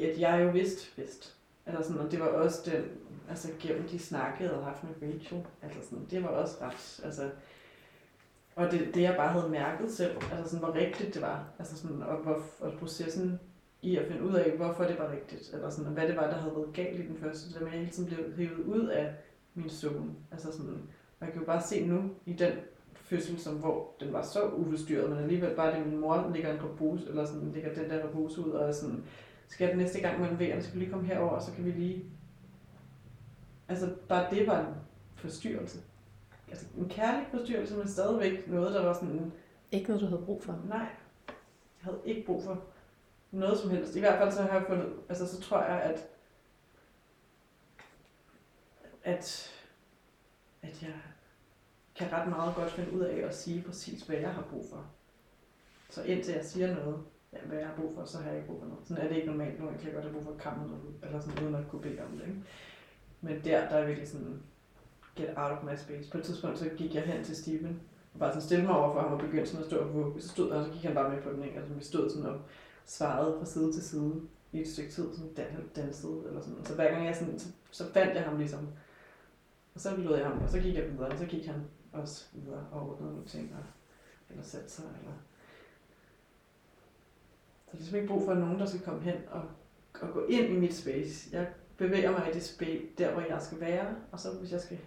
at 0.04 0.20
jeg 0.20 0.44
jo 0.46 0.50
vidste 0.52 0.98
vidste. 0.98 1.30
Altså 1.66 1.84
sådan, 1.84 2.06
og 2.06 2.12
det 2.12 2.20
var 2.20 2.28
også 2.28 2.72
den, 2.72 2.86
altså 3.30 3.48
gennem 3.60 3.88
de 3.88 4.00
snakkede 4.00 4.58
og 4.58 4.66
haft 4.66 4.84
med 4.84 5.14
Rachel, 5.14 5.46
altså 5.62 5.90
sådan, 5.90 6.06
det 6.12 6.24
var 6.24 6.30
også 6.30 6.58
ret, 6.62 7.02
altså, 7.06 7.30
og 8.56 8.72
det, 8.72 8.96
det 8.96 9.02
jeg 9.02 9.16
bare 9.18 9.30
havde 9.30 9.50
mærket 9.50 9.92
selv, 9.92 10.16
altså 10.32 10.50
sådan, 10.50 10.66
hvor 10.66 10.76
rigtigt 10.76 11.14
det 11.14 11.22
var, 11.22 11.46
altså 11.60 11.78
sådan, 11.78 12.02
og, 12.04 12.18
hvor, 12.18 12.44
og 12.60 12.74
processen 12.80 13.40
i 13.82 13.98
at 13.98 14.08
finde 14.08 14.24
ud 14.24 14.34
af, 14.34 14.52
hvorfor 14.52 14.84
det 14.84 15.00
var 15.00 15.12
rigtigt, 15.12 15.54
eller 15.54 15.70
sådan, 15.70 15.94
hvad 15.94 16.08
det 16.08 16.16
var, 16.16 16.28
der 16.28 16.38
havde 16.38 16.56
været 16.56 16.74
galt 16.74 17.00
i 17.00 17.08
den 17.08 17.18
første, 17.18 17.54
det 17.54 17.62
med, 17.62 17.68
at 17.68 17.74
jeg 17.74 17.80
hele 17.80 17.92
tiden 17.92 18.10
blev 18.10 18.36
hævet 18.38 18.66
ud 18.66 18.88
af 18.88 19.14
min 19.54 19.70
zone, 19.70 20.12
Altså 20.32 20.52
sådan, 20.52 20.90
jeg 21.24 21.32
kan 21.34 21.42
jo 21.42 21.46
bare 21.46 21.62
se 21.62 21.86
nu 21.86 22.10
i 22.26 22.34
den 22.34 22.52
fødsel, 22.96 23.40
som 23.40 23.56
hvor 23.56 23.92
den 24.00 24.14
var 24.14 24.22
så 24.22 24.50
uforstyrret, 24.50 25.10
men 25.10 25.20
alligevel 25.20 25.56
bare 25.56 25.78
det, 25.78 25.88
min 25.88 26.00
mor 26.00 26.32
ligger 26.34 26.54
en 26.54 26.64
repose, 26.64 27.10
eller 27.10 27.26
sådan, 27.26 27.52
ligger 27.52 27.74
den 27.74 27.90
der 27.90 28.08
repose 28.08 28.42
ud, 28.42 28.52
og 28.52 28.74
sådan, 28.74 29.04
skal 29.48 29.70
den 29.70 29.78
næste 29.78 30.00
gang 30.00 30.22
man 30.22 30.40
ved, 30.40 30.62
skal 30.62 30.74
vi 30.74 30.80
lige 30.80 30.92
komme 30.92 31.08
herover, 31.08 31.32
og 31.32 31.42
så 31.42 31.52
kan 31.54 31.66
vi 31.66 31.72
lige... 31.72 32.06
Altså, 33.68 33.90
bare 34.10 34.36
det 34.36 34.48
var 34.48 34.60
en 34.60 34.74
forstyrrelse 35.16 35.80
altså 36.54 36.68
en 36.78 36.90
kærlig 36.90 37.28
forstyrrelse, 37.32 37.78
men 37.78 37.88
stadigvæk 37.88 38.48
noget, 38.48 38.74
der 38.74 38.86
var 38.86 38.94
sådan... 38.94 39.34
Ikke 39.72 39.88
noget, 39.88 40.02
du 40.02 40.08
havde 40.08 40.22
brug 40.26 40.44
for? 40.44 40.60
Nej, 40.70 40.80
jeg 40.80 40.88
havde 41.80 42.00
ikke 42.06 42.26
brug 42.26 42.44
for 42.44 42.64
noget 43.32 43.60
som 43.60 43.70
helst. 43.70 43.96
I 43.96 44.00
hvert 44.00 44.20
fald 44.20 44.32
så 44.32 44.42
har 44.42 44.58
jeg 44.58 44.68
fundet, 44.68 44.94
altså 45.10 45.28
så 45.28 45.42
tror 45.42 45.64
jeg, 45.64 45.82
at, 45.82 46.08
at, 49.04 49.54
at 50.64 50.82
jeg 50.82 50.94
kan 51.96 52.14
ret 52.14 52.30
meget 52.30 52.56
godt 52.56 52.72
finde 52.72 52.94
ud 52.94 53.02
af 53.02 53.28
at 53.28 53.36
sige 53.36 53.62
præcis, 53.62 54.02
hvad 54.02 54.18
jeg 54.18 54.34
har 54.34 54.42
brug 54.42 54.66
for. 54.70 54.86
Så 55.90 56.04
indtil 56.04 56.34
jeg 56.34 56.46
siger 56.46 56.76
noget, 56.76 56.98
ja, 57.34 57.38
hvad 57.46 57.58
jeg 57.58 57.68
har 57.68 57.76
brug 57.76 57.96
for, 57.96 58.06
så 58.06 58.18
har 58.18 58.30
jeg 58.30 58.36
ikke 58.36 58.48
brug 58.48 58.60
for 58.60 58.68
noget. 58.68 58.88
Sådan 58.88 59.04
er 59.04 59.08
det 59.08 59.16
ikke 59.16 59.28
normalt. 59.28 59.60
Nu 59.60 59.66
kan 59.66 59.86
jeg 59.86 59.94
godt 59.94 60.04
have 60.04 60.14
brug 60.14 60.24
for 60.24 60.32
at 60.32 60.38
kramme 60.38 60.68
noget, 60.68 60.84
eller 61.04 61.20
sådan 61.20 61.44
uden 61.44 61.56
at 61.56 61.68
kunne 61.70 61.82
bede 61.82 62.02
om 62.02 62.18
det. 62.18 62.28
Ikke? 62.28 62.42
Men 63.22 63.42
der, 63.44 63.70
der 63.70 63.76
er 63.76 63.86
virkelig 63.86 64.10
sådan, 64.10 64.42
get 65.16 65.30
out 65.36 65.52
of 65.52 65.64
my 65.64 65.76
space. 65.76 66.12
På 66.12 66.18
et 66.18 66.24
tidspunkt 66.24 66.60
så 66.60 66.70
gik 66.78 66.96
jeg 66.96 67.04
hen 67.04 67.24
til 67.24 67.36
Steven, 67.36 67.82
og 68.14 68.20
bare 68.20 68.32
sådan 68.32 68.42
stille 68.42 68.66
mig 68.66 68.76
over 68.76 68.94
for 68.94 69.02
ham 69.02 69.14
og 69.14 69.20
begyndte 69.20 69.46
sådan 69.46 69.64
at 69.64 69.70
stå 69.72 69.78
og 69.78 69.94
vugge. 69.94 70.22
Så 70.22 70.30
stod 70.30 70.50
der, 70.50 70.60
og 70.60 70.66
så 70.66 70.72
gik 70.72 70.84
han 70.84 70.94
bare 70.94 71.10
med 71.10 71.22
på 71.22 71.30
den, 71.30 71.44
ikke? 71.44 71.58
Altså 71.58 71.74
vi 71.74 71.84
stod 71.84 72.10
sådan 72.10 72.30
og 72.30 72.40
svarede 72.86 73.36
fra 73.40 73.46
side 73.46 73.74
til 73.74 73.84
side 73.84 74.22
i 74.52 74.62
et 74.62 74.68
stykke 74.68 74.92
tid, 74.92 75.14
sådan 75.14 75.34
dan 75.34 75.46
dansede 75.76 76.24
eller 76.28 76.42
sådan. 76.42 76.66
Så 76.66 76.76
hver 76.76 76.92
gang 76.92 77.06
jeg 77.06 77.16
sådan, 77.16 77.40
så, 77.40 77.48
så 77.72 77.94
fandt 77.94 78.16
jeg 78.16 78.24
ham 78.24 78.38
ligesom. 78.38 78.68
Og 79.74 79.80
så 79.80 79.96
lod 79.96 80.18
jeg 80.18 80.28
ham, 80.28 80.42
og 80.42 80.50
så 80.50 80.60
gik 80.60 80.76
jeg 80.76 80.92
videre, 80.92 81.08
og 81.08 81.18
så 81.18 81.26
gik 81.26 81.46
han 81.46 81.64
også 81.92 82.26
videre 82.34 82.68
og 82.72 82.90
ordnede 82.90 83.12
nogle 83.12 83.28
ting, 83.28 83.56
og, 83.56 83.64
eller 84.30 84.44
satte 84.44 84.70
sig, 84.70 84.86
eller... 85.00 85.14
Der 87.66 87.72
er 87.72 87.78
ligesom 87.78 87.96
ikke 87.96 88.08
brug 88.08 88.26
for 88.26 88.34
nogen, 88.34 88.60
der 88.60 88.66
skal 88.66 88.82
komme 88.82 89.02
hen 89.02 89.16
og, 89.32 89.42
og 90.02 90.14
gå 90.14 90.26
ind 90.26 90.54
i 90.54 90.60
mit 90.60 90.74
space. 90.74 91.30
Jeg 91.32 91.54
bevæger 91.78 92.12
mig 92.12 92.30
i 92.30 92.34
det 92.34 92.44
space, 92.44 92.84
der 92.98 93.12
hvor 93.12 93.22
jeg 93.22 93.42
skal 93.42 93.60
være, 93.60 93.96
og 94.12 94.20
så 94.20 94.34
hvis 94.40 94.52
jeg 94.52 94.62
skal 94.62 94.80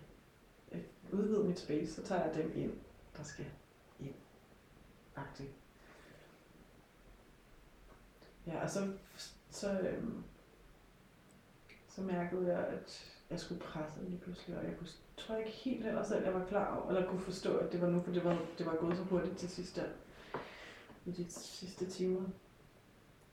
øh, 0.73 0.81
udvide 1.13 1.45
mit 1.45 1.59
space, 1.59 1.95
så 1.95 2.03
tager 2.03 2.25
jeg 2.25 2.35
dem 2.35 2.53
ind, 2.55 2.73
der 3.17 3.23
skal 3.23 3.47
ind. 4.01 4.15
Agtigt. 5.17 5.51
Ja, 8.47 8.63
og 8.63 8.71
så, 8.71 8.93
så, 9.51 9.81
øhm, 9.81 10.25
så 11.89 12.03
mærkede 12.03 12.53
jeg, 12.53 12.67
at 12.67 13.16
jeg 13.31 13.41
skulle 13.41 13.61
presse 13.61 14.05
lige 14.05 14.19
pludselig, 14.19 14.59
og 14.59 14.65
jeg 14.65 14.77
kunne, 14.79 14.89
tror 15.17 15.37
ikke 15.37 15.51
helt 15.51 15.85
heller 15.85 16.03
selv, 16.03 16.25
jeg 16.25 16.35
var 16.35 16.47
klar 16.47 16.77
over, 16.77 16.89
eller 16.89 17.11
kunne 17.11 17.21
forstå, 17.21 17.57
at 17.57 17.73
det 17.73 17.81
var 17.81 17.89
nu, 17.89 18.03
for 18.03 18.13
det 18.13 18.25
var, 18.25 18.39
det 18.59 18.67
var 18.67 18.77
gået 18.77 18.97
så 18.97 19.03
hurtigt 19.03 19.39
til 19.39 19.49
sidst 19.49 19.77
der, 19.77 19.89
i 21.07 21.11
de 21.11 21.31
sidste 21.31 21.91
timer. 21.91 22.23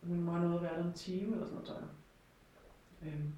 Min 0.01 0.23
mor 0.23 0.37
nåede 0.37 0.55
at 0.55 0.61
være 0.61 0.77
der 0.77 0.83
en 0.83 0.93
time 0.93 1.33
eller 1.33 1.45
sådan 1.45 1.53
noget, 1.53 1.67
tror 1.67 1.77
jeg. 1.79 1.87
Øhm, 3.07 3.33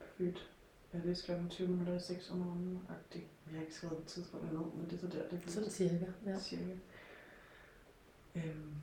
født 0.00 0.50
Ja, 0.94 0.98
det 0.98 1.10
er 1.18 1.22
klokken 1.24 1.48
20 1.48 1.68
minutter 1.68 1.94
i 1.94 2.00
6 2.00 2.30
om 2.30 2.38
morgenen. 2.38 2.86
-agtigt. 2.88 3.26
Jeg 3.46 3.54
har 3.54 3.60
ikke 3.60 3.74
skrevet 3.74 3.98
et 3.98 4.06
tidspunkt 4.06 4.46
endnu, 4.46 4.72
men 4.76 4.84
det 4.84 4.92
er 4.92 4.98
så 4.98 5.06
der, 5.06 5.28
det 5.28 5.40
bliver. 5.40 5.52
Sådan 5.52 5.70
cirka, 5.70 6.06
ja. 6.26 6.38
Cirka. 6.38 6.74
Øhm, 8.34 8.74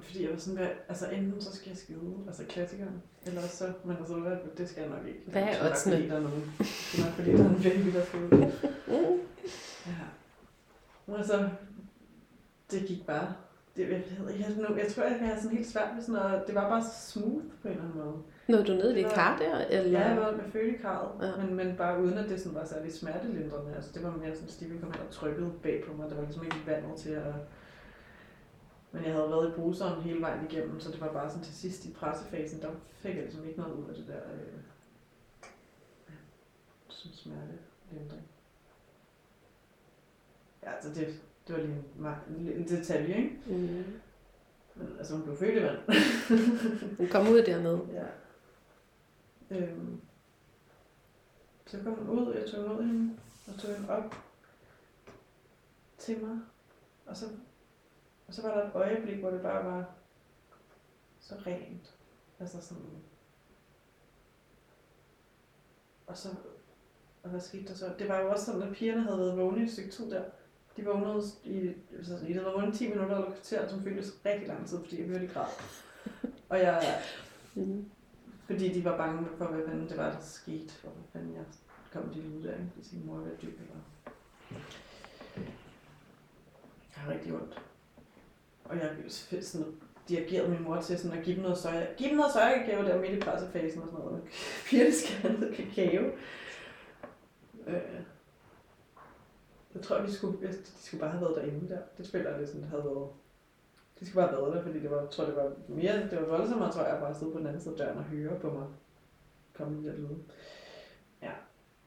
fordi 0.00 0.22
jeg 0.22 0.30
var 0.30 0.38
sådan, 0.38 0.58
hvad, 0.58 0.68
altså 0.88 1.10
enten 1.10 1.40
så 1.40 1.56
skal 1.56 1.68
jeg 1.68 1.76
skide, 1.76 2.14
altså 2.26 2.44
klassikeren, 2.48 3.02
eller 3.26 3.42
også 3.42 3.56
så, 3.56 3.72
men 3.84 3.96
altså, 3.96 4.14
hvad, 4.14 4.36
det 4.58 4.68
skal 4.68 4.80
jeg 4.80 4.90
nok 4.90 5.06
ikke. 5.06 5.20
Hvad 5.26 5.42
er 5.42 5.70
oddsene? 5.70 5.96
Det 5.96 6.10
er 6.10 6.20
nok 6.20 7.12
fordi, 7.14 7.32
der 7.32 7.44
er 7.44 7.48
en 7.48 7.62
baby, 7.62 7.96
der 7.96 8.04
skal 8.04 8.20
ud. 8.20 8.50
ja. 9.86 10.06
Og 11.06 11.24
så, 11.24 11.48
det 12.70 12.86
gik 12.86 13.06
bare, 13.06 13.34
det, 13.76 13.82
jeg, 13.82 14.02
jeg, 14.18 14.56
jeg, 14.58 14.78
jeg 14.78 14.92
tror, 14.92 15.02
jeg 15.02 15.16
kan 15.18 15.26
have 15.26 15.40
sådan 15.40 15.56
helt 15.56 15.68
svært 15.68 15.88
med 15.94 16.02
sådan 16.02 16.22
noget, 16.22 16.44
det 16.46 16.54
var 16.54 16.68
bare 16.68 16.84
smooth 16.84 17.44
på 17.62 17.68
en 17.68 17.74
eller 17.74 17.84
anden 17.84 17.98
måde. 17.98 18.16
Nåede 18.48 18.64
du 18.64 18.72
ned 18.72 18.90
i 18.90 19.02
det 19.02 19.12
kar 19.12 19.38
der? 19.38 19.78
Eller? 19.78 20.00
Ja, 20.00 20.08
jeg 20.08 20.16
var 20.16 20.32
med 20.32 20.44
følekarret, 20.52 21.10
ja. 21.22 21.44
men, 21.44 21.54
men 21.54 21.76
bare 21.76 22.02
uden 22.02 22.18
at 22.18 22.28
det 22.28 22.40
sådan 22.40 22.58
var 22.58 22.64
særlig 22.64 22.92
smertelindrende. 22.92 23.74
Altså, 23.76 23.90
det 23.94 24.02
var 24.02 24.10
mere 24.10 24.34
sådan, 24.34 24.48
at 24.48 24.52
Stevie 24.52 24.78
kom 24.80 24.92
hen 24.92 25.00
og 25.08 25.10
trykkede 25.10 25.52
bag 25.62 25.84
på 25.86 25.96
mig. 25.96 26.10
Der 26.10 26.16
var 26.16 26.22
ligesom 26.22 26.44
ikke 26.44 26.56
vandet 26.66 26.96
til 26.96 27.10
at... 27.10 27.34
Men 28.96 29.04
jeg 29.04 29.14
havde 29.14 29.30
været 29.30 29.48
i 29.48 29.52
bruseren 29.52 30.02
hele 30.02 30.20
vejen 30.20 30.46
igennem, 30.50 30.80
så 30.80 30.92
det 30.92 31.00
var 31.00 31.12
bare 31.12 31.30
sådan 31.30 31.44
til 31.44 31.54
sidst 31.54 31.84
i 31.84 31.92
pressefasen, 31.92 32.62
der 32.62 32.70
fik 32.98 33.14
jeg 33.14 33.22
ligesom 33.22 33.46
ikke 33.46 33.60
noget 33.60 33.74
ud 33.74 33.88
af 33.88 33.94
det 33.94 34.06
der 34.06 34.32
øh, 34.32 34.62
ja, 36.08 36.14
som 36.88 37.12
smertelindring. 37.12 38.22
Ja, 40.62 40.72
altså 40.72 40.88
det, 40.88 41.20
det 41.46 41.54
var 41.54 41.62
lige 41.62 41.84
en, 42.28 42.60
en 42.60 42.68
detalje, 42.68 43.16
ikke? 43.16 43.40
Mm. 43.46 43.84
Men 44.74 44.96
altså, 44.98 45.14
hun 45.14 45.22
blev 45.22 45.36
født 45.36 45.58
i 45.58 45.62
vand. 45.62 45.78
hun 46.98 47.08
kom 47.08 47.28
ud 47.28 47.42
dernede. 47.42 47.80
Ja. 47.92 48.06
Øhm, 49.56 50.00
så 51.66 51.82
kom 51.84 51.94
hun 51.94 52.18
ud, 52.18 52.34
jeg 52.34 52.50
tog 52.50 52.64
imod 52.64 52.82
hende, 52.82 53.16
og 53.46 53.58
tog 53.58 53.74
hende 53.74 53.90
op 53.90 54.14
til 55.98 56.24
mig. 56.24 56.38
Og 57.06 57.16
så 57.16 57.26
og 58.28 58.34
så 58.34 58.42
var 58.42 58.54
der 58.54 58.66
et 58.66 58.70
øjeblik, 58.74 59.18
hvor 59.18 59.30
det 59.30 59.42
bare 59.42 59.64
var 59.64 59.84
så 61.20 61.34
rent. 61.46 61.94
Altså 62.40 62.60
sådan... 62.60 62.84
Og 66.06 66.16
så... 66.16 66.28
Og 67.22 67.30
hvad 67.30 67.40
skete 67.40 67.68
der 67.68 67.74
så? 67.74 67.94
Det 67.98 68.08
var 68.08 68.20
jo 68.20 68.30
også 68.30 68.44
sådan, 68.44 68.62
at 68.62 68.74
pigerne 68.74 69.02
havde 69.02 69.18
været 69.18 69.36
vågne 69.38 69.60
i 69.60 69.64
et 69.64 69.72
stykke 69.72 69.90
tid 69.90 70.10
der. 70.10 70.24
De 70.76 70.84
vågnede 70.84 71.22
i, 71.44 71.74
altså, 71.96 72.18
i 72.28 72.32
det 72.32 72.46
rundt 72.54 72.74
10 72.76 72.88
minutter 72.88 73.16
eller 73.16 73.30
kvarter, 73.30 73.68
som 73.68 73.82
føltes 73.82 74.20
rigtig 74.26 74.48
lang 74.48 74.66
tid, 74.66 74.78
fordi 74.78 75.00
jeg 75.00 75.06
hørte 75.08 75.26
græd. 75.26 75.46
Og 76.48 76.58
jeg, 76.58 76.82
Mm. 77.54 77.90
fordi 78.46 78.72
de 78.72 78.84
var 78.84 78.96
bange 78.96 79.28
for, 79.38 79.44
hvad 79.46 79.68
fanden 79.68 79.88
det 79.88 79.96
var, 79.96 80.10
der 80.12 80.20
skete. 80.20 80.72
Og 80.84 80.90
hvad 80.90 81.04
fanden 81.12 81.34
jeg 81.34 81.44
kom 81.92 82.08
de 82.14 82.36
ud 82.36 82.42
af, 82.42 82.58
fordi 82.72 82.88
sin 82.88 83.06
mor 83.06 83.16
var 83.16 83.30
dyb. 83.42 83.60
Eller... 83.60 83.80
Jeg 86.96 87.04
har 87.04 87.12
rigtig 87.12 87.32
ondt. 87.32 87.62
Og 88.68 88.76
jeg 88.76 88.90
sådan 89.42 89.80
dirigerede 90.08 90.50
min 90.50 90.62
mor 90.62 90.80
til 90.80 90.98
sådan 90.98 91.18
at 91.18 91.24
give 91.24 91.36
dem 91.36 91.42
noget 91.42 91.58
soja. 91.58 91.86
Giv 91.96 92.08
dem 92.08 92.16
noget 92.16 92.32
sojakakao 92.32 92.82
der 92.82 93.00
midt 93.00 93.12
i 93.12 93.20
pressefasen 93.20 93.82
og 93.82 93.88
sådan 93.88 94.04
noget. 94.04 94.22
Pigerne 94.66 94.92
skal 94.92 95.14
have 95.14 95.40
noget 95.40 95.54
kakao. 95.56 96.04
Øh. 97.66 98.00
Jeg 99.74 99.82
tror, 99.82 99.98
de 99.98 100.12
skulle, 100.12 100.48
de 100.48 100.56
skulle 100.78 101.00
bare 101.00 101.10
have 101.10 101.20
været 101.20 101.36
derinde 101.36 101.68
der. 101.68 101.80
Det 101.98 102.08
føler 102.08 102.30
jeg, 102.30 102.40
det 102.40 102.48
sådan 102.48 102.64
havde 102.64 102.84
været. 102.84 103.08
De 104.00 104.06
skulle 104.06 104.22
bare 104.22 104.34
have 104.34 104.42
været 104.42 104.56
der, 104.56 104.62
fordi 104.62 104.80
det 104.80 104.90
var, 104.90 105.00
jeg 105.00 105.10
tror, 105.10 105.24
det 105.24 105.36
var 105.36 105.52
mere, 105.68 106.10
det 106.10 106.20
var 106.20 106.26
voldsomt, 106.26 106.72
tror 106.72 106.84
jeg, 106.84 106.98
bare 107.00 107.10
at 107.10 107.16
sidde 107.16 107.32
på 107.32 107.38
den 107.38 107.46
anden 107.46 107.60
side 107.60 107.74
af 107.74 107.78
døren 107.78 107.98
og 107.98 108.04
høre 108.04 108.40
på 108.40 108.50
mig. 108.50 108.66
Komme 109.54 109.82
i 109.82 109.86
der 109.86 109.96
lyde. 109.96 110.18
Ja. 111.22 111.32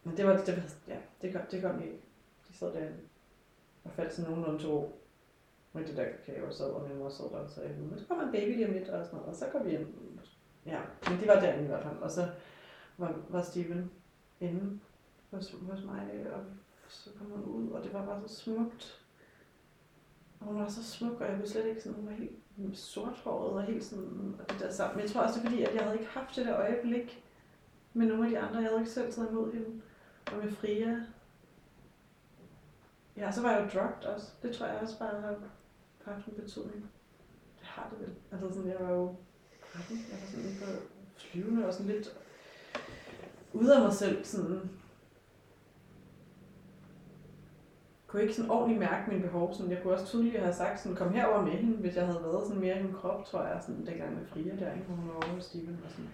Men 0.03 0.17
det 0.17 0.25
var, 0.25 0.37
det, 0.37 0.55
var, 0.55 0.63
ja, 0.87 0.97
det 1.21 1.33
kom, 1.33 1.41
det 1.51 1.61
kom 1.61 1.81
ikke. 1.81 2.01
De 2.47 2.57
sad 2.57 2.73
derinde 2.73 2.97
og 3.83 3.91
faldt 3.91 4.13
sådan 4.13 4.31
nogenlunde 4.31 4.59
til 4.59 4.69
ro 4.69 4.98
men 5.73 5.87
det 5.87 5.97
der 5.97 6.05
kakao 6.25 6.47
og 6.47 6.53
sad, 6.53 6.69
og 6.69 6.89
min 6.89 6.97
mor 6.97 7.09
sad 7.09 7.25
der 7.25 7.37
og 7.37 7.49
sagde, 7.49 7.81
nu 7.81 7.97
kommer 8.07 8.23
en 8.23 8.31
baby 8.31 8.55
lige 8.55 8.67
om 8.67 8.73
lidt 8.73 8.89
og 8.89 9.05
sådan 9.05 9.17
noget, 9.19 9.29
og 9.29 9.35
så 9.35 9.45
går 9.51 9.63
vi 9.63 9.69
hjem. 9.69 10.19
Ja, 10.65 10.79
men 11.09 11.19
det 11.19 11.27
var 11.27 11.39
derinde 11.39 11.63
i 11.63 11.67
hvert 11.67 11.83
fald, 11.83 11.97
og 11.97 12.11
så 12.11 12.29
var, 12.97 13.15
var 13.29 13.41
Steven 13.41 13.91
inde 14.39 14.79
hos, 15.31 15.55
hos 15.69 15.83
mig, 15.83 16.25
og 16.33 16.41
så 16.87 17.09
kom 17.17 17.27
hun 17.27 17.43
ud, 17.43 17.71
og 17.71 17.83
det 17.83 17.93
var 17.93 18.05
bare 18.05 18.27
så 18.27 18.35
smukt. 18.35 19.05
Og 20.39 20.45
hun 20.45 20.61
var 20.61 20.67
så 20.67 20.83
smuk, 20.83 21.21
og 21.21 21.27
jeg 21.27 21.37
kunne 21.37 21.47
slet 21.47 21.65
ikke 21.65 21.81
sådan, 21.81 21.95
hun 21.95 22.05
var 22.05 22.13
helt 22.13 22.77
sorthåret 22.77 23.53
og 23.53 23.63
helt 23.63 23.83
sådan, 23.83 24.35
og 24.39 24.49
det 24.49 24.59
der 24.59 24.71
sammen. 24.71 24.95
Men 24.95 25.03
jeg 25.03 25.11
tror 25.11 25.21
også, 25.21 25.39
det 25.39 25.45
er 25.45 25.49
fordi, 25.49 25.63
at 25.63 25.75
jeg 25.75 25.83
havde 25.83 25.99
ikke 25.99 26.11
haft 26.11 26.35
det 26.35 26.45
der 26.45 26.57
øjeblik 26.57 27.23
med 27.93 28.07
nogle 28.07 28.23
af 28.23 28.29
de 28.29 28.39
andre. 28.39 28.59
Jeg 28.59 28.69
havde 28.69 28.79
ikke 28.79 28.91
selv 28.91 29.11
taget 29.11 29.29
imod 29.29 29.53
hende. 29.53 29.81
Og 30.31 30.37
med 30.43 30.51
Fria. 30.51 31.05
Ja, 33.17 33.31
så 33.31 33.41
var 33.41 33.51
jeg 33.51 33.63
jo 33.63 33.79
drugged 33.79 34.05
også. 34.05 34.31
Det 34.41 34.55
tror 34.55 34.65
jeg 34.65 34.79
også 34.81 34.99
bare 34.99 35.35
har 36.09 36.15
haft 36.15 36.27
en 36.27 36.43
betydning. 36.43 36.81
Det 37.59 37.67
har 37.67 37.89
det 37.91 37.99
vel. 37.99 38.15
Altså 38.31 38.55
sådan, 38.55 38.71
jeg 38.71 38.79
var 38.79 38.91
jo 38.91 39.15
13. 39.73 39.97
Jeg 40.11 40.19
var 40.21 40.27
sådan 40.27 40.55
på 40.61 40.71
øh, 40.71 40.77
flyvende 41.17 41.67
og 41.67 41.73
sådan 41.73 41.91
lidt 41.91 42.07
ude 43.53 43.75
af 43.75 43.81
mig 43.81 43.93
selv. 43.93 44.25
Sådan, 44.25 44.69
kunne 48.07 48.21
ikke 48.21 48.33
sådan 48.33 48.51
ordentligt 48.51 48.79
mærke 48.79 49.11
mine 49.11 49.23
behov. 49.23 49.53
Sådan, 49.53 49.71
jeg 49.71 49.81
kunne 49.83 49.93
også 49.93 50.05
tydeligt 50.05 50.39
have 50.39 50.53
sagt, 50.53 50.79
sådan, 50.79 50.97
kom 50.97 51.13
herover 51.13 51.41
med 51.41 51.51
hende, 51.51 51.77
hvis 51.77 51.95
jeg 51.95 52.05
havde 52.05 52.23
været 52.23 52.47
sådan 52.47 52.61
mere 52.61 52.79
i 52.79 52.83
min 52.83 52.93
krop, 52.93 53.25
tror 53.25 53.43
jeg, 53.43 53.59
sådan, 53.61 53.85
dengang 53.85 54.15
med 54.15 54.25
Fria 54.25 54.55
der, 54.55 54.73
ikke, 54.73 54.85
hvor 54.87 54.95
hun 54.95 55.07
var 55.07 55.15
over 55.15 55.33
med 55.33 55.41
Steven. 55.41 55.81
Og 55.85 55.91
sådan. 55.91 56.09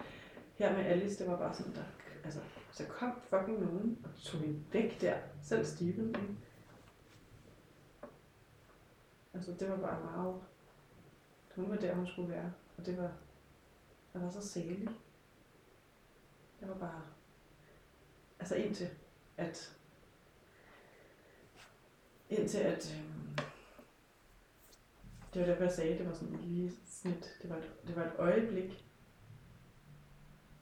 Her 0.55 0.77
med 0.77 0.85
Alice, 0.85 1.23
det 1.23 1.31
var 1.31 1.37
bare 1.37 1.53
sådan, 1.53 1.73
der, 1.73 1.83
altså, 2.23 2.39
så 2.71 2.83
kom 2.85 3.11
fucking 3.29 3.61
nogen 3.61 3.97
og 4.03 4.09
tog 4.23 4.39
hende 4.39 4.59
væk 4.73 5.01
der. 5.01 5.15
Selv 5.43 5.65
Steven, 5.65 6.07
ikke? 6.07 6.35
Altså, 9.36 9.51
det 9.59 9.69
var 9.69 9.77
bare 9.77 10.03
meget... 10.03 10.41
Hun 11.55 11.69
var 11.69 11.75
der, 11.75 11.95
hun 11.95 12.07
skulle 12.07 12.29
være. 12.29 12.53
Og 12.77 12.86
det 12.86 12.97
var... 12.97 13.11
Jeg 14.13 14.21
var 14.21 14.29
så 14.29 14.47
særlig. 14.47 14.89
Det 16.59 16.69
var 16.69 16.77
bare... 16.77 17.01
Altså 18.39 18.55
indtil, 18.55 18.89
at... 19.38 19.77
Indtil 22.29 22.59
at... 22.59 22.95
Øh, 22.95 23.45
det 25.33 25.41
var 25.41 25.47
derfor, 25.47 25.63
jeg 25.63 25.73
sagde, 25.73 25.97
det 25.97 26.07
var 26.07 26.13
sådan 26.13 26.39
lige 26.41 26.71
snit. 26.86 27.38
Det 27.41 27.49
var 27.49 27.55
et, 27.55 27.71
det 27.88 27.95
var 27.95 28.03
et 28.03 28.13
øjeblik. 28.17 28.86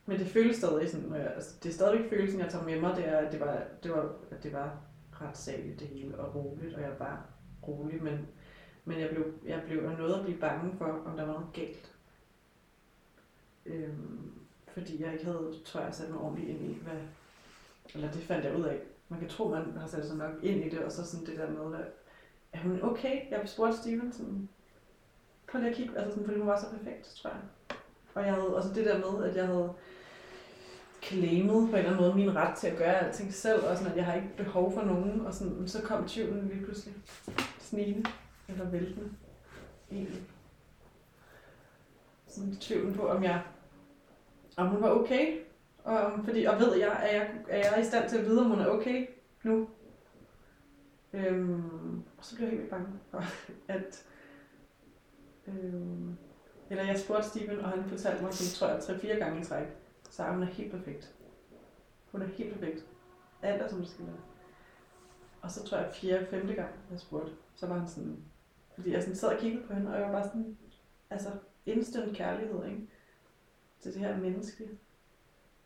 Men 0.06 0.20
det 0.20 0.28
føles 0.28 0.58
stadig 0.58 0.92
sådan, 0.92 1.10
når 1.10 1.16
jeg, 1.16 1.34
altså, 1.34 1.56
det 1.64 1.70
er 1.70 1.74
stadigvæk 1.74 2.10
følelsen, 2.10 2.40
jeg 2.40 2.50
tager 2.50 2.66
med 2.66 2.82
mig, 2.82 2.96
det 2.96 3.08
er, 3.08 3.18
at 3.18 3.32
det 3.32 3.40
var, 3.40 3.64
det 3.84 3.92
var, 3.92 4.16
at 4.32 4.44
det 4.44 4.54
var 4.54 4.82
ret 5.22 5.38
saligt 5.38 5.80
det 5.80 5.88
hele, 5.88 6.20
og 6.20 6.36
roligt, 6.36 6.76
og 6.76 6.82
jeg 6.82 7.00
var 7.00 7.26
rolig, 7.68 8.04
men 8.04 8.28
men 8.86 9.00
jeg 9.00 9.10
blev, 9.10 9.34
jeg 9.46 9.64
blev 9.68 9.84
jeg 9.84 9.98
nåede 9.98 10.16
at 10.16 10.26
blive 10.26 10.40
bange 10.40 10.76
for, 10.78 10.86
om 10.86 11.18
der 11.18 11.26
var 11.26 11.34
noget 11.34 11.54
galt. 11.54 11.92
Øhm, 13.66 14.32
fordi 14.74 15.04
jeg 15.04 15.14
ikke 15.14 15.26
havde, 15.26 15.54
tror 15.66 15.82
jeg, 15.82 15.94
sat 15.94 16.10
mig 16.10 16.20
ordentligt 16.20 16.50
ind 16.50 16.72
i, 16.72 16.80
hvad... 16.84 17.00
Eller 17.94 18.12
det 18.12 18.24
fandt 18.24 18.46
jeg 18.46 18.58
ud 18.58 18.64
af. 18.64 18.80
Man 19.10 19.20
kan 19.20 19.30
tro, 19.30 19.50
man 19.50 19.78
har 19.78 19.88
sat 19.88 20.06
sig 20.06 20.18
nok 20.18 20.32
ind 20.44 20.66
i 20.66 20.70
det, 20.70 20.80
og 20.80 20.92
så 20.92 21.06
sådan 21.06 21.26
det 21.26 21.38
der 21.38 21.50
med, 21.50 21.80
at 21.80 21.86
er 22.54 22.60
hun 22.60 22.84
okay? 22.84 23.32
Jeg 23.32 23.42
spurgte 23.46 23.78
Steven 23.78 24.12
sådan, 24.12 24.50
prøv 25.52 25.62
lige 25.62 25.72
at 25.72 25.78
kigge, 25.78 25.98
altså 25.98 26.12
sådan, 26.12 26.26
fordi 26.26 26.40
hun 26.40 26.48
var 26.48 26.60
så 26.60 26.66
perfekt, 26.78 27.06
tror 27.06 27.30
jeg. 27.30 27.40
Og 28.14 28.26
jeg 28.26 28.34
havde 28.34 28.56
også 28.56 28.70
det 28.76 28.86
der 28.86 28.98
med, 28.98 29.30
at 29.30 29.36
jeg 29.36 29.46
havde 29.46 29.74
claimet 31.04 31.70
på 31.70 31.76
en 31.76 31.76
eller 31.76 31.92
anden 31.92 32.02
måde 32.02 32.16
min 32.16 32.36
ret 32.36 32.58
til 32.58 32.68
at 32.68 32.78
gøre 32.78 33.00
alting 33.00 33.34
selv, 33.34 33.66
og 33.66 33.78
sådan, 33.78 33.92
at 33.92 33.98
jeg 33.98 34.06
har 34.06 34.16
ikke 34.16 34.38
behov 34.38 34.74
for 34.74 34.82
nogen, 34.82 35.22
og 35.22 35.34
sådan, 35.34 35.68
så 35.68 35.82
kom 35.82 36.08
tvivlen 36.08 36.48
lige 36.48 36.64
pludselig 36.64 36.96
snigende 37.60 38.10
eller 38.48 38.70
væltende, 38.70 39.10
egentlig. 39.92 40.24
Sådan 42.28 42.56
tvivlen 42.56 42.94
på, 42.94 43.08
om 43.08 43.24
jeg, 43.24 43.44
om 44.58 44.68
hun 44.68 44.82
var 44.82 44.90
okay, 44.92 45.40
og, 45.84 45.98
om- 45.98 46.26
fordi, 46.26 46.44
og 46.46 46.60
ved 46.60 46.76
jeg, 46.76 47.00
er 47.10 47.16
jeg, 47.16 47.36
er 47.50 47.58
jeg 47.72 47.82
i 47.82 47.86
stand 47.88 48.10
til 48.10 48.18
at 48.18 48.26
vide, 48.26 48.42
om 48.42 48.50
hun 48.50 48.60
er 48.60 48.68
okay 48.68 49.08
nu? 49.44 49.70
Øhm, 51.14 52.04
og 52.18 52.26
så 52.26 52.36
blev 52.36 52.46
jeg 52.46 52.50
helt 52.52 52.62
vildt 52.62 52.72
bange 52.72 52.88
for, 53.12 53.24
at, 53.74 54.06
øhm, 55.48 56.18
eller 56.70 56.84
jeg 56.84 57.00
spurgte 57.00 57.30
Steven, 57.30 57.60
og 57.60 57.70
han 57.70 57.84
fortalte 57.90 58.24
mig, 58.24 58.34
som 58.34 58.60
tror 58.60 58.74
jeg, 58.74 58.84
tre-fire 58.84 59.16
gange 59.16 59.42
i 59.42 59.44
træk, 59.44 59.68
så 60.10 60.24
hun 60.24 60.44
er 60.44 60.48
helt 60.48 60.72
perfekt. 60.72 61.14
Hun 62.12 62.22
er 62.22 62.26
helt 62.28 62.54
perfekt. 62.60 62.86
Alt 63.42 63.62
er 63.62 63.68
som 63.68 63.80
det 63.80 63.90
skal 63.90 64.06
være. 64.06 64.16
Og 65.42 65.52
så 65.52 65.64
tror 65.64 65.78
jeg, 65.78 65.92
fjerde, 65.94 66.26
femte 66.26 66.54
gang, 66.54 66.70
jeg 66.92 67.00
spurgte, 67.00 67.32
så 67.56 67.68
var 67.68 67.78
han 67.78 67.88
sådan, 67.88 68.18
fordi 68.76 68.92
jeg 68.92 69.02
sådan 69.02 69.16
sad 69.16 69.30
og 69.30 69.40
kiggede 69.40 69.64
på 69.68 69.74
hende, 69.74 69.92
og 69.92 70.00
jeg 70.00 70.06
var 70.06 70.12
bare 70.12 70.28
sådan, 70.28 70.58
altså, 71.10 71.32
instant 71.66 72.16
kærlighed, 72.16 72.66
ikke? 72.66 72.88
Til 73.80 73.94
det 73.94 74.02
her 74.02 74.18
menneske, 74.18 74.70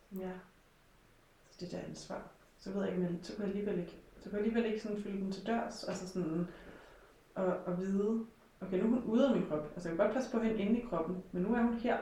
som 0.09 0.21
jeg, 0.21 0.39
til 1.51 1.61
det 1.61 1.71
der 1.71 1.88
ansvar. 1.88 2.31
Så 2.59 2.71
ved 2.71 2.81
jeg 2.81 2.89
ikke, 2.95 3.03
men 3.03 3.23
så 3.23 3.35
kunne 3.35 3.47
jeg 3.47 3.55
alligevel 3.55 3.79
ikke, 3.79 3.97
så 4.17 4.29
kunne 4.29 4.38
jeg 4.38 4.45
alligevel 4.45 4.71
ikke 4.71 4.81
sådan 4.81 5.03
følge 5.03 5.21
den 5.21 5.31
til 5.31 5.47
dørs, 5.47 5.84
altså 5.84 6.07
sådan, 6.07 6.47
og, 7.35 7.45
og 7.45 7.77
vide, 7.77 8.25
okay, 8.61 8.79
nu 8.79 8.85
er 8.85 8.89
hun 8.89 9.03
ude 9.03 9.27
af 9.27 9.35
min 9.35 9.47
krop. 9.47 9.71
Altså, 9.73 9.89
jeg 9.89 9.97
kan 9.97 10.05
godt 10.05 10.15
passe 10.15 10.31
på 10.31 10.39
hende 10.39 10.59
inde 10.59 10.79
i 10.79 10.85
kroppen, 10.89 11.23
men 11.31 11.43
nu 11.43 11.55
er 11.55 11.61
hun 11.61 11.73
her. 11.73 11.97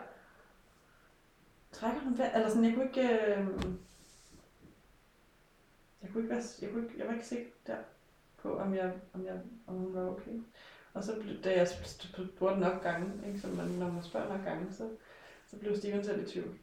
Trækker 1.71 2.01
hun 2.01 2.17
vejret? 2.17 2.35
Eller 2.35 2.49
sådan, 2.49 2.65
jeg 2.65 2.73
kunne 2.73 2.85
ikke, 2.85 3.01
øh, 3.01 3.47
jeg 6.01 6.09
kunne 6.11 6.23
ikke 6.23 6.35
være, 6.35 6.43
jeg, 6.61 6.71
kunne 6.71 6.83
ikke, 6.83 6.99
jeg 6.99 7.07
var 7.07 7.13
ikke 7.13 7.27
sikker 7.27 7.51
der 7.67 7.77
på, 8.37 8.57
om, 8.57 8.73
jeg, 8.73 8.93
om, 9.13 9.25
jeg, 9.25 9.41
om 9.67 9.75
hun 9.75 9.93
var 9.93 10.09
okay. 10.09 10.39
Og 10.95 11.03
så 11.03 11.15
blev, 11.21 11.41
da 11.41 11.57
jeg 11.57 11.67
spurgte 11.67 12.59
nok 12.59 12.83
gange, 12.83 13.11
ikke, 13.27 13.39
som 13.39 13.49
man, 13.49 13.67
når 13.67 13.91
man 13.91 14.03
spørger 14.03 14.37
nok 14.37 14.45
gange, 14.45 14.73
så, 14.73 14.89
så 15.47 15.57
blev 15.57 15.75
Steven 15.75 16.03
selv 16.03 16.23
i 16.23 16.31
tvivl. 16.31 16.57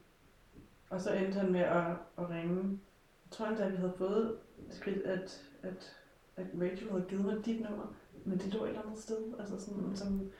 Og 0.89 1.01
så 1.01 1.13
endte 1.13 1.39
han 1.39 1.51
med 1.51 1.61
at, 1.61 1.85
at 2.17 2.29
ringe. 2.29 2.79
Jeg 3.25 3.31
tror 3.31 3.45
endda, 3.45 3.63
at 3.63 3.71
vi 3.71 3.77
havde 3.77 3.93
fået 3.97 4.37
skridt, 4.69 5.01
at, 5.05 5.43
at, 5.63 5.95
at 6.35 6.45
Rachel 6.61 6.89
havde 6.89 7.05
givet 7.09 7.25
mig 7.25 7.45
dit 7.45 7.61
nummer, 7.61 7.95
men 8.25 8.37
det 8.37 8.53
lå 8.53 8.63
et 8.63 8.69
eller 8.69 8.81
andet 8.85 8.99
sted. 8.99 9.17
Altså 9.39 9.59
sådan, 9.59 9.95
som, 9.95 10.31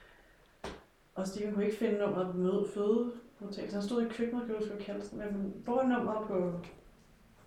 og 1.14 1.26
Steven 1.26 1.54
kunne 1.54 1.64
ikke 1.64 1.78
finde 1.78 1.98
nummeret 1.98 2.32
på 2.32 2.38
møde, 2.38 2.66
fødemodtagelsen. 2.74 3.80
Han 3.80 3.82
stod 3.82 4.06
i 4.06 4.08
køkkenet, 4.08 4.42
og 4.42 4.48
gjorde 4.48 4.64
huske, 4.64 4.84
kalde 4.84 5.04
sådan, 5.04 5.32
men 5.32 5.54
hvor 5.64 5.80
er 5.80 5.88
nummeret 5.88 6.28
på... 6.28 6.60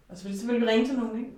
Altså, 0.09 0.23
fordi 0.23 0.37
så 0.37 0.47
ville 0.47 0.61
vi 0.61 0.67
ringe 0.67 0.85
til 0.87 0.97
nogen, 0.97 1.19
ikke? 1.19 1.31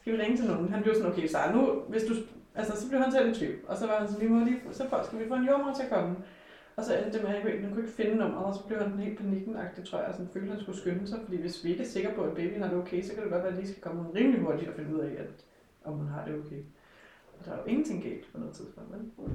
Skal 0.00 0.12
vi 0.12 0.22
ringe 0.22 0.36
til 0.36 0.46
nogen? 0.46 0.68
Han 0.68 0.82
blev 0.82 0.94
sådan, 0.94 1.12
okay, 1.12 1.26
så 1.28 1.38
nu, 1.54 1.80
hvis 1.88 2.02
du... 2.02 2.14
Altså, 2.54 2.80
så 2.80 2.88
blev 2.88 3.00
han 3.00 3.12
selv 3.12 3.30
i 3.30 3.34
tvivl. 3.34 3.58
Og 3.66 3.76
så 3.76 3.86
var 3.86 3.98
han 3.98 4.08
sådan, 4.08 4.22
vi 4.22 4.28
må 4.28 4.44
lige... 4.44 4.60
Så 4.72 5.04
skal 5.06 5.18
vi 5.18 5.28
få 5.28 5.34
en 5.34 5.44
jordmor 5.44 5.74
til 5.74 5.82
at 5.82 5.90
komme? 5.90 6.16
Og 6.76 6.84
så 6.84 6.96
endte 6.96 7.12
det 7.12 7.22
med, 7.22 7.28
at 7.28 7.34
han 7.34 7.42
kunne 7.42 7.52
ikke, 7.52 7.64
han 7.64 7.74
kunne 7.74 7.84
ikke 7.84 7.96
finde 7.96 8.16
nummeret, 8.16 8.46
og 8.46 8.54
så 8.54 8.66
blev 8.66 8.78
han 8.78 8.98
helt 8.98 9.18
panikkenagtig, 9.18 9.84
tror 9.84 9.98
jeg, 9.98 10.08
og 10.08 10.14
sådan 10.14 10.28
følte, 10.32 10.46
at 10.46 10.54
han 10.54 10.62
skulle 10.62 10.78
skynde 10.78 11.08
sig, 11.08 11.20
fordi 11.24 11.40
hvis 11.40 11.64
vi 11.64 11.70
ikke 11.70 11.82
er 11.82 11.88
sikre 11.88 12.14
på, 12.14 12.22
at 12.22 12.34
babyen 12.34 12.62
har 12.62 12.68
det 12.68 12.78
okay, 12.78 13.02
så 13.02 13.14
kan 13.14 13.22
det 13.22 13.32
godt 13.32 13.42
være, 13.42 13.52
at 13.52 13.58
lige 13.58 13.68
skal 13.68 13.82
komme 13.82 14.02
nogen 14.02 14.16
rimelig 14.16 14.40
hurtigt 14.40 14.70
og 14.70 14.76
finde 14.76 14.94
ud 14.94 15.00
af, 15.00 15.12
at, 15.22 15.44
om 15.84 15.94
hun 15.98 16.08
har 16.08 16.24
det 16.24 16.34
okay. 16.34 16.62
Og 17.38 17.44
der 17.44 17.52
er 17.52 17.56
jo 17.56 17.64
ingenting 17.64 18.02
galt 18.02 18.32
på 18.32 18.38
noget 18.38 18.54
tidspunkt, 18.54 18.92
vel? 18.92 19.28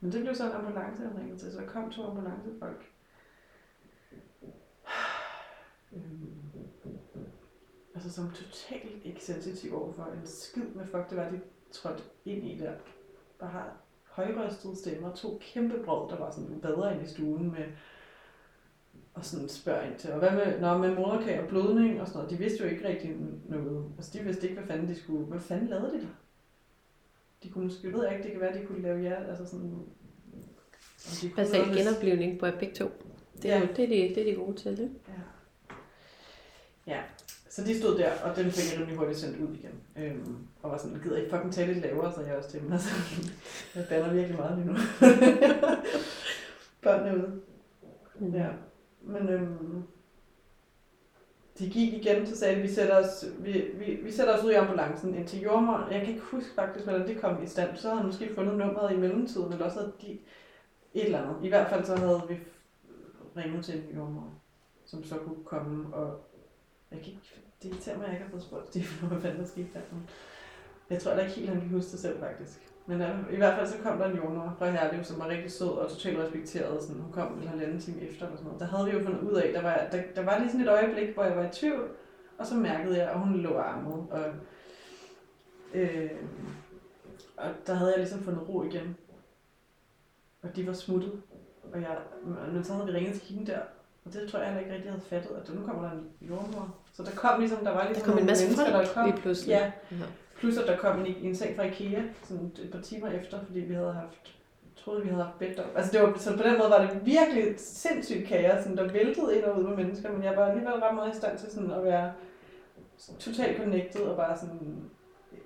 Men 0.00 0.12
det 0.12 0.20
blev 0.20 0.34
så 0.34 0.46
en 0.46 0.52
ambulance, 0.52 1.02
han 1.02 1.18
ringede 1.18 1.38
til, 1.38 1.52
så 1.52 1.60
der 1.60 1.66
kom 1.66 1.90
to 1.90 2.06
ambulancefolk. 2.06 2.90
Øhm, 5.92 6.32
altså 7.94 8.12
som 8.12 8.30
totalt 8.30 9.04
ikke 9.04 9.24
sensitiv 9.24 9.76
overfor 9.76 10.04
en 10.04 10.26
skid 10.26 10.66
med 10.74 10.86
folk, 10.86 11.10
det 11.10 11.18
var, 11.18 11.30
de 11.30 11.40
trådte 11.72 12.02
ind 12.24 12.44
i 12.44 12.58
der. 12.58 12.72
Bare 13.38 13.50
har 13.50 13.76
højrøstede 14.04 14.76
stemmer, 14.76 15.14
to 15.14 15.38
kæmpe 15.40 15.78
brød, 15.84 16.10
der 16.10 16.16
var 16.18 16.30
sådan 16.30 16.60
bedre 16.60 16.94
ind 16.94 17.02
i 17.02 17.08
stuen 17.10 17.50
med 17.52 17.64
og 19.14 19.24
sådan 19.24 19.48
spørger 19.48 19.82
ind 19.82 19.98
til, 19.98 20.12
og 20.12 20.18
hvad 20.18 20.30
med, 20.30 20.60
når 20.60 20.78
med 20.78 20.94
moderkage 20.96 21.42
og 21.42 21.48
blødning 21.48 22.00
og 22.00 22.06
sådan 22.06 22.18
noget, 22.18 22.30
de 22.30 22.36
vidste 22.38 22.64
jo 22.64 22.70
ikke 22.70 22.88
rigtig 22.88 23.16
noget. 23.48 23.84
Altså 23.96 24.18
de 24.18 24.24
vidste 24.24 24.48
ikke, 24.48 24.60
hvad 24.60 24.68
fanden 24.68 24.88
de 24.88 24.94
skulle, 25.00 25.24
hvad 25.24 25.40
fanden 25.40 25.68
lavede 25.68 25.92
de 25.92 26.00
der? 26.00 26.06
De 27.42 27.50
kunne 27.50 27.64
måske, 27.64 27.92
ved 27.92 28.04
jeg 28.04 28.12
ikke, 28.12 28.22
det 28.24 28.32
kan 28.32 28.40
være, 28.40 28.60
de 28.60 28.66
kunne 28.66 28.82
lave 28.82 29.02
jer, 29.02 29.26
altså 29.26 29.46
sådan... 29.46 29.70
om 29.70 29.84
de 31.22 31.28
kunne 31.30 31.36
Basal 31.44 31.66
med- 31.68 31.76
genoplevning 31.76 32.38
på 32.40 32.46
begge 32.60 32.74
to. 32.74 32.90
Det 33.42 33.50
er, 33.50 33.54
Ja. 33.56 33.60
jo, 33.60 33.66
det, 33.76 33.84
er 33.84 33.88
de, 34.08 34.14
det 34.14 34.18
er 34.18 34.24
de 34.32 34.34
gode 34.44 34.56
til, 34.56 34.70
ikke? 34.80 34.94
Så 37.52 37.64
de 37.64 37.78
stod 37.78 37.98
der, 37.98 38.10
og 38.24 38.36
den 38.36 38.50
fik 38.50 38.72
jeg 38.72 38.80
rimelig 38.80 38.98
hurtigt 38.98 39.18
sendt 39.18 39.40
ud 39.40 39.54
igen. 39.54 39.80
Øhm, 39.96 40.36
og 40.62 40.70
var 40.70 40.78
sådan, 40.78 41.00
gider 41.02 41.18
I 41.18 41.30
fucking 41.30 41.52
tale 41.52 41.72
lidt 41.72 41.84
lavere, 41.84 42.12
så 42.12 42.20
jeg 42.20 42.36
også 42.36 42.50
til 42.50 42.60
dem. 42.60 42.72
Altså, 42.72 42.90
jeg 43.74 43.86
banner 43.88 44.12
virkelig 44.12 44.36
meget 44.36 44.58
lige 44.58 44.66
nu. 44.66 44.76
Børnene 46.82 47.16
ude. 47.16 47.40
Mm. 48.18 48.34
Ja, 48.34 48.48
men 49.02 49.28
øhm, 49.28 49.82
de 51.58 51.70
gik 51.70 51.92
igen, 51.92 52.26
så 52.26 52.36
sagde 52.36 52.56
de, 52.56 52.62
vi 52.62 52.68
sætter 52.68 52.96
os, 52.96 53.24
vi, 53.38 53.70
vi, 53.74 53.94
vi 54.02 54.12
sætter 54.12 54.38
os 54.38 54.44
ud 54.44 54.50
i 54.50 54.54
ambulancen 54.54 55.14
ind 55.14 55.28
til 55.28 55.40
jordmor. 55.40 55.88
Jeg 55.90 56.00
kan 56.00 56.08
ikke 56.08 56.26
huske 56.26 56.54
faktisk, 56.54 56.86
hvordan 56.86 57.08
det 57.08 57.20
kom 57.20 57.42
i 57.42 57.46
stand. 57.46 57.76
Så 57.76 57.88
havde 57.88 58.00
han 58.00 58.06
måske 58.06 58.34
fundet 58.34 58.58
nummeret 58.58 58.94
i 58.94 58.96
mellemtiden, 58.96 59.52
eller 59.52 59.64
også 59.64 59.78
havde 59.78 59.92
de 60.00 60.12
et 60.94 61.04
eller 61.04 61.22
andet. 61.22 61.44
I 61.44 61.48
hvert 61.48 61.68
fald 61.68 61.84
så 61.84 61.96
havde 61.96 62.22
vi 62.28 62.38
ringet 63.36 63.64
til 63.64 63.74
en 63.74 63.96
jordmor, 63.96 64.30
som 64.84 65.04
så 65.04 65.16
kunne 65.16 65.44
komme 65.44 65.94
og... 65.94 66.20
Jeg 66.92 67.00
kan 67.00 67.08
ikke, 67.12 67.20
det 67.62 67.68
irriterer 67.68 67.96
mig, 67.96 68.06
at 68.06 68.12
jeg 68.12 68.16
ikke 68.16 68.24
har 68.24 68.30
fået 68.30 68.42
spurgt 68.42 68.68
Stefan, 68.68 69.08
hvad 69.08 69.20
fanden 69.20 69.40
der 69.40 69.46
skete 69.46 69.68
der. 69.74 69.80
Jeg 70.90 71.02
tror 71.02 71.14
da 71.14 71.20
ikke 71.20 71.32
helt, 71.32 71.48
han 71.48 71.60
kan 71.60 71.68
huske 71.68 71.90
det 71.90 72.00
selv, 72.00 72.20
faktisk. 72.20 72.72
Men 72.86 73.00
ja, 73.00 73.10
i 73.30 73.36
hvert 73.36 73.58
fald 73.58 73.68
så 73.68 73.78
kom 73.82 73.98
der 73.98 74.06
en 74.06 74.16
jordmor 74.16 74.54
fra 74.58 74.70
Herlev, 74.70 75.04
som 75.04 75.18
var 75.18 75.28
rigtig 75.28 75.52
sød 75.52 75.68
og 75.68 75.90
totalt 75.90 76.18
respekteret. 76.18 76.82
Sådan, 76.82 77.02
hun 77.02 77.12
kom 77.12 77.38
en 77.38 77.48
halvanden 77.48 77.80
time 77.80 78.00
efter 78.00 78.24
eller 78.24 78.36
sådan 78.36 78.44
noget. 78.44 78.60
Der 78.60 78.66
havde 78.66 78.86
vi 78.86 78.92
jo 78.92 79.04
fundet 79.04 79.20
ud 79.20 79.34
af, 79.34 79.52
der 79.52 79.62
var, 79.62 79.88
der, 79.92 80.02
der 80.16 80.22
var 80.22 80.38
lige 80.38 80.50
sådan 80.50 80.66
et 80.66 80.70
øjeblik, 80.70 81.14
hvor 81.14 81.24
jeg 81.24 81.36
var 81.36 81.44
i 81.44 81.52
tvivl. 81.52 81.88
Og 82.38 82.46
så 82.46 82.54
mærkede 82.54 82.98
jeg, 82.98 83.10
at 83.10 83.18
hun 83.18 83.36
lå 83.36 83.58
armet. 83.58 84.06
Og, 84.10 84.24
øh, 85.74 86.10
og 87.36 87.50
der 87.66 87.74
havde 87.74 87.90
jeg 87.90 87.98
ligesom 87.98 88.20
fundet 88.20 88.48
ro 88.48 88.62
igen. 88.62 88.96
Og 90.42 90.56
de 90.56 90.66
var 90.66 90.72
smuttet. 90.72 91.22
Og 91.72 91.80
jeg, 91.80 91.98
men 92.52 92.64
så 92.64 92.72
havde 92.72 92.86
vi 92.86 92.92
ringet 92.92 93.20
til 93.20 93.34
hende 93.34 93.52
der. 93.52 93.60
Og 94.04 94.12
det 94.12 94.30
tror 94.30 94.38
jeg 94.38 94.48
heller 94.48 94.60
ikke 94.60 94.72
rigtig, 94.72 94.86
jeg 94.86 94.92
havde 94.92 95.04
fattet, 95.04 95.30
at 95.30 95.54
nu 95.54 95.66
kommer 95.66 95.82
der 95.82 95.90
en 95.90 96.10
jordmor. 96.20 96.76
Så 96.92 97.02
der 97.02 97.10
kom 97.10 97.40
ligesom, 97.40 97.64
der 97.64 97.70
var 97.70 97.80
Der 97.80 97.88
ligesom 97.88 98.08
kom 98.10 98.18
en 98.18 98.26
masse 98.26 98.44
mennesker, 98.44 98.70
der 98.78 98.86
kom. 98.94 99.06
lige 99.10 99.16
pludselig. 99.20 99.52
Ja, 99.52 99.72
Ja. 99.90 99.96
Plus 100.38 100.58
at 100.58 100.66
der 100.66 100.76
kom 100.76 101.00
en, 101.00 101.06
en 101.16 101.36
seng 101.36 101.56
fra 101.56 101.62
Ikea, 101.62 102.02
sådan 102.22 102.52
et 102.62 102.68
par 102.72 102.80
timer 102.80 103.08
efter, 103.08 103.44
fordi 103.46 103.60
vi 103.60 103.74
havde 103.74 103.92
haft, 103.92 104.34
troede 104.76 105.02
vi 105.02 105.08
havde 105.08 105.22
haft 105.24 105.38
bedt 105.38 105.58
om. 105.58 105.66
Altså 105.76 105.92
det 105.92 106.02
var, 106.02 106.18
så 106.18 106.36
på 106.36 106.42
den 106.42 106.58
måde 106.58 106.70
var 106.70 106.80
det 106.86 107.06
virkelig 107.06 107.54
sindssygt 107.56 108.26
kaos, 108.28 108.62
sådan, 108.62 108.76
der 108.76 108.92
væltede 108.92 109.36
ind 109.36 109.44
og 109.44 109.58
ud 109.58 109.64
med 109.64 109.76
mennesker, 109.76 110.12
men 110.12 110.22
jeg 110.24 110.36
var 110.36 110.46
alligevel 110.46 110.72
ret 110.74 110.94
meget 110.94 111.14
i 111.14 111.16
stand 111.16 111.38
til 111.38 111.50
sådan 111.50 111.70
at 111.70 111.84
være 111.84 112.12
totalt 113.18 113.58
connected 113.58 114.00
og 114.00 114.16
bare 114.16 114.38
sådan 114.38 114.82
øh, 115.32 115.38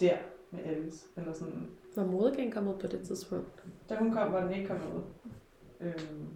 der 0.00 0.16
med 0.50 0.60
Alice. 0.64 1.06
Eller 1.16 1.32
sådan, 1.32 1.70
Var 1.96 2.04
moderkagen 2.04 2.52
kommet 2.52 2.78
på 2.78 2.86
det 2.86 3.00
tidspunkt? 3.06 3.62
da 3.88 3.94
hun 3.96 4.12
kom, 4.12 4.32
var 4.32 4.40
den 4.44 4.54
ikke 4.54 4.66
kommet 4.68 4.86
ud. 4.96 5.02
Øhm, 5.80 6.28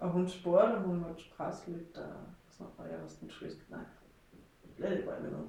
og 0.00 0.08
hun 0.10 0.28
spurgte, 0.28 0.72
om 0.74 0.82
hun 0.82 0.96
måtte 0.96 1.22
presse 1.36 1.62
lidt, 1.70 1.96
og, 1.98 2.12
og 2.78 2.90
jeg 2.90 3.00
var 3.00 3.08
sådan, 3.08 3.28
twist, 3.28 3.70
nej, 3.70 3.84
lad 4.78 4.96
det 4.96 5.04
bare 5.04 5.20
med 5.20 5.30
noget. 5.30 5.48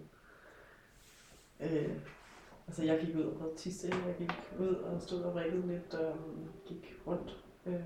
Øh, 1.59 1.99
altså 2.67 2.83
jeg 2.83 3.05
gik 3.05 3.15
ud 3.15 3.23
og 3.23 3.37
prøvede 3.37 3.57
tisse, 3.57 3.93
jeg 4.07 4.15
gik 4.17 4.31
ud 4.59 4.75
og 4.75 5.01
stod 5.01 5.21
og 5.21 5.33
vrikkede 5.33 5.67
lidt, 5.67 5.93
og 5.93 6.17
gik 6.65 7.01
rundt. 7.07 7.43
Øh, 7.65 7.81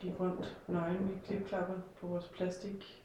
gik 0.00 0.20
rundt 0.20 0.62
nøgen 0.68 1.10
i 1.10 1.26
klipklapper 1.26 1.80
på 2.00 2.06
vores 2.06 2.28
plastik 2.28 3.02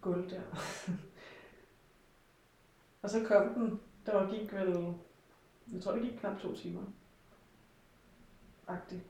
gulv 0.00 0.30
der. 0.30 0.42
og 3.02 3.10
så 3.10 3.24
kom 3.24 3.54
den, 3.54 3.80
der 4.06 4.14
var 4.14 4.30
gik 4.30 4.52
vel, 4.52 4.94
jeg 5.72 5.82
tror 5.82 5.92
det 5.92 6.02
gik 6.02 6.18
knap 6.18 6.40
to 6.40 6.54
timer. 6.54 6.82
Agtigt. 8.66 9.02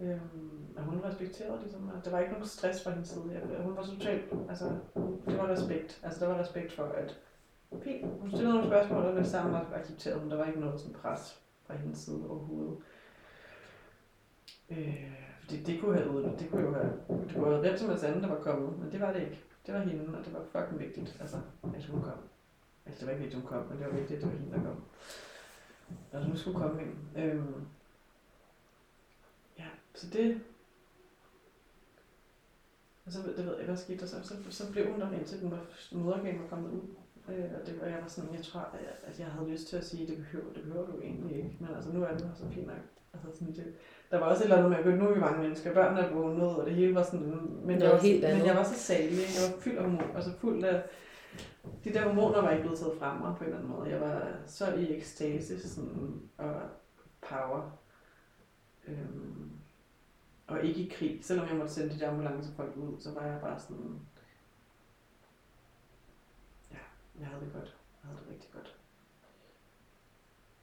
Øhm, 0.00 0.66
og 0.76 0.82
hun 0.82 1.00
respekterede 1.04 1.60
ligesom, 1.62 1.90
at 1.98 2.04
der 2.04 2.10
var 2.10 2.18
ikke 2.18 2.32
nogen 2.32 2.46
stress 2.46 2.84
fra 2.84 2.90
hendes 2.90 3.08
side. 3.08 3.24
Jeg- 3.32 3.62
Hun 3.62 3.76
var 3.76 3.82
totalt, 3.84 4.24
altså, 4.48 4.64
det 5.26 5.38
var 5.38 5.48
respekt. 5.48 6.00
Altså, 6.02 6.20
der 6.24 6.32
var 6.32 6.40
respekt 6.42 6.72
for, 6.72 6.84
at 6.84 7.18
fint, 7.82 8.06
hun 8.20 8.30
stillede 8.30 8.54
nogle 8.54 8.68
spørgsmål, 8.70 9.02
og 9.04 9.16
det 9.16 9.26
samme 9.26 9.74
accepterede 9.74 10.20
hun. 10.20 10.30
Der 10.30 10.36
var 10.36 10.44
ikke 10.46 10.60
noget 10.60 10.80
sådan 10.80 10.94
pres 10.96 11.40
fra 11.66 11.76
hendes 11.76 11.98
side 11.98 12.30
overhovedet. 12.30 12.76
Øh, 14.70 15.12
fordi 15.40 15.62
det 15.62 15.80
kunne 15.80 15.96
have 15.98 16.10
ude, 16.10 16.32
det 16.38 16.50
kunne 16.50 16.62
jo 16.62 16.72
have, 16.74 16.92
det 17.08 17.34
kunne 17.34 17.50
have 17.50 17.62
været 17.62 17.80
som 17.80 17.88
helst 17.88 18.04
anden, 18.04 18.22
der 18.22 18.28
var 18.28 18.40
kommet, 18.42 18.78
men 18.78 18.92
det 18.92 19.00
var 19.00 19.12
det 19.12 19.20
ikke. 19.20 19.40
Det 19.66 19.74
var 19.74 19.80
hende, 19.80 20.18
og 20.18 20.24
det 20.24 20.34
var 20.34 20.42
fucking 20.52 20.80
vigtigt, 20.80 21.16
altså, 21.20 21.36
at 21.76 21.84
hun 21.84 22.02
kom. 22.02 22.12
Altså, 22.86 23.00
det 23.00 23.06
var 23.06 23.12
ikke 23.12 23.22
vigtigt, 23.22 23.42
hun 23.42 23.48
kom, 23.50 23.62
men 23.68 23.78
det 23.78 23.86
var 23.86 23.92
vigtigt, 23.92 24.16
at 24.16 24.22
det 24.24 24.32
var 24.32 24.38
hende, 24.38 24.52
der 24.56 24.62
kom. 24.64 24.82
Altså, 26.12 26.28
hun 26.28 26.36
skulle 26.36 26.58
komme 26.58 26.82
ind. 26.82 26.92
Øhm, 27.16 27.54
så 30.00 30.06
det, 30.12 30.40
og 33.06 33.12
så, 33.12 33.18
det 33.36 33.46
ved 33.46 33.56
jeg, 33.56 33.66
hvad 33.66 33.76
skete 33.76 34.00
der 34.00 34.06
så? 34.06 34.16
Så, 34.22 34.34
så 34.50 34.72
blev 34.72 34.90
hun 34.90 35.00
der 35.00 35.12
indtil 35.12 35.40
den 35.40 35.50
var, 35.50 35.60
moderkagen 35.92 36.42
var 36.42 36.48
kommet 36.48 36.70
ud. 36.70 36.82
Øh, 37.28 37.44
og 37.60 37.66
det 37.66 37.80
var, 37.80 37.86
jeg 37.86 37.98
var 38.02 38.08
sådan, 38.08 38.34
jeg 38.34 38.44
tror, 38.44 38.68
at, 39.06 39.18
jeg 39.18 39.26
havde 39.26 39.50
lyst 39.50 39.68
til 39.68 39.76
at 39.76 39.86
sige, 39.86 40.06
det 40.06 40.16
behøver, 40.16 40.52
det 40.54 40.62
behøver 40.62 40.86
du 40.86 41.00
egentlig 41.00 41.36
ikke. 41.36 41.56
Men 41.60 41.68
altså, 41.74 41.92
nu 41.92 42.02
er 42.02 42.12
det 42.12 42.30
så 42.38 42.44
fint 42.50 42.66
nok. 42.66 42.76
Altså, 43.12 43.38
sådan, 43.38 43.54
det, 43.54 43.74
der 44.10 44.18
var 44.18 44.26
også 44.26 44.42
et 44.42 44.44
eller 44.44 44.56
andet 44.56 44.70
med, 44.70 44.92
at 44.92 44.98
nu 44.98 45.08
er 45.08 45.14
vi 45.14 45.20
mange 45.20 45.42
mennesker, 45.42 45.74
børnene 45.74 46.00
er 46.00 46.12
vågnet, 46.12 46.56
og 46.56 46.66
det 46.66 46.74
hele 46.74 46.94
var 46.94 47.02
sådan, 47.02 47.50
men, 47.64 47.80
jeg 47.80 47.90
var, 47.90 47.98
helt 47.98 48.22
men 48.22 48.46
jeg 48.46 48.56
var 48.56 48.64
så 48.64 48.74
salig, 48.74 49.18
jeg 49.18 49.52
var 49.52 49.60
fyldt 49.60 49.78
af 49.78 49.84
hormon, 49.84 50.16
altså 50.16 50.32
fuld 50.38 50.64
af, 50.64 50.82
de 51.84 51.92
der 51.92 52.08
hormoner 52.08 52.42
var 52.42 52.50
ikke 52.50 52.62
blevet 52.62 52.78
taget 52.78 52.98
frem 52.98 53.20
mig 53.20 53.34
på 53.36 53.44
en 53.44 53.50
eller 53.50 53.58
anden 53.58 53.76
måde. 53.76 53.90
Jeg 53.90 54.00
var 54.00 54.28
så 54.46 54.74
i 54.74 54.96
ekstase 54.96 55.68
sådan, 55.68 56.20
og 56.38 56.54
power. 57.20 57.78
Øhm, 58.88 59.50
og 60.50 60.64
ikke 60.64 60.80
i 60.80 60.88
krig. 60.88 61.24
Selvom 61.24 61.48
jeg 61.48 61.56
måtte 61.56 61.72
sende 61.72 61.94
de 61.94 62.00
der 62.00 62.10
ambulancefolk 62.10 62.76
ud, 62.76 63.00
så 63.00 63.14
var 63.14 63.26
jeg 63.26 63.40
bare 63.40 63.60
sådan... 63.60 64.00
Ja, 66.70 66.78
jeg 67.18 67.26
havde 67.26 67.44
det 67.44 67.52
godt. 67.52 67.76
Jeg 68.02 68.10
havde 68.10 68.18
det 68.20 68.32
rigtig 68.32 68.50
godt. 68.52 68.76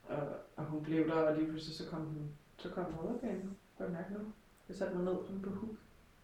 Og, 0.03 0.27
og 0.55 0.65
hun 0.65 0.83
blev 0.83 1.07
der, 1.07 1.13
og 1.13 1.37
lige 1.37 1.49
pludselig 1.49 1.77
så 1.77 1.89
kom 1.89 2.01
hun, 2.01 2.29
så 2.57 2.69
kom 2.69 2.85
moderkagen. 2.91 3.57
Kan 3.77 3.85
jeg 3.85 3.91
mærke 3.91 4.13
nu? 4.13 4.19
Jeg 4.67 4.75
satte 4.75 4.95
mig 4.95 5.05
ned 5.05 5.23
sådan 5.25 5.41
på 5.41 5.49
huk. 5.49 5.75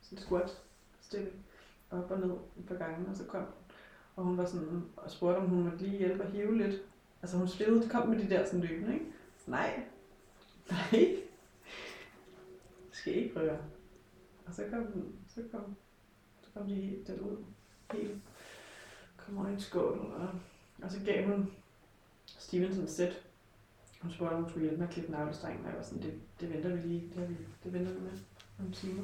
Sådan 0.01 0.17
squat. 0.17 0.61
Stilling. 1.01 1.45
Op 1.91 2.11
og 2.11 2.19
ned 2.19 2.31
et 2.59 2.65
par 2.67 2.75
gange, 2.75 3.09
og 3.09 3.15
så 3.15 3.25
kom 3.25 3.43
hun. 3.43 3.53
Og 4.15 4.23
hun 4.23 4.37
var 4.37 4.45
sådan, 4.45 4.83
og 4.97 5.11
spurgte, 5.11 5.37
om 5.37 5.49
hun 5.49 5.63
måtte 5.63 5.77
lige 5.77 5.97
hjælpe 5.97 6.23
og 6.23 6.31
hive 6.31 6.57
lidt. 6.57 6.81
Altså 7.21 7.37
hun 7.37 7.47
spillede, 7.47 7.89
kom 7.89 8.07
med 8.07 8.19
de 8.19 8.29
der 8.29 8.45
sådan 8.45 8.61
løbende, 8.61 8.93
ikke? 8.93 9.05
Nej. 9.47 9.83
Nej. 10.71 11.23
Skal 13.03 13.15
ikke 13.15 13.39
røre. 13.39 13.57
Og 14.45 14.53
så 14.53 14.63
kom, 14.69 14.91
den, 14.91 15.15
så 15.27 15.43
kom, 15.51 15.75
så 16.41 16.47
kom 16.53 16.67
de 16.67 16.75
helt 16.75 17.07
den 17.07 17.19
ud. 17.19 17.37
Helt. 17.91 18.21
Kom 19.17 19.37
over 19.37 19.47
i 19.47 19.53
en 19.53 19.59
skål. 19.59 19.99
Og, 19.99 20.29
og 20.83 20.91
så 20.91 20.99
gav 21.05 21.27
hun 21.27 21.53
Stevenson 22.25 22.83
et 22.83 22.89
sæt. 22.89 23.23
Hun 24.01 24.11
spurgte, 24.11 24.33
om 24.33 24.41
hun 24.41 24.49
skulle 24.49 24.63
hjælpe 24.63 24.79
mig 24.79 24.87
at 24.87 24.93
klippe 24.93 25.11
navlestrengen. 25.11 25.65
Og 25.65 25.69
jeg 25.69 25.77
var 25.77 25.83
sådan, 25.83 26.03
det, 26.03 26.21
det 26.39 26.49
venter 26.49 26.75
vi 26.75 26.81
lige. 26.81 27.13
Det, 27.15 27.29
vi, 27.29 27.35
det 27.63 27.73
venter 27.73 27.93
vi 27.93 27.99
med 27.99 28.19
om 28.59 28.71
timer. 28.71 29.03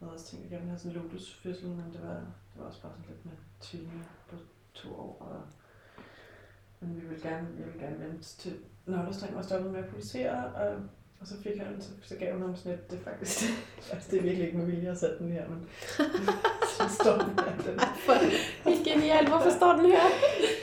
Jeg 0.00 0.06
havde 0.06 0.12
også 0.12 0.26
tænkt, 0.26 0.46
at 0.46 0.52
jeg 0.52 0.58
ville 0.58 0.70
have 0.70 0.78
sådan 0.78 0.96
en 0.96 1.02
lotusfødsel, 1.02 1.68
men 1.68 1.92
det 1.92 2.02
var, 2.02 2.14
det 2.14 2.56
var 2.56 2.64
også 2.64 2.82
bare 2.82 2.92
sådan 2.92 3.06
lidt 3.08 3.24
med 3.24 3.32
tvillinger 3.60 4.04
på 4.28 4.36
to 4.74 4.94
år. 4.94 5.16
Og, 5.20 5.42
men 6.80 6.96
vi 6.96 7.00
ville 7.00 7.22
gerne, 7.22 7.48
jeg 7.58 7.66
ville 7.66 7.80
gerne 7.80 8.08
vente 8.08 8.22
til 8.22 8.58
navlestrengen 8.86 9.36
var 9.36 9.42
stoppet 9.42 9.72
med 9.72 9.84
at 9.84 9.90
pulsere, 9.90 10.54
og, 10.54 10.88
og 11.20 11.26
så 11.26 11.34
fik 11.42 11.52
han, 11.58 11.66
så, 11.80 11.88
så 12.02 12.14
gav 12.14 12.32
hun 12.32 12.42
ham 12.42 12.56
sådan 12.56 12.72
et, 12.72 12.90
det 12.90 12.98
er 12.98 13.10
faktisk, 13.10 13.44
faktisk 13.80 14.10
det 14.10 14.18
er 14.18 14.22
virkelig 14.22 14.46
ikke 14.46 14.58
med 14.58 14.66
vilje 14.66 14.90
at 14.90 14.98
sætte 14.98 15.18
den 15.18 15.32
her, 15.32 15.42
men 15.48 15.58
så 16.76 16.84
står 17.00 17.12
den 17.18 17.30
her. 17.38 17.72
Den, 17.72 17.80
Helt 18.72 18.86
genialt. 18.86 19.28
Hvorfor 19.28 19.50
står 19.50 19.72
den 19.72 19.86
her? 19.86 20.00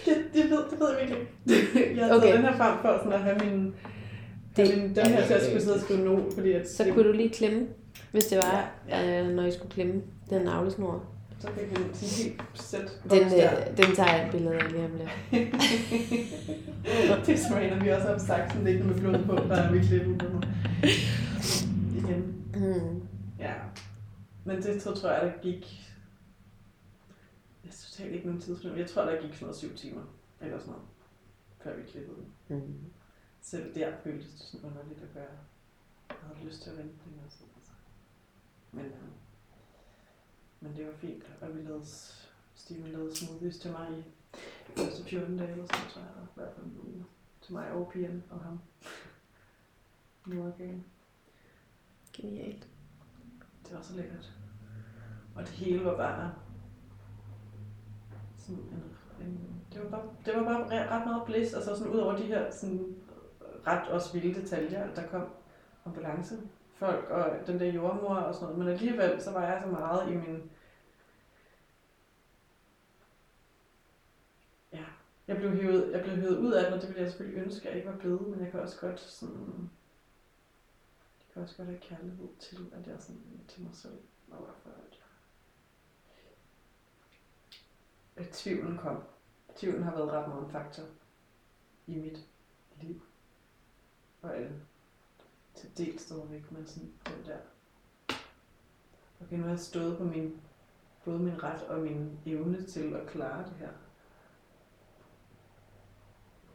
det, 0.05 0.15
det, 0.33 0.43
ved, 0.51 0.57
det 0.71 0.79
ved 0.79 0.87
jeg 0.89 0.97
virkelig 1.01 1.19
ikke. 1.21 1.97
Jeg 1.99 2.05
har 2.07 2.15
Okay. 2.17 2.33
den 2.35 2.41
her 2.41 2.57
frem 2.57 2.77
for 2.81 2.97
sådan 2.97 3.13
at 3.13 3.19
have 3.19 3.37
min, 3.39 3.73
have 4.55 4.67
Det- 4.67 4.77
min 4.77 4.95
den 4.95 5.05
her 5.05 5.25
til 5.27 5.33
at 5.33 5.43
skulle 5.43 5.61
sidde 5.61 5.75
og 5.75 5.81
skrive 5.81 5.99
nu, 5.99 6.31
fordi 6.35 6.51
at 6.51 6.69
Så 6.69 6.83
det- 6.83 6.93
kunne 6.93 7.07
du 7.07 7.11
lige 7.11 7.29
klemme, 7.29 7.67
hvis 8.11 8.25
det 8.25 8.37
var, 8.37 8.69
Ja, 8.89 9.01
ja, 9.05 9.17
ja. 9.23 9.27
når 9.29 9.43
I 9.43 9.51
skulle 9.51 9.71
klemme 9.71 10.01
den 10.29 10.41
navlesnor. 10.41 11.05
Så 11.39 11.47
fik 11.51 11.69
vi 11.69 11.75
sådan 11.75 11.93
helt 11.93 12.41
sæt 12.53 13.01
Den, 13.09 13.23
øh, 13.23 13.77
den 13.77 13.95
tager 13.95 14.15
jeg 14.15 14.25
et 14.25 14.31
billede 14.31 14.55
af 14.55 14.71
lige 14.71 14.85
om 14.85 14.91
lidt. 14.91 15.09
det 17.25 17.33
er 17.33 17.37
som 17.37 17.57
en, 17.57 17.83
vi 17.85 17.89
også 17.89 18.07
har 18.07 18.17
sagt 18.17 18.51
sådan 18.51 18.63
liggende 18.63 18.93
med 18.93 18.99
blod 18.99 19.25
på, 19.25 19.35
der 19.35 19.55
er 19.55 19.71
vi 19.71 19.79
klippet 19.79 20.31
nu. 20.33 20.41
Igen. 21.97 22.43
Mm. 22.53 23.07
Ja. 23.39 23.53
Men 24.45 24.61
det 24.61 24.81
tror, 24.81 24.93
tror 24.93 25.11
jeg, 25.11 25.21
der 25.21 25.41
gik... 25.41 25.93
Jeg 27.65 27.73
synes 27.73 27.91
totalt 27.91 28.13
ikke 28.13 28.25
nogen 28.25 28.41
tidsfornemmelse. 28.41 28.81
Jeg 28.81 28.89
tror, 29.05 29.11
der 29.11 29.21
gik 29.21 29.33
sådan 29.33 29.45
noget 29.45 29.57
syv 29.57 29.75
timer. 29.75 30.01
Eller 30.41 30.59
sådan 30.59 30.71
noget. 30.71 30.87
før 31.63 31.75
vi 31.75 31.83
klippede 31.91 32.17
den. 32.47 32.57
Mm. 32.57 32.85
Selv 33.41 33.75
der 33.75 33.91
føltes 34.03 34.31
det 34.31 34.39
sådan 34.39 34.69
underligt 34.69 35.01
at 35.01 35.13
gøre. 35.13 35.37
Jeg 36.09 36.17
havde 36.21 36.47
lyst 36.49 36.61
til 36.61 36.69
at 36.69 36.77
vente 36.77 36.93
det 36.93 37.13
og 37.25 37.31
sådan. 37.31 37.47
Men, 38.71 38.85
øh, 38.85 39.16
men 40.59 40.75
det 40.77 40.85
var 40.85 40.93
fint, 40.93 41.23
og 41.41 41.55
vi 41.55 41.61
lavede, 41.61 41.85
Steven 42.55 42.87
lavede 42.87 43.15
smoothies 43.15 43.59
til 43.59 43.71
mig 43.71 43.89
i 43.91 44.03
de 44.67 44.81
første 44.83 45.03
14 45.03 45.37
dage, 45.37 45.51
eller 45.51 45.65
sådan, 45.65 45.89
tror 45.89 46.01
jeg, 46.01 46.11
i 46.23 46.29
hvert 46.35 46.53
fald 46.55 46.65
en 46.65 46.79
uge. 46.83 47.05
Til 47.41 47.53
mig 47.53 47.71
og 47.71 47.89
pigen 47.93 48.23
og 48.29 48.39
ham. 48.39 48.59
Nu 50.25 50.43
er 50.43 50.51
igen. 50.59 50.85
Genialt. 52.13 52.67
Det 53.65 53.75
var 53.75 53.81
så 53.81 53.95
lækkert. 53.95 54.33
Og 55.35 55.41
det 55.41 55.49
hele 55.49 55.85
var 55.85 55.97
bare 55.97 56.33
sådan 58.37 58.63
en, 58.63 58.95
en 59.27 59.61
det 59.73 59.83
var 59.83 59.89
bare, 59.89 60.09
det 60.25 60.35
var 60.35 60.43
bare 60.43 60.63
re- 60.65 60.91
ret 60.91 61.05
meget 61.07 61.23
bliss, 61.25 61.53
og 61.53 61.63
så 61.63 61.75
sådan 61.75 61.93
ud 61.93 61.99
over 61.99 62.17
de 62.17 62.23
her 62.23 62.51
sådan 62.51 62.95
ret 63.67 63.87
også 63.87 64.13
vilde 64.13 64.41
detaljer, 64.41 64.93
der 64.93 65.07
kom 65.07 65.27
folk 66.77 67.09
og 67.09 67.47
den 67.47 67.59
der 67.59 67.71
jordmor 67.71 68.15
og 68.15 68.33
sådan 68.33 68.45
noget, 68.47 68.59
men 68.59 68.67
alligevel 68.67 69.21
så 69.21 69.31
var 69.31 69.45
jeg 69.45 69.61
så 69.63 69.71
meget 69.71 70.11
i 70.11 70.15
min 70.15 70.51
ja, 74.73 74.85
jeg 75.27 75.37
blev 75.37 75.55
hævet, 75.55 75.91
jeg 75.91 76.03
blev 76.03 76.15
hævet 76.15 76.37
ud 76.37 76.51
af 76.51 76.63
den, 76.63 76.73
og 76.73 76.81
det 76.81 76.89
ville 76.89 77.01
jeg 77.01 77.11
selvfølgelig 77.11 77.43
ønske, 77.43 77.61
at 77.61 77.65
jeg 77.65 77.75
ikke 77.75 77.89
var 77.89 77.97
blevet, 77.97 78.27
men 78.27 78.39
jeg 78.39 78.51
kan 78.51 78.59
også 78.59 78.79
godt 78.79 78.99
sådan, 78.99 79.69
jeg 81.19 81.33
kan 81.33 81.41
også 81.41 81.57
godt 81.57 81.67
have 81.67 81.79
kærlighed 81.79 82.27
til, 82.39 82.73
at 82.73 82.87
jeg 82.87 82.95
sådan 82.99 83.41
til 83.47 83.61
mig 83.61 83.75
selv, 83.75 83.99
og 84.31 84.37
hvorfor 84.37 84.69
at, 84.69 84.99
at 88.15 88.29
tvivlen 88.29 88.77
kom. 88.77 89.03
Tvivlen 89.55 89.83
har 89.83 89.91
været 89.91 90.11
ret 90.11 90.27
meget 90.27 90.45
en 90.45 90.51
faktor 90.51 90.83
i 91.87 91.95
mit 91.95 92.27
liv. 92.81 93.01
Og 94.21 94.35
alle 94.37 94.61
til 95.57 95.77
dels 95.77 96.01
stadigvæk, 96.01 96.51
men 96.51 96.67
sådan 96.67 96.91
den 97.05 97.25
der. 97.25 97.37
Okay, 99.21 99.37
nu 99.37 99.43
har 99.43 99.49
jeg 99.49 99.59
stået 99.59 99.97
på 99.97 100.03
min, 100.03 100.41
både 101.05 101.19
min 101.19 101.43
ret 101.43 101.63
og 101.63 101.79
min 101.79 102.19
evne 102.25 102.63
til 102.63 102.93
at 102.93 103.07
klare 103.07 103.45
det 103.45 103.53
her. 103.59 103.69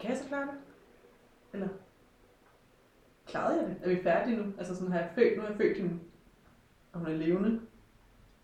Kan 0.01 0.11
jeg 0.11 0.19
så 0.19 0.29
klare 0.29 0.47
det? 0.47 0.55
Eller 1.53 1.69
klarede 3.27 3.61
jeg 3.61 3.69
det? 3.69 3.77
Er 3.83 3.89
vi 3.89 4.03
færdige 4.03 4.37
nu? 4.37 4.53
Altså 4.59 4.75
sådan 4.75 4.93
har 4.93 4.99
jeg 5.01 5.13
født, 5.15 5.37
nu 5.37 5.43
har 5.43 5.49
jeg 5.49 5.57
født 5.57 5.77
hende, 5.77 6.01
og 6.93 6.99
hun 6.99 7.09
er 7.09 7.17
levende. 7.17 7.61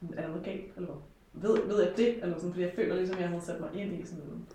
Er 0.02 0.20
der 0.22 0.28
noget 0.28 0.44
galt, 0.44 0.76
eller 0.76 0.88
hvad? 0.88 1.02
Ved, 1.32 1.66
ved 1.66 1.82
jeg 1.82 1.96
det? 1.96 2.22
Eller 2.22 2.36
sådan, 2.36 2.52
fordi 2.52 2.64
jeg 2.64 2.72
føler 2.74 2.94
ligesom, 2.94 3.20
jeg 3.20 3.28
havde 3.28 3.42
sat 3.42 3.60
mig 3.60 3.74
ind 3.74 3.92
i 3.92 4.06
sådan 4.06 4.46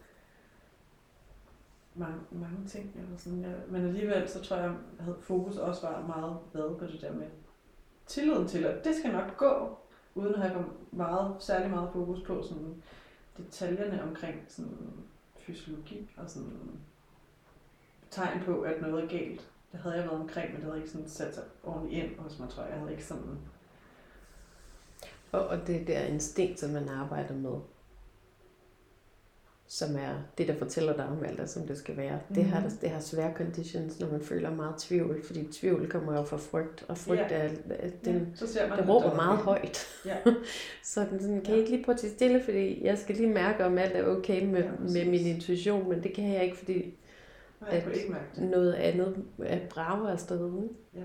mange, 1.96 2.20
mange 2.32 2.68
ting. 2.68 2.92
Eller 2.96 3.18
sådan, 3.18 3.40
ja. 3.40 3.52
Men 3.70 3.86
alligevel, 3.86 4.30
så 4.30 4.42
tror 4.42 4.58
jeg, 4.58 4.76
at 5.00 5.06
fokus 5.22 5.58
også 5.58 5.88
var 5.88 6.08
meget 6.08 6.38
været 6.54 6.78
på 6.78 6.86
det 6.86 7.02
der 7.02 7.14
med 7.14 7.28
tilliden 8.08 8.48
til, 8.48 8.64
at 8.64 8.86
det 8.86 8.96
skal 8.96 9.12
nok 9.12 9.38
gå, 9.38 9.78
uden 10.16 10.36
at 10.36 10.42
have 10.42 10.66
meget, 10.92 11.36
særlig 11.40 11.70
meget 11.70 11.90
fokus 11.94 12.20
på 12.28 12.44
sådan 12.44 12.84
detaljerne 13.38 14.04
omkring 14.04 14.46
sådan 14.48 14.78
fysiologi 15.38 16.10
og 16.18 16.30
sådan 16.30 16.80
tegn 18.12 18.44
på, 18.46 18.62
at 18.62 18.82
noget 18.82 19.04
er 19.04 19.08
galt. 19.08 19.50
Det 19.72 19.80
havde 19.80 19.96
jeg 19.96 20.04
været 20.04 20.20
omkring, 20.20 20.52
men 20.52 20.56
det 20.56 20.66
havde 20.66 20.78
ikke 20.78 20.92
sådan 20.92 21.10
sat 21.10 21.36
sig 21.36 21.44
ordentligt 21.64 22.04
ind 22.04 22.20
hos 22.20 22.40
mig, 22.40 22.50
tror 22.50 22.64
jeg. 22.64 22.72
Jeg 22.72 22.80
havde 22.80 22.92
ikke 22.92 23.06
sådan... 23.06 23.40
Og, 25.32 25.48
og 25.48 25.68
det 25.68 25.88
der 25.88 26.00
instinkt, 26.00 26.60
som 26.60 26.70
man 26.70 26.90
arbejder 26.90 27.36
med, 27.36 27.60
som 29.68 29.96
er 29.96 30.14
det, 30.38 30.48
der 30.48 30.56
fortæller 30.58 30.94
dig 30.94 31.06
om 31.06 31.24
alt 31.26 31.38
det, 31.40 31.50
som 31.50 31.68
det 31.68 31.78
skal 31.78 31.98
være. 31.98 32.20
Mm. 32.30 32.36
Det, 32.36 32.46
har, 32.46 32.60
Mhm. 32.60 32.70
det 32.82 32.90
har 32.90 33.00
svære 33.00 33.34
conditions, 33.36 34.00
når 34.00 34.12
man 34.12 34.22
føler 34.22 34.52
meget 34.56 34.76
tvivl, 34.78 35.24
fordi 35.26 35.52
tvivl 35.52 35.90
kommer 35.90 36.18
jo 36.18 36.24
fra 36.24 36.38
frygt, 36.38 36.86
og 36.88 36.98
frygt 36.98 37.20
Ja. 37.32 37.38
er, 37.38 37.50
den, 38.06 38.14
ja, 38.32 38.36
så 38.36 38.48
ser 38.48 38.70
man, 38.70 38.78
den 38.78 38.84
at 38.84 38.90
råber 38.90 39.16
meget 39.16 39.38
højt. 39.40 39.88
Ja. 40.06 40.18
Så 40.84 41.06
den 41.10 41.20
sådan, 41.22 41.42
kan. 41.42 41.56
I 41.56 41.58
ikke 41.58 41.72
lige 41.72 41.84
prøve 41.84 41.94
at 41.94 42.00
tage 42.00 42.14
stille, 42.14 42.44
fordi 42.44 42.84
jeg 42.86 42.98
skal 42.98 43.16
lige 43.16 43.30
mærke, 43.30 43.66
om 43.66 43.78
alt 43.78 43.96
er 43.96 44.06
okay 44.08 44.46
med, 44.46 44.64
Ja, 44.64 44.70
præcis. 44.82 44.94
med 44.94 45.06
min 45.12 45.26
intuition, 45.28 45.90
men 45.90 46.04
det 46.04 46.14
kan 46.14 46.34
jeg 46.34 46.44
ikke, 46.44 46.58
fordi 46.58 46.98
Nej, 47.62 47.84
kunne 47.84 47.96
ikke 47.96 48.12
mærke 48.12 48.26
det. 48.36 48.44
noget 48.44 48.74
andet 48.74 49.26
er 49.40 49.60
brager 49.70 50.10
afsted. 50.10 50.52
Ja. 50.96 51.00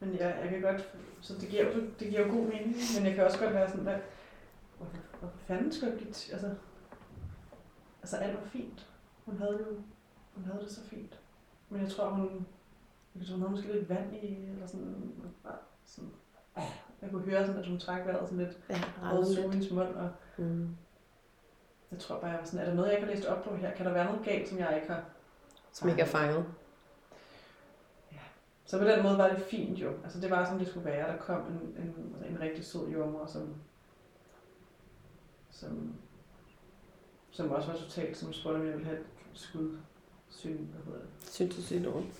Men 0.00 0.16
jeg, 0.18 0.34
jeg 0.42 0.50
kan 0.50 0.60
godt, 0.60 0.88
så 1.20 1.34
det 1.40 1.48
giver, 1.48 1.64
det 2.00 2.08
giver 2.08 2.26
jo 2.26 2.32
god 2.32 2.44
mening, 2.46 2.76
men 2.96 3.06
jeg 3.06 3.14
kan 3.14 3.24
også 3.24 3.38
godt 3.38 3.54
være 3.54 3.68
sådan, 3.68 3.82
hvad, 3.82 3.94
hvorfor, 4.80 4.96
hvorfor 5.20 5.38
fanden 5.38 5.72
skulle 5.72 5.90
jeg 5.90 5.96
blive, 5.98 6.08
altså, 6.32 6.54
altså 8.02 8.16
alt 8.16 8.36
var 8.40 8.44
fint. 8.46 8.88
Hun 9.24 9.38
havde 9.38 9.58
jo, 9.68 9.76
hun 10.34 10.44
havde 10.44 10.60
det 10.60 10.70
så 10.72 10.80
fint. 10.84 11.20
Men 11.68 11.82
jeg 11.82 11.90
tror, 11.90 12.08
hun, 12.10 12.46
jeg 13.16 13.26
tror, 13.26 13.32
hun 13.34 13.40
havde 13.42 13.50
måske 13.52 13.72
lidt 13.72 13.88
vand 13.88 14.14
i, 14.16 14.34
eller 14.50 14.66
sådan, 14.66 15.12
bare 15.44 15.56
sådan, 15.84 16.10
jeg 17.02 17.10
kunne 17.10 17.22
høre 17.24 17.46
sådan, 17.46 17.60
at 17.60 17.68
hun 17.68 17.78
trak 17.78 18.06
vejret 18.06 18.28
sådan 18.28 18.44
lidt, 18.46 18.58
Ja, 18.70 18.82
og 19.02 19.26
suge 19.26 19.52
hendes 19.52 19.70
mund, 19.70 19.88
og 19.94 20.10
Mm. 20.38 20.76
jeg 21.90 21.98
tror 21.98 22.20
bare, 22.20 22.30
jeg 22.30 22.38
var 22.38 22.44
sådan, 22.44 22.60
er 22.60 22.64
der 22.68 22.74
noget, 22.74 22.88
jeg 22.88 22.96
ikke 22.96 23.08
har 23.08 23.14
læst 23.14 23.26
op 23.28 23.44
på 23.44 23.54
her? 23.56 23.74
Kan 23.74 23.86
der 23.86 23.92
være 23.92 24.04
noget 24.04 24.24
galt, 24.24 24.48
som 24.48 24.58
jeg 24.58 24.76
ikke 24.76 24.92
har 24.92 25.04
Som 25.72 25.88
ikke 25.88 26.02
er 26.02 26.06
fanget. 26.06 26.44
Så 28.64 28.78
på 28.78 28.84
den 28.84 29.02
måde 29.02 29.18
var 29.18 29.28
det 29.28 29.42
fint 29.42 29.78
jo. 29.78 29.92
Altså 30.04 30.20
det 30.20 30.30
var 30.30 30.48
som 30.48 30.58
det 30.58 30.68
skulle 30.68 30.86
være. 30.86 31.12
Der 31.12 31.16
kom 31.18 31.40
en, 31.40 31.82
en, 31.84 32.16
en 32.30 32.40
rigtig 32.40 32.64
sød 32.64 32.88
jordmor, 32.88 33.26
som, 33.26 33.54
som, 35.60 35.94
som 37.30 37.50
også 37.50 37.68
var 37.68 37.78
totalt, 37.78 38.16
som 38.16 38.32
spurgte, 38.32 38.56
om 38.56 38.66
jeg 38.66 38.72
ville 38.72 38.86
have 38.86 39.00
et 39.00 39.06
skud 39.34 39.78
syn, 40.28 40.66
hvad 40.66 40.84
hedder 40.84 41.00
det, 41.00 41.54
siger 41.64 41.80
nogen? 41.82 42.12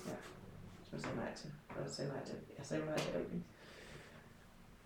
som 0.83 0.93
jeg 0.93 1.01
sagde 1.01 1.15
nej 1.15 1.35
til. 1.35 1.51
Og 1.69 1.81
jeg 1.83 1.91
sagde 1.91 2.11
nej 2.11 2.25
til, 2.25 2.35
jeg 2.57 2.65
sagde 2.65 2.85
nej 2.85 2.97
til 2.97 3.11
alt. 3.11 3.33
ikke? 3.33 3.45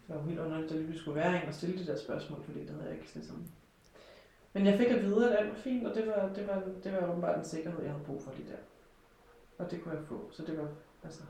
Det 0.08 0.16
var 0.16 0.22
jo 0.22 0.22
helt 0.22 0.40
underligt, 0.40 0.72
at 0.72 0.92
vi 0.94 0.98
skulle 0.98 1.16
være 1.16 1.44
en 1.44 1.48
og 1.48 1.54
stille 1.54 1.80
de 1.80 1.88
der 1.88 1.98
spørgsmål, 1.98 2.44
fordi 2.44 2.60
det 2.60 2.70
havde 2.70 2.86
jeg 2.86 2.94
ikke 2.94 3.14
ligesom. 3.16 3.48
Men 4.54 4.66
jeg 4.66 4.78
fik 4.78 4.88
at 4.88 5.04
vide, 5.04 5.32
at 5.32 5.40
alt 5.40 5.50
var 5.50 5.56
fint, 5.56 5.88
og 5.88 5.96
det 5.96 6.08
var, 6.08 6.34
det 6.34 6.48
var, 6.48 6.64
det 6.84 6.94
var 6.94 7.10
åbenbart 7.10 7.40
en 7.40 7.46
sikkerhed, 7.46 7.82
jeg 7.82 7.92
havde 7.92 8.06
brug 8.06 8.22
for 8.22 8.34
lige 8.38 8.50
der. 8.50 8.58
Og 9.58 9.72
det 9.72 9.84
kunne 9.84 9.96
jeg 9.96 10.04
få, 10.04 10.30
så 10.32 10.44
det 10.46 10.58
var, 10.58 10.68
altså, 11.04 11.22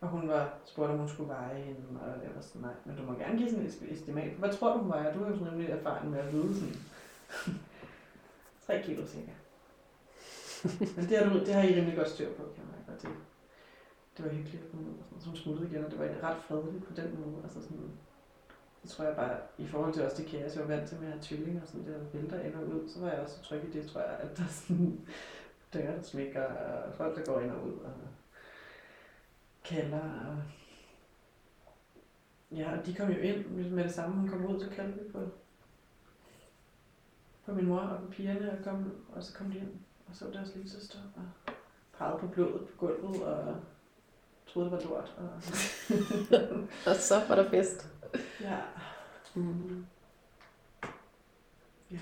og 0.00 0.08
hun 0.08 0.28
var 0.28 0.54
spurgt, 0.64 0.90
om 0.90 0.98
hun 0.98 1.08
skulle 1.08 1.28
veje 1.28 1.60
hende, 1.62 1.80
og 2.00 2.08
jeg 2.24 2.30
var 2.34 2.42
sådan, 2.42 2.62
nej, 2.62 2.74
men 2.84 2.96
du 2.96 3.02
må 3.02 3.12
gerne 3.12 3.38
give 3.38 3.50
sådan 3.50 3.66
et 3.66 3.92
estimat. 3.92 4.32
Hvad 4.32 4.52
tror 4.52 4.72
du, 4.72 4.78
hun 4.78 4.90
vejer? 4.90 5.14
Du 5.14 5.18
har 5.18 5.30
jo 5.30 5.38
sådan 5.38 5.52
nemlig 5.52 5.70
erfaring 5.70 6.10
med 6.10 6.18
at 6.18 6.32
vide 6.32 6.54
sådan. 6.54 6.76
3 8.66 8.82
kilo 8.82 9.06
cirka. 9.06 9.32
men 10.96 11.08
det 11.08 11.18
har, 11.18 11.32
du, 11.32 11.38
det 11.38 11.54
har 11.54 11.62
I 11.62 11.74
rimelig 11.74 11.96
godt 11.96 12.10
styr 12.10 12.28
på, 12.34 12.42
kan 12.42 12.64
jeg 12.64 12.84
godt 12.86 13.04
Og 13.04 13.10
det, 13.10 13.18
det 14.16 14.24
var 14.24 14.30
hyggeligt 14.30 14.64
at 14.64 14.70
komme 14.70 14.86
ud. 14.90 14.98
og 14.98 15.04
sådan. 15.04 15.20
Så 15.20 15.28
hun 15.28 15.36
smuttede 15.36 15.68
igen, 15.70 15.84
og 15.84 15.90
det 15.90 15.98
var 15.98 16.28
ret 16.28 16.42
fredeligt 16.48 16.84
på 16.86 16.92
den 16.94 17.08
måde. 17.20 17.42
Altså 17.42 17.62
sådan, 17.62 17.90
det 18.82 18.90
tror 18.90 19.04
jeg 19.04 19.16
bare, 19.16 19.36
i 19.58 19.66
forhold 19.66 19.94
til 19.94 20.04
også 20.04 20.22
det 20.22 20.30
kaos, 20.30 20.56
jeg 20.56 20.68
var 20.68 20.74
vant 20.74 20.88
til 20.88 20.98
med 20.98 21.06
at 21.06 21.12
have 21.12 21.22
tvillinger, 21.22 21.62
og 21.62 21.68
sådan 21.68 21.86
det 21.86 21.94
der 21.94 22.18
vælter 22.20 22.40
ind 22.40 22.54
og 22.54 22.62
ud, 22.62 22.88
så 22.88 23.00
var 23.00 23.10
jeg 23.10 23.20
også 23.20 23.36
så 23.36 23.42
tryg 23.42 23.64
i 23.64 23.72
det, 23.78 23.90
tror 23.90 24.00
jeg, 24.00 24.16
at 24.20 24.36
der 24.36 24.42
er 24.42 24.48
sådan 24.48 25.00
døre, 25.74 25.96
der 25.96 26.02
smækker, 26.02 26.44
og 26.44 26.94
folk, 26.94 27.16
der 27.16 27.32
går 27.32 27.40
ind 27.40 27.50
og 27.50 27.66
ud, 27.66 27.72
og 27.72 27.92
kalder, 29.68 30.00
og 30.00 30.42
ja, 32.56 32.78
og 32.78 32.86
de 32.86 32.94
kom 32.94 33.10
jo 33.10 33.18
ind 33.18 33.46
med 33.46 33.84
det 33.84 33.94
samme, 33.94 34.16
hun 34.16 34.28
kom 34.28 34.46
ud, 34.46 34.60
så 34.60 34.70
kaldte 34.70 35.04
vi 35.04 35.10
på, 35.12 35.28
på 37.46 37.52
min 37.52 37.66
mor 37.66 37.80
og 37.80 38.02
på 38.02 38.10
pigerne, 38.10 38.52
og, 38.58 38.64
kom, 38.64 38.92
og 39.12 39.22
så 39.22 39.34
kom 39.34 39.50
de 39.50 39.58
ind 39.58 39.70
og 40.08 40.16
så 40.16 40.30
deres 40.32 40.54
lille 40.54 40.70
søster, 40.70 40.98
og 41.16 41.52
pegede 41.98 42.18
på 42.18 42.26
blodet 42.26 42.68
på 42.68 42.76
gulvet, 42.86 43.24
og 43.24 43.56
troede, 44.46 44.70
det 44.70 44.78
var 44.78 44.84
lort. 44.84 45.14
Og, 45.18 45.30
Og 46.92 46.96
så 46.96 47.14
var 47.28 47.34
der 47.34 47.50
fest. 47.50 47.88
ja, 48.40 48.58
Mm. 49.34 49.86
Ja. 51.90 51.98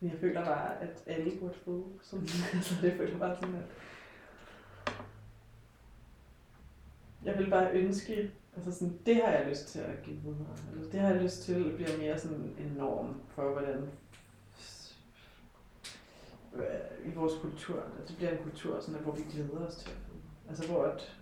Men 0.00 0.10
jeg 0.10 0.18
føler 0.20 0.44
bare, 0.44 0.80
at 0.80 1.02
alle 1.06 1.38
burde 1.40 1.54
få 1.64 1.88
sådan. 2.02 2.26
altså, 2.54 2.74
det 2.82 2.92
føler 2.96 3.18
bare 3.18 3.36
sådan, 3.36 3.54
at... 3.54 3.64
Jeg 7.24 7.38
vil 7.38 7.50
bare 7.50 7.72
ønske, 7.72 8.30
altså 8.56 8.72
sådan, 8.72 8.98
det 9.06 9.16
har 9.16 9.32
jeg 9.32 9.46
lyst 9.48 9.66
til 9.66 9.78
at 9.78 10.02
give 10.02 10.16
videre. 10.16 10.56
Eller 10.72 10.90
det 10.90 11.00
har 11.00 11.08
jeg 11.08 11.22
lyst 11.22 11.42
til 11.42 11.70
at 11.70 11.76
blive 11.76 11.98
mere 11.98 12.18
sådan 12.18 12.56
en 12.58 12.74
norm 12.76 13.20
for, 13.28 13.52
hvordan 13.52 13.90
øh, 16.54 17.12
i 17.12 17.14
vores 17.14 17.32
kultur, 17.40 17.80
at 17.80 18.08
det 18.08 18.16
bliver 18.16 18.30
en 18.30 18.42
kultur, 18.42 18.80
sådan, 18.80 18.94
at, 18.94 19.00
hvor 19.00 19.12
vi 19.12 19.22
glæder 19.32 19.66
os 19.66 19.76
til. 19.76 19.90
Altså 20.48 20.66
hvor 20.66 20.84
at, 20.84 21.16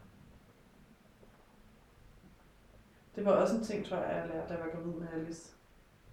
det 3.16 3.24
var 3.24 3.32
også 3.32 3.56
en 3.56 3.64
ting, 3.64 3.86
tror 3.86 3.96
jeg, 3.96 4.16
jeg 4.16 4.28
lærte, 4.28 4.48
da 4.48 4.54
jeg 4.54 4.64
var 4.64 4.70
gravid 4.70 4.92
med 4.92 5.08
Alice. 5.14 5.52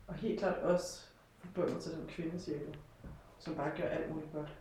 Og 0.08 0.14
helt 0.14 0.40
klart 0.40 0.58
også 0.58 1.08
forbundet 1.40 1.82
til 1.82 1.92
den 1.92 2.08
kvindecirkel, 2.08 2.78
som 3.40 3.56
bare 3.56 3.78
gør 3.78 3.88
alt 3.88 4.12
muligt 4.12 4.32
godt. 4.34 4.58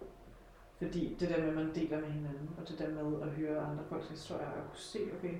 Fordi 0.78 1.16
det 1.20 1.28
der 1.28 1.40
med, 1.40 1.48
at 1.48 1.54
man 1.54 1.74
deler 1.74 2.00
med 2.00 2.08
hinanden, 2.08 2.50
og 2.58 2.68
det 2.68 2.78
der 2.78 2.88
med 2.88 3.22
at 3.22 3.28
høre 3.28 3.60
andre 3.60 3.84
folks 3.88 4.08
historier, 4.08 4.46
og 4.46 4.68
kunne 4.68 4.78
se, 4.78 4.98
okay, 5.18 5.34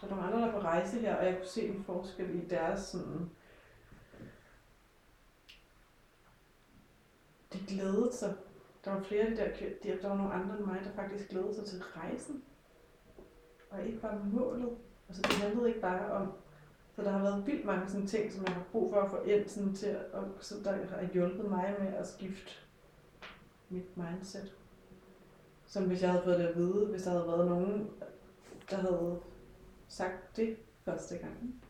der 0.00 0.06
er 0.06 0.10
nogle 0.10 0.24
andre, 0.24 0.40
der 0.40 0.46
er 0.46 0.52
på 0.52 0.58
rejse 0.58 0.98
her, 0.98 1.16
og 1.16 1.26
jeg 1.26 1.36
kunne 1.36 1.46
se 1.46 1.68
en 1.68 1.84
forskel 1.84 2.34
i 2.34 2.48
deres 2.48 2.80
sådan... 2.80 3.30
De 7.52 7.58
glædede 7.68 8.12
sig. 8.12 8.34
Der 8.84 8.90
var 8.90 9.02
flere 9.02 9.24
af 9.24 9.30
de 9.30 9.36
der, 9.36 9.48
der, 9.82 10.00
der 10.02 10.08
var 10.08 10.16
nogle 10.16 10.32
andre 10.32 10.56
end 10.56 10.66
mig, 10.66 10.80
der 10.84 11.02
faktisk 11.02 11.28
glædede 11.28 11.54
sig 11.54 11.64
til 11.64 11.82
rejsen. 11.82 12.42
Og 13.70 13.86
ikke 13.86 14.00
bare 14.00 14.24
målet. 14.24 14.76
Altså 15.08 15.22
det 15.22 15.32
handlede 15.32 15.68
ikke 15.68 15.80
bare 15.80 16.12
om 16.12 16.32
så 16.96 17.02
der 17.02 17.10
har 17.10 17.22
været 17.22 17.46
vildt 17.46 17.64
mange 17.64 17.88
sådan 17.88 18.06
ting, 18.06 18.32
som 18.32 18.44
jeg 18.44 18.54
har 18.54 18.64
brug 18.72 18.92
for 18.92 19.00
at 19.00 19.10
få 19.10 19.22
ind 19.22 19.48
sådan 19.48 19.74
til, 19.74 19.96
og 20.12 20.24
som 20.40 20.62
der 20.64 20.72
har 20.72 21.08
hjulpet 21.12 21.50
mig 21.50 21.74
med 21.78 21.94
at 21.94 22.08
skifte 22.08 22.52
mit 23.72 23.96
mindset. 23.96 24.54
Som 25.66 25.84
hvis 25.84 26.02
jeg 26.02 26.10
havde 26.10 26.24
fået 26.24 26.38
det 26.38 26.46
at 26.46 26.56
vide, 26.56 26.86
hvis 26.86 27.02
der 27.02 27.10
havde 27.10 27.26
været 27.26 27.46
nogen, 27.48 27.90
der 28.70 28.76
havde 28.76 29.20
sagt 29.88 30.36
det 30.36 30.56
første 30.84 31.16
gang. 31.18 31.62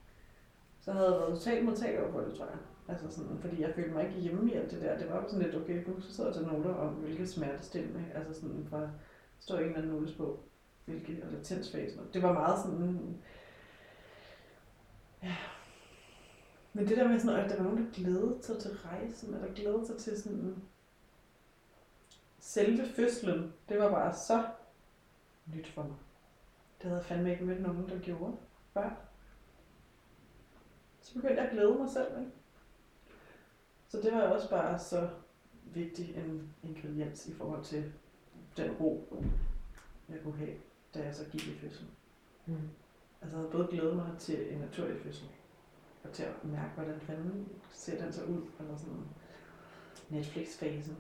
Så 0.81 0.93
havde 0.93 1.11
jeg 1.11 1.20
været 1.20 1.39
totalt 1.39 1.65
modtagelig 1.65 2.03
over 2.03 2.12
for 2.12 2.20
det, 2.20 2.35
tror 2.35 2.47
jeg. 2.47 2.59
Altså 2.89 3.11
sådan, 3.11 3.39
fordi 3.39 3.61
jeg 3.61 3.73
følte 3.74 3.91
mig 3.91 4.07
ikke 4.07 4.20
hjemme 4.20 4.51
i 4.53 4.55
alt 4.55 4.70
det 4.70 4.83
der. 4.83 4.99
Det 4.99 5.11
var 5.11 5.24
sådan 5.29 5.45
lidt, 5.45 5.55
okay, 5.55 5.85
nu 5.87 6.01
så 6.01 6.15
sidder 6.15 6.31
jeg 6.31 6.37
til 6.37 6.47
noter 6.47 6.74
om, 6.74 6.95
hvilke 6.95 7.27
smertestillende, 7.27 8.05
altså 8.15 8.41
sådan 8.41 8.66
fra, 8.70 8.89
står 9.41 9.59
en 9.59 9.65
eller 9.65 9.77
anden 9.77 9.93
notesbog, 9.93 10.41
hvilke, 10.85 11.23
og 11.24 11.33
latensfasen. 11.33 12.01
Det 12.15 12.23
var 12.23 12.33
meget 12.33 12.61
sådan, 12.62 13.16
ja. 15.23 15.37
Men 16.73 16.89
det 16.89 16.97
der 16.97 17.09
med 17.09 17.20
sådan, 17.20 17.45
at 17.45 17.51
der 17.51 17.57
var 17.57 17.65
nogen, 17.65 17.85
der 17.85 17.93
glædede 17.93 18.39
sig 18.41 18.59
til 18.59 18.70
rejsen, 18.70 19.35
eller 19.35 19.55
glædede 19.55 19.87
sig 19.87 19.97
til 19.97 20.23
sådan, 20.23 20.62
selve 22.43 22.86
fødslen, 22.86 23.52
det 23.69 23.78
var 23.78 23.90
bare 23.90 24.14
så 24.14 24.47
nyt 25.47 25.66
for 25.66 25.82
mig. 25.82 25.97
Det 26.78 26.82
havde 26.82 26.97
jeg 26.97 27.05
fandme 27.05 27.31
ikke 27.31 27.44
mødt 27.44 27.62
nogen, 27.62 27.89
der 27.89 27.98
gjorde 27.98 28.36
før. 28.73 28.90
Så 31.01 31.14
begyndte 31.14 31.36
jeg 31.36 31.44
at 31.44 31.52
glæde 31.52 31.74
mig 31.74 31.90
selv, 31.90 32.19
ikke? 32.19 32.32
Så 33.89 34.01
det 34.01 34.12
var 34.12 34.20
også 34.20 34.51
bare 34.51 34.78
så 34.78 35.10
vigtig 35.64 36.16
en 36.16 36.55
ingrediens 36.62 37.27
i 37.27 37.35
forhold 37.35 37.64
til 37.64 37.93
den 38.56 38.70
ro, 38.81 39.16
jeg 40.09 40.19
kunne 40.23 40.36
have, 40.36 40.55
da 40.94 41.05
jeg 41.05 41.14
så 41.14 41.24
gik 41.24 41.47
i 41.47 41.59
fødsel. 41.59 41.86
Mm. 42.47 42.55
Altså 43.20 43.36
jeg 43.36 43.39
havde 43.39 43.51
både 43.52 43.69
glædet 43.70 43.97
mig 43.97 44.14
til 44.19 44.52
en 44.52 44.59
naturlig 44.59 45.01
fødsel, 45.01 45.28
og 46.05 46.12
til 46.12 46.23
at 46.23 46.44
mærke, 46.44 46.74
hvordan 46.74 47.01
fanden 47.01 47.48
ser 47.73 48.05
den 48.05 48.12
så 48.12 48.24
ud, 48.24 48.43
eller 48.60 48.77
sådan 48.77 49.05
Netflix-fasen. 50.09 50.97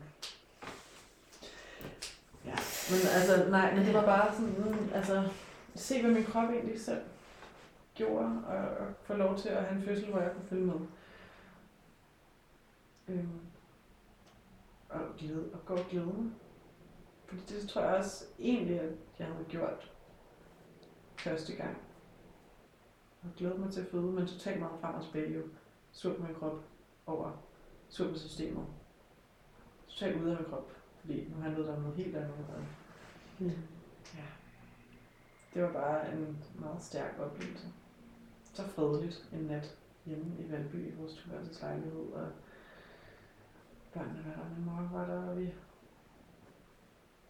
Ja, 2.44 2.56
men 2.90 3.00
altså, 3.14 3.50
nej, 3.50 3.74
men 3.74 3.86
det 3.86 3.94
var 3.94 4.04
bare 4.04 4.34
sådan, 4.34 4.54
mm, 4.58 4.90
altså, 4.94 5.28
se 5.74 6.02
hvad 6.02 6.10
min 6.10 6.24
krop 6.24 6.50
egentlig 6.50 6.80
selv 6.80 7.02
gjorde, 7.94 8.42
og, 8.46 8.56
og 8.56 8.86
få 9.02 9.14
lov 9.14 9.38
til 9.38 9.48
at 9.48 9.64
have 9.64 9.78
en 9.78 9.84
fødsel, 9.84 10.10
hvor 10.10 10.20
jeg 10.20 10.32
kunne 10.32 10.48
følge 10.48 10.66
med. 10.66 10.80
Øhm, 13.08 13.40
og, 14.88 15.00
glæde, 15.18 15.50
og 15.52 15.78
og 15.78 15.86
glæde 15.90 16.06
mig. 16.06 16.30
Fordi 17.26 17.42
det 17.48 17.68
tror 17.68 17.82
jeg 17.82 17.94
også 17.94 18.24
egentlig, 18.38 18.80
at 18.80 18.92
jeg 19.18 19.26
havde 19.26 19.44
gjort 19.48 19.92
første 21.18 21.56
gang. 21.56 21.76
Og 23.22 23.28
glæde 23.36 23.58
mig 23.58 23.72
til 23.72 23.80
at 23.80 23.86
føde, 23.86 24.02
men 24.02 24.26
totalt 24.26 24.60
meget 24.60 24.80
frem 24.80 24.94
og 24.94 25.04
tilbage 25.04 25.34
jo. 25.34 25.42
På 26.02 26.22
min 26.22 26.34
krop 26.34 26.64
over 27.06 27.30
systemet. 28.14 28.66
Totalt 29.88 30.22
ude 30.22 30.30
af 30.30 30.36
min 30.36 30.50
krop, 30.50 30.72
fordi 31.02 31.28
nu 31.36 31.42
handlede 31.42 31.66
der 31.66 31.76
om 31.76 31.82
noget 31.82 31.96
helt 31.96 32.16
andet. 32.16 32.46
Og, 32.56 32.62
mm. 33.38 33.50
ja. 34.14 34.28
Det 35.54 35.62
var 35.62 35.72
bare 35.72 36.12
en 36.12 36.38
meget 36.54 36.82
stærk 36.82 37.14
oplevelse. 37.20 37.66
Så 38.54 38.62
fredeligt 38.62 39.28
en 39.32 39.40
nat 39.40 39.76
hjemme 40.06 40.24
i 40.38 40.52
Valby 40.52 40.88
i 40.88 40.94
vores 40.98 41.26
lejlighed, 41.62 42.12
og 42.12 42.26
børnene 43.94 44.24
var 44.26 44.42
der, 44.42 44.48
min 44.56 44.64
mor 44.64 44.98
var 44.98 45.06
der, 45.06 45.30
og 45.30 45.38
vi... 45.38 45.52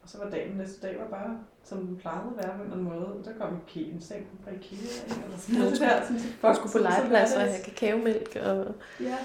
Og 0.03 0.09
så 0.09 0.19
var 0.19 0.31
dagen 0.31 0.57
næste 0.57 0.87
dag 0.87 0.99
var 0.99 1.09
bare, 1.09 1.45
som 1.65 1.87
den 1.87 1.97
plejede 1.97 2.31
at 2.31 2.37
være 2.37 2.57
på 2.57 2.63
en 2.63 2.73
eller 2.73 2.73
anden 2.73 2.89
måde. 2.89 3.23
Der 3.25 3.39
kom 3.39 3.55
en, 3.55 3.95
en 3.95 4.01
seng 4.01 4.27
fra 4.45 4.51
Ikea, 4.51 4.79
eller 5.25 5.39
sådan 5.39 5.61
noget 5.61 5.81
der. 5.81 6.03
Sådan, 6.03 6.19
folk 6.21 6.57
skulle 6.57 6.73
på 6.73 6.79
legeplads 6.79 7.35
og 7.35 7.41
have 7.41 7.63
kakaomælk. 7.65 8.37
Og... 8.37 8.75
Ja, 9.01 9.19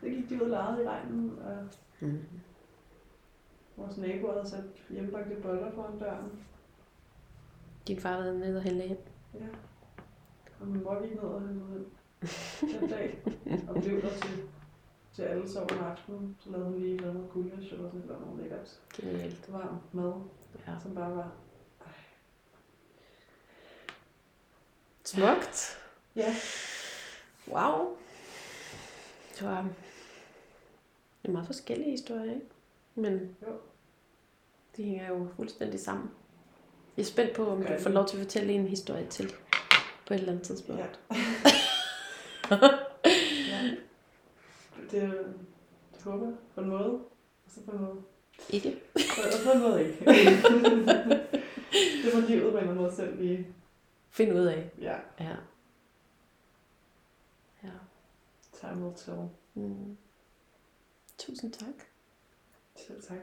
det 0.00 0.10
gik 0.10 0.28
de 0.28 0.34
ud 0.34 0.40
og 0.40 0.48
legede 0.48 0.84
i 0.84 0.88
regnen. 0.88 1.38
Og 1.38 1.68
mm. 2.00 2.22
Vores 3.80 3.96
nabo 3.98 4.32
havde 4.32 4.48
sat 4.48 4.64
hjemmebagte 4.90 5.36
boller 5.42 5.70
foran 5.70 5.98
døren. 5.98 6.44
Din 7.88 8.00
far 8.00 8.16
var 8.16 8.32
nede 8.32 8.56
og 8.56 8.62
hente 8.62 8.84
ind? 8.84 8.98
Ja. 9.34 9.46
Og 10.60 10.66
min 10.66 10.82
mor 10.84 11.02
gik 11.02 11.14
ned 11.14 11.22
og 11.22 11.40
hentede 11.40 11.84
den 12.60 12.90
dag. 12.90 13.22
og 13.68 13.82
blev 13.82 14.02
der 14.02 14.10
til 14.10 14.48
til 15.12 15.22
alle 15.22 15.48
sov 15.48 15.66
om 15.72 15.78
aftenen. 15.78 16.36
Så 16.40 16.50
lavede 16.50 16.68
hun 16.68 16.80
lige 16.80 16.96
noget 16.96 17.30
gulasch 17.30 17.72
og 17.72 17.90
sådan 17.92 18.02
noget 18.08 18.38
lækkert. 18.38 18.80
Genialt. 18.96 19.52
Varm 19.52 19.78
mad, 19.92 20.12
ja. 20.66 20.78
som 20.82 20.94
bare 20.94 21.16
var... 21.16 21.32
Ej. 21.80 21.92
Smukt. 25.04 25.78
Ja. 26.16 26.34
Wow. 27.48 27.96
Det 29.38 29.46
var 29.46 29.62
det 31.22 31.28
er 31.28 31.32
meget 31.32 31.46
forskellige 31.46 31.90
historier, 31.90 32.34
ikke? 32.34 32.46
Men 32.94 33.36
jo. 33.42 33.58
De 34.76 34.82
hænger 34.84 35.08
jo 35.08 35.28
fuldstændig 35.36 35.80
sammen. 35.80 36.10
Jeg 36.96 37.02
er 37.02 37.06
spændt 37.06 37.36
på, 37.36 37.46
om 37.50 37.62
du 37.62 37.72
får 37.78 37.90
lov 37.90 38.06
til 38.06 38.16
at 38.16 38.22
fortælle 38.22 38.52
en 38.52 38.66
historie 38.66 39.06
til 39.06 39.32
på 40.06 40.14
et 40.14 40.18
eller 40.18 40.32
andet 40.32 40.46
tidspunkt. 40.46 40.80
Ja. 40.80 40.86
ja 43.50 43.70
det, 44.90 45.34
det 45.94 46.02
håber 46.02 46.26
jeg 46.26 46.34
på 46.54 46.60
en 46.60 46.68
måde, 46.68 46.90
og 47.44 47.50
så 47.50 47.60
på 47.60 47.70
en 47.70 47.80
måde. 47.80 48.02
Ikke. 48.50 48.80
Og 48.94 49.44
på 49.44 49.50
en 49.50 49.60
måde 49.60 49.88
ikke. 49.88 50.04
det 52.04 52.14
må 52.14 52.20
livet 52.20 52.52
på 52.52 52.58
en 52.58 52.74
måde 52.74 52.94
selv 52.94 53.20
lige 53.20 53.46
finde 54.10 54.34
ud 54.34 54.46
af. 54.46 54.70
Ja. 54.80 54.96
Ja. 55.20 55.36
Ja. 57.64 57.70
Time 58.52 58.84
will 58.84 58.96
tell. 58.96 59.28
Mm. 59.54 59.96
Tusind 61.18 61.52
tak. 61.52 61.74
Selv 62.76 63.02
tak. 63.02 63.18